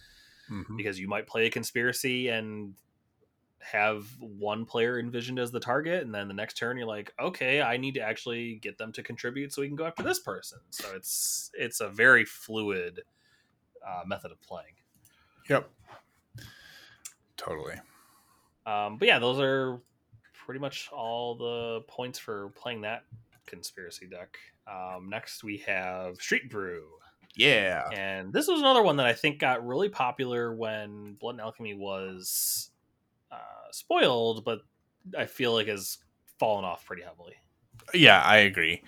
Mm-hmm. 0.50 0.76
Because 0.76 0.98
you 0.98 1.08
might 1.08 1.26
play 1.26 1.46
a 1.46 1.50
conspiracy 1.50 2.28
and 2.28 2.74
have 3.62 4.06
one 4.18 4.64
player 4.64 4.98
envisioned 4.98 5.38
as 5.38 5.50
the 5.52 5.60
target 5.60 6.02
and 6.02 6.14
then 6.14 6.26
the 6.28 6.34
next 6.34 6.56
turn 6.56 6.76
you're 6.76 6.86
like 6.86 7.12
okay 7.20 7.62
i 7.62 7.76
need 7.76 7.94
to 7.94 8.00
actually 8.00 8.56
get 8.56 8.76
them 8.76 8.92
to 8.92 9.02
contribute 9.02 9.52
so 9.52 9.62
we 9.62 9.68
can 9.68 9.76
go 9.76 9.86
after 9.86 10.02
this 10.02 10.20
person. 10.20 10.58
So 10.70 10.88
it's 10.94 11.50
it's 11.54 11.80
a 11.80 11.88
very 11.88 12.24
fluid 12.24 13.00
uh, 13.86 14.02
method 14.06 14.32
of 14.32 14.40
playing. 14.40 14.74
Yep. 15.48 15.70
Totally. 17.36 17.74
Um, 18.66 18.98
but 18.98 19.08
yeah 19.08 19.18
those 19.18 19.40
are 19.40 19.80
pretty 20.46 20.60
much 20.60 20.88
all 20.92 21.36
the 21.36 21.80
points 21.88 22.18
for 22.18 22.50
playing 22.50 22.82
that 22.82 23.04
conspiracy 23.46 24.06
deck. 24.06 24.38
Um, 24.66 25.08
next 25.08 25.44
we 25.44 25.58
have 25.66 26.16
street 26.16 26.50
brew. 26.50 26.84
Yeah. 27.34 27.88
And 27.92 28.32
this 28.32 28.46
was 28.46 28.60
another 28.60 28.82
one 28.82 28.96
that 28.96 29.06
i 29.06 29.14
think 29.14 29.38
got 29.38 29.66
really 29.66 29.88
popular 29.88 30.54
when 30.54 31.14
blood 31.14 31.32
and 31.32 31.40
alchemy 31.40 31.74
was 31.74 32.71
uh, 33.32 33.70
spoiled, 33.70 34.44
but 34.44 34.60
I 35.18 35.26
feel 35.26 35.52
like 35.52 35.66
has 35.66 35.98
fallen 36.38 36.64
off 36.64 36.84
pretty 36.84 37.02
heavily. 37.02 37.34
Yeah, 37.94 38.22
I 38.22 38.38
agree. 38.38 38.82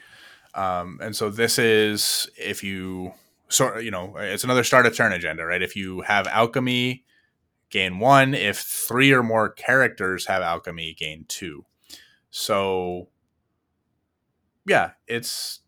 Um, 0.55 0.99
and 1.03 1.17
so 1.17 1.31
this 1.31 1.59
is 1.59 2.29
if 2.39 2.63
you 2.63 3.13
sort 3.49 3.83
you 3.83 3.91
know 3.91 4.17
it's 4.17 4.45
another 4.45 4.65
start 4.65 4.87
of 4.87 4.97
turn 4.97 5.13
agenda, 5.13 5.45
right? 5.45 5.63
If 5.63 5.75
you 5.75 6.03
have 6.03 6.27
alchemy, 6.27 7.05
gain 7.71 7.99
one. 7.99 8.35
If 8.35 8.59
three 8.59 9.13
or 9.13 9.23
more 9.23 9.49
characters 9.49 10.27
have 10.27 10.43
alchemy, 10.43 10.95
gain 10.95 11.25
two. 11.27 11.65
So 12.31 13.09
yeah, 14.67 14.93
it's 15.07 15.61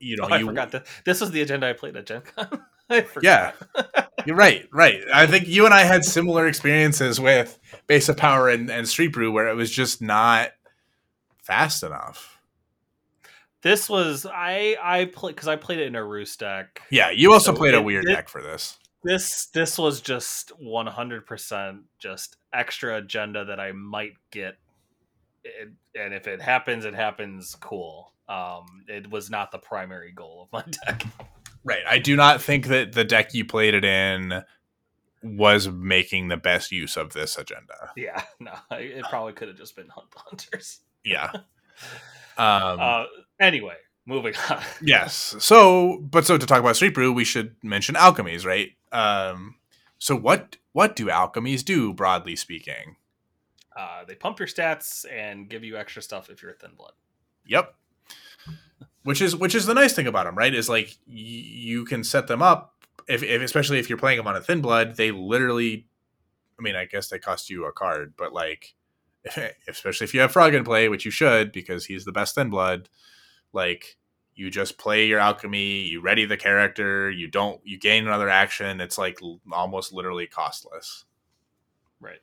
you 0.00 0.16
know 0.16 0.28
oh, 0.30 0.36
you, 0.36 0.46
I 0.46 0.48
forgot 0.48 0.72
that 0.72 0.86
this 1.04 1.20
was 1.20 1.30
the 1.30 1.42
agenda 1.42 1.68
I 1.68 1.72
played 1.74 1.96
at 1.96 2.06
Gen 2.06 2.22
Con. 2.22 2.64
yeah, 3.22 3.52
you're 4.26 4.36
right, 4.36 4.68
right. 4.72 5.00
I 5.12 5.26
think 5.26 5.48
you 5.48 5.64
and 5.64 5.74
I 5.74 5.84
had 5.84 6.04
similar 6.04 6.46
experiences 6.46 7.20
with 7.20 7.58
Base 7.86 8.08
of 8.08 8.16
Power 8.16 8.48
and, 8.48 8.70
and 8.70 8.88
Street 8.88 9.12
Brew 9.12 9.32
where 9.32 9.48
it 9.48 9.54
was 9.54 9.70
just 9.70 10.02
not 10.02 10.50
fast 11.42 11.82
enough. 11.82 12.40
This 13.62 13.88
was 13.88 14.26
I 14.26 14.76
I 14.82 15.04
played 15.06 15.36
because 15.36 15.48
I 15.48 15.56
played 15.56 15.78
it 15.78 15.86
in 15.86 15.94
a 15.94 16.04
Roost 16.04 16.40
deck. 16.40 16.82
Yeah, 16.90 17.10
you 17.10 17.32
also 17.32 17.52
so 17.52 17.58
played 17.58 17.74
it, 17.74 17.78
a 17.78 17.82
weird 17.82 18.04
it, 18.06 18.12
deck 18.12 18.28
for 18.28 18.42
this. 18.42 18.78
This 19.04 19.46
this 19.46 19.78
was 19.78 20.00
just 20.00 20.50
100 20.58 21.26
percent 21.26 21.82
just 21.98 22.36
extra 22.52 22.96
agenda 22.96 23.44
that 23.44 23.60
I 23.60 23.72
might 23.72 24.14
get, 24.30 24.58
it, 25.44 25.70
and 25.94 26.12
if 26.12 26.26
it 26.26 26.40
happens, 26.40 26.84
it 26.84 26.94
happens. 26.94 27.56
Cool. 27.60 28.12
Um, 28.28 28.84
it 28.88 29.10
was 29.10 29.30
not 29.30 29.52
the 29.52 29.58
primary 29.58 30.12
goal 30.12 30.48
of 30.48 30.52
my 30.52 30.64
deck. 30.86 31.04
Right. 31.64 31.82
I 31.88 31.98
do 31.98 32.16
not 32.16 32.42
think 32.42 32.66
that 32.66 32.92
the 32.92 33.04
deck 33.04 33.34
you 33.34 33.44
played 33.44 33.74
it 33.74 33.84
in 33.84 34.42
was 35.22 35.68
making 35.68 36.28
the 36.28 36.36
best 36.36 36.72
use 36.72 36.96
of 36.96 37.12
this 37.12 37.38
agenda. 37.38 37.92
Yeah, 37.96 38.22
no, 38.40 38.52
it 38.72 39.04
probably 39.08 39.32
could 39.32 39.48
have 39.48 39.56
just 39.56 39.76
been 39.76 39.88
hunt 39.88 40.08
hunters. 40.14 40.80
Yeah. 41.04 41.32
Um, 42.38 42.78
uh, 42.78 43.06
anyway, 43.40 43.74
moving 44.06 44.34
on. 44.48 44.62
yes. 44.82 45.34
So, 45.40 45.98
but 46.00 46.24
so 46.24 46.38
to 46.38 46.46
talk 46.46 46.60
about 46.60 46.76
Street 46.76 46.94
Brew, 46.94 47.12
we 47.12 47.24
should 47.24 47.56
mention 47.60 47.96
alchemies, 47.96 48.46
right? 48.46 48.70
Um, 48.92 49.56
so 49.98 50.14
what 50.14 50.58
what 50.70 50.94
do 50.94 51.06
alchemies 51.06 51.64
do, 51.64 51.92
broadly 51.92 52.36
speaking? 52.36 52.94
Uh, 53.76 54.04
they 54.06 54.14
pump 54.14 54.38
your 54.38 54.46
stats 54.46 55.04
and 55.12 55.48
give 55.48 55.64
you 55.64 55.76
extra 55.76 56.00
stuff 56.00 56.30
if 56.30 56.40
you're 56.40 56.52
thin 56.52 56.70
blood. 56.76 56.92
Yep 57.46 57.74
which 59.04 59.20
is 59.20 59.34
which 59.36 59.54
is 59.54 59.66
the 59.66 59.74
nice 59.74 59.94
thing 59.94 60.06
about 60.06 60.26
them, 60.26 60.36
right? 60.36 60.54
Is 60.54 60.68
like 60.68 60.96
y- 61.06 61.14
you 61.14 61.84
can 61.84 62.04
set 62.04 62.26
them 62.26 62.42
up 62.42 62.72
if, 63.08 63.22
if 63.22 63.42
especially 63.42 63.78
if 63.78 63.88
you're 63.88 63.98
playing 63.98 64.18
them 64.18 64.26
on 64.26 64.36
a 64.36 64.40
thin 64.40 64.60
blood, 64.60 64.96
they 64.96 65.10
literally. 65.10 65.86
I 66.58 66.62
mean, 66.62 66.76
I 66.76 66.84
guess 66.84 67.08
they 67.08 67.18
cost 67.18 67.50
you 67.50 67.64
a 67.64 67.72
card, 67.72 68.14
but 68.16 68.32
like, 68.32 68.74
especially 69.68 70.04
if 70.04 70.14
you 70.14 70.20
have 70.20 70.32
Frog 70.32 70.54
in 70.54 70.64
play, 70.64 70.88
which 70.88 71.04
you 71.04 71.10
should 71.10 71.50
because 71.50 71.86
he's 71.86 72.04
the 72.04 72.12
best 72.12 72.34
thin 72.34 72.50
blood. 72.50 72.88
Like, 73.52 73.96
you 74.34 74.50
just 74.50 74.78
play 74.78 75.06
your 75.06 75.18
alchemy, 75.18 75.82
you 75.82 76.00
ready 76.00 76.24
the 76.24 76.36
character, 76.36 77.10
you 77.10 77.26
don't, 77.26 77.60
you 77.64 77.78
gain 77.78 78.06
another 78.06 78.28
action. 78.28 78.80
It's 78.80 78.96
like 78.96 79.18
almost 79.50 79.92
literally 79.92 80.26
costless. 80.26 81.04
Right. 82.00 82.20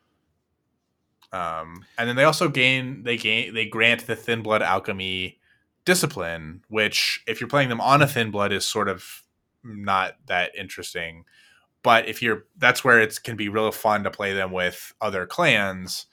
Um, 1.34 1.86
and 1.98 2.08
then 2.08 2.16
they 2.16 2.24
also 2.24 2.48
gain, 2.48 3.04
they 3.04 3.18
gain, 3.18 3.54
they 3.54 3.66
grant 3.66 4.08
the 4.08 4.16
thin 4.16 4.42
blood 4.42 4.62
alchemy 4.62 5.39
discipline, 5.86 6.64
which 6.68 7.24
if 7.28 7.40
you're 7.40 7.50
playing 7.50 7.70
them 7.70 7.82
on 7.82 8.02
a 8.02 8.08
thin 8.08 8.32
blood 8.32 8.52
is 8.52 8.66
sort 8.66 8.88
of 8.88 9.24
not 9.64 10.16
that 10.28 10.52
interesting. 10.58 11.26
But 11.82 12.08
if 12.08 12.22
you're 12.22 12.46
that's 12.58 12.84
where 12.84 13.00
it 13.00 13.18
can 13.24 13.36
be 13.36 13.50
real 13.50 13.72
fun 13.72 14.04
to 14.04 14.12
play 14.12 14.34
them 14.34 14.52
with 14.52 14.94
other 15.02 15.26
clans 15.26 16.08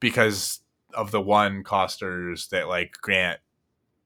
because 0.00 0.60
of 0.94 1.10
the 1.10 1.20
one 1.20 1.62
costers 1.62 2.48
that 2.48 2.68
like 2.68 2.94
grant 3.00 3.40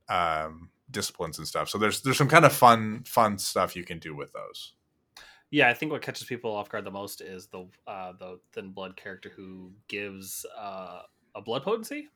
um 0.08 0.70
disciplines 0.90 1.38
and 1.38 1.46
stuff. 1.46 1.68
So 1.68 1.78
there's 1.78 2.02
there's 2.02 2.18
some 2.18 2.28
kind 2.28 2.44
of 2.44 2.52
fun 2.52 3.02
fun 3.06 3.38
stuff 3.38 3.76
you 3.76 3.84
can 3.84 3.98
do 3.98 4.14
with 4.14 4.32
those. 4.32 4.74
Yeah, 5.50 5.68
I 5.68 5.74
think 5.74 5.92
what 5.92 6.02
catches 6.02 6.26
people 6.26 6.54
off 6.54 6.68
guard 6.68 6.84
the 6.84 6.90
most 6.90 7.20
is 7.20 7.46
the 7.46 7.66
uh, 7.86 8.12
the 8.18 8.40
thin 8.52 8.70
blood 8.70 8.96
character 8.96 9.30
who 9.36 9.70
gives 9.88 10.44
uh, 10.58 11.02
a 11.34 11.40
blood 11.40 11.62
potency. 11.62 12.08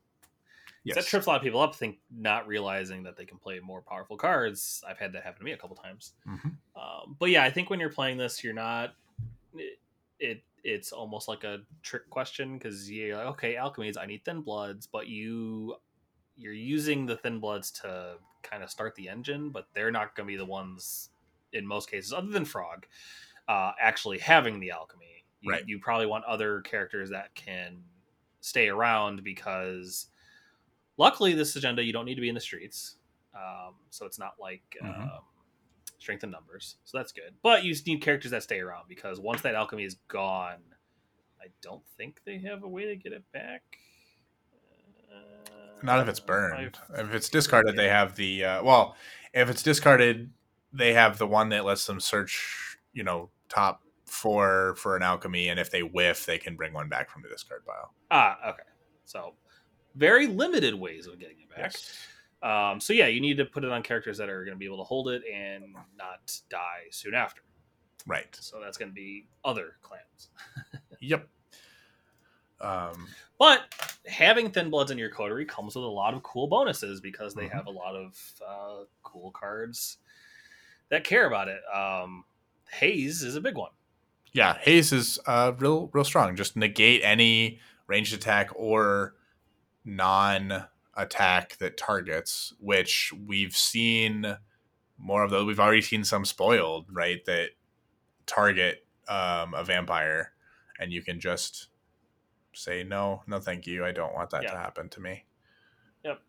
Yes. 0.88 0.96
That 0.96 1.06
trips 1.06 1.26
a 1.26 1.28
lot 1.28 1.36
of 1.36 1.42
people 1.42 1.60
up, 1.60 1.74
think 1.74 1.98
not 2.10 2.46
realizing 2.46 3.02
that 3.02 3.16
they 3.16 3.24
can 3.24 3.38
play 3.38 3.60
more 3.60 3.82
powerful 3.82 4.16
cards. 4.16 4.82
I've 4.88 4.98
had 4.98 5.12
that 5.12 5.22
happen 5.22 5.40
to 5.40 5.44
me 5.44 5.52
a 5.52 5.56
couple 5.56 5.76
times. 5.76 6.12
Mm-hmm. 6.26 6.48
Um, 6.76 7.16
but 7.18 7.30
yeah, 7.30 7.44
I 7.44 7.50
think 7.50 7.68
when 7.68 7.78
you're 7.78 7.90
playing 7.90 8.16
this, 8.16 8.42
you're 8.42 8.54
not. 8.54 8.94
It, 9.54 9.78
it 10.18 10.42
it's 10.64 10.92
almost 10.92 11.28
like 11.28 11.44
a 11.44 11.60
trick 11.82 12.08
question 12.10 12.58
because 12.58 12.90
you're 12.90 13.16
like, 13.16 13.26
okay, 13.26 13.54
alchemies, 13.54 13.96
I 13.98 14.06
need 14.06 14.24
thin 14.24 14.40
bloods, 14.40 14.86
but 14.86 15.08
you 15.08 15.76
you're 16.36 16.52
using 16.52 17.04
the 17.04 17.16
thin 17.16 17.40
bloods 17.40 17.70
to 17.70 18.14
kind 18.42 18.62
of 18.62 18.70
start 18.70 18.94
the 18.94 19.08
engine, 19.08 19.50
but 19.50 19.66
they're 19.74 19.90
not 19.90 20.14
going 20.14 20.26
to 20.26 20.32
be 20.32 20.36
the 20.36 20.44
ones 20.44 21.10
in 21.52 21.66
most 21.66 21.90
cases, 21.90 22.12
other 22.12 22.28
than 22.28 22.44
Frog, 22.44 22.86
uh, 23.48 23.72
actually 23.80 24.18
having 24.18 24.60
the 24.60 24.70
alchemy. 24.70 25.24
You, 25.40 25.52
right. 25.52 25.62
you 25.66 25.78
probably 25.78 26.06
want 26.06 26.24
other 26.24 26.60
characters 26.62 27.10
that 27.10 27.34
can 27.34 27.82
stay 28.40 28.68
around 28.68 29.22
because 29.24 30.06
luckily 30.98 31.32
this 31.32 31.56
agenda 31.56 31.82
you 31.82 31.92
don't 31.92 32.04
need 32.04 32.16
to 32.16 32.20
be 32.20 32.28
in 32.28 32.34
the 32.34 32.40
streets, 32.40 32.96
um, 33.34 33.74
so 33.90 34.04
it's 34.04 34.18
not 34.18 34.34
like. 34.38 34.62
Mm-hmm. 34.82 35.02
Um, 35.02 35.20
strength 36.00 36.22
in 36.22 36.30
numbers, 36.30 36.76
so 36.84 36.96
that's 36.96 37.10
good. 37.10 37.34
But 37.42 37.64
you 37.64 37.74
need 37.86 38.00
characters 38.00 38.30
that 38.30 38.44
stay 38.44 38.60
around 38.60 38.84
because 38.88 39.18
once 39.18 39.42
that 39.42 39.56
alchemy 39.56 39.84
is 39.84 39.96
gone, 40.06 40.60
I 41.40 41.46
don't 41.60 41.82
think 41.96 42.20
they 42.24 42.38
have 42.38 42.62
a 42.62 42.68
way 42.68 42.86
to 42.86 42.96
get 42.96 43.12
it 43.12 43.24
back. 43.32 43.62
Not 45.82 46.00
if 46.00 46.08
it's 46.08 46.20
burned. 46.20 46.76
If 46.96 47.14
it's 47.14 47.28
discarded, 47.28 47.76
they 47.76 47.88
have 47.88 48.16
the 48.16 48.44
uh, 48.44 48.62
well. 48.64 48.96
If 49.32 49.48
it's 49.48 49.62
discarded, 49.62 50.30
they 50.72 50.92
have 50.92 51.18
the 51.18 51.26
one 51.26 51.50
that 51.50 51.64
lets 51.64 51.86
them 51.86 52.00
search. 52.00 52.78
You 52.92 53.04
know, 53.04 53.30
top 53.48 53.82
four 54.06 54.74
for 54.76 54.96
an 54.96 55.02
alchemy, 55.02 55.48
and 55.48 55.60
if 55.60 55.70
they 55.70 55.82
whiff, 55.82 56.26
they 56.26 56.38
can 56.38 56.56
bring 56.56 56.72
one 56.72 56.88
back 56.88 57.10
from 57.10 57.22
the 57.22 57.28
discard 57.28 57.64
pile. 57.64 57.92
Ah, 58.10 58.38
okay. 58.50 58.62
So 59.04 59.34
very 59.98 60.26
limited 60.26 60.74
ways 60.74 61.06
of 61.06 61.18
getting 61.18 61.36
it 61.40 61.50
back. 61.50 61.72
Yes. 61.72 61.96
Um, 62.40 62.80
so 62.80 62.92
yeah, 62.92 63.08
you 63.08 63.20
need 63.20 63.36
to 63.38 63.44
put 63.44 63.64
it 63.64 63.70
on 63.70 63.82
characters 63.82 64.16
that 64.18 64.28
are 64.28 64.44
going 64.44 64.54
to 64.54 64.58
be 64.58 64.64
able 64.64 64.78
to 64.78 64.84
hold 64.84 65.08
it 65.08 65.22
and 65.32 65.74
not 65.96 66.32
die 66.48 66.84
soon 66.90 67.14
after. 67.14 67.42
Right. 68.06 68.34
So 68.40 68.60
that's 68.60 68.78
going 68.78 68.90
to 68.90 68.94
be 68.94 69.26
other 69.44 69.76
clans. 69.82 70.28
yep. 71.00 71.28
Um, 72.60 73.08
but 73.38 73.74
having 74.06 74.50
thin 74.50 74.70
bloods 74.70 74.90
in 74.90 74.98
your 74.98 75.10
coterie 75.10 75.44
comes 75.44 75.74
with 75.74 75.84
a 75.84 75.88
lot 75.88 76.14
of 76.14 76.22
cool 76.22 76.46
bonuses 76.46 77.00
because 77.00 77.34
they 77.34 77.44
mm-hmm. 77.44 77.56
have 77.56 77.66
a 77.66 77.70
lot 77.70 77.94
of 77.94 78.18
uh, 78.46 78.84
cool 79.02 79.30
cards 79.32 79.98
that 80.90 81.04
care 81.04 81.26
about 81.26 81.48
it. 81.48 81.60
Um, 81.72 82.24
Haze 82.70 83.22
is 83.22 83.36
a 83.36 83.40
big 83.40 83.56
one. 83.56 83.70
Yeah, 84.32 84.56
Haze 84.58 84.92
is 84.92 85.18
uh, 85.26 85.52
real, 85.58 85.90
real 85.92 86.04
strong. 86.04 86.36
Just 86.36 86.56
negate 86.56 87.00
any 87.02 87.60
ranged 87.86 88.14
attack 88.14 88.50
or 88.54 89.14
non 89.84 90.64
attack 90.96 91.56
that 91.58 91.76
targets, 91.76 92.52
which 92.60 93.12
we've 93.26 93.56
seen 93.56 94.36
more 94.98 95.22
of 95.22 95.30
those. 95.30 95.46
We've 95.46 95.60
already 95.60 95.82
seen 95.82 96.04
some 96.04 96.24
spoiled, 96.24 96.86
right? 96.90 97.24
That 97.26 97.50
target 98.26 98.84
um, 99.08 99.54
a 99.54 99.64
vampire, 99.64 100.32
and 100.78 100.92
you 100.92 101.02
can 101.02 101.20
just 101.20 101.68
say 102.52 102.82
no, 102.84 103.22
no, 103.26 103.38
thank 103.38 103.66
you. 103.66 103.84
I 103.84 103.92
don't 103.92 104.14
want 104.14 104.30
that 104.30 104.42
yeah. 104.42 104.50
to 104.50 104.56
happen 104.56 104.88
to 104.90 105.00
me. 105.00 105.24
Yep. 106.04 106.20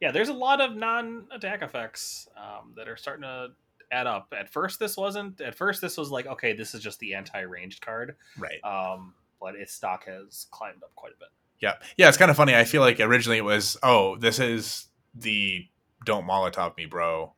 Yeah, 0.00 0.10
there's 0.10 0.28
a 0.28 0.34
lot 0.34 0.60
of 0.60 0.74
non-attack 0.76 1.62
effects 1.62 2.28
um, 2.36 2.74
that 2.76 2.88
are 2.88 2.96
starting 2.96 3.22
to 3.22 3.48
add 3.92 4.06
up. 4.06 4.32
At 4.36 4.50
first, 4.50 4.78
this 4.80 4.96
wasn't. 4.96 5.40
At 5.40 5.54
first, 5.54 5.80
this 5.80 5.96
was 5.96 6.10
like, 6.10 6.26
okay, 6.26 6.52
this 6.52 6.74
is 6.74 6.82
just 6.82 6.98
the 6.98 7.14
anti-ranged 7.14 7.80
card, 7.80 8.16
right? 8.36 8.62
Um, 8.64 9.14
but 9.40 9.54
its 9.54 9.72
stock 9.72 10.06
has 10.06 10.46
climbed 10.50 10.82
up 10.82 10.94
quite 10.94 11.12
a 11.12 11.18
bit. 11.18 11.28
Yeah, 11.62 11.74
yeah, 11.96 12.08
it's 12.08 12.18
kind 12.18 12.30
of 12.30 12.36
funny. 12.36 12.54
I 12.54 12.64
feel 12.64 12.82
like 12.82 13.00
originally 13.00 13.38
it 13.38 13.44
was, 13.44 13.78
oh, 13.82 14.16
this 14.16 14.38
is 14.38 14.88
the 15.14 15.66
"Don't 16.04 16.26
Molotov 16.26 16.76
Me, 16.76 16.84
bro" 16.84 17.32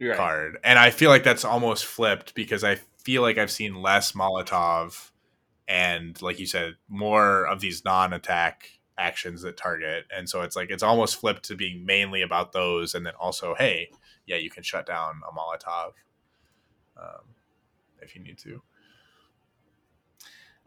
right. 0.00 0.16
card, 0.16 0.58
and 0.64 0.78
I 0.78 0.90
feel 0.90 1.10
like 1.10 1.22
that's 1.22 1.44
almost 1.44 1.84
flipped 1.84 2.34
because 2.34 2.64
I 2.64 2.80
feel 3.04 3.22
like 3.22 3.38
I've 3.38 3.50
seen 3.50 3.80
less 3.80 4.12
Molotov 4.12 5.10
and 5.68 6.20
like 6.22 6.38
you 6.38 6.46
said 6.46 6.74
more 6.88 7.46
of 7.46 7.60
these 7.60 7.84
non-attack 7.84 8.70
actions 8.96 9.42
that 9.42 9.56
target 9.56 10.04
and 10.16 10.28
so 10.28 10.42
it's 10.42 10.56
like 10.56 10.70
it's 10.70 10.82
almost 10.82 11.16
flipped 11.16 11.44
to 11.44 11.54
being 11.54 11.84
mainly 11.86 12.22
about 12.22 12.52
those 12.52 12.94
and 12.94 13.06
then 13.06 13.12
also 13.20 13.54
hey 13.56 13.88
yeah 14.26 14.36
you 14.36 14.50
can 14.50 14.62
shut 14.62 14.86
down 14.86 15.20
a 15.28 15.32
molotov 15.32 15.92
um, 17.00 17.22
if 18.00 18.16
you 18.16 18.22
need 18.22 18.36
to 18.38 18.60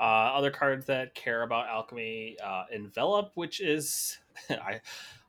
uh, 0.01 0.33
other 0.35 0.51
cards 0.51 0.87
that 0.87 1.15
care 1.15 1.43
about 1.43 1.67
alchemy 1.67 2.35
uh, 2.43 2.63
envelop 2.73 3.31
which 3.35 3.61
is 3.61 4.17
i 4.49 4.81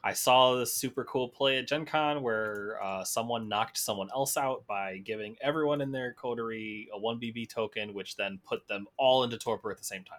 I 0.05 0.15
saw 0.15 0.57
this 0.57 0.75
super 0.75 1.05
cool 1.05 1.29
play 1.29 1.59
at 1.59 1.69
Gen 1.69 1.87
Con 1.87 2.23
where 2.23 2.79
uh, 2.83 3.05
someone 3.05 3.49
knocked 3.49 3.79
someone 3.79 4.09
else 4.13 4.37
out 4.37 4.67
by 4.67 4.99
giving 4.99 5.37
everyone 5.41 5.81
in 5.81 5.93
their 5.93 6.13
coterie 6.13 6.89
a 6.93 6.99
1BB 6.99 7.49
token, 7.49 7.95
which 7.95 8.17
then 8.17 8.41
put 8.45 8.67
them 8.67 8.89
all 8.97 9.23
into 9.23 9.39
torpor 9.39 9.71
at 9.71 9.79
the 9.79 9.85
same 9.85 10.03
time. 10.03 10.19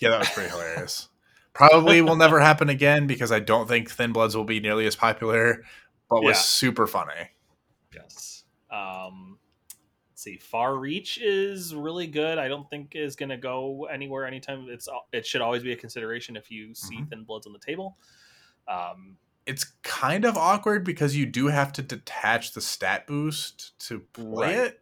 Yeah, 0.00 0.10
that 0.10 0.18
was 0.18 0.28
pretty 0.28 0.50
hilarious. 0.50 1.08
Probably 1.54 2.02
will 2.02 2.16
never 2.16 2.40
happen 2.40 2.68
again 2.68 3.06
because 3.06 3.32
I 3.32 3.40
don't 3.40 3.66
think 3.66 3.90
Thin 3.90 4.12
Bloods 4.12 4.36
will 4.36 4.44
be 4.44 4.60
nearly 4.60 4.86
as 4.86 4.94
popular, 4.94 5.64
but 6.10 6.22
was 6.22 6.36
yeah. 6.36 6.42
super 6.42 6.86
funny. 6.86 7.30
Yes. 7.94 8.44
Um, 8.70 9.38
see. 10.26 10.38
Far 10.38 10.76
Reach 10.76 11.18
is 11.18 11.74
really 11.74 12.06
good. 12.06 12.38
I 12.38 12.48
don't 12.48 12.68
think 12.68 12.92
is 12.94 13.16
going 13.16 13.28
to 13.28 13.36
go 13.36 13.86
anywhere 13.92 14.26
anytime. 14.26 14.66
It's 14.68 14.88
it 15.12 15.26
should 15.26 15.40
always 15.40 15.62
be 15.62 15.72
a 15.72 15.76
consideration 15.76 16.36
if 16.36 16.50
you 16.50 16.74
see 16.74 16.96
mm-hmm. 16.96 17.04
Thin 17.06 17.24
Bloods 17.24 17.46
on 17.46 17.52
the 17.52 17.58
table. 17.58 17.96
Um, 18.68 19.16
it's 19.46 19.64
kind 19.82 20.24
of 20.24 20.36
awkward 20.36 20.84
because 20.84 21.16
you 21.16 21.26
do 21.26 21.46
have 21.46 21.72
to 21.74 21.82
detach 21.82 22.52
the 22.52 22.60
stat 22.60 23.06
boost 23.06 23.78
to 23.88 24.00
play 24.12 24.58
right. 24.58 24.66
it. 24.66 24.80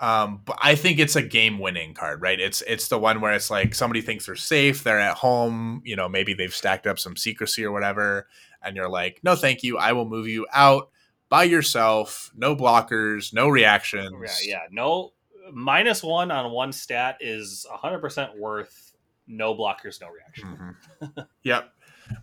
Um, 0.00 0.42
but 0.44 0.58
I 0.60 0.74
think 0.74 0.98
it's 0.98 1.14
a 1.14 1.22
game 1.22 1.60
winning 1.60 1.94
card, 1.94 2.20
right? 2.20 2.38
It's 2.40 2.62
it's 2.62 2.88
the 2.88 2.98
one 2.98 3.20
where 3.20 3.32
it's 3.32 3.50
like 3.50 3.74
somebody 3.74 4.00
thinks 4.00 4.26
they're 4.26 4.34
safe, 4.34 4.82
they're 4.82 4.98
at 4.98 5.16
home, 5.16 5.82
you 5.84 5.94
know, 5.94 6.08
maybe 6.08 6.34
they've 6.34 6.52
stacked 6.52 6.88
up 6.88 6.98
some 6.98 7.16
secrecy 7.16 7.64
or 7.64 7.70
whatever, 7.70 8.26
and 8.60 8.74
you're 8.74 8.88
like, 8.88 9.20
no, 9.22 9.36
thank 9.36 9.62
you, 9.62 9.78
I 9.78 9.92
will 9.92 10.04
move 10.04 10.26
you 10.26 10.46
out 10.52 10.90
by 11.34 11.44
yourself, 11.44 12.30
no 12.36 12.54
blockers, 12.54 13.32
no 13.32 13.48
reactions. 13.48 14.12
Yeah, 14.44 14.56
yeah, 14.56 14.66
no 14.70 15.12
minus 15.52 16.02
one 16.02 16.30
on 16.30 16.52
one 16.52 16.72
stat 16.72 17.18
is 17.20 17.66
hundred 17.70 18.00
percent 18.00 18.38
worth 18.38 18.92
no 19.26 19.54
blockers, 19.54 20.00
no 20.00 20.08
reaction. 20.10 20.74
Mm-hmm. 21.02 21.20
yep 21.42 21.74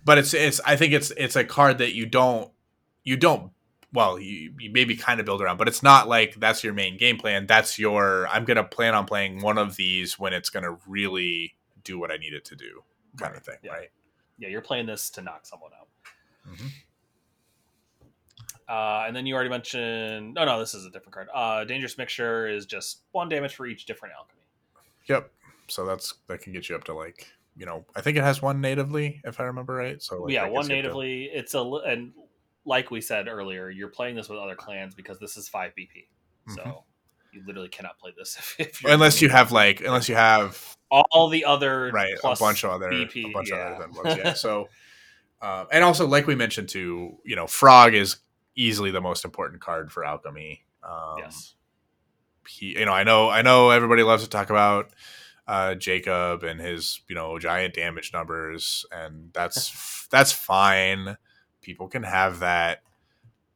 but 0.03 0.17
it's 0.17 0.33
it's 0.33 0.59
I 0.65 0.75
think 0.75 0.93
it's 0.93 1.11
it's 1.11 1.35
a 1.35 1.43
card 1.43 1.79
that 1.79 1.93
you 1.93 2.05
don't 2.05 2.51
you 3.03 3.17
don't 3.17 3.51
well 3.93 4.19
you, 4.19 4.53
you 4.59 4.71
maybe 4.71 4.95
kind 4.95 5.19
of 5.19 5.25
build 5.25 5.41
around, 5.41 5.57
but 5.57 5.67
it's 5.67 5.83
not 5.83 6.07
like 6.07 6.35
that's 6.35 6.63
your 6.63 6.73
main 6.73 6.97
game 6.97 7.17
plan. 7.17 7.47
That's 7.47 7.79
your 7.79 8.27
I'm 8.27 8.45
gonna 8.45 8.63
plan 8.63 8.95
on 8.95 9.05
playing 9.05 9.41
one 9.41 9.57
of 9.57 9.75
these 9.75 10.19
when 10.19 10.33
it's 10.33 10.49
gonna 10.49 10.77
really 10.87 11.55
do 11.83 11.99
what 11.99 12.11
I 12.11 12.17
need 12.17 12.33
it 12.33 12.45
to 12.45 12.55
do, 12.55 12.83
kind 13.17 13.31
right. 13.31 13.39
of 13.39 13.45
thing, 13.45 13.57
yeah. 13.63 13.71
right? 13.71 13.89
Yeah, 14.37 14.49
you're 14.49 14.61
playing 14.61 14.85
this 14.85 15.09
to 15.11 15.21
knock 15.21 15.45
someone 15.45 15.71
out. 15.79 15.87
Mm-hmm. 16.49 16.67
Uh, 18.71 19.03
and 19.05 19.13
then 19.13 19.25
you 19.25 19.35
already 19.35 19.49
mentioned. 19.49 20.33
No, 20.33 20.45
no, 20.45 20.57
this 20.59 20.73
is 20.73 20.85
a 20.85 20.89
different 20.89 21.13
card. 21.13 21.27
Uh, 21.33 21.65
Dangerous 21.65 21.97
Mixture 21.97 22.47
is 22.47 22.65
just 22.65 23.01
one 23.11 23.27
damage 23.27 23.55
for 23.55 23.65
each 23.65 23.85
different 23.85 24.15
alchemy. 24.17 24.41
Yep. 25.07 25.29
So 25.67 25.85
that's 25.85 26.13
that 26.27 26.41
can 26.41 26.53
get 26.53 26.69
you 26.69 26.75
up 26.75 26.85
to 26.85 26.93
like 26.93 27.27
you 27.57 27.65
know, 27.65 27.85
I 27.95 28.01
think 28.01 28.17
it 28.17 28.23
has 28.23 28.41
one 28.41 28.61
natively, 28.61 29.21
if 29.25 29.39
I 29.39 29.43
remember 29.43 29.73
right. 29.73 30.01
So 30.01 30.23
like, 30.23 30.33
yeah, 30.33 30.47
one 30.47 30.67
natively. 30.67 31.27
To... 31.27 31.37
It's 31.37 31.53
a 31.53 31.61
and 31.61 32.13
like 32.65 32.91
we 32.91 33.01
said 33.01 33.27
earlier, 33.27 33.69
you're 33.69 33.89
playing 33.89 34.15
this 34.15 34.29
with 34.29 34.39
other 34.39 34.55
clans 34.55 34.95
because 34.95 35.19
this 35.19 35.35
is 35.35 35.49
five 35.49 35.73
BP. 35.77 36.07
Mm-hmm. 36.47 36.53
So 36.53 36.83
you 37.33 37.43
literally 37.45 37.69
cannot 37.69 37.97
play 37.99 38.13
this 38.17 38.37
if, 38.59 38.83
if 38.83 38.85
unless 38.85 39.21
you 39.21 39.29
have 39.29 39.51
like 39.51 39.81
unless 39.81 40.07
you 40.07 40.15
have 40.15 40.77
all 40.89 41.29
the 41.29 41.45
other 41.45 41.89
right 41.93 42.13
a 42.23 42.35
bunch 42.37 42.63
of 42.63 42.71
other 42.71 42.89
BP, 42.89 43.29
a 43.29 43.31
bunch 43.31 43.49
yeah. 43.49 43.83
of 43.83 43.97
other 43.97 44.17
yeah. 44.17 44.33
so 44.33 44.67
um, 45.41 45.67
and 45.71 45.83
also 45.83 46.07
like 46.07 46.27
we 46.27 46.35
mentioned 46.35 46.69
too, 46.69 47.17
you 47.23 47.35
know, 47.35 47.47
Frog 47.47 47.93
is 47.93 48.17
easily 48.55 48.91
the 48.91 49.01
most 49.01 49.25
important 49.25 49.61
card 49.61 49.91
for 49.91 50.03
Alchemy. 50.03 50.63
Um, 50.83 51.15
yes. 51.19 51.55
He, 52.47 52.77
you 52.79 52.85
know, 52.85 52.93
I 52.93 53.03
know, 53.03 53.29
I 53.29 53.41
know 53.41 53.69
everybody 53.69 54.03
loves 54.03 54.23
to 54.23 54.29
talk 54.29 54.49
about 54.49 54.91
uh, 55.47 55.75
Jacob 55.75 56.43
and 56.43 56.59
his 56.59 57.01
you 57.07 57.15
know 57.15 57.37
giant 57.39 57.73
damage 57.73 58.13
numbers, 58.13 58.85
and 58.91 59.31
that's 59.33 60.07
that's 60.09 60.31
fine. 60.31 61.17
People 61.61 61.87
can 61.87 62.03
have 62.03 62.39
that, 62.39 62.83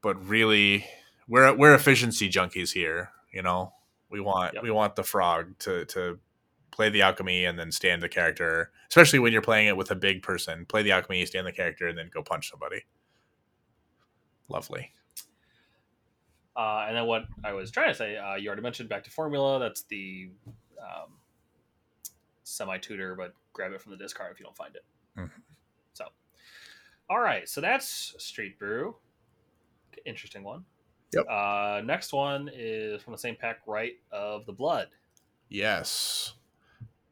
but 0.01 0.27
really, 0.27 0.85
we're 1.27 1.53
we're 1.53 1.73
efficiency 1.73 2.29
junkies 2.29 2.73
here. 2.73 3.11
You 3.31 3.41
know, 3.41 3.73
we 4.09 4.19
want 4.19 4.55
yep. 4.55 4.63
we 4.63 4.71
want 4.71 4.95
the 4.95 5.03
frog 5.03 5.57
to 5.59 5.85
to 5.85 6.19
play 6.71 6.89
the 6.89 7.01
alchemy 7.01 7.45
and 7.45 7.57
then 7.57 7.71
stand 7.71 8.01
the 8.01 8.09
character. 8.09 8.71
Especially 8.89 9.19
when 9.19 9.31
you're 9.31 9.41
playing 9.41 9.67
it 9.67 9.77
with 9.77 9.91
a 9.91 9.95
big 9.95 10.21
person, 10.21 10.65
play 10.65 10.83
the 10.83 10.91
alchemy, 10.91 11.25
stand 11.25 11.47
the 11.47 11.51
character, 11.51 11.87
and 11.87 11.97
then 11.97 12.09
go 12.13 12.21
punch 12.21 12.49
somebody. 12.49 12.83
Lovely. 14.47 14.91
Uh, 16.55 16.85
and 16.87 16.95
then 16.95 17.05
what 17.05 17.25
I 17.43 17.53
was 17.53 17.69
trying 17.71 17.89
to 17.89 17.95
say, 17.95 18.15
uh, 18.17 18.35
you 18.35 18.47
already 18.47 18.61
mentioned 18.61 18.87
back 18.87 19.03
to 19.05 19.11
formula. 19.11 19.59
That's 19.59 19.81
the 19.83 20.29
um, 20.79 21.13
semi 22.43 22.77
tutor, 22.77 23.15
but 23.15 23.33
grab 23.53 23.73
it 23.73 23.81
from 23.81 23.91
the 23.91 23.97
discard 23.97 24.31
if 24.31 24.39
you 24.39 24.45
don't 24.45 24.55
find 24.55 24.75
it. 24.75 24.85
Mhm. 25.17 25.31
So, 25.93 26.05
all 27.09 27.19
right, 27.19 27.47
so 27.49 27.59
that's 27.59 28.15
Street 28.17 28.57
Brew. 28.57 28.95
Interesting 30.05 30.43
one. 30.43 30.65
Yep. 31.13 31.25
Uh, 31.29 31.81
next 31.83 32.13
one 32.13 32.49
is 32.53 33.01
from 33.01 33.13
the 33.13 33.17
same 33.17 33.35
pack, 33.35 33.59
right 33.65 33.93
of 34.11 34.45
the 34.45 34.53
blood. 34.53 34.89
Yes. 35.49 36.33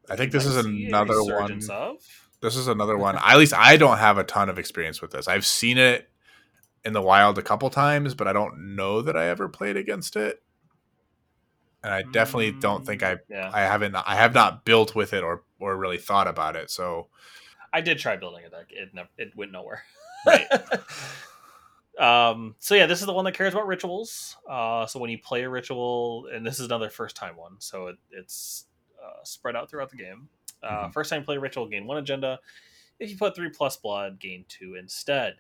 I 0.09 0.15
think 0.15 0.31
this 0.31 0.45
is 0.45 0.63
see 0.63 0.85
a 0.85 0.87
another 0.87 1.23
one. 1.23 1.61
Of. 1.69 1.97
This 2.41 2.57
is 2.57 2.67
another 2.67 2.97
one. 2.97 3.17
At 3.17 3.37
least 3.37 3.53
I 3.53 3.77
don't 3.77 3.97
have 3.97 4.17
a 4.17 4.23
ton 4.23 4.49
of 4.49 4.59
experience 4.59 5.01
with 5.01 5.11
this. 5.11 5.27
I've 5.27 5.45
seen 5.45 5.77
it 5.77 6.09
in 6.85 6.93
the 6.93 7.01
wild 7.01 7.37
a 7.37 7.41
couple 7.41 7.69
times, 7.69 8.13
but 8.13 8.27
I 8.27 8.33
don't 8.33 8.75
know 8.75 9.01
that 9.01 9.15
I 9.15 9.27
ever 9.27 9.47
played 9.47 9.77
against 9.77 10.15
it. 10.15 10.41
And 11.83 11.93
I 11.93 12.03
definitely 12.13 12.51
don't 12.51 12.85
think 12.85 13.03
I 13.03 13.17
Yeah, 13.29 13.51
I 13.53 13.61
haven't 13.61 13.95
I 13.95 14.15
have 14.15 14.33
not 14.33 14.63
built 14.63 14.95
with 14.95 15.13
it 15.13 15.23
or 15.23 15.43
or 15.59 15.75
really 15.75 15.97
thought 15.97 16.27
about 16.27 16.55
it. 16.55 16.71
So 16.71 17.07
I 17.73 17.81
did 17.81 17.99
try 17.99 18.15
building 18.15 18.45
a 18.45 18.49
deck. 18.49 18.67
It 18.69 18.93
never, 18.93 19.09
it 19.17 19.35
went 19.35 19.51
nowhere. 19.51 19.83
Right. 20.25 20.47
um. 21.99 22.55
So 22.59 22.75
yeah, 22.75 22.85
this 22.85 23.01
is 23.01 23.05
the 23.05 23.13
one 23.13 23.25
that 23.25 23.33
cares 23.33 23.53
about 23.53 23.67
rituals. 23.67 24.37
Uh. 24.49 24.85
So 24.85 24.99
when 24.99 25.09
you 25.09 25.17
play 25.17 25.43
a 25.43 25.49
ritual, 25.49 26.27
and 26.33 26.45
this 26.45 26.59
is 26.59 26.67
another 26.67 26.89
first 26.89 27.17
time 27.17 27.35
one, 27.35 27.55
so 27.59 27.87
it, 27.87 27.97
it's 28.11 28.67
uh, 29.03 29.23
spread 29.23 29.57
out 29.57 29.69
throughout 29.69 29.89
the 29.89 29.97
game. 29.97 30.29
Uh, 30.61 30.87
Mhm. 30.87 30.93
First 30.93 31.09
time 31.09 31.25
play 31.25 31.37
ritual, 31.37 31.67
gain 31.67 31.85
one 31.85 31.97
agenda. 31.97 32.39
If 32.99 33.09
you 33.09 33.17
put 33.17 33.35
three 33.35 33.49
plus 33.49 33.75
blood, 33.75 34.17
gain 34.17 34.45
two 34.47 34.75
instead. 34.75 35.35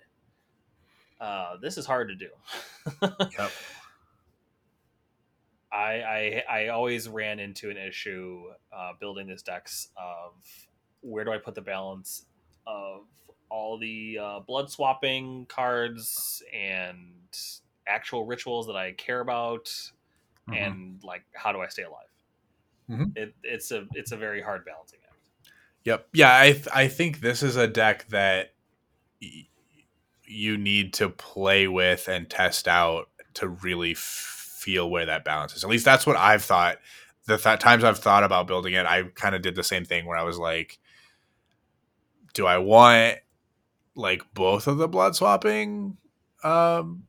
Uh, 1.19 1.57
this 1.61 1.77
is 1.77 1.85
hard 1.85 2.09
to 2.09 2.15
do. 2.15 2.29
Yep. 3.01 3.51
I, 5.71 5.77
I 5.77 6.43
I 6.49 6.67
always 6.67 7.09
ran 7.09 7.39
into 7.39 7.69
an 7.71 7.77
issue 7.77 8.43
uh, 8.71 8.91
building 8.99 9.25
this 9.27 9.41
decks 9.41 9.89
of 9.97 10.33
where 11.01 11.23
do 11.25 11.31
I 11.31 11.37
put 11.39 11.55
the 11.55 11.61
balance 11.61 12.25
of 12.67 13.05
all 13.49 13.77
the 13.79 14.19
uh, 14.21 14.39
blood 14.41 14.69
swapping 14.69 15.45
cards 15.47 16.43
and 16.53 17.11
actual 17.87 18.25
rituals 18.25 18.67
that 18.67 18.75
I 18.75 18.91
care 18.93 19.19
about, 19.19 19.65
Mhm. 20.47 20.57
and 20.57 21.03
like 21.03 21.23
how 21.33 21.51
do 21.51 21.59
I 21.61 21.67
stay 21.69 21.83
alive? 21.83 22.05
Mhm. 22.89 23.17
It, 23.17 23.33
it's 23.43 23.71
a 23.71 23.87
it's 23.93 24.11
a 24.11 24.17
very 24.17 24.41
hard 24.41 24.65
balancing 24.65 24.99
act. 25.09 25.49
Yep. 25.85 26.07
Yeah, 26.13 26.37
I 26.37 26.51
th- 26.51 26.67
I 26.73 26.87
think 26.87 27.19
this 27.21 27.41
is 27.41 27.55
a 27.55 27.67
deck 27.67 28.07
that 28.09 28.53
you 30.33 30.57
need 30.57 30.93
to 30.95 31.09
play 31.09 31.67
with 31.67 32.07
and 32.07 32.29
test 32.29 32.67
out 32.67 33.09
to 33.35 33.47
really 33.47 33.91
f- 33.91 33.97
feel 34.59 34.89
where 34.89 35.05
that 35.05 35.25
balance 35.25 35.55
is. 35.55 35.63
At 35.63 35.69
least 35.69 35.85
that's 35.85 36.05
what 36.05 36.17
I've 36.17 36.43
thought. 36.43 36.77
The 37.25 37.37
th- 37.37 37.59
times 37.59 37.83
I've 37.83 37.99
thought 37.99 38.23
about 38.23 38.47
building 38.47 38.73
it, 38.73 38.85
I 38.85 39.03
kind 39.15 39.35
of 39.35 39.41
did 39.41 39.55
the 39.55 39.63
same 39.63 39.85
thing 39.85 40.05
where 40.05 40.17
I 40.17 40.23
was 40.23 40.37
like, 40.37 40.79
do 42.33 42.45
I 42.47 42.57
want 42.57 43.17
like 43.95 44.23
both 44.33 44.67
of 44.67 44.77
the 44.77 44.87
blood 44.87 45.15
swapping 45.15 45.97
um 46.43 47.03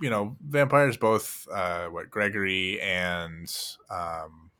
you 0.00 0.08
know 0.08 0.36
vampires 0.46 0.96
both 0.96 1.46
uh 1.52 1.86
what 1.86 2.08
Gregory 2.08 2.80
and 2.80 3.52
um 3.90 4.50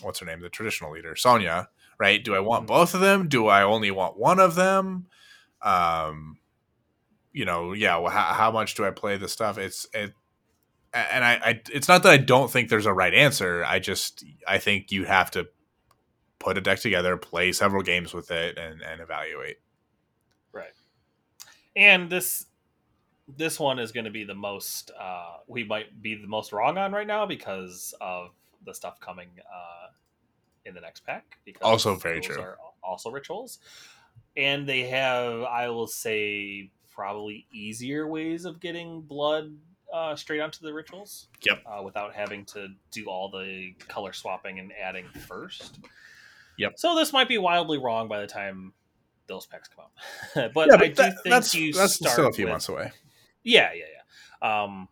what's 0.00 0.20
her 0.20 0.26
name 0.26 0.40
the 0.40 0.48
traditional 0.48 0.92
leader 0.92 1.16
Sonya 1.16 1.68
right? 1.98 2.24
Do 2.24 2.34
I 2.34 2.40
want 2.40 2.64
Mhm. 2.64 2.68
both 2.68 2.94
of 2.94 3.00
them? 3.00 3.28
Do 3.28 3.46
I 3.46 3.62
only 3.62 3.90
want 3.92 4.16
one 4.16 4.40
of 4.40 4.56
them? 4.56 5.06
Um, 5.60 6.38
you 7.32 7.44
know, 7.44 7.72
yeah. 7.72 7.96
Well, 7.96 8.12
how, 8.12 8.34
how 8.34 8.50
much 8.50 8.74
do 8.74 8.84
I 8.84 8.90
play 8.90 9.16
this 9.16 9.32
stuff? 9.32 9.58
It's 9.58 9.86
it, 9.92 10.12
and 10.94 11.24
I, 11.24 11.40
I, 11.42 11.60
it's 11.72 11.88
not 11.88 12.02
that 12.02 12.12
I 12.12 12.18
don't 12.18 12.50
think 12.50 12.68
there's 12.68 12.86
a 12.86 12.92
right 12.92 13.14
answer. 13.14 13.64
I 13.64 13.78
just, 13.78 14.24
I 14.46 14.58
think 14.58 14.92
you 14.92 15.04
have 15.04 15.30
to 15.32 15.48
put 16.38 16.58
a 16.58 16.60
deck 16.60 16.80
together, 16.80 17.16
play 17.16 17.52
several 17.52 17.82
games 17.82 18.12
with 18.12 18.30
it, 18.30 18.58
and 18.58 18.82
and 18.82 19.00
evaluate. 19.00 19.56
Right. 20.52 20.72
And 21.74 22.10
this 22.10 22.46
this 23.28 23.58
one 23.58 23.78
is 23.78 23.92
going 23.92 24.04
to 24.04 24.10
be 24.10 24.24
the 24.24 24.34
most 24.34 24.90
uh, 24.98 25.36
we 25.46 25.64
might 25.64 26.02
be 26.02 26.14
the 26.14 26.26
most 26.26 26.52
wrong 26.52 26.76
on 26.76 26.92
right 26.92 27.06
now 27.06 27.24
because 27.24 27.94
of 28.00 28.30
the 28.64 28.74
stuff 28.74 29.00
coming 29.00 29.28
uh, 29.40 29.88
in 30.64 30.74
the 30.74 30.80
next 30.80 31.06
pack. 31.06 31.38
Because 31.44 31.62
Also 31.62 31.94
very 31.94 32.20
true. 32.20 32.40
Are 32.40 32.58
also 32.82 33.10
rituals, 33.10 33.58
and 34.36 34.68
they 34.68 34.82
have 34.82 35.42
I 35.42 35.70
will 35.70 35.86
say 35.86 36.70
probably 36.94 37.46
easier 37.52 38.06
ways 38.06 38.44
of 38.44 38.60
getting 38.60 39.00
blood 39.00 39.54
uh, 39.92 40.16
straight 40.16 40.40
onto 40.40 40.64
the 40.64 40.72
rituals. 40.72 41.28
Yep. 41.42 41.62
Uh, 41.66 41.82
without 41.82 42.14
having 42.14 42.44
to 42.46 42.68
do 42.90 43.06
all 43.06 43.30
the 43.30 43.74
color 43.88 44.12
swapping 44.12 44.58
and 44.58 44.72
adding 44.72 45.04
first. 45.26 45.78
Yep. 46.58 46.74
So 46.76 46.94
this 46.96 47.12
might 47.12 47.28
be 47.28 47.38
wildly 47.38 47.78
wrong 47.78 48.08
by 48.08 48.20
the 48.20 48.26
time 48.26 48.72
those 49.26 49.46
packs 49.46 49.68
come 49.68 49.84
out. 49.84 50.52
but 50.54 50.68
yeah, 50.68 50.74
I 50.74 50.88
do 50.88 50.94
that- 50.94 51.22
think 51.22 51.24
that's 51.24 51.54
you 51.54 51.72
that's 51.72 51.94
start 51.94 52.12
still 52.12 52.28
a 52.28 52.32
few 52.32 52.46
with, 52.46 52.52
months 52.52 52.68
away. 52.68 52.92
Yeah, 53.42 53.70
yeah, 53.74 53.84
yeah. 54.42 54.62
Um, 54.62 54.88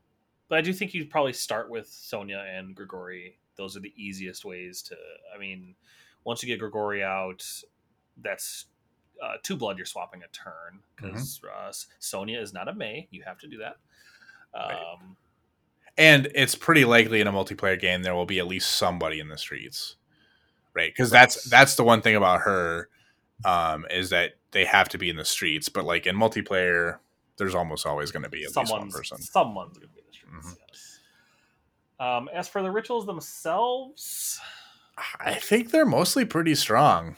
but 0.49 0.59
I 0.59 0.63
do 0.63 0.73
think 0.73 0.95
you'd 0.95 1.11
probably 1.11 1.33
start 1.33 1.71
with 1.71 1.89
Sonia 1.89 2.45
and 2.53 2.75
Grigori. 2.75 3.39
Those 3.57 3.77
are 3.77 3.81
the 3.81 3.93
easiest 3.97 4.45
ways 4.45 4.83
to. 4.83 4.97
I 5.35 5.39
mean, 5.39 5.75
once 6.25 6.43
you 6.43 6.49
get 6.49 6.59
Grigori 6.59 7.03
out, 7.03 7.47
that's 8.21 8.67
uh, 9.23 9.35
two 9.43 9.57
blood. 9.57 9.77
You're 9.77 9.87
swapping 9.87 10.23
a 10.23 10.29
turn 10.29 10.81
because 10.97 11.41
uh, 11.45 11.73
Sonia 11.99 12.41
is 12.41 12.53
not 12.53 12.69
a 12.69 12.75
May. 12.75 13.09
You 13.11 13.23
have 13.25 13.39
to 13.39 13.49
do 13.49 13.59
that. 13.59 13.77
Right. 14.55 14.75
Um, 14.75 15.17
and 15.97 16.29
it's 16.35 16.55
pretty 16.55 16.85
likely 16.85 17.21
in 17.21 17.27
a 17.27 17.33
multiplayer 17.33 17.79
game 17.79 18.03
there 18.03 18.15
will 18.15 18.27
be 18.27 18.39
at 18.39 18.47
least 18.47 18.77
somebody 18.77 19.21
in 19.21 19.29
the 19.29 19.39
streets 19.39 19.97
right 20.75 20.93
because 20.93 21.11
that's 21.11 21.45
that's 21.45 21.77
the 21.77 21.85
one 21.85 22.01
thing 22.01 22.17
about 22.17 22.41
her 22.41 22.89
um 23.45 23.87
is 23.91 24.11
that 24.11 24.33
they 24.53 24.65
have 24.65 24.89
to 24.89 24.99
be 24.99 25.11
in 25.11 25.17
the 25.17 25.25
streets 25.25 25.69
but 25.69 25.85
like 25.85 26.07
in 26.07 26.17
multiplayer 26.17 26.99
there's 27.37 27.55
almost 27.55 27.87
always 27.87 28.11
going 28.11 28.23
to 28.23 28.29
be 28.29 28.45
at 28.45 28.57
least 28.57 28.73
one 28.73 28.91
person 28.91 29.21
someone's 29.21 29.79
gonna 29.79 29.89
be 29.93 30.01
in 30.01 30.05
the 30.07 30.13
streets. 30.13 30.47
Mhm. 30.47 30.57
Yes. 30.69 30.99
Um, 31.99 32.31
as 32.33 32.49
for 32.49 32.63
the 32.63 32.71
rituals 32.71 33.05
themselves, 33.05 34.41
i 35.19 35.35
think 35.35 35.71
they're 35.71 35.85
mostly 35.85 36.25
pretty 36.25 36.55
strong 36.55 37.17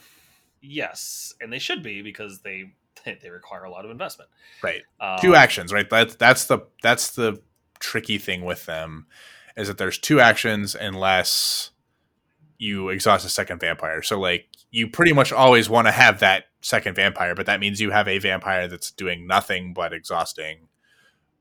yes, 0.62 1.34
and 1.40 1.52
they 1.52 1.58
should 1.58 1.82
be 1.82 2.00
because 2.02 2.40
they 2.40 2.72
they 3.04 3.30
require 3.30 3.64
a 3.64 3.70
lot 3.70 3.84
of 3.84 3.90
investment. 3.90 4.30
right 4.62 4.82
Um, 5.00 5.18
two 5.20 5.34
actions 5.34 5.72
right 5.72 5.88
that's 5.90 6.14
that's 6.14 6.44
the 6.46 6.60
that's 6.82 7.10
the 7.10 7.40
tricky 7.80 8.16
thing 8.18 8.44
with 8.44 8.64
them 8.66 9.06
is 9.56 9.66
that 9.68 9.76
there's 9.78 9.98
two 9.98 10.20
actions 10.20 10.74
unless 10.74 11.70
you 12.58 12.90
exhaust 12.90 13.26
a 13.26 13.28
second 13.28 13.58
vampire 13.60 14.02
so 14.02 14.20
like 14.20 14.46
you 14.70 14.86
pretty 14.88 15.12
much 15.12 15.32
always 15.32 15.68
want 15.68 15.88
to 15.88 15.90
have 15.90 16.20
that 16.20 16.44
second 16.60 16.94
vampire 16.94 17.34
but 17.34 17.46
that 17.46 17.58
means 17.58 17.80
you 17.80 17.90
have 17.90 18.06
a 18.06 18.18
vampire 18.18 18.68
that's 18.68 18.92
doing 18.92 19.26
nothing 19.26 19.74
but 19.74 19.92
exhausting 19.92 20.68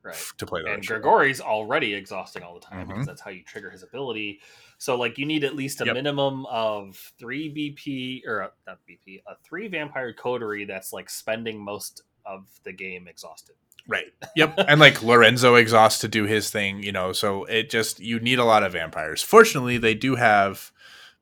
right. 0.01 0.15
to 0.39 0.45
play 0.47 0.63
the 0.63 0.73
and. 0.73 0.83
Grigori's 0.87 1.39
already 1.39 1.93
exhausting 1.93 2.41
all 2.41 2.55
the 2.55 2.59
time 2.65 2.85
Mhm. 2.87 2.89
because 2.89 3.05
that's 3.05 3.21
how 3.21 3.29
you 3.29 3.43
trigger 3.43 3.69
his 3.69 3.83
ability. 3.83 4.41
So 4.81 4.97
like 4.97 5.19
you 5.19 5.27
need 5.27 5.43
at 5.43 5.55
least 5.55 5.79
a 5.81 5.85
Yep. 5.85 5.93
minimum 5.93 6.47
of 6.47 6.97
three 7.19 7.53
BP 7.53 8.27
or 8.27 8.41
uh, 8.41 8.47
not 8.65 8.79
BP, 8.89 9.21
a 9.27 9.35
three 9.43 9.67
vampire 9.67 10.11
coterie 10.11 10.65
that's 10.65 10.91
like 10.91 11.07
spending 11.07 11.63
most 11.63 12.01
of 12.25 12.47
the 12.63 12.71
game 12.73 13.07
exhausted. 13.07 13.53
right 13.87 14.11
yep 14.35 14.53
and 14.67 14.79
like 14.79 15.01
lorenzo 15.03 15.53
exhausts 15.55 15.99
to 16.01 16.07
do 16.07 16.25
his 16.25 16.49
thing 16.51 16.81
you 16.83 16.91
know 16.91 17.11
so 17.11 17.43
it 17.45 17.69
just 17.69 17.99
you 17.99 18.19
need 18.19 18.37
a 18.39 18.43
lot 18.43 18.61
of 18.63 18.71
vampires 18.73 19.21
fortunately 19.23 19.77
they 19.79 19.93
do 19.95 20.15
have 20.15 20.71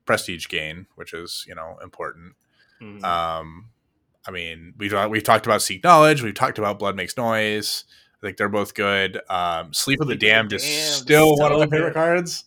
prestige 0.06 0.48
gain 0.48 0.86
which 0.95 1.14
is 1.14 1.44
you 1.48 1.56
know 1.56 1.77
important 1.84 2.34
Mhm. 2.81 3.03
Um, 3.03 3.65
I 4.26 4.31
mean, 4.31 4.73
we've 4.77 4.94
we've 5.10 5.23
talked 5.23 5.45
about 5.45 5.61
seek 5.61 5.84
knowledge. 5.84 6.23
We've 6.23 6.34
talked 6.34 6.57
about 6.60 6.80
blood 6.80 6.95
makes 6.95 7.18
noise. 7.18 7.84
I 8.22 8.27
think 8.27 8.38
they're 8.38 8.48
both 8.48 8.73
good. 8.73 9.19
Um, 9.30 9.73
Sleep 9.73 9.99
of 9.99 10.07
the 10.07 10.11
Sleep 10.14 10.15
of 10.15 10.19
the 10.19 10.27
Damned 10.27 10.53
is 10.53 10.64
still 10.64 11.36
one 11.38 11.52
of 11.52 11.60
my 11.60 11.68
favorite 11.68 11.94
cards. 11.94 12.45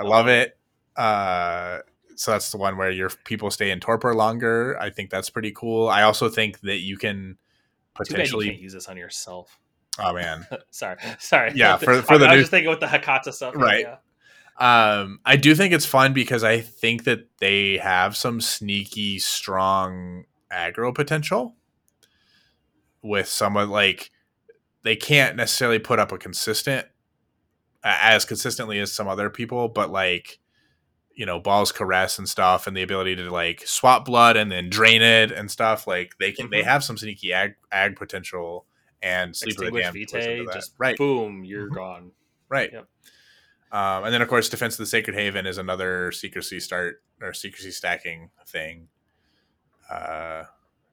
I 0.00 0.08
love 0.08 0.28
it. 0.28 0.56
Uh, 0.96 1.78
so 2.16 2.32
that's 2.32 2.50
the 2.50 2.58
one 2.58 2.76
where 2.76 2.90
your 2.90 3.10
people 3.24 3.50
stay 3.50 3.70
in 3.70 3.80
torpor 3.80 4.14
longer. 4.14 4.76
I 4.80 4.90
think 4.90 5.10
that's 5.10 5.30
pretty 5.30 5.52
cool. 5.52 5.88
I 5.88 6.02
also 6.02 6.28
think 6.28 6.60
that 6.60 6.78
you 6.78 6.96
can 6.96 7.28
you 7.28 7.36
potentially. 7.94 8.46
can't 8.48 8.60
use 8.60 8.72
this 8.72 8.88
on 8.88 8.96
yourself. 8.96 9.58
Oh 9.98 10.12
man, 10.14 10.46
sorry, 10.70 10.96
sorry. 11.18 11.52
Yeah, 11.54 11.76
for- 11.78 12.02
for 12.02 12.14
I, 12.14 12.18
the 12.18 12.24
I 12.26 12.28
was 12.28 12.36
new- 12.36 12.40
just 12.42 12.50
thinking 12.50 12.70
with 12.70 12.80
the 12.80 12.86
Hecata 12.86 13.32
stuff. 13.32 13.54
Right. 13.56 13.84
Yeah. 13.86 13.96
Um, 14.58 15.20
I 15.24 15.36
do 15.36 15.54
think 15.54 15.72
it's 15.72 15.86
fun 15.86 16.12
because 16.12 16.44
I 16.44 16.60
think 16.60 17.04
that 17.04 17.26
they 17.38 17.78
have 17.78 18.14
some 18.16 18.40
sneaky, 18.42 19.18
strong 19.18 20.24
aggro 20.52 20.94
potential 20.94 21.56
with 23.02 23.26
someone 23.26 23.70
like 23.70 24.10
they 24.82 24.96
can't 24.96 25.36
necessarily 25.36 25.78
put 25.78 25.98
up 25.98 26.12
a 26.12 26.18
consistent 26.18 26.86
as 27.82 28.24
consistently 28.24 28.78
as 28.78 28.92
some 28.92 29.08
other 29.08 29.30
people, 29.30 29.68
but 29.68 29.90
like 29.90 30.38
you 31.14 31.26
know 31.26 31.40
balls 31.40 31.72
caress 31.72 32.18
and 32.18 32.28
stuff 32.28 32.66
and 32.66 32.76
the 32.76 32.82
ability 32.82 33.16
to 33.16 33.30
like 33.30 33.66
swap 33.66 34.04
blood 34.04 34.36
and 34.36 34.50
then 34.50 34.70
drain 34.70 35.02
it 35.02 35.30
and 35.32 35.50
stuff 35.50 35.86
like 35.86 36.14
they 36.18 36.32
can 36.32 36.48
they 36.50 36.62
Mhm. 36.62 36.64
have 36.64 36.84
some 36.84 36.96
sneaky 36.96 37.32
ag, 37.32 37.56
ag 37.72 37.96
potential 37.96 38.64
and 39.02 39.36
sleep 39.36 39.58
of 39.58 39.72
the 39.72 39.80
vitae, 39.92 40.46
just 40.54 40.72
right 40.78 40.96
boom, 40.96 41.44
you're 41.44 41.68
Mhm. 41.68 41.74
gone. 41.74 42.12
right 42.48 42.72
Yep. 42.72 42.86
um, 43.72 44.04
and 44.04 44.14
then 44.14 44.22
of 44.22 44.28
course 44.28 44.48
defense 44.48 44.74
of 44.74 44.78
the 44.78 44.86
sacred 44.86 45.14
haven 45.16 45.46
is 45.46 45.58
another 45.58 46.10
secrecy 46.12 46.58
start 46.60 47.02
or 47.20 47.32
secrecy 47.34 47.70
stacking 47.72 48.30
thing 48.46 48.88
uh 49.90 50.44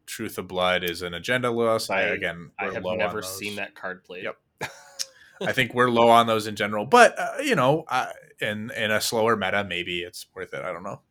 truth 0.07 0.37
of 0.37 0.47
blood 0.47 0.83
is 0.83 1.01
an 1.03 1.13
agenda 1.13 1.51
loss 1.51 1.89
I, 1.89 2.01
again 2.01 2.51
I 2.59 2.65
have 2.71 2.83
never 2.83 3.21
seen 3.21 3.57
that 3.57 3.75
card 3.75 4.03
played. 4.03 4.23
Yep. 4.23 4.37
I 5.41 5.51
think 5.51 5.73
we're 5.73 5.89
low 5.89 6.09
on 6.09 6.27
those 6.27 6.47
in 6.47 6.55
general, 6.55 6.85
but 6.85 7.17
uh, 7.19 7.41
you 7.41 7.55
know, 7.55 7.85
uh, 7.87 8.07
in 8.39 8.71
in 8.71 8.91
a 8.91 9.01
slower 9.01 9.35
meta, 9.35 9.63
maybe 9.63 10.01
it's 10.01 10.25
worth 10.33 10.53
it. 10.53 10.63
I 10.63 10.71
don't 10.71 10.83
know. 10.83 11.01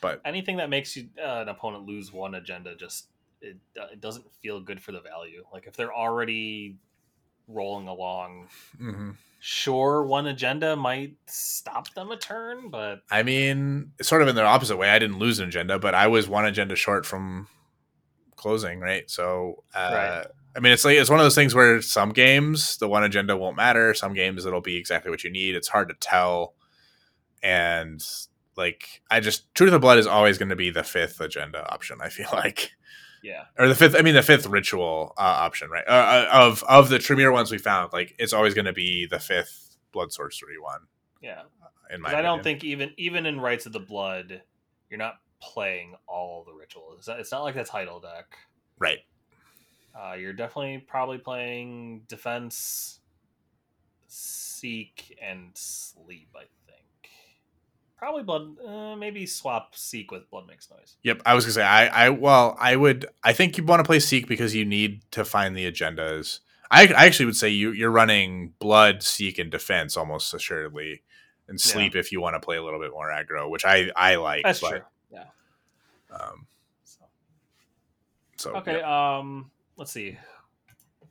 But 0.00 0.20
Anything 0.24 0.58
that 0.58 0.70
makes 0.70 0.96
you 0.96 1.08
uh, 1.18 1.40
an 1.42 1.48
opponent 1.48 1.86
lose 1.86 2.12
one 2.12 2.34
agenda 2.34 2.76
just 2.76 3.08
it, 3.40 3.56
uh, 3.80 3.86
it 3.92 4.00
doesn't 4.00 4.24
feel 4.42 4.60
good 4.60 4.80
for 4.80 4.92
the 4.92 5.00
value. 5.00 5.44
Like 5.52 5.66
if 5.66 5.74
they're 5.74 5.94
already 5.94 6.76
rolling 7.48 7.88
along, 7.88 8.48
mhm. 8.80 9.16
sure, 9.40 10.02
one 10.04 10.26
agenda 10.26 10.76
might 10.76 11.16
stop 11.26 11.92
them 11.94 12.10
a 12.10 12.16
turn, 12.16 12.70
but 12.70 13.02
I 13.10 13.22
mean, 13.22 13.92
sort 14.02 14.22
of 14.22 14.28
in 14.28 14.36
the 14.36 14.42
opposite 14.42 14.76
way. 14.76 14.90
I 14.90 14.98
didn't 14.98 15.18
lose 15.18 15.38
an 15.38 15.48
agenda, 15.48 15.78
but 15.78 15.94
I 15.94 16.08
was 16.08 16.28
one 16.28 16.44
agenda 16.44 16.76
short 16.76 17.06
from 17.06 17.48
closing, 18.36 18.80
right? 18.80 19.10
So, 19.10 19.64
uh, 19.74 19.90
Right. 19.92 20.26
I 20.56 20.60
mean, 20.60 20.72
it's 20.72 20.84
like 20.84 20.96
it's 20.96 21.10
one 21.10 21.18
of 21.18 21.24
those 21.24 21.34
things 21.34 21.54
where 21.54 21.82
some 21.82 22.10
games 22.10 22.78
the 22.78 22.88
one 22.88 23.04
agenda 23.04 23.36
won't 23.36 23.56
matter. 23.56 23.92
Some 23.92 24.14
games 24.14 24.46
it'll 24.46 24.60
be 24.60 24.76
exactly 24.76 25.10
what 25.10 25.22
you 25.22 25.30
need. 25.30 25.54
It's 25.54 25.68
hard 25.68 25.88
to 25.88 25.94
tell, 25.94 26.54
and 27.42 28.02
like 28.56 29.02
I 29.10 29.20
just 29.20 29.54
Truth 29.54 29.74
of 29.74 29.80
Blood 29.82 29.98
is 29.98 30.06
always 30.06 30.38
going 30.38 30.48
to 30.48 30.56
be 30.56 30.70
the 30.70 30.82
fifth 30.82 31.20
agenda 31.20 31.68
option. 31.70 31.98
I 32.00 32.08
feel 32.08 32.28
like. 32.32 32.70
yeah, 33.22 33.44
or 33.58 33.66
the 33.66 33.74
fifth 33.74 33.96
i 33.96 34.02
mean 34.02 34.14
the 34.14 34.22
fifth 34.22 34.46
ritual 34.46 35.12
uh, 35.16 35.20
option 35.20 35.68
right 35.68 35.84
uh, 35.88 35.90
uh, 35.90 36.28
of 36.32 36.62
of 36.64 36.90
the 36.90 36.98
Tremere 36.98 37.32
ones 37.32 37.50
we 37.50 37.58
found 37.58 37.92
like 37.92 38.14
it's 38.18 38.32
always 38.32 38.54
going 38.54 38.66
to 38.66 38.74
be 38.74 39.06
the 39.06 39.18
fifth 39.18 39.76
blood 39.90 40.12
sorcery 40.12 40.58
one 40.60 40.82
yeah. 41.22 41.42
in 41.92 42.00
my 42.00 42.14
I 42.14 42.22
don't 42.22 42.42
think 42.42 42.62
even 42.62 42.92
even 42.96 43.26
in 43.26 43.40
Rites 43.40 43.66
of 43.66 43.72
the 43.72 43.80
Blood, 43.80 44.42
you're 44.88 44.98
not 44.98 45.14
playing 45.40 45.94
all 46.06 46.44
the 46.44 46.52
rituals. 46.52 46.98
It's 46.98 47.08
not, 47.08 47.20
it's 47.20 47.32
not 47.32 47.42
like 47.42 47.54
the 47.54 47.64
title 47.64 48.00
deck. 48.00 48.26
right 48.78 48.98
Uh, 49.98 50.14
you're 50.14 50.32
definitely 50.34 50.78
probably 50.78 51.18
playing 51.18 52.02
defense, 52.06 53.00
seek, 54.08 55.16
and 55.22 55.50
sleep. 55.54 56.28
I 56.36 56.40
think 56.66 57.10
probably 57.96 58.22
blood. 58.22 58.56
Uh, 58.64 58.96
maybe 58.96 59.24
swap 59.26 59.74
seek 59.74 60.10
with 60.10 60.28
blood 60.30 60.46
makes 60.46 60.70
noise. 60.70 60.96
yep 61.02 61.22
i 61.24 61.34
was 61.34 61.44
gonna 61.44 61.54
say 61.54 61.62
i 61.62 61.86
i 62.06 62.10
well 62.10 62.54
i 62.60 62.76
would 62.76 63.06
i 63.24 63.32
think 63.32 63.56
you 63.56 63.64
want 63.64 63.80
to 63.80 63.84
play 63.84 63.98
seek 63.98 64.28
because 64.28 64.54
you 64.54 64.64
need 64.66 65.00
to 65.10 65.24
find 65.24 65.56
the 65.56 65.70
agendas 65.70 66.40
i, 66.70 66.82
I 66.88 67.06
actually 67.06 67.24
would 67.26 67.36
say 67.36 67.48
you 67.48 67.70
you're 67.72 67.90
running 67.90 68.52
blood 68.58 69.02
seek 69.02 69.38
and 69.38 69.50
defense 69.50 69.96
almost 69.96 70.34
assuredly 70.34 71.02
and 71.48 71.58
Yeah. 71.64 71.72
sleep 71.72 71.96
if 71.96 72.12
you 72.12 72.20
want 72.20 72.34
to 72.34 72.40
play 72.40 72.58
a 72.58 72.62
little 72.62 72.80
bit 72.80 72.90
more 72.90 73.08
aggro 73.08 73.48
which 73.48 73.64
i 73.64 73.90
i 73.96 74.16
like 74.16 74.44
That's 74.44 74.60
but, 74.60 74.70
true. 74.70 74.80
Yeah. 75.10 75.24
um 76.10 76.46
So, 76.84 77.04
so 78.36 78.56
okay. 78.56 78.78
yeah. 78.80 79.18
Um. 79.18 79.50
Let's 79.76 79.92
see. 79.92 80.18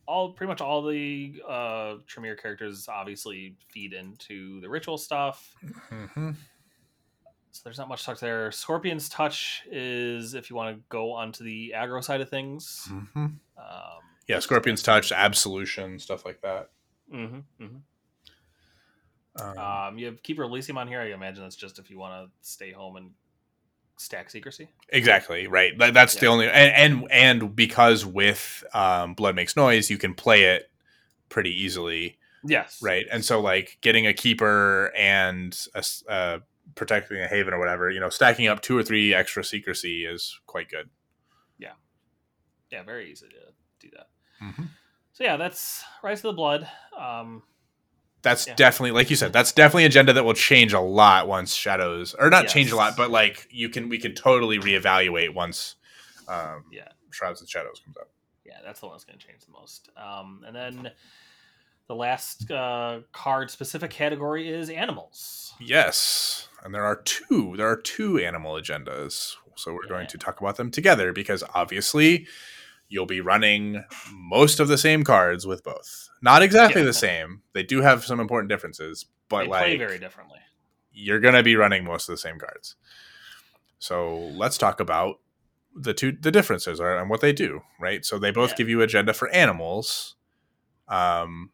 All 0.08 0.34
pretty 0.34 0.50
much 0.50 0.62
all 0.62 0.84
the 0.84 1.42
uh 1.48 1.96
Tremere 2.08 2.36
characters 2.36 2.88
obviously 2.88 3.56
feed 3.70 3.94
into 3.94 4.62
the 4.62 4.70
ritual 4.70 4.98
stuff. 4.98 5.56
Mhm. 5.92 6.36
So 7.52 7.62
there's 7.64 7.78
not 7.78 7.88
much 7.88 8.04
talk 8.04 8.20
there. 8.20 8.52
Scorpion's 8.52 9.08
touch 9.08 9.64
is 9.72 10.34
if 10.34 10.50
you 10.50 10.56
want 10.56 10.76
to 10.78 10.84
go 10.90 11.12
onto 11.14 11.44
the 11.44 11.74
aggro 11.76 12.04
side 12.04 12.22
of 12.22 12.30
things. 12.30 12.88
Mhm. 12.90 13.40
Um, 13.58 14.02
yeah 14.28 14.40
scorpion's 14.40 14.82
touch 14.84 15.12
absolution 15.12 16.00
stuff 16.00 16.26
like 16.26 16.42
that 16.42 16.72
hmm 17.10 17.40
hmm 17.60 17.78
um, 19.40 19.58
Um, 19.58 19.98
you 19.98 20.08
have 20.08 20.24
keep 20.24 20.40
releasing 20.40 20.78
on 20.78 20.88
here. 20.88 21.00
I 21.02 21.12
imagine 21.14 21.44
that's 21.44 21.56
just 21.56 21.78
if 21.80 21.90
you 21.92 21.98
want 22.00 22.26
to 22.28 22.32
stay 22.42 22.72
home 22.72 22.96
and 22.96 23.12
stack 23.98 24.30
secrecy. 24.30 24.70
Exactly 24.90 25.48
right. 25.48 25.78
That, 25.78 25.94
that's 25.94 26.16
the 26.16 26.28
only 26.28 26.48
and, 26.48 27.02
and 27.02 27.12
and 27.12 27.56
because 27.56 28.06
with 28.06 28.64
um, 28.74 29.14
blood 29.14 29.36
makes 29.36 29.56
noise, 29.56 29.90
you 29.90 29.98
can 29.98 30.14
play 30.14 30.44
it 30.44 30.70
pretty 31.30 31.52
easily, 31.52 32.18
Yes. 32.44 32.80
right? 32.82 33.06
And 33.12 33.24
so 33.24 33.42
like 33.42 33.78
getting 33.82 34.06
a 34.08 34.14
keeper 34.14 34.92
and 34.96 35.58
a, 35.74 35.84
uh, 36.12 36.40
protecting 36.76 37.20
a 37.20 37.28
haven 37.28 37.54
or 37.54 37.60
whatever, 37.60 37.90
you 37.90 38.00
know, 38.00 38.10
stacking 38.10 38.48
up 38.48 38.62
two 38.62 38.78
or 38.78 38.84
three 38.84 39.14
extra 39.14 39.44
secrecy 39.44 40.06
is 40.06 40.40
quite 40.46 40.70
good. 40.70 40.90
Yeah. 41.58 41.74
Yeah, 42.72 42.84
very 42.84 43.12
easy 43.12 43.28
to 43.28 43.88
do 43.88 43.90
that. 43.96 44.08
Mm-hmm. 44.44 44.64
So 45.14 45.24
yeah, 45.24 45.38
that's 45.38 45.84
Rites 46.04 46.20
of 46.20 46.24
the 46.24 46.34
Blood. 46.34 46.68
Um, 46.98 47.44
That's 48.26 48.48
Yeah. 48.48 48.56
definitely, 48.56 48.92
like 48.92 49.10
you 49.10 49.16
said, 49.16 49.32
that's 49.32 49.52
definitely 49.54 49.86
agenda 49.86 50.12
that 50.14 50.26
will 50.26 50.34
change 50.34 50.74
a 50.74 50.80
lot 50.82 51.28
once 51.28 51.54
shadows, 51.54 52.14
or 52.18 52.30
not 52.30 52.48
change 52.48 52.72
a 52.72 52.76
lot, 52.76 52.98
but 52.98 53.12
like 53.12 53.48
you 53.52 53.70
can, 53.70 53.88
we 53.88 54.00
can 54.00 54.14
totally 54.16 54.58
reevaluate 54.60 55.34
once, 55.34 55.76
um, 56.28 56.66
Yeah. 56.72 56.88
shrouds 57.12 57.40
and 57.40 57.50
shadows 57.50 57.80
comes 57.86 57.96
up. 57.98 58.10
yeah, 58.44 58.58
that's 58.66 58.80
the 58.80 58.88
one 58.88 58.96
that's 58.96 59.06
going 59.06 59.18
to 59.18 59.26
change 59.26 59.46
the 59.46 59.52
most. 59.52 59.90
Um, 59.96 60.44
and 60.46 60.56
then 60.56 60.92
the 61.88 61.96
last 61.96 62.50
uh, 62.52 63.02
card 63.12 63.50
specific 63.52 63.92
category 63.92 64.50
is 64.50 64.70
animals. 64.72 65.54
Yes, 65.60 66.48
and 66.64 66.74
there 66.74 66.84
are 66.84 66.96
two. 66.96 67.54
There 67.58 67.70
are 67.70 67.76
two 67.78 68.18
animal 68.20 68.54
agendas, 68.56 69.36
so 69.56 69.74
we're 69.74 69.88
going 69.88 70.08
to 70.08 70.18
talk 70.18 70.42
about 70.42 70.58
them 70.58 70.72
together 70.72 71.14
because 71.14 71.44
obviously 71.54 72.28
you'll 72.88 73.06
be 73.06 73.22
running 73.22 73.84
most 74.14 74.60
of 74.60 74.68
the 74.68 74.78
same 74.78 75.04
cards 75.04 75.46
with 75.48 75.64
both. 75.64 76.10
Not 76.22 76.42
exactly 76.44 76.82
Yeah. 76.82 76.86
the 76.88 76.94
same. 76.94 77.42
They 77.54 77.64
do 77.64 77.82
have 77.82 78.06
some 78.06 78.20
important 78.20 78.50
differences, 78.50 79.06
but 79.30 79.42
they 79.42 79.48
play 79.48 79.70
like 79.72 79.80
very 79.80 80.00
differently. 80.00 80.40
you're 80.94 81.20
going 81.20 81.34
to 81.34 81.44
be 81.44 81.56
running 81.56 81.84
most 81.84 82.08
of 82.08 82.14
the 82.14 82.18
same 82.18 82.40
cards. 82.40 82.76
So 83.80 84.16
let's 84.36 84.58
talk 84.58 84.80
about 84.80 85.20
the 85.76 85.94
two 85.94 86.14
the 86.14 86.32
differences 86.32 86.80
are 86.80 86.98
and 86.98 87.10
what 87.10 87.20
they 87.22 87.34
do. 87.34 87.62
Right. 87.80 88.06
So 88.06 88.18
they 88.18 88.32
both 88.32 88.52
Yeah. 88.52 88.56
give 88.58 88.70
you 88.70 88.82
agenda 88.82 89.14
for 89.14 89.28
animals. 89.30 90.16
Um, 90.88 91.52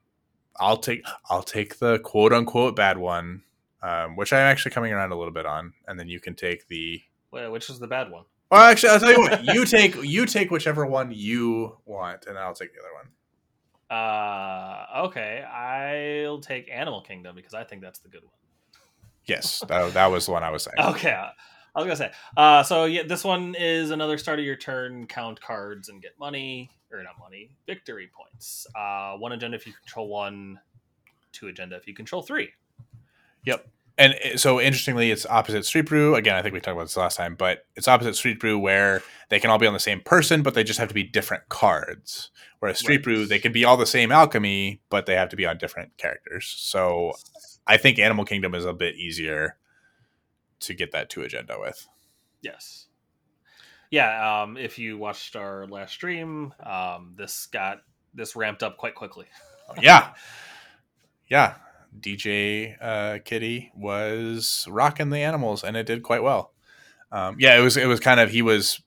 I'll 0.59 0.77
take 0.77 1.03
I'll 1.29 1.41
take 1.43 1.79
the 1.79 1.97
quote 1.99 2.33
unquote 2.33 2.75
bad 2.75 2.97
one, 2.97 3.43
um, 3.81 4.15
which 4.15 4.31
I'm 4.31 4.39
actually 4.39 4.71
coming 4.71 4.93
around 4.93 5.11
a 5.11 5.15
little 5.17 5.33
bit 5.33 5.45
on, 5.47 5.73
and 5.87 5.99
then 5.99 6.07
you 6.07 6.19
can 6.19 6.35
take 6.35 6.67
the. 6.67 7.01
Wait, 7.31 7.47
which 7.49 7.69
is 7.69 7.79
the 7.79 7.87
bad 7.87 8.11
one? 8.11 8.25
Well, 8.51 8.59
actually, 8.59 8.89
I'll 8.89 8.99
tell 8.99 9.11
you 9.11 9.19
what. 9.19 9.45
You 9.45 9.65
take 9.65 9.95
you 10.03 10.25
take 10.25 10.51
whichever 10.51 10.85
one 10.85 11.11
you 11.13 11.77
want, 11.85 12.25
and 12.25 12.37
I'll 12.37 12.53
take 12.53 12.73
the 12.73 12.81
other 12.81 12.93
one. 12.93 13.07
Uh, 13.89 15.05
okay, 15.05 15.41
I'll 15.43 16.39
take 16.39 16.69
Animal 16.69 17.01
Kingdom 17.01 17.35
because 17.35 17.53
I 17.53 17.63
think 17.63 17.81
that's 17.81 17.99
the 17.99 18.09
good 18.09 18.23
one. 18.23 18.33
Yes, 19.25 19.63
that, 19.67 19.93
that 19.93 20.07
was 20.07 20.25
the 20.25 20.33
one 20.33 20.43
I 20.43 20.49
was 20.49 20.63
saying. 20.63 20.75
Okay, 20.79 21.11
I 21.11 21.79
was 21.79 21.85
gonna 21.85 21.95
say. 21.95 22.11
Uh, 22.35 22.63
so 22.63 22.85
yeah, 22.85 23.03
this 23.03 23.23
one 23.23 23.55
is 23.57 23.91
another 23.91 24.17
start 24.17 24.39
of 24.39 24.45
your 24.45 24.57
turn. 24.57 25.07
Count 25.07 25.39
cards 25.39 25.87
and 25.87 26.01
get 26.01 26.11
money, 26.19 26.69
or 26.91 27.01
not 27.03 27.17
money, 27.19 27.51
victory 27.65 28.09
points. 28.13 28.67
Uh, 28.75 29.13
one 29.15 29.31
agenda 29.31 29.55
if 29.55 29.65
you 29.65 29.71
control 29.73 30.09
one, 30.09 30.59
two 31.31 31.47
agenda 31.47 31.77
if 31.77 31.87
you 31.87 31.93
control 31.93 32.21
three. 32.21 32.49
Yep. 33.45 33.65
And 33.97 34.15
so 34.35 34.59
interestingly, 34.59 35.11
it's 35.11 35.25
opposite 35.25 35.65
Street 35.65 35.85
Brew. 35.87 36.15
Again, 36.15 36.35
I 36.35 36.41
think 36.41 36.53
we 36.53 36.59
talked 36.59 36.75
about 36.75 36.85
this 36.85 36.97
last 36.97 37.17
time, 37.17 37.35
but 37.35 37.65
it's 37.75 37.87
opposite 37.87 38.15
Street 38.15 38.39
Brew 38.39 38.57
where 38.57 39.03
they 39.29 39.39
can 39.39 39.49
all 39.49 39.59
be 39.59 39.67
on 39.67 39.73
the 39.73 39.79
same 39.79 39.99
person, 40.01 40.41
but 40.43 40.53
they 40.53 40.63
just 40.63 40.79
have 40.79 40.87
to 40.87 40.93
be 40.93 41.03
different 41.03 41.49
cards. 41.49 42.31
Whereas 42.59 42.79
Street 42.79 42.97
Right. 42.97 43.03
Brew, 43.03 43.25
they 43.25 43.39
can 43.39 43.51
be 43.51 43.65
all 43.65 43.77
the 43.77 43.85
same 43.85 44.11
alchemy, 44.11 44.81
but 44.89 45.05
they 45.05 45.15
have 45.15 45.29
to 45.29 45.35
be 45.35 45.45
on 45.45 45.57
different 45.57 45.97
characters. 45.97 46.53
So 46.57 47.13
I 47.67 47.77
think 47.77 47.99
Animal 47.99 48.25
Kingdom 48.25 48.55
is 48.55 48.65
a 48.65 48.73
bit 48.73 48.95
easier 48.95 49.57
to 50.61 50.73
get 50.73 50.91
that 50.91 51.09
two 51.09 51.23
agenda 51.23 51.57
with. 51.59 51.87
Yes. 52.41 52.87
Yeah. 53.89 54.41
Um, 54.43 54.57
if 54.57 54.79
you 54.79 54.97
watched 54.97 55.35
our 55.35 55.67
last 55.67 55.93
stream, 55.93 56.53
um, 56.63 57.13
this 57.17 57.47
got 57.47 57.79
this 58.13 58.35
ramped 58.35 58.63
up 58.63 58.77
quite 58.77 58.95
quickly. 58.95 59.25
yeah. 59.81 60.13
Yeah. 61.29 61.55
DJ 61.99 62.75
uh, 62.81 63.19
Kitty 63.23 63.71
was 63.75 64.65
rocking 64.69 65.09
the 65.09 65.19
animals 65.19 65.63
and 65.63 65.75
it 65.75 65.85
did 65.85 66.03
quite 66.03 66.23
well. 66.23 66.53
Um, 67.11 67.35
yeah, 67.39 67.57
it 67.57 67.61
was 67.61 67.77
it 67.77 67.87
was 67.87 67.99
kind 67.99 68.19
of 68.19 68.31
he 68.31 68.41
was 68.41 68.81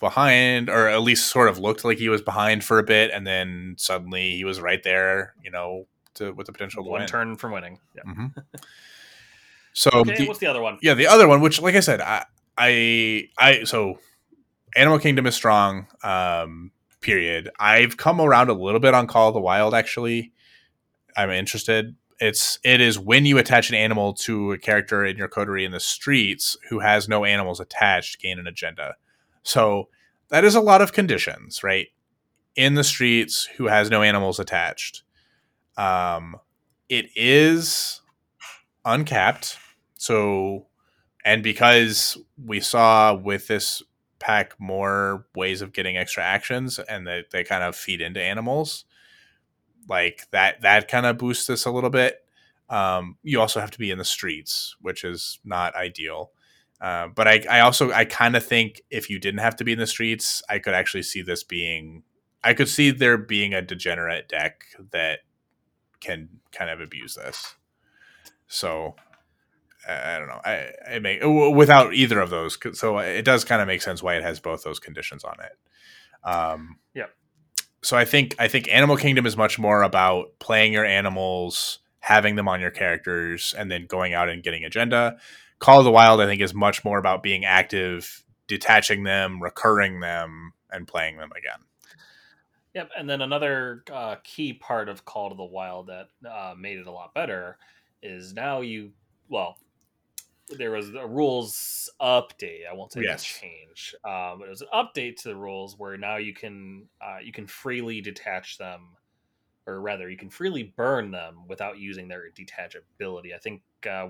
behind 0.00 0.68
or 0.70 0.88
at 0.88 1.02
least 1.02 1.28
sort 1.28 1.48
of 1.48 1.58
looked 1.58 1.84
like 1.84 1.98
he 1.98 2.08
was 2.08 2.22
behind 2.22 2.64
for 2.64 2.78
a 2.78 2.82
bit 2.82 3.10
and 3.12 3.26
then 3.26 3.74
suddenly 3.78 4.30
he 4.36 4.44
was 4.44 4.60
right 4.60 4.82
there, 4.82 5.34
you 5.42 5.50
know, 5.50 5.86
to 6.14 6.32
with 6.32 6.46
the 6.46 6.52
potential 6.52 6.82
to 6.84 6.90
One 6.90 7.00
win. 7.00 7.06
turn 7.08 7.36
from 7.36 7.52
winning. 7.52 7.78
Yeah. 7.94 8.02
hmm 8.12 8.26
So 9.72 9.90
Okay. 9.94 10.16
the- 10.18 10.26
what's 10.26 10.40
the 10.40 10.46
other 10.46 10.60
one? 10.60 10.78
yeah, 10.82 10.94
the 10.94 11.06
other 11.06 11.28
one, 11.28 11.40
which 11.40 11.60
like 11.60 11.74
I 11.76 11.80
said, 11.80 12.00
I 12.00 12.24
I 12.58 13.28
I 13.38 13.64
so 13.64 13.98
Animal 14.76 14.98
Kingdom 14.98 15.26
is 15.26 15.34
strong. 15.34 15.86
Um, 16.02 16.72
period. 17.00 17.50
I've 17.58 17.96
come 17.96 18.20
around 18.20 18.50
a 18.50 18.52
little 18.52 18.80
bit 18.80 18.94
on 18.94 19.06
Call 19.06 19.28
of 19.28 19.34
the 19.34 19.40
Wild. 19.40 19.74
Actually, 19.74 20.32
I'm 21.16 21.30
interested, 21.30 21.94
It's 22.20 22.58
it 22.62 22.80
is 22.80 22.98
when 22.98 23.24
you 23.24 23.38
attach 23.38 23.70
an 23.70 23.76
animal 23.76 24.12
to 24.14 24.52
a 24.52 24.58
character 24.58 25.04
in 25.04 25.16
your 25.16 25.28
coterie 25.28 25.64
in 25.64 25.72
the 25.72 25.80
streets 25.80 26.56
who 26.68 26.80
has 26.80 27.08
no 27.08 27.24
animals 27.24 27.60
attached 27.60 28.20
gain 28.20 28.38
an 28.38 28.46
agenda. 28.46 28.96
So 29.42 29.88
that 30.28 30.44
is 30.44 30.54
a 30.54 30.60
lot 30.60 30.82
of 30.82 30.92
conditions, 30.92 31.62
right? 31.62 31.88
In 32.56 32.74
the 32.74 32.84
streets 32.84 33.48
who 33.56 33.68
has 33.68 33.90
no 33.90 34.02
animals 34.02 34.38
attached. 34.38 35.02
Um, 35.76 36.36
it 36.90 37.06
is 37.16 38.02
uncapped. 38.84 39.56
So, 39.94 40.66
and 41.24 41.42
because 41.42 42.18
we 42.42 42.60
saw 42.60 43.14
with 43.14 43.46
this 43.46 43.82
pack 44.18 44.54
more 44.58 45.26
ways 45.34 45.62
of 45.62 45.72
getting 45.72 45.96
extra 45.96 46.22
actions 46.22 46.78
and 46.78 47.06
they, 47.06 47.24
they 47.32 47.44
kind 47.44 47.62
of 47.64 47.74
feed 47.74 48.00
into 48.00 48.20
animals, 48.20 48.84
like 49.90 50.22
that, 50.30 50.62
that 50.62 50.88
kind 50.88 51.04
of 51.04 51.18
boosts 51.18 51.46
this 51.46 51.66
a 51.66 51.70
little 51.70 51.90
bit. 51.90 52.24
Um, 52.70 53.16
you 53.22 53.40
also 53.40 53.60
have 53.60 53.72
to 53.72 53.78
be 53.78 53.90
in 53.90 53.98
the 53.98 54.04
streets, 54.04 54.76
which 54.80 55.04
is 55.04 55.40
not 55.44 55.74
ideal. 55.74 56.30
Uh, 56.80 57.08
but 57.08 57.28
I, 57.28 57.44
I 57.50 57.60
also 57.60 57.92
I 57.92 58.06
kind 58.06 58.36
of 58.36 58.46
think 58.46 58.80
if 58.90 59.10
you 59.10 59.18
didn't 59.18 59.40
have 59.40 59.56
to 59.56 59.64
be 59.64 59.72
in 59.72 59.78
the 59.78 59.86
streets, 59.86 60.42
I 60.48 60.58
could 60.58 60.72
actually 60.72 61.02
see 61.02 61.20
this 61.20 61.44
being 61.44 62.04
I 62.42 62.54
could 62.54 62.68
see 62.68 62.90
there 62.90 63.18
being 63.18 63.52
a 63.52 63.60
degenerate 63.60 64.28
deck 64.28 64.64
that 64.92 65.18
can 66.00 66.28
kind 66.52 66.70
of 66.70 66.80
abuse 66.80 67.16
this. 67.16 67.54
So 68.46 68.94
I 69.86 70.18
don't 70.18 70.28
know. 70.28 70.40
I, 70.44 70.70
I 70.90 70.98
make 71.00 71.20
without 71.22 71.94
either 71.94 72.20
of 72.20 72.30
those. 72.30 72.58
So 72.72 72.98
it 72.98 73.24
does 73.24 73.44
kind 73.44 73.60
of 73.60 73.68
make 73.68 73.82
sense 73.82 74.02
why 74.02 74.14
it 74.14 74.22
has 74.22 74.40
both 74.40 74.62
those 74.62 74.78
conditions 74.78 75.24
on 75.24 75.36
it. 75.40 76.28
Um, 76.28 76.78
yeah. 76.94 77.06
So 77.82 77.96
I 77.96 78.04
think 78.04 78.34
I 78.38 78.48
think 78.48 78.68
Animal 78.68 78.96
Kingdom 78.96 79.26
is 79.26 79.36
much 79.36 79.58
more 79.58 79.82
about 79.82 80.38
playing 80.38 80.72
your 80.72 80.84
animals, 80.84 81.78
having 82.00 82.36
them 82.36 82.48
on 82.48 82.60
your 82.60 82.70
characters, 82.70 83.54
and 83.56 83.70
then 83.70 83.86
going 83.86 84.12
out 84.14 84.28
and 84.28 84.42
getting 84.42 84.64
agenda. 84.64 85.18
Call 85.58 85.78
of 85.78 85.84
the 85.84 85.90
Wild, 85.90 86.20
I 86.20 86.26
think, 86.26 86.40
is 86.40 86.54
much 86.54 86.84
more 86.84 86.98
about 86.98 87.22
being 87.22 87.44
active, 87.44 88.24
detaching 88.46 89.04
them, 89.04 89.42
recurring 89.42 90.00
them, 90.00 90.52
and 90.70 90.86
playing 90.86 91.18
them 91.18 91.30
again. 91.36 91.60
Yep, 92.74 92.90
and 92.96 93.10
then 93.10 93.20
another 93.20 93.82
uh, 93.92 94.16
key 94.22 94.52
part 94.52 94.88
of 94.88 95.04
Call 95.04 95.30
to 95.30 95.34
the 95.34 95.44
Wild 95.44 95.88
that 95.88 96.08
uh, 96.28 96.54
made 96.56 96.78
it 96.78 96.86
a 96.86 96.92
lot 96.92 97.14
better 97.14 97.58
is 98.02 98.32
now 98.32 98.60
you 98.60 98.92
well, 99.28 99.58
there 100.58 100.72
was 100.72 100.94
a 100.94 101.06
rules 101.06 101.90
update. 102.00 102.68
I 102.70 102.74
won't 102.74 102.92
say 102.92 103.02
yes. 103.02 103.24
change, 103.24 103.94
um, 104.04 104.38
but 104.38 104.46
it 104.46 104.50
was 104.50 104.62
an 104.62 104.68
update 104.74 105.16
to 105.22 105.28
the 105.28 105.36
rules 105.36 105.78
where 105.78 105.96
now 105.96 106.16
you 106.16 106.34
can 106.34 106.88
uh, 107.00 107.18
you 107.22 107.32
can 107.32 107.46
freely 107.46 108.00
detach 108.00 108.58
them, 108.58 108.96
or 109.66 109.80
rather, 109.80 110.08
you 110.08 110.16
can 110.16 110.30
freely 110.30 110.72
burn 110.76 111.10
them 111.10 111.46
without 111.48 111.78
using 111.78 112.08
their 112.08 112.24
detachability. 112.30 113.34
I 113.34 113.38
think 113.38 113.62
uh, 113.88 114.08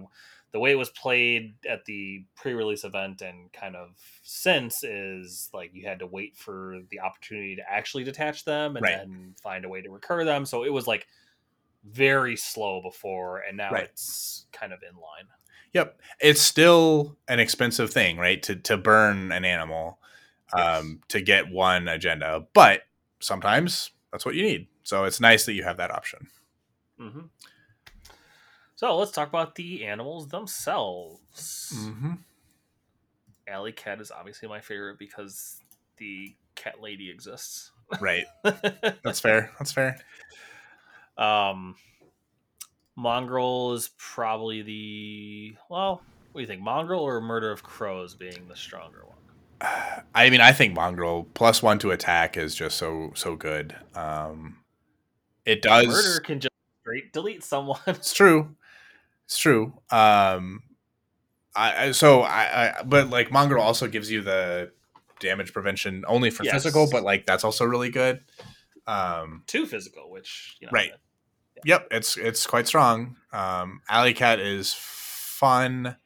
the 0.53 0.59
way 0.59 0.73
it 0.73 0.79
was 0.79 0.91
played 0.91 1.55
at 1.69 1.85
the 1.85 2.25
pre-release 2.35 2.85
event 2.85 3.23
and 3.23 3.53
kind 3.53 3.77
of 3.77 3.91
since 4.23 4.83
is 4.83 5.49
like 5.55 5.71
you 5.73 5.87
had 5.87 6.01
to 6.01 6.07
wait 6.07 6.37
for 6.37 6.81
the 6.91 7.01
opportunity 7.01 7.57
to 7.57 7.63
actually 7.71 8.05
detach 8.05 8.45
them 8.45 8.77
and 8.77 8.83
right. 8.83 8.99
then 8.99 9.35
find 9.43 9.65
a 9.65 9.69
way 9.69 9.81
to 9.81 9.91
recur 9.91 10.25
them. 10.25 10.45
So 10.45 10.65
it 10.65 10.73
was 10.73 10.87
like 10.87 11.07
very 11.85 12.37
slow 12.37 12.83
before, 12.83 13.39
and 13.39 13.57
now 13.57 13.71
right. 13.71 13.85
it's 13.85 14.47
kind 14.53 14.73
of 14.73 14.81
in 14.83 14.97
line. 14.97 15.29
Yep, 15.73 16.01
it's 16.21 16.41
still 16.41 17.17
an 17.29 17.39
expensive 17.39 17.91
thing, 17.91 18.17
right? 18.17 18.43
To 18.45 18.57
to 18.57 18.77
burn 18.77 19.33
an 19.33 19.45
animal, 19.45 19.99
yes. 20.57 20.81
um, 20.81 21.01
to 21.09 21.21
get 21.21 21.51
one 21.51 21.89
agenda, 21.89 22.47
but 22.53 22.83
sometimes 23.21 23.91
that's 24.11 24.27
what 24.27 24.35
you 24.35 24.43
need. 24.43 24.67
So 24.83 25.05
it's 25.05 25.21
nice 25.21 25.47
that 25.47 25.53
you 25.53 25.63
have 25.63 25.77
that 25.77 25.91
option. 25.91 26.29
Mm-hmm. 27.01 27.21
So 28.75 28.97
let's 28.97 29.13
talk 29.13 29.29
about 29.29 29.55
the 29.55 29.85
animals 29.85 30.29
themselves. 30.29 31.73
Mm-hmm. 31.77 32.13
Alley 33.47 33.73
Cat 33.73 34.01
is 34.01 34.11
obviously 34.11 34.49
my 34.49 34.61
favorite 34.61 34.99
because 34.99 35.61
the 35.99 36.35
cat 36.55 36.81
lady 36.81 37.11
exists. 37.11 37.73
Right. 38.01 38.25
That's 38.43 39.21
fair. 39.21 39.51
That's 39.59 39.73
fair. 39.73 39.99
Um, 41.19 41.75
Mongrel 43.01 43.73
is 43.73 43.91
probably 43.97 44.63
the 44.63 45.55
well. 45.69 46.03
What 46.33 46.39
do 46.39 46.43
you 46.43 46.47
think, 46.47 46.63
Mongrel 46.63 47.03
or 47.03 47.21
Murder 47.21 47.51
of 47.51 47.63
Crows 47.63 48.15
being 48.15 48.47
the 48.49 48.55
stronger 48.55 49.05
one? 49.05 49.17
I 50.15 50.31
mean, 50.31 50.41
I 50.41 50.53
think 50.53 50.75
Mongrel 50.75 51.27
plus 51.35 51.63
one 51.63 51.79
to 51.81 51.91
attack 51.91 52.37
is 52.37 52.55
just 52.55 52.77
so 52.77 53.13
so 53.15 53.37
good. 53.37 53.75
Um, 53.95 54.59
it 55.45 55.63
does. 55.63 55.87
Murder 55.87 56.21
can 56.21 56.41
just 56.41 56.55
straight 56.83 57.13
delete 57.13 57.43
someone. 57.43 57.81
It's 57.87 58.13
true. 58.13 58.55
It's 59.27 59.39
true. 59.39 59.73
Um, 59.91 60.63
I, 61.55 61.93
so 61.93 62.21
I, 62.21 62.81
I 62.81 62.83
but 62.85 63.11
like 63.11 63.33
Mongrel 63.33 63.63
also 63.63 63.87
gives 63.89 64.11
you 64.11 64.23
the 64.23 64.73
damage 65.21 65.53
prevention 65.53 66.05
only 66.07 66.31
for 66.31 66.45
yes. 66.45 66.55
physical, 66.55 66.89
but 66.91 67.03
like 67.03 67.27
that's 67.27 67.45
also 67.45 67.65
really 67.65 67.91
good. 67.91 68.21
Um, 68.87 69.43
two 69.47 69.67
physical, 69.67 70.11
which 70.11 70.57
you 70.61 70.67
know, 70.67 70.73
right. 70.73 70.93
Yep, 71.65 71.89
it's 71.91 72.17
it's 72.17 72.47
quite 72.47 72.67
strong. 72.67 73.17
Um, 73.33 73.81
Alley 73.89 74.15
Cat 74.15 74.41
is 74.41 74.75
fun. 74.75 75.97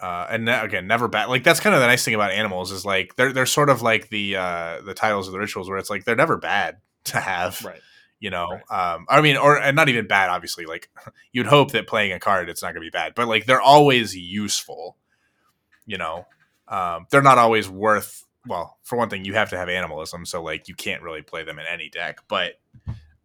Uh, 0.00 0.28
and 0.30 0.44
ne- 0.44 0.60
again, 0.60 0.86
never 0.86 1.08
bad. 1.08 1.28
Like 1.28 1.42
that's 1.42 1.58
kind 1.58 1.74
of 1.74 1.80
the 1.80 1.86
nice 1.88 2.04
thing 2.04 2.14
about 2.14 2.30
animals 2.30 2.70
is 2.70 2.84
like 2.84 3.16
they're 3.16 3.32
they're 3.32 3.46
sort 3.46 3.68
of 3.68 3.82
like 3.82 4.10
the 4.10 4.36
uh, 4.36 4.80
the 4.82 4.94
titles 4.94 5.26
of 5.26 5.32
the 5.32 5.38
rituals 5.38 5.68
where 5.68 5.78
it's 5.78 5.90
like 5.90 6.04
they're 6.04 6.16
never 6.16 6.36
bad 6.36 6.78
to 7.04 7.20
have. 7.20 7.64
Right 7.64 7.80
you 8.20 8.30
know 8.30 8.48
right. 8.70 8.94
um 8.94 9.06
i 9.08 9.20
mean 9.20 9.36
or 9.36 9.60
and 9.60 9.76
not 9.76 9.88
even 9.88 10.06
bad 10.06 10.30
obviously 10.30 10.66
like 10.66 10.90
you'd 11.32 11.46
hope 11.46 11.72
that 11.72 11.86
playing 11.86 12.12
a 12.12 12.18
card 12.18 12.48
it's 12.48 12.62
not 12.62 12.74
going 12.74 12.82
to 12.82 12.86
be 12.86 12.90
bad 12.90 13.14
but 13.14 13.28
like 13.28 13.46
they're 13.46 13.60
always 13.60 14.16
useful 14.16 14.96
you 15.86 15.98
know 15.98 16.26
um 16.68 17.06
they're 17.10 17.22
not 17.22 17.38
always 17.38 17.68
worth 17.68 18.24
well 18.46 18.78
for 18.82 18.96
one 18.96 19.08
thing 19.08 19.24
you 19.24 19.34
have 19.34 19.50
to 19.50 19.56
have 19.56 19.68
animalism 19.68 20.24
so 20.24 20.42
like 20.42 20.68
you 20.68 20.74
can't 20.74 21.02
really 21.02 21.22
play 21.22 21.44
them 21.44 21.58
in 21.58 21.66
any 21.70 21.88
deck 21.88 22.20
but 22.28 22.54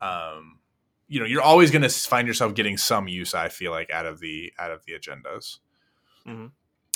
um 0.02 0.60
you 1.08 1.20
know 1.20 1.26
you're 1.26 1.42
always 1.42 1.72
going 1.72 1.82
to 1.82 1.90
find 1.90 2.28
yourself 2.28 2.54
getting 2.54 2.78
some 2.78 3.08
use 3.08 3.34
i 3.34 3.50
feel 3.50 3.72
like 3.72 3.90
out 3.92 4.06
of 4.06 4.20
the 4.20 4.52
out 4.60 4.72
of 4.72 4.84
the 4.86 4.94
agendas 4.94 5.60
mm-hmm. 6.28 6.48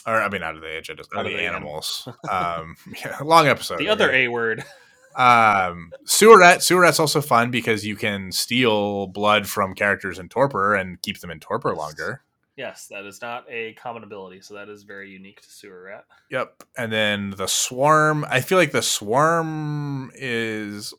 or 0.05 0.21
i 0.21 0.29
mean 0.29 0.43
out 0.43 0.55
of 0.55 0.61
the 0.61 0.67
agendas 0.67 1.07
out, 1.13 1.19
out 1.19 1.25
of 1.25 1.31
the, 1.31 1.37
the 1.37 1.43
animals 1.43 2.07
um 2.29 2.75
yeah, 3.03 3.17
long 3.23 3.47
episode 3.47 3.79
the 3.79 3.89
other 3.89 4.11
a 4.11 4.27
word 4.27 4.63
um, 5.17 5.91
Sewer 6.05 6.39
Rat. 6.39 6.61
Sewerette's 6.61 6.99
also 6.99 7.21
fun 7.21 7.49
because 7.49 7.85
you 7.85 7.95
can 7.95 8.31
steal 8.31 9.07
blood 9.07 9.47
from 9.47 9.73
characters 9.73 10.19
in 10.19 10.29
Torpor 10.29 10.75
and 10.75 11.01
keep 11.01 11.19
them 11.19 11.31
in 11.31 11.39
Torpor 11.39 11.75
longer. 11.75 12.21
Yes, 12.55 12.87
that 12.87 13.05
is 13.05 13.21
not 13.21 13.45
a 13.49 13.73
common 13.73 14.03
ability, 14.03 14.41
so 14.41 14.55
that 14.55 14.69
is 14.69 14.83
very 14.83 15.11
unique 15.11 15.41
to 15.41 15.49
Sewer 15.49 15.83
Rat. 15.83 16.05
Yep. 16.31 16.63
And 16.77 16.91
then 16.91 17.31
the 17.31 17.47
Swarm. 17.47 18.25
I 18.29 18.41
feel 18.41 18.57
like 18.57 18.71
the 18.71 18.81
Swarm 18.81 20.11
is 20.15 20.93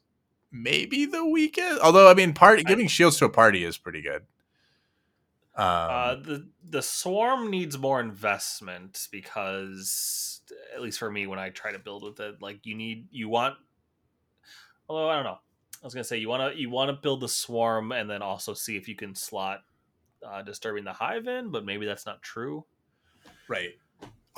maybe 0.50 1.04
the 1.06 1.24
weakest. 1.24 1.80
Although, 1.80 2.10
I 2.10 2.14
mean, 2.14 2.32
part 2.32 2.64
giving 2.64 2.86
I, 2.86 2.88
shields 2.88 3.18
to 3.18 3.24
a 3.24 3.30
party 3.30 3.64
is 3.64 3.78
pretty 3.78 4.02
good. 4.02 4.22
Um, 5.54 5.64
uh, 5.66 6.14
the 6.14 6.48
the 6.68 6.82
Swarm 6.82 7.50
needs 7.50 7.76
more 7.76 8.00
investment 8.00 9.08
because, 9.10 10.40
at 10.74 10.80
least 10.80 10.98
for 10.98 11.10
me, 11.10 11.26
when 11.26 11.38
I 11.38 11.50
try 11.50 11.72
to 11.72 11.78
build 11.78 12.04
with 12.04 12.20
it, 12.20 12.40
like 12.40 12.64
you 12.64 12.74
need 12.74 13.08
you 13.10 13.28
want 13.28 13.56
Although 14.88 15.08
I 15.08 15.16
don't 15.16 15.24
know. 15.24 15.38
I 15.82 15.86
was 15.86 15.94
gonna 15.94 16.04
say 16.04 16.18
you 16.18 16.28
wanna 16.28 16.52
you 16.54 16.70
wanna 16.70 16.94
build 16.94 17.20
the 17.20 17.28
swarm 17.28 17.92
and 17.92 18.08
then 18.08 18.22
also 18.22 18.54
see 18.54 18.76
if 18.76 18.88
you 18.88 18.96
can 18.96 19.14
slot 19.14 19.60
uh, 20.26 20.42
disturbing 20.42 20.84
the 20.84 20.92
hive 20.92 21.28
in, 21.28 21.50
but 21.50 21.64
maybe 21.64 21.86
that's 21.86 22.06
not 22.06 22.22
true. 22.22 22.64
Right. 23.48 23.74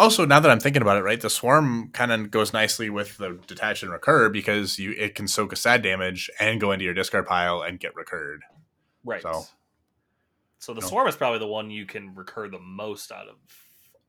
Also, 0.01 0.25
now 0.25 0.41
that 0.41 0.51
I'm 0.51 0.61
thinking 0.61 0.81
about 0.81 0.97
it, 0.97 1.03
right, 1.03 1.21
the 1.21 1.29
swarm 1.29 1.91
kind 1.93 2.11
of 2.11 2.31
goes 2.31 2.55
nicely 2.55 2.89
with 2.89 3.19
the 3.19 3.39
detach 3.47 3.83
and 3.83 3.93
recur 3.93 4.31
because 4.31 4.79
you 4.79 4.93
it 4.93 5.15
can 5.15 5.29
soak 5.29 5.53
a 5.53 5.57
sad 5.57 5.83
damage 5.83 6.31
and 6.41 6.59
go 6.59 6.73
into 6.73 6.87
your 6.87 6.95
discard 6.95 7.27
pile 7.27 7.61
and 7.61 7.79
get 7.79 7.95
recurred. 7.95 8.43
Right. 9.05 9.21
So, 9.21 9.45
so 10.59 10.73
the 10.73 10.81
no. 10.81 10.87
swarm 10.87 11.07
is 11.07 11.17
probably 11.17 11.39
the 11.39 11.49
one 11.49 11.71
you 11.71 11.85
can 11.85 12.15
recur 12.15 12.49
the 12.49 12.59
most 12.59 13.13
out 13.13 13.29
of 13.29 13.37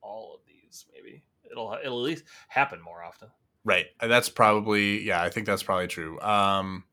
all 0.01 0.34
of 0.34 0.39
these. 0.47 0.85
Maybe 0.93 1.23
it'll 1.51 1.77
it'll 1.84 1.99
at 1.99 2.05
least 2.05 2.23
happen 2.47 2.81
more 2.81 3.03
often. 3.03 3.27
Right. 3.65 3.88
Uh, 3.99 4.07
that's 4.07 4.30
probably 4.30 5.01
yeah, 5.03 5.22
I 5.22 5.30
think 5.30 5.45
that's 5.45 5.63
probably 5.63 5.88
true. 5.88 6.22
Um 6.22 6.85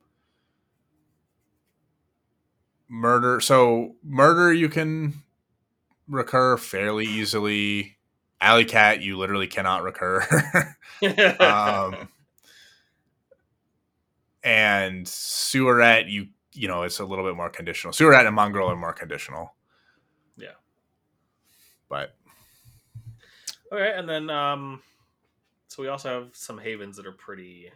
murder 2.89 3.39
so 3.39 3.95
murder 4.03 4.53
you 4.53 4.69
can 4.69 5.23
recur 6.09 6.57
fairly 6.57 7.07
easily. 7.07 7.98
Alley 8.41 8.65
Cat 8.65 9.03
you 9.03 9.17
literally 9.19 9.47
cannot 9.47 9.83
recur. 9.83 10.27
um 11.41 12.09
and 14.43 15.07
Sewer 15.07 15.77
Rat 15.77 16.07
you 16.07 16.29
you 16.55 16.67
know, 16.67 16.83
it's 16.83 16.99
a 16.99 17.05
little 17.05 17.25
bit 17.25 17.37
more 17.37 17.51
conditional. 17.51 17.93
Sewer 17.93 18.11
Rat 18.11 18.27
and 18.27 18.35
Mongrel 18.35 18.69
are 18.69 18.77
more 18.77 18.93
conditional. 18.93 19.55
Yeah. 20.37 20.55
But 21.89 22.15
Okay, 23.73 23.93
and 23.97 24.09
then 24.09 24.31
um 24.31 24.83
so 25.69 25.83
we 25.83 25.89
also 25.89 26.09
have 26.09 26.31
some 26.35 26.59
havens 26.59 26.97
that 26.97 27.07
are 27.07 27.13
pretty 27.13 27.71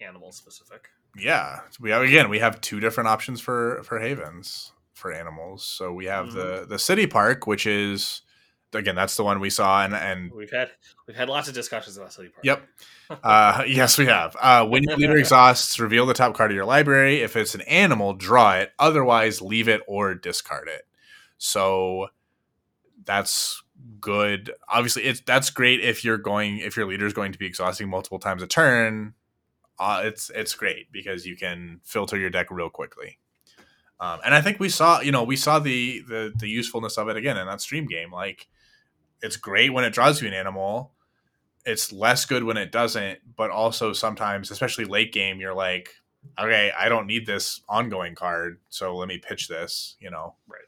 animal 0.00 0.30
specific. 0.32 0.88
Yeah, 1.16 1.60
we 1.80 1.90
have, 1.90 2.02
again 2.02 2.28
we 2.28 2.38
have 2.38 2.60
two 2.60 2.80
different 2.80 3.08
options 3.08 3.40
for 3.40 3.82
for 3.84 3.98
havens. 3.98 4.72
for 4.94 5.12
animals. 5.12 5.64
So 5.64 5.92
we 5.92 6.04
have 6.04 6.26
Mhm. 6.28 6.32
the 6.34 6.66
the 6.68 6.78
city 6.78 7.06
park, 7.08 7.48
which 7.48 7.66
is 7.66 8.22
again 8.74 8.94
that's 8.94 9.16
the 9.16 9.24
one 9.24 9.40
we 9.40 9.50
saw, 9.50 9.84
and 9.84 9.94
and 9.94 10.32
We've 10.32 10.50
had 10.50 10.70
we've 11.06 11.16
had 11.16 11.28
lots 11.28 11.48
of 11.48 11.54
discussions 11.54 11.96
about 11.96 12.12
City 12.12 12.28
Park. 12.28 12.44
Yep. 12.44 12.68
uh, 13.24 13.64
yes, 13.66 13.98
we 13.98 14.06
have. 14.06 14.36
Uh, 14.40 14.66
when 14.66 14.82
your 14.82 14.96
leader 14.96 15.16
exhausts, 15.18 15.78
reveal 15.78 16.06
the 16.06 16.14
top 16.14 16.34
card 16.34 16.50
of 16.50 16.54
your 16.54 16.64
library. 16.64 17.20
If 17.20 17.36
it's 17.36 17.54
an 17.54 17.62
animal, 17.62 18.14
draw 18.14 18.54
it. 18.54 18.72
Otherwise, 18.78 19.42
leave 19.42 19.68
it 19.68 19.82
or 19.86 20.14
discard 20.14 20.68
it. 20.68 20.86
So 21.38 22.08
that's 23.04 23.62
good. 24.00 24.52
Obviously, 24.68 25.04
it's 25.04 25.20
that's 25.20 25.50
great 25.50 25.80
if 25.80 26.04
you're 26.04 26.18
going 26.18 26.58
if 26.58 26.76
your 26.76 26.86
leader 26.86 27.06
is 27.06 27.12
going 27.12 27.32
to 27.32 27.38
be 27.38 27.46
exhausting 27.46 27.88
multiple 27.88 28.18
times 28.18 28.42
a 28.42 28.46
turn. 28.46 29.14
Uh, 29.78 30.02
it's 30.04 30.30
it's 30.30 30.54
great 30.54 30.90
because 30.92 31.26
you 31.26 31.36
can 31.36 31.80
filter 31.84 32.16
your 32.16 32.30
deck 32.30 32.50
real 32.50 32.70
quickly. 32.70 33.18
Um, 34.00 34.20
and 34.24 34.34
I 34.34 34.40
think 34.40 34.60
we 34.60 34.68
saw, 34.68 35.00
you 35.00 35.12
know, 35.12 35.22
we 35.22 35.36
saw 35.36 35.58
the, 35.58 36.02
the 36.08 36.32
the 36.36 36.48
usefulness 36.48 36.98
of 36.98 37.08
it 37.08 37.16
again 37.16 37.36
in 37.36 37.46
that 37.46 37.60
stream 37.60 37.86
game. 37.86 38.12
Like, 38.12 38.48
it's 39.24 39.38
great 39.38 39.72
when 39.72 39.84
it 39.84 39.94
draws 39.94 40.20
you 40.20 40.28
an 40.28 40.34
animal. 40.34 40.92
It's 41.64 41.90
less 41.92 42.26
good 42.26 42.44
when 42.44 42.58
it 42.58 42.70
doesn't. 42.70 43.20
But 43.36 43.50
also 43.50 43.94
sometimes, 43.94 44.50
especially 44.50 44.84
late 44.84 45.14
game, 45.14 45.40
you're 45.40 45.54
like, 45.54 45.88
okay, 46.38 46.70
I 46.78 46.90
don't 46.90 47.06
need 47.06 47.24
this 47.24 47.62
ongoing 47.66 48.14
card, 48.14 48.60
so 48.68 48.94
let 48.94 49.08
me 49.08 49.16
pitch 49.16 49.48
this. 49.48 49.96
You 49.98 50.10
know, 50.10 50.34
Right. 50.46 50.60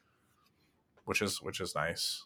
Which 1.05 1.21
is 1.21 1.41
which 1.43 1.61
is 1.61 1.75
nice. 1.75 2.25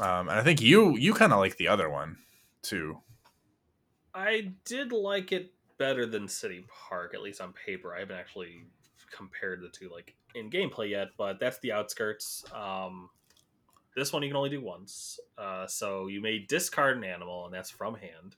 Um, 0.00 0.28
and 0.28 0.38
I 0.38 0.42
think 0.42 0.62
you 0.62 0.96
you 0.96 1.12
kind 1.12 1.32
of 1.32 1.40
like 1.40 1.56
the 1.56 1.68
other 1.68 1.90
one 1.90 2.18
too. 2.62 2.98
I 4.14 4.52
did 4.64 4.92
like 4.92 5.32
it 5.32 5.52
better 5.78 6.06
than 6.06 6.28
City 6.28 6.64
Park, 6.88 7.12
at 7.12 7.22
least 7.22 7.40
on 7.40 7.52
paper. 7.52 7.94
I 7.94 8.00
haven't 8.00 8.16
actually 8.16 8.66
compared 9.14 9.62
the 9.62 9.68
two 9.68 9.90
like 9.90 10.14
in 10.34 10.48
gameplay 10.48 10.90
yet, 10.90 11.08
but 11.18 11.40
that's 11.40 11.58
the 11.58 11.72
outskirts. 11.72 12.44
Um, 12.54 13.10
this 13.94 14.12
one 14.12 14.22
you 14.22 14.28
can 14.28 14.36
only 14.36 14.50
do 14.50 14.60
once, 14.60 15.20
uh, 15.38 15.66
so 15.66 16.06
you 16.06 16.20
may 16.20 16.38
discard 16.38 16.96
an 16.96 17.04
animal, 17.04 17.44
and 17.44 17.54
that's 17.54 17.70
from 17.70 17.94
hand. 17.94 18.36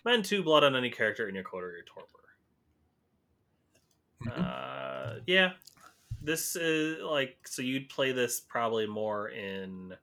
Spend 0.00 0.24
two 0.24 0.42
blood 0.42 0.64
on 0.64 0.76
any 0.76 0.90
character 0.90 1.28
in 1.28 1.34
your 1.34 1.44
coat 1.44 1.62
or 1.62 1.72
your 1.72 1.84
torpor. 1.84 2.18
Uh, 4.30 5.20
yeah, 5.26 5.52
this 6.20 6.56
is 6.56 6.98
like 7.02 7.38
so 7.46 7.62
you'd 7.62 7.88
play 7.88 8.12
this 8.12 8.40
probably 8.40 8.86
more 8.86 9.28
in 9.30 9.96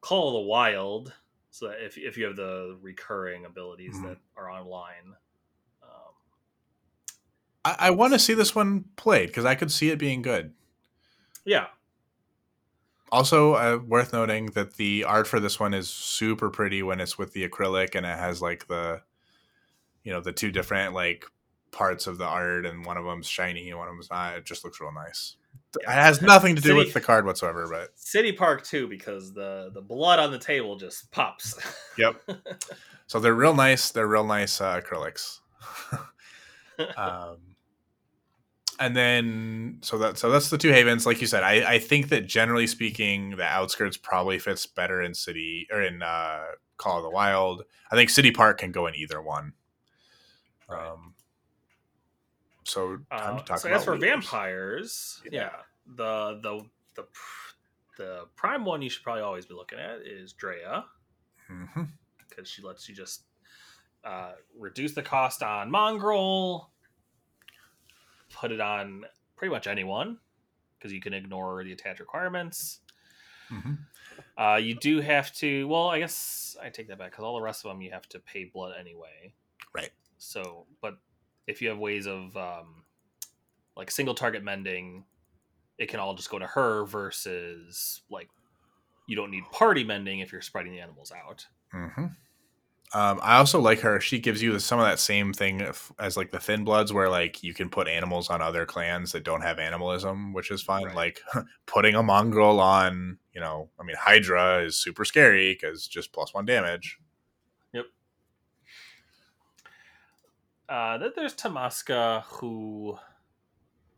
Call 0.00 0.28
of 0.28 0.34
the 0.34 0.48
Wild, 0.48 1.12
so 1.50 1.68
that 1.68 1.84
if 1.84 1.98
if 1.98 2.16
you 2.16 2.26
have 2.26 2.36
the 2.36 2.78
recurring 2.80 3.44
abilities 3.44 3.94
Mhm. 3.96 4.02
that 4.02 4.18
are 4.36 4.50
online. 4.50 5.16
Um, 5.82 6.14
I, 7.64 7.76
I 7.78 7.90
want 7.90 8.12
to 8.12 8.18
see 8.18 8.34
this 8.34 8.54
one 8.54 8.84
played 8.96 9.28
because 9.28 9.44
I 9.44 9.54
could 9.54 9.70
see 9.72 9.90
it 9.90 9.98
being 9.98 10.22
good. 10.22 10.54
yeah, 11.44 11.68
Also, 13.14 13.54
uh, 13.54 13.78
worth 13.86 14.12
noting 14.12 14.46
that 14.46 14.74
the 14.74 15.04
art 15.04 15.28
for 15.28 15.38
this 15.38 15.60
one 15.60 15.72
is 15.72 15.88
super 15.88 16.50
pretty 16.50 16.82
when 16.82 17.00
it's 17.00 17.16
with 17.16 17.32
the 17.32 17.48
acrylic, 17.48 17.94
and 17.94 18.04
it 18.04 18.18
has 18.18 18.42
like 18.42 18.66
the, 18.66 19.02
you 20.02 20.12
know, 20.12 20.20
the 20.20 20.32
two 20.32 20.50
different 20.50 20.94
like 20.94 21.24
parts 21.70 22.08
of 22.08 22.18
the 22.18 22.24
art, 22.24 22.66
and 22.66 22.84
one 22.84 22.96
of 22.96 23.04
them's 23.04 23.28
shiny 23.28 23.70
and 23.70 23.78
one 23.78 23.86
of 23.86 23.94
them's 23.94 24.10
not. 24.10 24.36
It 24.36 24.44
just 24.44 24.64
looks 24.64 24.80
real 24.80 24.92
nice. 24.92 25.36
It 25.78 25.88
has 25.88 26.20
nothing 26.22 26.56
to 26.56 26.60
do 26.60 26.70
City- 26.70 26.78
with 26.80 26.92
the 26.92 27.00
card 27.00 27.24
whatsoever, 27.24 27.68
but 27.70 27.90
City 27.94 28.32
Park 28.32 28.64
too, 28.64 28.88
because 28.88 29.32
the 29.32 29.70
the 29.72 29.80
blood 29.80 30.18
on 30.18 30.32
the 30.32 30.38
table 30.38 30.74
just 30.76 31.08
pops. 31.12 31.56
yep. 31.96 32.20
So 33.06 33.20
they're 33.20 33.34
real 33.34 33.54
nice. 33.54 33.90
They're 33.90 34.08
real 34.08 34.24
nice 34.26 34.62
uh, 34.62 34.80
acrylics. 34.80 35.40
um, 36.96 37.36
and 38.80 38.96
then 38.96 39.78
so 39.82 39.98
that 39.98 40.18
so 40.18 40.30
that's 40.30 40.50
the 40.50 40.58
two 40.58 40.70
havens. 40.70 41.06
Like 41.06 41.20
you 41.20 41.26
said, 41.26 41.42
I 41.42 41.74
I 41.74 41.78
think 41.78 42.08
that 42.08 42.26
generally 42.26 42.66
speaking, 42.66 43.36
the 43.36 43.44
outskirts 43.44 43.96
probably 43.96 44.38
fits 44.38 44.66
better 44.66 45.02
in 45.02 45.14
city 45.14 45.66
or 45.70 45.82
in 45.82 46.02
uh, 46.02 46.44
Call 46.76 46.98
of 46.98 47.02
the 47.04 47.10
Wild. 47.10 47.64
I 47.90 47.96
think 47.96 48.10
City 48.10 48.30
Park 48.30 48.58
can 48.58 48.72
go 48.72 48.86
in 48.86 48.94
either 48.94 49.20
one. 49.22 49.52
Right. 50.68 50.90
Um, 50.92 51.14
so 52.64 52.96
time 52.96 53.36
Uh, 53.36 53.38
to 53.38 53.44
talk 53.44 53.58
so 53.58 53.68
about 53.68 53.78
as 53.78 53.84
for 53.84 53.94
leaders. 53.94 54.08
vampires, 54.10 55.22
Yeah. 55.30 55.40
yeah. 55.42 55.50
the 55.96 56.40
the 56.42 56.64
the 56.94 57.06
the 57.96 58.24
prime 58.36 58.64
one 58.64 58.82
you 58.82 58.90
should 58.90 59.02
probably 59.02 59.22
always 59.22 59.46
be 59.46 59.54
looking 59.54 59.78
at 59.78 60.00
is 60.00 60.32
Drea 60.32 60.84
because 62.28 62.48
she 62.48 62.62
lets 62.62 62.88
you 62.88 62.94
just 62.94 63.22
uh, 64.02 64.32
reduce 64.58 64.94
the 64.94 65.02
cost 65.02 65.42
on 65.42 65.70
Mongrel, 65.70 66.70
put 68.34 68.52
it 68.52 68.60
on 68.60 69.04
pretty 69.36 69.52
much 69.52 69.66
anyone 69.66 70.18
because 70.78 70.92
you 70.92 71.00
can 71.00 71.14
ignore 71.14 71.62
the 71.64 71.72
attach 71.72 72.00
requirements. 72.00 72.80
Mhm. 73.50 73.78
Uh, 74.36 74.58
you 74.60 74.74
do 74.74 75.00
have 75.00 75.32
to. 75.36 75.66
Well, 75.68 75.88
I 75.88 75.98
guess 76.00 76.56
I 76.60 76.68
take 76.68 76.88
that 76.88 76.98
back 76.98 77.10
because 77.12 77.24
all 77.24 77.36
the 77.36 77.42
rest 77.42 77.64
of 77.64 77.70
them 77.70 77.80
you 77.80 77.90
have 77.92 78.08
to 78.10 78.18
pay 78.20 78.44
blood 78.44 78.74
anyway. 78.78 79.32
Right. 79.72 79.90
So, 80.18 80.66
but 80.80 80.98
if 81.46 81.60
you 81.62 81.68
have 81.68 81.78
ways 81.78 82.06
of 82.06 82.36
um, 82.36 82.84
like 83.76 83.90
single 83.90 84.14
target 84.14 84.42
mending, 84.42 85.04
it 85.78 85.88
can 85.88 86.00
all 86.00 86.14
just 86.14 86.30
go 86.30 86.38
to 86.38 86.46
her 86.46 86.84
versus 86.84 88.02
like 88.10 88.28
you 89.06 89.16
don't 89.16 89.30
need 89.30 89.44
party 89.52 89.84
mending 89.84 90.20
if 90.20 90.32
you're 90.32 90.40
spreading 90.40 90.72
the 90.72 90.80
animals 90.80 91.12
out. 91.12 91.46
hmm 91.72 92.06
Um, 92.94 93.18
I 93.22 93.38
also 93.38 93.60
like 93.60 93.80
her. 93.80 94.00
She 94.00 94.20
gives 94.20 94.40
you 94.40 94.56
some 94.60 94.78
of 94.78 94.86
that 94.86 95.00
same 95.00 95.32
thing 95.32 95.66
as 95.98 96.16
like 96.16 96.30
the 96.30 96.38
Thin 96.38 96.64
Bloods, 96.64 96.92
where 96.92 97.10
like 97.10 97.42
you 97.42 97.52
can 97.52 97.68
put 97.68 97.88
animals 97.88 98.30
on 98.30 98.40
other 98.40 98.64
clans 98.64 99.10
that 99.12 99.24
don't 99.24 99.40
have 99.40 99.58
animalism, 99.58 100.32
which 100.32 100.52
is 100.52 100.62
fine. 100.62 100.84
Right. 100.86 100.94
Like 100.94 101.20
putting 101.66 101.96
a 101.96 102.02
mongrel 102.04 102.60
on, 102.60 103.18
you 103.34 103.40
know, 103.40 103.68
I 103.80 103.82
mean, 103.82 103.96
Hydra 103.98 104.64
is 104.64 104.76
super 104.76 105.04
scary 105.04 105.54
because 105.54 105.88
just 105.88 106.12
plus 106.12 106.32
one 106.32 106.44
damage. 106.44 106.98
Yep. 107.72 107.86
Uh, 110.68 110.98
then 110.98 111.10
there's 111.16 111.34
Tamaska, 111.34 112.22
who 112.24 112.96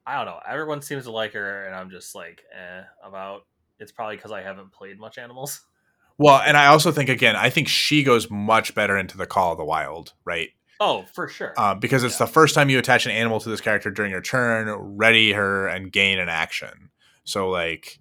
I 0.07 0.17
don't 0.17 0.27
know. 0.27 0.41
Everyone 0.49 0.81
seems 0.81 1.05
to 1.05 1.11
like 1.11 1.33
her, 1.33 1.67
and 1.67 1.75
I'm 1.75 1.91
just 1.91 2.15
like, 2.15 2.43
eh, 2.55 2.83
about. 3.05 3.43
It's 3.79 3.93
probably 3.93 4.17
because 4.17 4.33
I 4.33 4.41
haven't 4.41 4.73
played 4.73 4.99
much 4.99 5.19
animals. 5.19 5.61
Well, 6.19 6.41
and 6.45 6.57
I 6.57 6.67
also 6.67 6.93
think 6.93 7.09
again, 7.11 7.37
I 7.37 7.51
think 7.51 7.69
she 7.69 8.03
goes 8.03 8.31
much 8.31 8.75
better 8.75 8.97
into 8.97 9.17
the 9.19 9.27
Call 9.27 9.53
of 9.53 9.59
the 9.59 9.65
Wild, 9.65 10.15
right? 10.25 10.49
Oh, 10.81 11.05
for 11.15 11.29
sure. 11.29 11.55
Uh, 11.57 11.75
because 11.75 12.05
it's 12.05 12.19
Yeah. 12.21 12.27
the 12.27 12.33
first 12.33 12.55
time 12.55 12.69
you 12.71 12.79
attach 12.79 13.07
an 13.07 13.13
animal 13.13 13.41
to 13.41 13.49
this 13.49 13.61
character 13.61 13.91
during 13.91 14.11
your 14.11 14.21
turn, 14.23 14.69
ready 14.71 15.33
her 15.33 15.67
and 15.69 15.91
gain 15.93 16.19
an 16.19 16.29
action. 16.29 16.91
So 17.25 17.49
like 17.49 17.99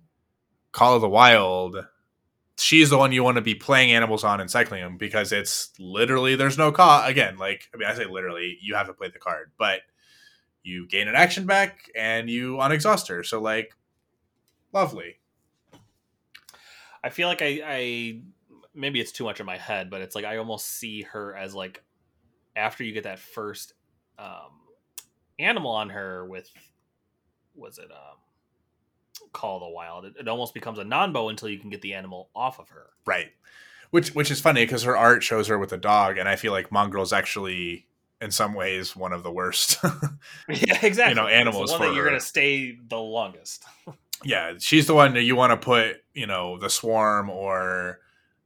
Call 0.71 0.95
of 0.95 1.01
the 1.01 1.09
Wild, 1.09 1.85
she's 2.57 2.89
the 2.89 2.97
one 2.97 3.11
you 3.11 3.23
want 3.23 3.35
to 3.35 3.41
be 3.41 3.55
playing 3.55 3.91
animals 3.91 4.23
on 4.23 4.39
and 4.41 4.49
cycling 4.51 4.81
them 4.81 4.97
because 4.97 5.31
it's 5.31 5.71
literally 5.79 6.35
there's 6.35 6.57
no 6.57 6.71
cost. 6.71 7.09
Again, 7.09 7.37
like 7.37 7.69
I 7.73 7.77
mean, 7.77 7.87
I 7.89 7.93
say 7.95 8.05
literally, 8.05 8.57
you 8.61 8.75
have 8.75 8.87
to 8.87 8.93
play 8.93 9.09
the 9.09 9.19
card, 9.19 9.51
but 9.57 9.81
you 10.63 10.87
gain 10.87 11.07
an 11.07 11.15
action 11.15 11.45
back 11.45 11.89
and 11.95 12.29
you 12.29 12.59
unexhaust 12.59 13.07
her. 13.09 13.23
So 13.23 13.39
like, 13.41 13.73
lovely. 14.73 15.15
I 17.05 17.09
feel 17.09 17.27
like 17.27 17.43
I, 17.43 17.61
I 17.63 18.19
maybe 18.73 18.99
it's 18.99 19.11
too 19.11 19.25
much 19.25 19.39
in 19.39 19.45
my 19.45 19.57
head, 19.57 19.91
but 19.91 20.01
it's 20.01 20.15
like 20.15 20.25
I 20.25 20.37
almost 20.37 20.67
see 20.67 21.03
her 21.03 21.35
as 21.35 21.53
like 21.53 21.83
after 22.55 22.83
you 22.83 22.93
get 22.93 23.03
that 23.03 23.19
first 23.19 23.73
um, 24.17 24.51
animal 25.37 25.69
on 25.71 25.89
her 25.89 26.25
with 26.25 26.49
was 27.53 27.77
it 27.77 27.91
um, 27.91 29.29
Call 29.33 29.57
of 29.57 29.61
the 29.61 29.69
Wild? 29.69 30.05
It, 30.05 30.15
it 30.19 30.27
almost 30.27 30.55
becomes 30.55 30.79
a 30.79 30.83
non-bo 30.83 31.29
until 31.29 31.47
you 31.47 31.59
can 31.59 31.69
get 31.69 31.83
the 31.83 31.93
animal 31.93 32.29
off 32.35 32.59
of 32.59 32.69
her. 32.69 32.87
Right. 33.05 33.27
Which 33.91 34.15
which 34.15 34.31
is 34.31 34.41
funny 34.41 34.65
because 34.65 34.81
her 34.81 34.97
art 34.97 35.21
shows 35.21 35.47
her 35.47 35.59
with 35.59 35.71
a 35.73 35.77
dog, 35.77 36.17
and 36.17 36.27
I 36.27 36.35
feel 36.35 36.51
like 36.51 36.71
Mongrel's 36.71 37.13
actually 37.13 37.85
in 38.19 38.31
some 38.31 38.55
ways 38.55 38.95
one 38.95 39.13
of 39.13 39.21
the 39.21 39.31
worst. 39.31 39.77
yeah, 40.49 40.79
exactly. 40.81 41.09
You 41.09 41.15
know, 41.15 41.27
animals 41.27 41.69
It's 41.69 41.73
the 41.73 41.77
one 41.77 41.81
for 41.81 41.85
that 41.89 41.95
you're 41.95 42.05
her. 42.05 42.09
gonna 42.09 42.19
stay 42.19 42.77
the 42.87 42.99
longest. 42.99 43.63
yeah, 44.23 44.53
she's 44.59 44.87
the 44.87 44.95
one 44.95 45.13
that 45.13 45.23
you 45.23 45.35
want 45.35 45.51
to 45.51 45.57
put, 45.57 45.97
you 46.13 46.27
know, 46.27 46.57
the 46.57 46.69
swarm 46.69 47.29
or 47.29 47.99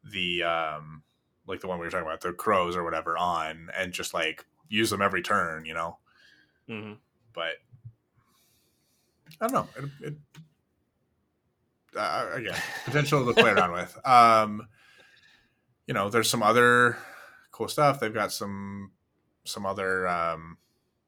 the 0.03 0.43
um 0.43 1.03
like 1.47 1.61
the 1.61 1.67
one 1.67 1.79
we 1.79 1.85
were 1.85 1.91
talking 1.91 2.07
about, 2.07 2.21
the 2.21 2.33
crows 2.33 2.75
or 2.75 2.83
whatever 2.83 3.17
on 3.17 3.69
and 3.75 3.91
just 3.93 4.13
like 4.13 4.45
use 4.67 4.89
them 4.89 5.01
every 5.01 5.21
turn, 5.21 5.65
you 5.65 5.73
know. 5.73 5.97
hmm 6.67 6.93
But 7.33 7.55
I 9.41 9.47
don't 9.47 9.53
know. 9.53 9.69
It, 10.01 10.07
it 10.07 10.13
uh, 11.95 12.29
again, 12.33 12.55
potential 12.85 13.25
to 13.25 13.33
play 13.33 13.51
around 13.51 13.71
with. 13.71 13.97
Um 14.05 14.67
you 15.87 15.93
know, 15.93 16.09
there's 16.09 16.29
some 16.29 16.43
other 16.43 16.97
cool 17.51 17.67
stuff. 17.67 17.99
They've 17.99 18.13
got 18.13 18.31
some 18.31 18.91
some 19.43 19.65
other 19.65 20.07
um 20.07 20.57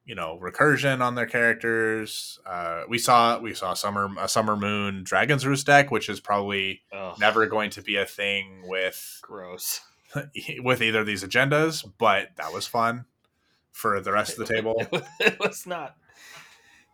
you 0.04 0.14
know 0.14 0.38
recursion 0.42 1.00
on 1.00 1.14
their 1.14 1.26
characters. 1.26 2.38
Uh, 2.44 2.82
we 2.88 2.98
saw 2.98 3.38
we 3.38 3.54
saw 3.54 3.74
summer 3.74 4.08
a 4.18 4.28
summer 4.28 4.56
moon 4.56 5.04
dragon's 5.04 5.46
roost 5.46 5.66
deck, 5.66 5.90
which 5.90 6.08
is 6.08 6.20
probably 6.20 6.82
Oh, 6.92 7.14
never 7.20 7.46
going 7.46 7.70
to 7.70 7.82
be 7.82 7.96
a 7.96 8.06
thing 8.06 8.62
with 8.66 9.20
gross. 9.22 9.80
with 10.62 10.82
either 10.82 11.00
of 11.00 11.06
these 11.06 11.24
agendas, 11.24 11.88
but 11.98 12.28
that 12.36 12.52
was 12.52 12.66
fun 12.66 13.06
for 13.70 13.98
the 14.00 14.12
rest 14.12 14.38
of 14.38 14.46
the 14.46 14.54
table. 14.54 14.74
It 15.20 15.38
was, 15.40 15.66
not. 15.66 15.96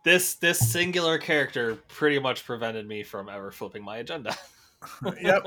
this 0.05 0.35
this 0.35 0.57
singular 0.59 1.17
character 1.17 1.75
pretty 1.89 2.19
much 2.19 2.45
prevented 2.45 2.87
me 2.87 3.03
from 3.03 3.27
ever 3.27 3.51
flipping 3.51 3.83
my 3.83 3.97
agenda. 3.97 4.33
yep. 5.21 5.45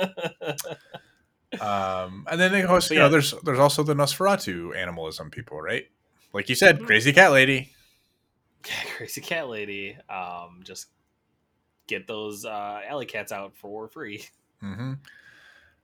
Um, 1.60 2.26
and 2.30 2.40
then 2.40 2.54
of 2.54 2.66
course, 2.66 2.88
So, 2.88 2.94
you 2.94 3.00
yeah. 3.00 3.06
know, 3.06 3.10
there's 3.12 3.32
there's 3.42 3.58
also 3.58 3.82
the 3.82 3.94
Nosferatu 3.94 4.76
animalism 4.76 5.30
people, 5.30 5.60
right? 5.60 5.84
Like 6.32 6.48
you 6.48 6.54
said, 6.54 6.78
Mhm. 6.80 6.86
crazy 6.86 7.12
cat 7.12 7.32
lady. 7.32 7.72
Yeah, 8.66 8.72
crazy 8.96 9.20
cat 9.20 9.48
lady. 9.48 9.96
Um, 10.08 10.60
just 10.64 10.88
get 11.86 12.06
those 12.06 12.44
uh, 12.44 12.80
alley 12.86 13.06
cats 13.06 13.32
out 13.32 13.56
for 13.56 13.88
free. 13.88 14.24
hmm 14.60 14.94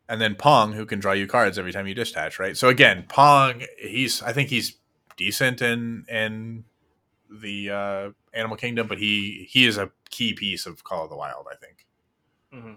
And 0.08 0.20
then 0.20 0.34
Pong, 0.36 0.72
who 0.72 0.86
can 0.86 1.00
draw 1.00 1.12
you 1.12 1.26
cards 1.26 1.58
every 1.58 1.72
time 1.72 1.86
you 1.86 1.94
dispatch, 1.94 2.38
right? 2.38 2.56
So 2.56 2.68
again, 2.68 3.04
Pong, 3.08 3.62
he's 3.78 4.22
I 4.22 4.32
think 4.32 4.48
he's 4.48 4.76
decent 5.16 5.60
in 5.60 6.04
in 6.08 6.64
the 7.30 7.70
uh, 7.70 8.10
Animal 8.32 8.56
Kingdom, 8.56 8.86
but 8.88 8.98
he 8.98 9.46
he 9.50 9.66
is 9.66 9.76
a 9.76 9.90
key 10.08 10.32
piece 10.32 10.64
of 10.66 10.82
Call 10.84 11.04
of 11.04 11.10
the 11.10 11.16
Wild, 11.16 11.46
I 11.50 11.56
think. 11.56 11.86
hmm 12.52 12.74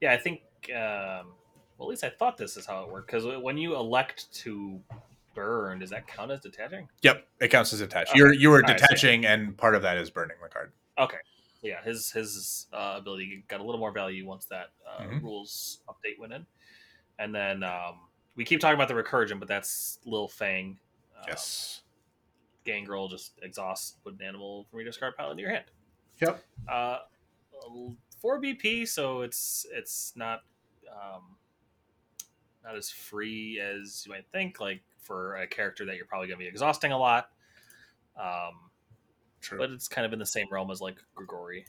Yeah, 0.00 0.12
I 0.12 0.18
think. 0.18 0.42
Um, 0.70 1.32
well, 1.78 1.88
at 1.88 1.90
least 1.90 2.04
I 2.04 2.10
thought 2.10 2.36
this 2.36 2.56
is 2.56 2.66
how 2.66 2.84
it 2.84 2.90
worked. 2.90 3.08
Because 3.10 3.24
when 3.42 3.58
you 3.58 3.74
elect 3.74 4.32
to 4.34 4.80
burn, 5.34 5.78
does 5.78 5.90
that 5.90 6.06
count 6.06 6.30
as 6.30 6.40
detaching? 6.40 6.88
Yep, 7.02 7.26
it 7.40 7.48
counts 7.48 7.72
as 7.72 7.80
attached. 7.80 8.10
Okay. 8.10 8.18
You're 8.18 8.32
you 8.32 8.50
were 8.50 8.56
All 8.56 8.62
right, 8.62 8.78
so- 8.80 8.86
detaching, 8.86 9.24
and 9.26 9.56
part 9.56 9.74
of 9.74 9.82
that 9.82 9.96
is 9.96 10.10
burning 10.10 10.36
the 10.42 10.48
card. 10.48 10.72
Okay. 10.98 11.16
Yeah, 11.62 11.82
his 11.82 12.10
his 12.10 12.66
uh, 12.72 12.96
ability 12.98 13.44
got 13.48 13.60
a 13.60 13.62
little 13.64 13.78
more 13.78 13.92
value 13.92 14.26
once 14.26 14.46
that 14.46 14.70
uh, 14.88 15.02
Mhm. 15.02 15.22
rules 15.22 15.80
update 15.88 16.18
went 16.18 16.32
in, 16.32 16.44
and 17.18 17.34
then 17.34 17.62
um, 17.62 18.00
we 18.34 18.44
keep 18.44 18.60
talking 18.60 18.74
about 18.74 18.88
the 18.88 18.94
recursion, 18.94 19.38
but 19.38 19.46
that's 19.48 19.98
Lil 20.04 20.28
Fang. 20.28 20.78
Uh, 21.16 21.24
Yes. 21.28 21.82
Gangrel 22.64 23.08
just 23.08 23.38
exhausts 23.42 23.96
put 24.04 24.14
an 24.14 24.22
animal 24.22 24.66
from 24.70 24.78
your 24.80 24.86
discard 24.86 25.16
pile 25.16 25.30
into 25.32 25.40
your 25.42 25.50
hand. 25.50 25.64
Yep. 26.20 26.44
Uh, 26.68 26.98
four 28.20 28.40
BP, 28.40 28.86
so 28.88 29.22
it's 29.22 29.66
it's 29.72 30.12
not 30.16 30.42
um, 30.90 31.36
not 32.64 32.76
as 32.76 32.90
free 32.90 33.60
as 33.60 34.04
you 34.06 34.12
might 34.12 34.26
think. 34.32 34.60
Like 34.60 34.82
for 35.02 35.36
a 35.36 35.46
character 35.46 35.84
that 35.86 35.96
you're 35.96 36.06
probably 36.06 36.28
going 36.28 36.38
to 36.38 36.44
be 36.44 36.48
exhausting 36.48 36.92
a 36.92 36.98
lot. 36.98 37.28
Um, 38.20 38.70
True. 39.40 39.58
but 39.58 39.70
it's 39.70 39.88
kind 39.88 40.06
of 40.06 40.12
in 40.12 40.18
the 40.18 40.26
same 40.26 40.46
realm 40.50 40.70
as 40.70 40.80
like 40.80 40.96
Grigori. 41.14 41.66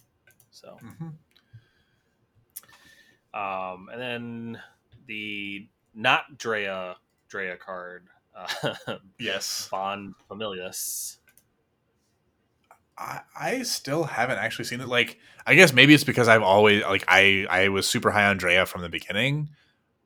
So, 0.50 0.78
Mhm. 0.82 1.14
um, 3.34 3.88
and 3.92 4.00
then 4.00 4.62
the 5.06 5.68
not 5.94 6.38
Drea 6.38 6.96
Drea 7.28 7.56
card, 7.56 8.06
uh, 8.36 8.74
Yes. 9.18 9.68
Bond 9.70 10.14
Famulus. 10.30 11.16
I, 12.96 13.22
I 13.36 13.62
still 13.64 14.04
haven't 14.04 14.38
actually 14.38 14.66
seen 14.66 14.80
it. 14.80 14.86
Like, 14.86 15.18
I 15.44 15.56
guess 15.56 15.72
maybe 15.72 15.94
it's 15.94 16.04
because 16.04 16.28
I've 16.28 16.42
always 16.42 16.82
like 16.84 17.04
I 17.08 17.44
I 17.50 17.68
was 17.68 17.88
super 17.88 18.12
high 18.12 18.26
on 18.26 18.36
Drea 18.36 18.66
from 18.66 18.82
the 18.82 18.88
beginning, 18.88 19.48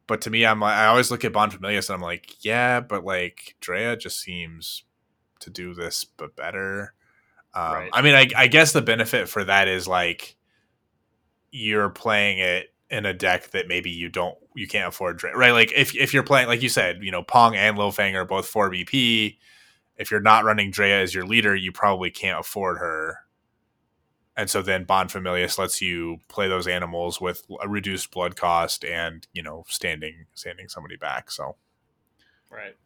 but 0.09 0.23
to 0.23 0.31
me, 0.31 0.45
I'm 0.45 0.59
like 0.59 0.75
I 0.75 0.87
always 0.87 1.13
look 1.13 1.25
at 1.25 1.33
Bond 1.33 1.53
Famulus 1.53 1.89
and 1.89 1.95
I'm 1.95 2.03
like, 2.03 2.45
yeah, 2.45 2.81
but 2.81 3.05
like 3.05 3.55
Drea 3.61 3.97
just 3.97 4.21
seems 4.21 4.83
to 5.41 5.51
do 5.51 5.75
this 5.75 6.05
but 6.05 6.35
better. 6.35 6.95
Um, 7.55 7.73
Right. 7.73 7.91
I 7.93 8.03
mean, 8.03 8.15
I 8.17 8.29
I 8.37 8.49
guess 8.49 8.73
the 8.73 8.83
benefit 8.83 9.29
for 9.29 9.45
that 9.45 9.69
is 9.69 9.87
like 9.87 10.37
you're 11.53 11.91
playing 11.91 12.41
it 12.41 12.75
in 12.91 13.07
a 13.07 13.15
deck 13.15 13.51
that 13.51 13.69
maybe 13.69 13.91
you 13.91 14.09
don't 14.09 14.37
you 14.57 14.67
can't 14.67 14.89
afford 14.89 15.19
Drea, 15.19 15.37
right? 15.37 15.53
Like 15.53 15.73
if 15.77 15.95
if 15.95 16.13
you're 16.13 16.25
playing 16.25 16.49
like 16.49 16.63
you 16.63 16.69
said, 16.69 17.05
you 17.05 17.13
know, 17.13 17.23
Pong 17.23 17.55
and 17.55 17.77
Lofang 17.77 18.15
are 18.15 18.25
both 18.25 18.49
four 18.49 18.71
BP 18.71 19.37
if 19.99 20.11
you're 20.11 20.21
not 20.21 20.45
running 20.45 20.71
Drea 20.71 21.03
as 21.03 21.15
your 21.15 21.27
leader, 21.27 21.55
you 21.55 21.73
probably 21.73 22.11
can't 22.11 22.41
afford 22.41 22.79
her. 22.79 23.19
And 24.39 24.49
so 24.49 24.63
then 24.63 24.85
Bond 24.85 25.11
Famulus 25.11 25.59
lets 25.59 25.83
you 25.83 26.21
play 26.29 26.49
those 26.49 26.69
animals 26.69 27.21
with 27.21 27.45
a 27.61 27.69
reduced 27.69 28.13
blood 28.13 28.37
cost 28.37 28.85
and, 28.85 29.27
you 29.33 29.43
know, 29.43 29.65
standing 29.69 30.27
standing 30.33 30.69
somebody 30.69 30.97
back. 30.97 31.31
So 31.31 31.57
Right. 32.51 32.77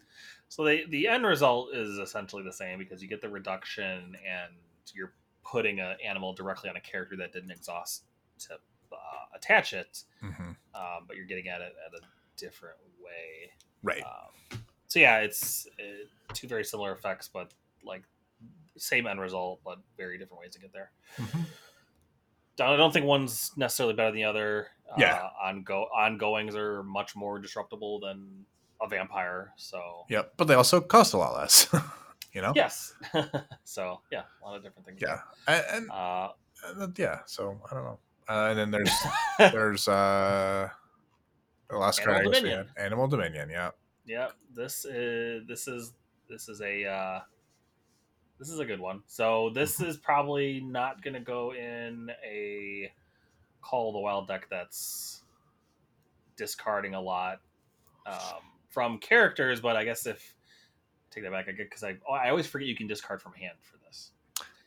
So 0.49 0.65
the 0.65 0.85
the 0.89 1.09
end 1.09 1.27
result 1.27 1.75
is 1.75 1.99
essentially 1.99 2.43
the 2.43 2.53
same 2.53 2.79
because 2.79 3.03
you 3.03 3.09
get 3.09 3.21
the 3.21 3.29
reduction 3.29 4.17
and 4.27 4.53
you're 4.95 5.13
putting 5.45 5.81
an 5.81 5.97
animal 6.05 6.33
directly 6.33 6.71
on 6.71 6.77
a 6.77 6.81
character 6.81 7.17
that 7.17 7.33
didn't 7.33 7.51
exhaust 7.51 8.05
to 8.41 8.55
uh, 8.55 8.97
attach 9.35 9.73
it, 9.73 10.05
mhm. 10.23 10.57
um, 10.75 11.05
but 11.07 11.17
you're 11.17 11.27
getting 11.27 11.49
at 11.49 11.61
it 11.61 11.75
at 11.87 11.95
a 11.95 12.05
different 12.37 12.77
way. 13.03 13.51
right. 13.83 14.03
Um, 14.03 14.63
so 14.89 14.99
yeah, 14.99 15.19
it's 15.19 15.67
uh, 15.79 16.07
two 16.35 16.49
very 16.49 16.65
similar 16.65 16.93
effects, 16.93 17.29
but 17.29 17.53
like 17.85 18.03
same 18.77 19.07
end 19.07 19.21
result, 19.21 19.61
but 19.65 19.79
very 19.97 20.19
different 20.19 20.41
ways 20.41 20.53
to 20.53 20.61
get 20.61 20.73
there. 20.73 20.93
Mhm. 21.17 21.47
I 22.61 22.77
don't 22.77 22.93
think 22.93 23.07
one's 23.07 23.53
necessarily 23.57 23.95
better 23.95 24.11
than 24.11 24.17
the 24.17 24.25
other. 24.25 24.69
Yeah. 24.99 25.15
Uh, 25.43 25.53
ongo 25.53 25.87
ongoings 25.95 26.55
are 26.55 26.83
much 26.83 27.17
more 27.17 27.39
disruptible 27.39 28.01
than 28.01 28.45
a 28.81 28.89
vampire. 28.89 29.53
So 29.57 30.05
Yep. 30.09 30.35
But 30.37 30.45
they 30.49 30.55
also 30.55 30.81
cost 30.81 31.15
a 31.15 31.17
lot 31.17 31.35
less. 31.35 31.69
you 32.33 32.43
know? 32.43 32.53
yes. 32.55 32.95
so 33.65 34.01
yeah, 34.11 34.23
a 34.43 34.47
lot 34.47 34.57
of 34.57 34.63
different 34.63 34.87
things. 34.87 35.01
Yeah. 35.01 35.21
And, 35.47 35.65
and, 35.71 35.91
Uh, 35.91 36.29
and 36.65 36.99
yeah. 36.99 37.21
So 37.27 37.61
I 37.71 37.75
don't 37.75 37.85
know. 37.85 37.99
Uh, 38.29 38.49
and 38.51 38.59
then 38.59 38.71
there's 38.71 38.93
there's 39.53 39.89
uh 39.89 40.69
the 41.69 41.79
last 41.79 42.01
Animal 42.01 42.31
Dominion. 42.33 42.69
Animal 42.77 43.09
Dominion, 43.09 43.51
yeah. 43.51 43.71
yeah, 44.05 44.29
this 44.55 44.85
is 44.85 45.47
this 45.49 45.67
is 45.67 45.93
this 46.29 46.49
is 46.49 46.61
a 46.61 46.85
uh, 46.85 47.21
this 48.43 48.51
is 48.51 48.59
a 48.59 48.65
good 48.65 48.81
one. 48.81 49.03
So 49.07 49.51
this 49.55 49.79
Mm-hmm. 49.79 49.89
is 49.91 49.97
probably 49.97 50.61
not 50.61 51.01
going 51.01 51.15
to 51.15 51.21
go 51.21 51.55
in 51.55 52.11
a 52.27 52.91
Call 53.61 53.91
of 53.91 53.95
the 53.95 54.01
Wild 54.01 54.27
deck 54.27 54.49
that's 54.51 55.23
discarding 56.37 56.95
a 56.95 57.01
lot 57.01 57.41
um, 58.05 58.43
from 58.69 58.99
characters. 58.99 59.61
But 59.61 59.77
I 59.77 59.85
guess 59.85 60.07
if 60.07 60.35
take 61.13 61.23
that 61.23 61.31
back, 61.31 61.49
I 61.49 61.53
get 61.53 61.71
because 61.71 61.85
I 61.85 61.99
oh, 62.09 62.15
I 62.15 62.31
always 62.31 62.49
forget 62.49 62.67
you 62.67 62.75
can 62.75 62.89
discard 62.89 63.23
from 63.23 63.33
hand 63.35 63.55
for 63.61 63.79
this. 63.87 64.11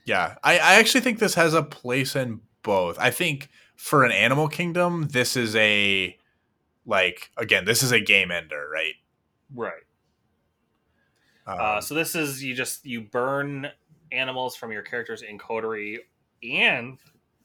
Yeah, 0.05 0.35
I, 0.41 0.53
I 0.53 0.75
actually 0.75 1.01
think 1.01 1.19
this 1.19 1.35
has 1.35 1.53
a 1.53 1.63
place 1.63 2.15
in 2.15 2.39
both. 2.63 2.97
I 2.97 3.11
think 3.11 3.49
for 3.75 4.05
an 4.05 4.13
Animal 4.13 4.47
Kingdom, 4.47 5.09
this 5.11 5.35
is 5.35 5.53
a 5.57 6.17
like 6.85 7.29
again, 7.35 7.65
this 7.65 7.83
is 7.83 7.91
a 7.91 7.99
game 7.99 8.31
ender, 8.31 8.69
right? 8.71 8.93
Right. 9.53 9.83
Um, 11.47 11.57
Uh, 11.59 11.81
so 11.81 11.93
this 11.93 12.15
is 12.15 12.43
you 12.43 12.55
just 12.55 12.85
you 12.85 13.01
burn 13.01 13.67
animals 14.11 14.55
from 14.55 14.71
your 14.71 14.81
characters 14.81 15.21
in 15.21 15.37
coterie, 15.37 16.01
and 16.43 16.97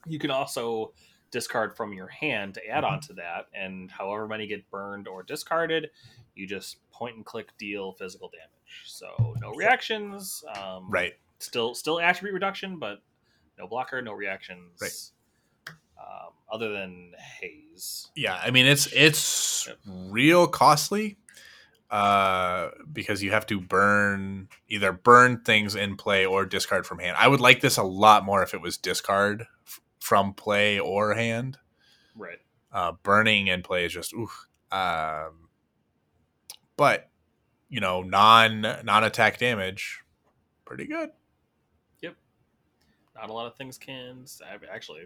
you 0.06 0.18
can 0.18 0.30
also 0.30 0.92
discard 1.30 1.76
from 1.76 1.92
your 1.92 2.08
hand 2.08 2.54
to 2.54 2.66
add 2.66 2.82
on 2.84 3.00
to 3.00 3.12
that. 3.14 3.46
And 3.54 3.90
however 3.90 4.26
many 4.26 4.46
get 4.46 4.68
burned 4.70 5.06
or 5.06 5.22
discarded, 5.22 5.90
you 6.34 6.46
just 6.46 6.78
point 6.90 7.16
and 7.16 7.24
click 7.24 7.56
deal 7.58 7.92
physical 7.92 8.28
damage. 8.30 8.82
So 8.86 9.34
no 9.40 9.52
reactions. 9.52 10.42
Um, 10.56 10.90
right. 10.90 11.14
Still, 11.38 11.74
still 11.74 12.00
attribute 12.00 12.34
reduction, 12.34 12.78
but 12.78 13.00
no 13.58 13.66
blocker, 13.66 14.02
no 14.02 14.12
reactions. 14.12 14.80
Right. 14.80 15.74
Um, 15.98 16.32
other 16.50 16.72
than 16.72 17.12
haze. 17.18 18.08
Yeah, 18.16 18.40
I 18.42 18.50
mean 18.50 18.66
it's 18.66 18.86
it's 18.92 19.66
Yep. 19.68 19.78
real 19.86 20.46
costly 20.48 21.16
uh 21.90 22.70
because 22.92 23.22
you 23.22 23.30
have 23.32 23.46
to 23.46 23.60
burn 23.60 24.48
either 24.68 24.92
burn 24.92 25.40
things 25.42 25.74
in 25.74 25.96
play 25.96 26.24
or 26.24 26.46
discard 26.46 26.86
from 26.86 26.98
hand. 27.00 27.16
I 27.18 27.28
would 27.28 27.40
like 27.40 27.60
this 27.60 27.76
a 27.76 27.82
lot 27.82 28.24
more 28.24 28.42
if 28.42 28.54
it 28.54 28.60
was 28.60 28.76
discard 28.76 29.46
f- 29.66 29.80
from 30.00 30.34
play 30.34 30.78
or 30.78 31.14
hand. 31.14 31.58
Right. 32.16 32.38
uh, 32.72 32.92
burning 33.02 33.48
in 33.48 33.62
play 33.62 33.84
is 33.86 33.92
just 33.92 34.12
oof. 34.14 34.46
Um, 34.70 35.48
but 36.76 37.10
you 37.68 37.80
know, 37.80 38.02
non 38.02 38.62
non 38.84 39.04
attack 39.04 39.38
damage, 39.38 40.00
pretty 40.64 40.86
good. 40.86 41.10
Yep. 42.00 42.16
Not 43.16 43.30
a 43.30 43.32
lot 43.32 43.46
of 43.46 43.56
things 43.56 43.78
can. 43.78 44.24
Actually, 44.72 45.02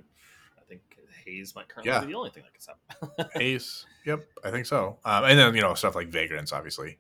I 0.65 0.69
think 0.69 0.81
haze 1.25 1.55
might 1.55 1.69
currently 1.69 1.93
Yeah. 1.93 2.01
be 2.01 2.07
the 2.07 2.15
only 2.15 2.31
thing 2.31 2.43
that 2.45 2.53
can 2.53 2.61
stop. 2.61 3.31
Ace, 3.41 3.85
yep, 4.07 4.27
I 4.45 4.51
think 4.51 4.67
so. 4.67 4.99
Um, 5.05 5.25
and 5.25 5.39
then 5.39 5.55
you 5.55 5.61
know 5.61 5.75
stuff 5.75 5.95
like 5.95 6.09
vagrants, 6.09 6.53
obviously. 6.53 6.99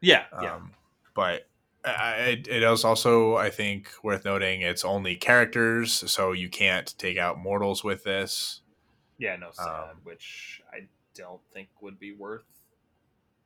Yeah, 0.00 0.24
Um, 0.32 0.42
yeah, 0.44 0.58
But 1.14 1.48
I, 1.84 1.90
I- 1.90 2.42
it 2.48 2.48
is 2.62 2.84
also, 2.84 3.36
I 3.36 3.50
think, 3.50 3.88
worth 4.02 4.24
noting 4.24 4.60
it's 4.62 4.84
only 4.84 5.16
characters, 5.16 6.10
so 6.10 6.32
you 6.32 6.48
can't 6.48 6.96
take 6.98 7.18
out 7.18 7.38
mortals 7.38 7.82
with 7.84 8.04
this. 8.04 8.60
yeah. 9.18 9.36
No 9.36 9.50
sad, 9.52 9.66
um, 9.90 9.96
which 10.04 10.62
I 10.72 10.86
don't 11.14 11.40
think 11.52 11.68
would 11.80 11.98
be 11.98 12.12
worth 12.12 12.44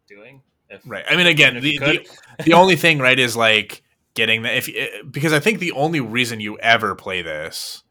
doing. 0.06 0.42
If, 0.68 0.82
Right. 0.84 1.04
I 1.08 1.16
mean, 1.16 1.26
again, 1.26 1.54
the, 1.60 1.78
the 1.78 2.08
the 2.44 2.52
only 2.54 2.76
thing 2.76 2.98
right 2.98 3.18
is 3.18 3.36
like 3.36 3.82
getting 4.14 4.42
that 4.42 4.54
if 4.56 4.68
eh, 4.68 5.02
because 5.10 5.32
I 5.32 5.40
think 5.40 5.58
the 5.58 5.72
only 5.72 6.00
reason 6.00 6.40
you 6.40 6.58
ever 6.58 6.94
play 6.94 7.22
this 7.22 7.82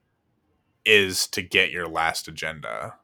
is 0.86 1.28
to 1.28 1.42
get 1.42 1.72
your 1.72 1.88
last 1.88 2.28
agenda. 2.28 2.96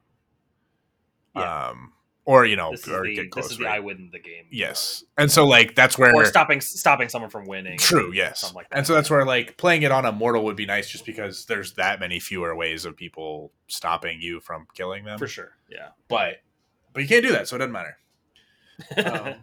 Yeah. 1.36 1.68
Um 1.68 1.92
or 2.24 2.44
you 2.44 2.56
know, 2.56 2.72
This 2.72 2.86
is 2.86 2.88
or 2.92 3.04
the 3.04 3.14
get 3.14 3.30
close. 3.30 3.46
this 3.46 3.52
is 3.52 3.58
the 3.58 3.64
right? 3.64 3.76
I 3.76 3.80
win 3.80 4.10
the 4.12 4.18
game. 4.18 4.44
yes, 4.50 5.02
and 5.16 5.32
so 5.32 5.46
like 5.46 5.74
that's 5.74 5.96
where 5.96 6.14
Or 6.14 6.26
stopping 6.26 6.60
stopping 6.60 7.08
someone 7.08 7.30
from 7.30 7.46
winning. 7.46 7.78
True, 7.78 8.12
yes. 8.12 8.52
Like 8.54 8.68
that. 8.68 8.76
And 8.76 8.86
so 8.86 8.92
that's 8.92 9.08
where 9.08 9.24
like 9.24 9.56
playing 9.56 9.80
it 9.82 9.90
on 9.92 10.04
a 10.04 10.12
mortal 10.12 10.44
would 10.44 10.56
be 10.56 10.66
nice 10.66 10.90
just 10.90 11.06
because 11.06 11.46
there's 11.46 11.72
that 11.74 12.00
many 12.00 12.20
fewer 12.20 12.54
ways 12.54 12.84
of 12.84 12.96
people 12.96 13.52
stopping 13.66 14.20
you 14.20 14.40
from 14.40 14.66
killing 14.74 15.04
them. 15.04 15.18
For 15.18 15.26
sure. 15.26 15.52
Yeah. 15.70 15.88
But 16.08 16.42
but 16.92 17.02
you 17.02 17.08
can't 17.08 17.24
do 17.24 17.32
that, 17.32 17.48
so 17.48 17.56
it 17.56 17.60
doesn't 17.60 17.72
matter. 17.72 17.96
Um, 18.96 19.34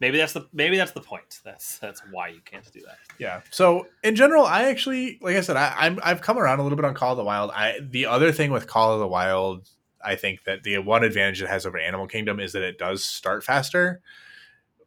maybe 0.00 0.18
that's 0.18 0.32
the 0.32 0.48
maybe 0.52 0.76
that's 0.76 0.92
the 0.92 1.00
point. 1.00 1.40
That's 1.44 1.78
that's 1.78 2.02
why 2.10 2.28
you 2.28 2.40
can't 2.44 2.70
do 2.72 2.80
that. 2.82 2.98
Yeah. 3.18 3.40
So 3.50 3.86
in 4.02 4.14
general, 4.16 4.44
I 4.44 4.64
actually 4.64 5.18
like 5.20 5.36
I 5.36 5.40
said, 5.40 5.56
I, 5.56 5.74
I'm 5.76 5.98
I've 6.02 6.20
come 6.20 6.38
around 6.38 6.60
a 6.60 6.62
little 6.62 6.76
bit 6.76 6.84
on 6.84 6.94
Call 6.94 7.12
of 7.12 7.18
the 7.18 7.24
Wild. 7.24 7.50
I 7.54 7.78
the 7.82 8.06
other 8.06 8.32
thing 8.32 8.50
with 8.52 8.66
Call 8.66 8.92
of 8.92 9.00
the 9.00 9.08
Wild, 9.08 9.68
I 10.04 10.16
think 10.16 10.44
that 10.44 10.62
the 10.62 10.78
one 10.78 11.04
advantage 11.04 11.42
it 11.42 11.48
has 11.48 11.66
over 11.66 11.78
Animal 11.78 12.06
Kingdom 12.06 12.40
is 12.40 12.52
that 12.52 12.62
it 12.62 12.78
does 12.78 13.04
start 13.04 13.44
faster. 13.44 14.00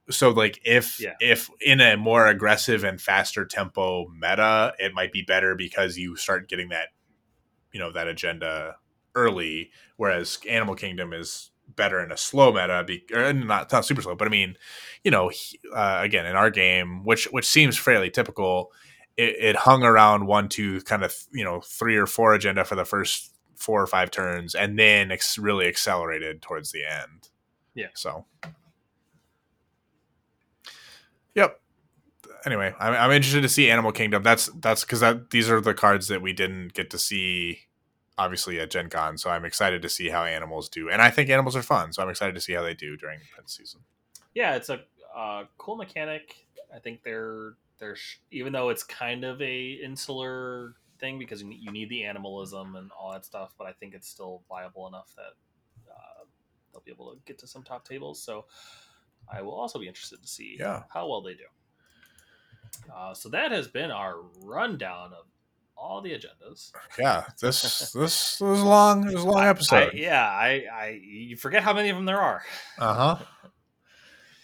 So 0.10 0.30
like 0.32 0.60
if 0.66 1.00
Yeah. 1.00 1.14
if 1.20 1.50
in 1.62 1.80
a 1.80 1.96
more 1.96 2.28
aggressive 2.28 2.84
and 2.84 3.00
faster 3.00 3.46
tempo 3.46 4.08
meta, 4.10 4.74
it 4.80 4.94
might 4.94 5.12
be 5.12 5.22
better 5.22 5.56
because 5.56 5.98
you 5.98 6.16
start 6.16 6.50
getting 6.50 6.70
that 6.70 6.90
you 7.72 7.80
know 7.80 7.92
that 7.94 8.08
agenda 8.08 8.76
early, 9.16 9.72
whereas 9.98 10.40
Animal 10.50 10.76
Kingdom 10.76 11.14
is 11.14 11.51
better 11.76 12.03
in 12.03 12.11
a 12.11 12.18
slow 12.18 12.52
meta, 12.52 12.84
be, 12.85 13.03
or 13.14 13.34
not 13.34 13.72
not 13.72 13.85
super 13.85 14.02
slow, 14.02 14.15
but 14.15 14.27
I 14.27 14.31
mean, 14.31 14.57
you 15.03 15.11
know, 15.11 15.31
uh, 15.73 15.99
again 16.02 16.26
in 16.26 16.35
our 16.35 16.49
game, 16.49 17.03
which 17.03 17.26
which 17.26 17.45
seems 17.45 17.77
fairly 17.77 18.10
typical, 18.10 18.72
it, 19.18 19.35
it 19.39 19.56
hung 19.56 19.84
around 19.84 20.27
one, 20.27 20.49
two, 20.49 20.81
kind 20.81 21.03
of 21.03 21.15
you 21.31 21.43
know 21.43 21.61
three 21.61 21.98
or 21.98 22.07
four 22.07 22.34
agenda 22.34 22.65
for 22.65 22.76
the 22.76 22.85
first 22.85 23.31
four 23.56 23.81
or 23.81 23.88
five 23.88 24.11
turns, 24.11 24.56
and 24.56 24.77
then 24.77 25.11
ex- 25.11 25.38
really 25.38 25.68
accelerated 25.68 26.41
towards 26.41 26.72
the 26.72 26.84
end. 26.85 27.30
Yeah. 27.76 27.88
So. 27.93 28.26
Yep. 31.35 31.60
Anyway, 32.45 32.73
I'm, 32.80 32.93
I'm 32.93 33.11
interested 33.11 33.41
to 33.41 33.49
see 33.49 33.69
Animal 33.69 33.91
Kingdom. 33.91 34.23
That's 34.23 34.48
that's 34.60 34.81
because 34.84 34.99
that 35.02 35.30
these 35.30 35.49
are 35.49 35.61
the 35.61 35.73
cards 35.73 36.07
that 36.07 36.22
we 36.22 36.34
didn't 36.34 36.73
get 36.73 36.89
to 36.89 36.98
see, 36.98 37.60
obviously 38.22 38.60
at 38.60 38.69
Gen 38.69 38.89
Con. 38.89 39.18
So 39.18 39.30
I'm 39.30 39.45
excited 39.45 39.81
to 39.81 39.89
see 39.89 40.10
how 40.10 40.23
animals 40.23 40.69
do, 40.69 40.89
and 40.89 41.02
I 41.02 41.10
think 41.10 41.30
animals 41.30 41.56
are 41.56 41.64
fun. 41.64 41.91
So 41.91 42.03
I'm 42.03 42.10
excited 42.10 42.35
to 42.35 42.41
see 42.41 42.53
how 42.53 42.61
they 42.61 42.73
do 42.73 42.95
during 42.95 43.19
Prince 43.34 43.57
season. 43.57 43.81
Yeah, 44.35 44.56
it's 44.56 44.69
a 44.69 44.81
uh, 45.15 45.45
cool 45.57 45.76
mechanic. 45.76 46.35
I 46.73 46.80
think 46.80 47.03
they're 47.03 47.56
they're 47.80 47.98
even 48.31 48.53
though 48.53 48.69
it's 48.69 48.84
kind 48.84 49.23
of 49.23 49.41
a 49.41 49.72
insular 49.84 50.76
thing 50.99 51.18
because 51.18 51.41
you 51.41 51.49
need, 51.49 51.60
you 51.61 51.72
need 51.72 51.89
the 51.89 52.03
animalism 52.03 52.76
and 52.76 52.91
all 52.91 53.11
that 53.11 53.26
stuff, 53.26 53.53
but 53.57 53.65
I 53.68 53.73
think 53.73 53.93
it's 53.95 54.07
still 54.07 54.43
viable 54.48 54.88
enough 54.88 55.11
that 55.15 55.34
uh, 55.91 56.23
they'll 56.72 56.84
be 56.85 56.91
able 56.91 57.11
to 57.14 57.19
get 57.26 57.39
to 57.39 57.48
some 57.48 57.64
top 57.64 57.88
tables. 57.88 58.22
So 58.22 58.45
I 59.27 59.41
will 59.41 59.53
also 59.53 59.80
be 59.80 59.88
interested 59.88 60.22
to 60.22 60.27
see 60.27 60.57
Yeah. 60.60 60.84
how 60.93 61.07
well 61.10 61.22
they 61.22 61.34
do. 61.34 61.49
Uh, 62.93 63.14
so 63.14 63.30
that 63.30 63.52
has 63.52 63.68
been 63.68 63.91
our 63.91 64.22
rundown 64.41 65.11
of 65.14 65.26
all 65.76 66.02
the 66.02 66.11
agendas. 66.11 66.72
Yeah, 66.99 67.23
this 67.39 67.91
this 67.91 68.39
was 68.39 68.61
long. 68.61 69.07
It 69.10 69.14
was 69.14 69.23
a 69.23 69.27
long 69.27 69.43
episode. 69.43 69.91
I, 69.93 69.98
yeah, 69.98 70.23
I, 70.26 70.65
I 70.72 70.99
you 71.03 71.35
forget 71.38 71.64
how 71.64 71.73
many 71.73 71.89
of 71.89 71.95
them 71.95 72.06
there 72.06 72.19
are. 72.22 72.41
Uh 72.77 72.93
huh. 72.93 73.26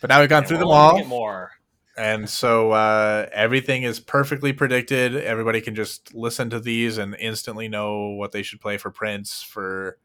But 0.01 0.09
now 0.09 0.19
we've 0.19 0.29
gone 0.29 0.39
And 0.39 0.47
through 0.47 0.59
them 0.59 0.67
all, 0.67 1.03
more. 1.05 1.51
and 1.97 2.29
so 2.29 2.71
uh, 2.71 3.27
everything 3.31 3.83
is 3.83 3.99
perfectly 3.99 4.53
predicted. 4.53 5.15
Everybody 5.15 5.59
can 5.61 5.73
just 5.75 6.13
listen 6.13 6.49
to 6.51 6.59
these 6.59 6.97
and 6.99 7.15
instantly 7.19 7.67
know 7.67 8.09
what 8.09 8.31
they 8.31 8.43
should 8.43 8.61
play 8.61 8.77
for 8.77 8.91
Prince. 8.91 9.41
For 9.41 9.97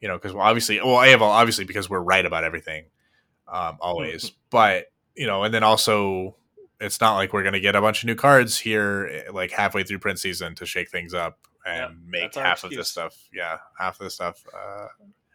you 0.00 0.08
know, 0.08 0.16
because 0.18 0.34
well, 0.34 0.44
obviously, 0.46 0.78
well, 0.80 0.96
I 0.96 1.08
have 1.08 1.22
obviously 1.22 1.64
because 1.64 1.88
we're 1.88 2.00
right 2.00 2.24
about 2.26 2.44
everything, 2.44 2.84
um, 3.48 3.78
always. 3.80 4.32
but 4.50 4.86
you 5.14 5.26
know, 5.26 5.44
and 5.44 5.54
then 5.54 5.62
also, 5.62 6.36
it's 6.80 7.00
not 7.00 7.14
like 7.14 7.32
we're 7.32 7.42
gonna 7.42 7.60
get 7.60 7.76
a 7.76 7.80
bunch 7.80 8.02
of 8.02 8.06
new 8.06 8.14
cards 8.14 8.58
here, 8.58 9.08
eh, 9.10 9.30
like 9.32 9.50
halfway 9.50 9.82
through 9.82 9.98
print 9.98 10.18
season 10.18 10.54
to 10.56 10.66
shake 10.66 10.90
things 10.90 11.14
up 11.14 11.38
and 11.66 11.80
Yep, 11.80 11.90
make 12.06 12.34
half 12.34 12.64
of 12.64 12.70
this 12.70 12.88
stuff. 12.88 13.28
Yeah, 13.32 13.58
half 13.78 14.00
of 14.00 14.04
this 14.04 14.14
stuff. 14.14 14.44
Uh, 14.54 14.88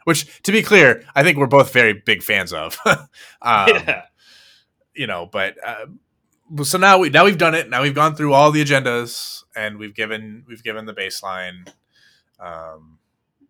which, 0.05 0.41
to 0.43 0.51
be 0.51 0.63
clear, 0.63 1.03
I 1.13 1.23
think 1.23 1.38
we're 1.38 1.47
both 1.47 1.72
very 1.73 1.93
big 1.93 2.23
fans 2.23 2.53
of. 2.53 2.80
um, 2.85 3.07
yeah. 3.41 4.03
you 4.95 5.07
know, 5.07 5.26
but 5.26 5.55
uh, 5.63 5.85
so 6.63 6.77
now 6.77 6.97
we 6.97 7.09
now 7.09 7.26
we've 7.26 7.38
done 7.38 7.55
it. 7.55 7.69
Now 7.69 7.81
we've 7.81 7.95
gone 7.95 8.15
through 8.15 8.34
all 8.34 8.51
the 8.51 8.63
agendas 8.63 9.43
and 9.55 9.77
we've 9.77 9.93
given 9.93 10.43
we've 10.47 10.63
given 10.63 10.85
the 10.85 10.93
baseline, 10.93 11.72
um, 12.39 12.99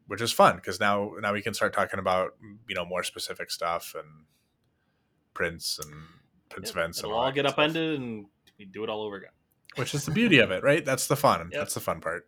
which 0.08 0.22
is 0.22 0.32
fun 0.32 0.58
because 0.58 0.80
now 0.80 1.14
now 1.22 1.34
we 1.34 1.42
can 1.42 1.54
start 1.54 1.74
talking 1.74 2.00
about 2.00 2.36
you 2.68 2.76
know 2.76 2.86
more 2.86 3.04
specific 3.04 3.50
stuff 3.50 3.96
and 3.98 4.26
prints 5.34 5.80
and 5.80 5.94
Prince 6.52 6.70
Yep, 6.70 6.78
events. 6.78 7.00
It'll 7.00 7.14
all 7.14 7.26
all 7.26 7.32
get 7.32 7.46
stuff, 7.46 7.54
upended 7.54 8.00
and 8.00 8.26
we 8.60 8.66
do 8.66 8.84
it 8.84 8.90
all 8.90 9.02
over 9.04 9.18
again. 9.18 9.32
which 9.76 9.94
is 9.94 10.06
the 10.06 10.12
beauty 10.12 10.40
of 10.40 10.52
it, 10.52 10.64
right? 10.64 10.84
That's 10.86 11.08
the 11.08 11.16
fun. 11.16 11.50
Yep. 11.52 11.60
That's 11.62 11.74
the 11.74 11.80
fun 11.80 12.02
part. 12.02 12.28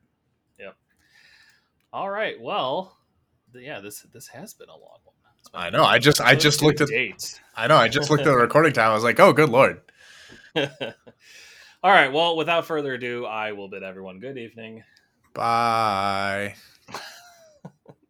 Yep. 0.60 0.76
All 1.92 2.10
right. 2.10 2.40
Well, 2.42 2.98
yeah, 3.54 3.80
this 3.80 4.02
this 4.14 4.28
has 4.28 4.54
been 4.54 4.70
a 4.70 4.72
long 4.72 5.00
one. 5.04 5.14
I 5.54 5.70
know. 5.70 5.84
I 5.84 6.00
just 6.00 6.22
I 6.22 6.36
just 6.36 6.62
looked 6.64 6.82
at 6.82 6.88
dates. 6.88 7.40
I 7.56 7.68
know. 7.68 7.76
I 7.76 7.88
just 7.90 8.10
looked 8.10 8.22
at 8.22 8.30
the 8.30 8.36
recording 8.48 8.74
time. 8.74 8.92
I 8.92 8.94
was 8.94 9.04
like, 9.04 9.20
oh, 9.20 9.34
good 9.34 9.50
lord. 9.50 9.82
all 10.56 10.66
right. 11.84 12.12
Well, 12.12 12.38
without 12.38 12.66
further 12.66 12.94
ado, 12.94 13.26
I 13.26 13.52
will 13.52 13.68
bid 13.68 13.84
everyone 13.84 14.20
good 14.20 14.38
evening. 14.38 14.84
Bye. 15.34 16.56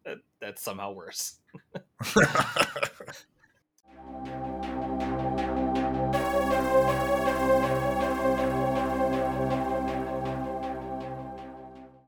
That, 0.04 0.18
that's 0.38 0.60
somehow 0.62 0.92
worse. 0.92 1.36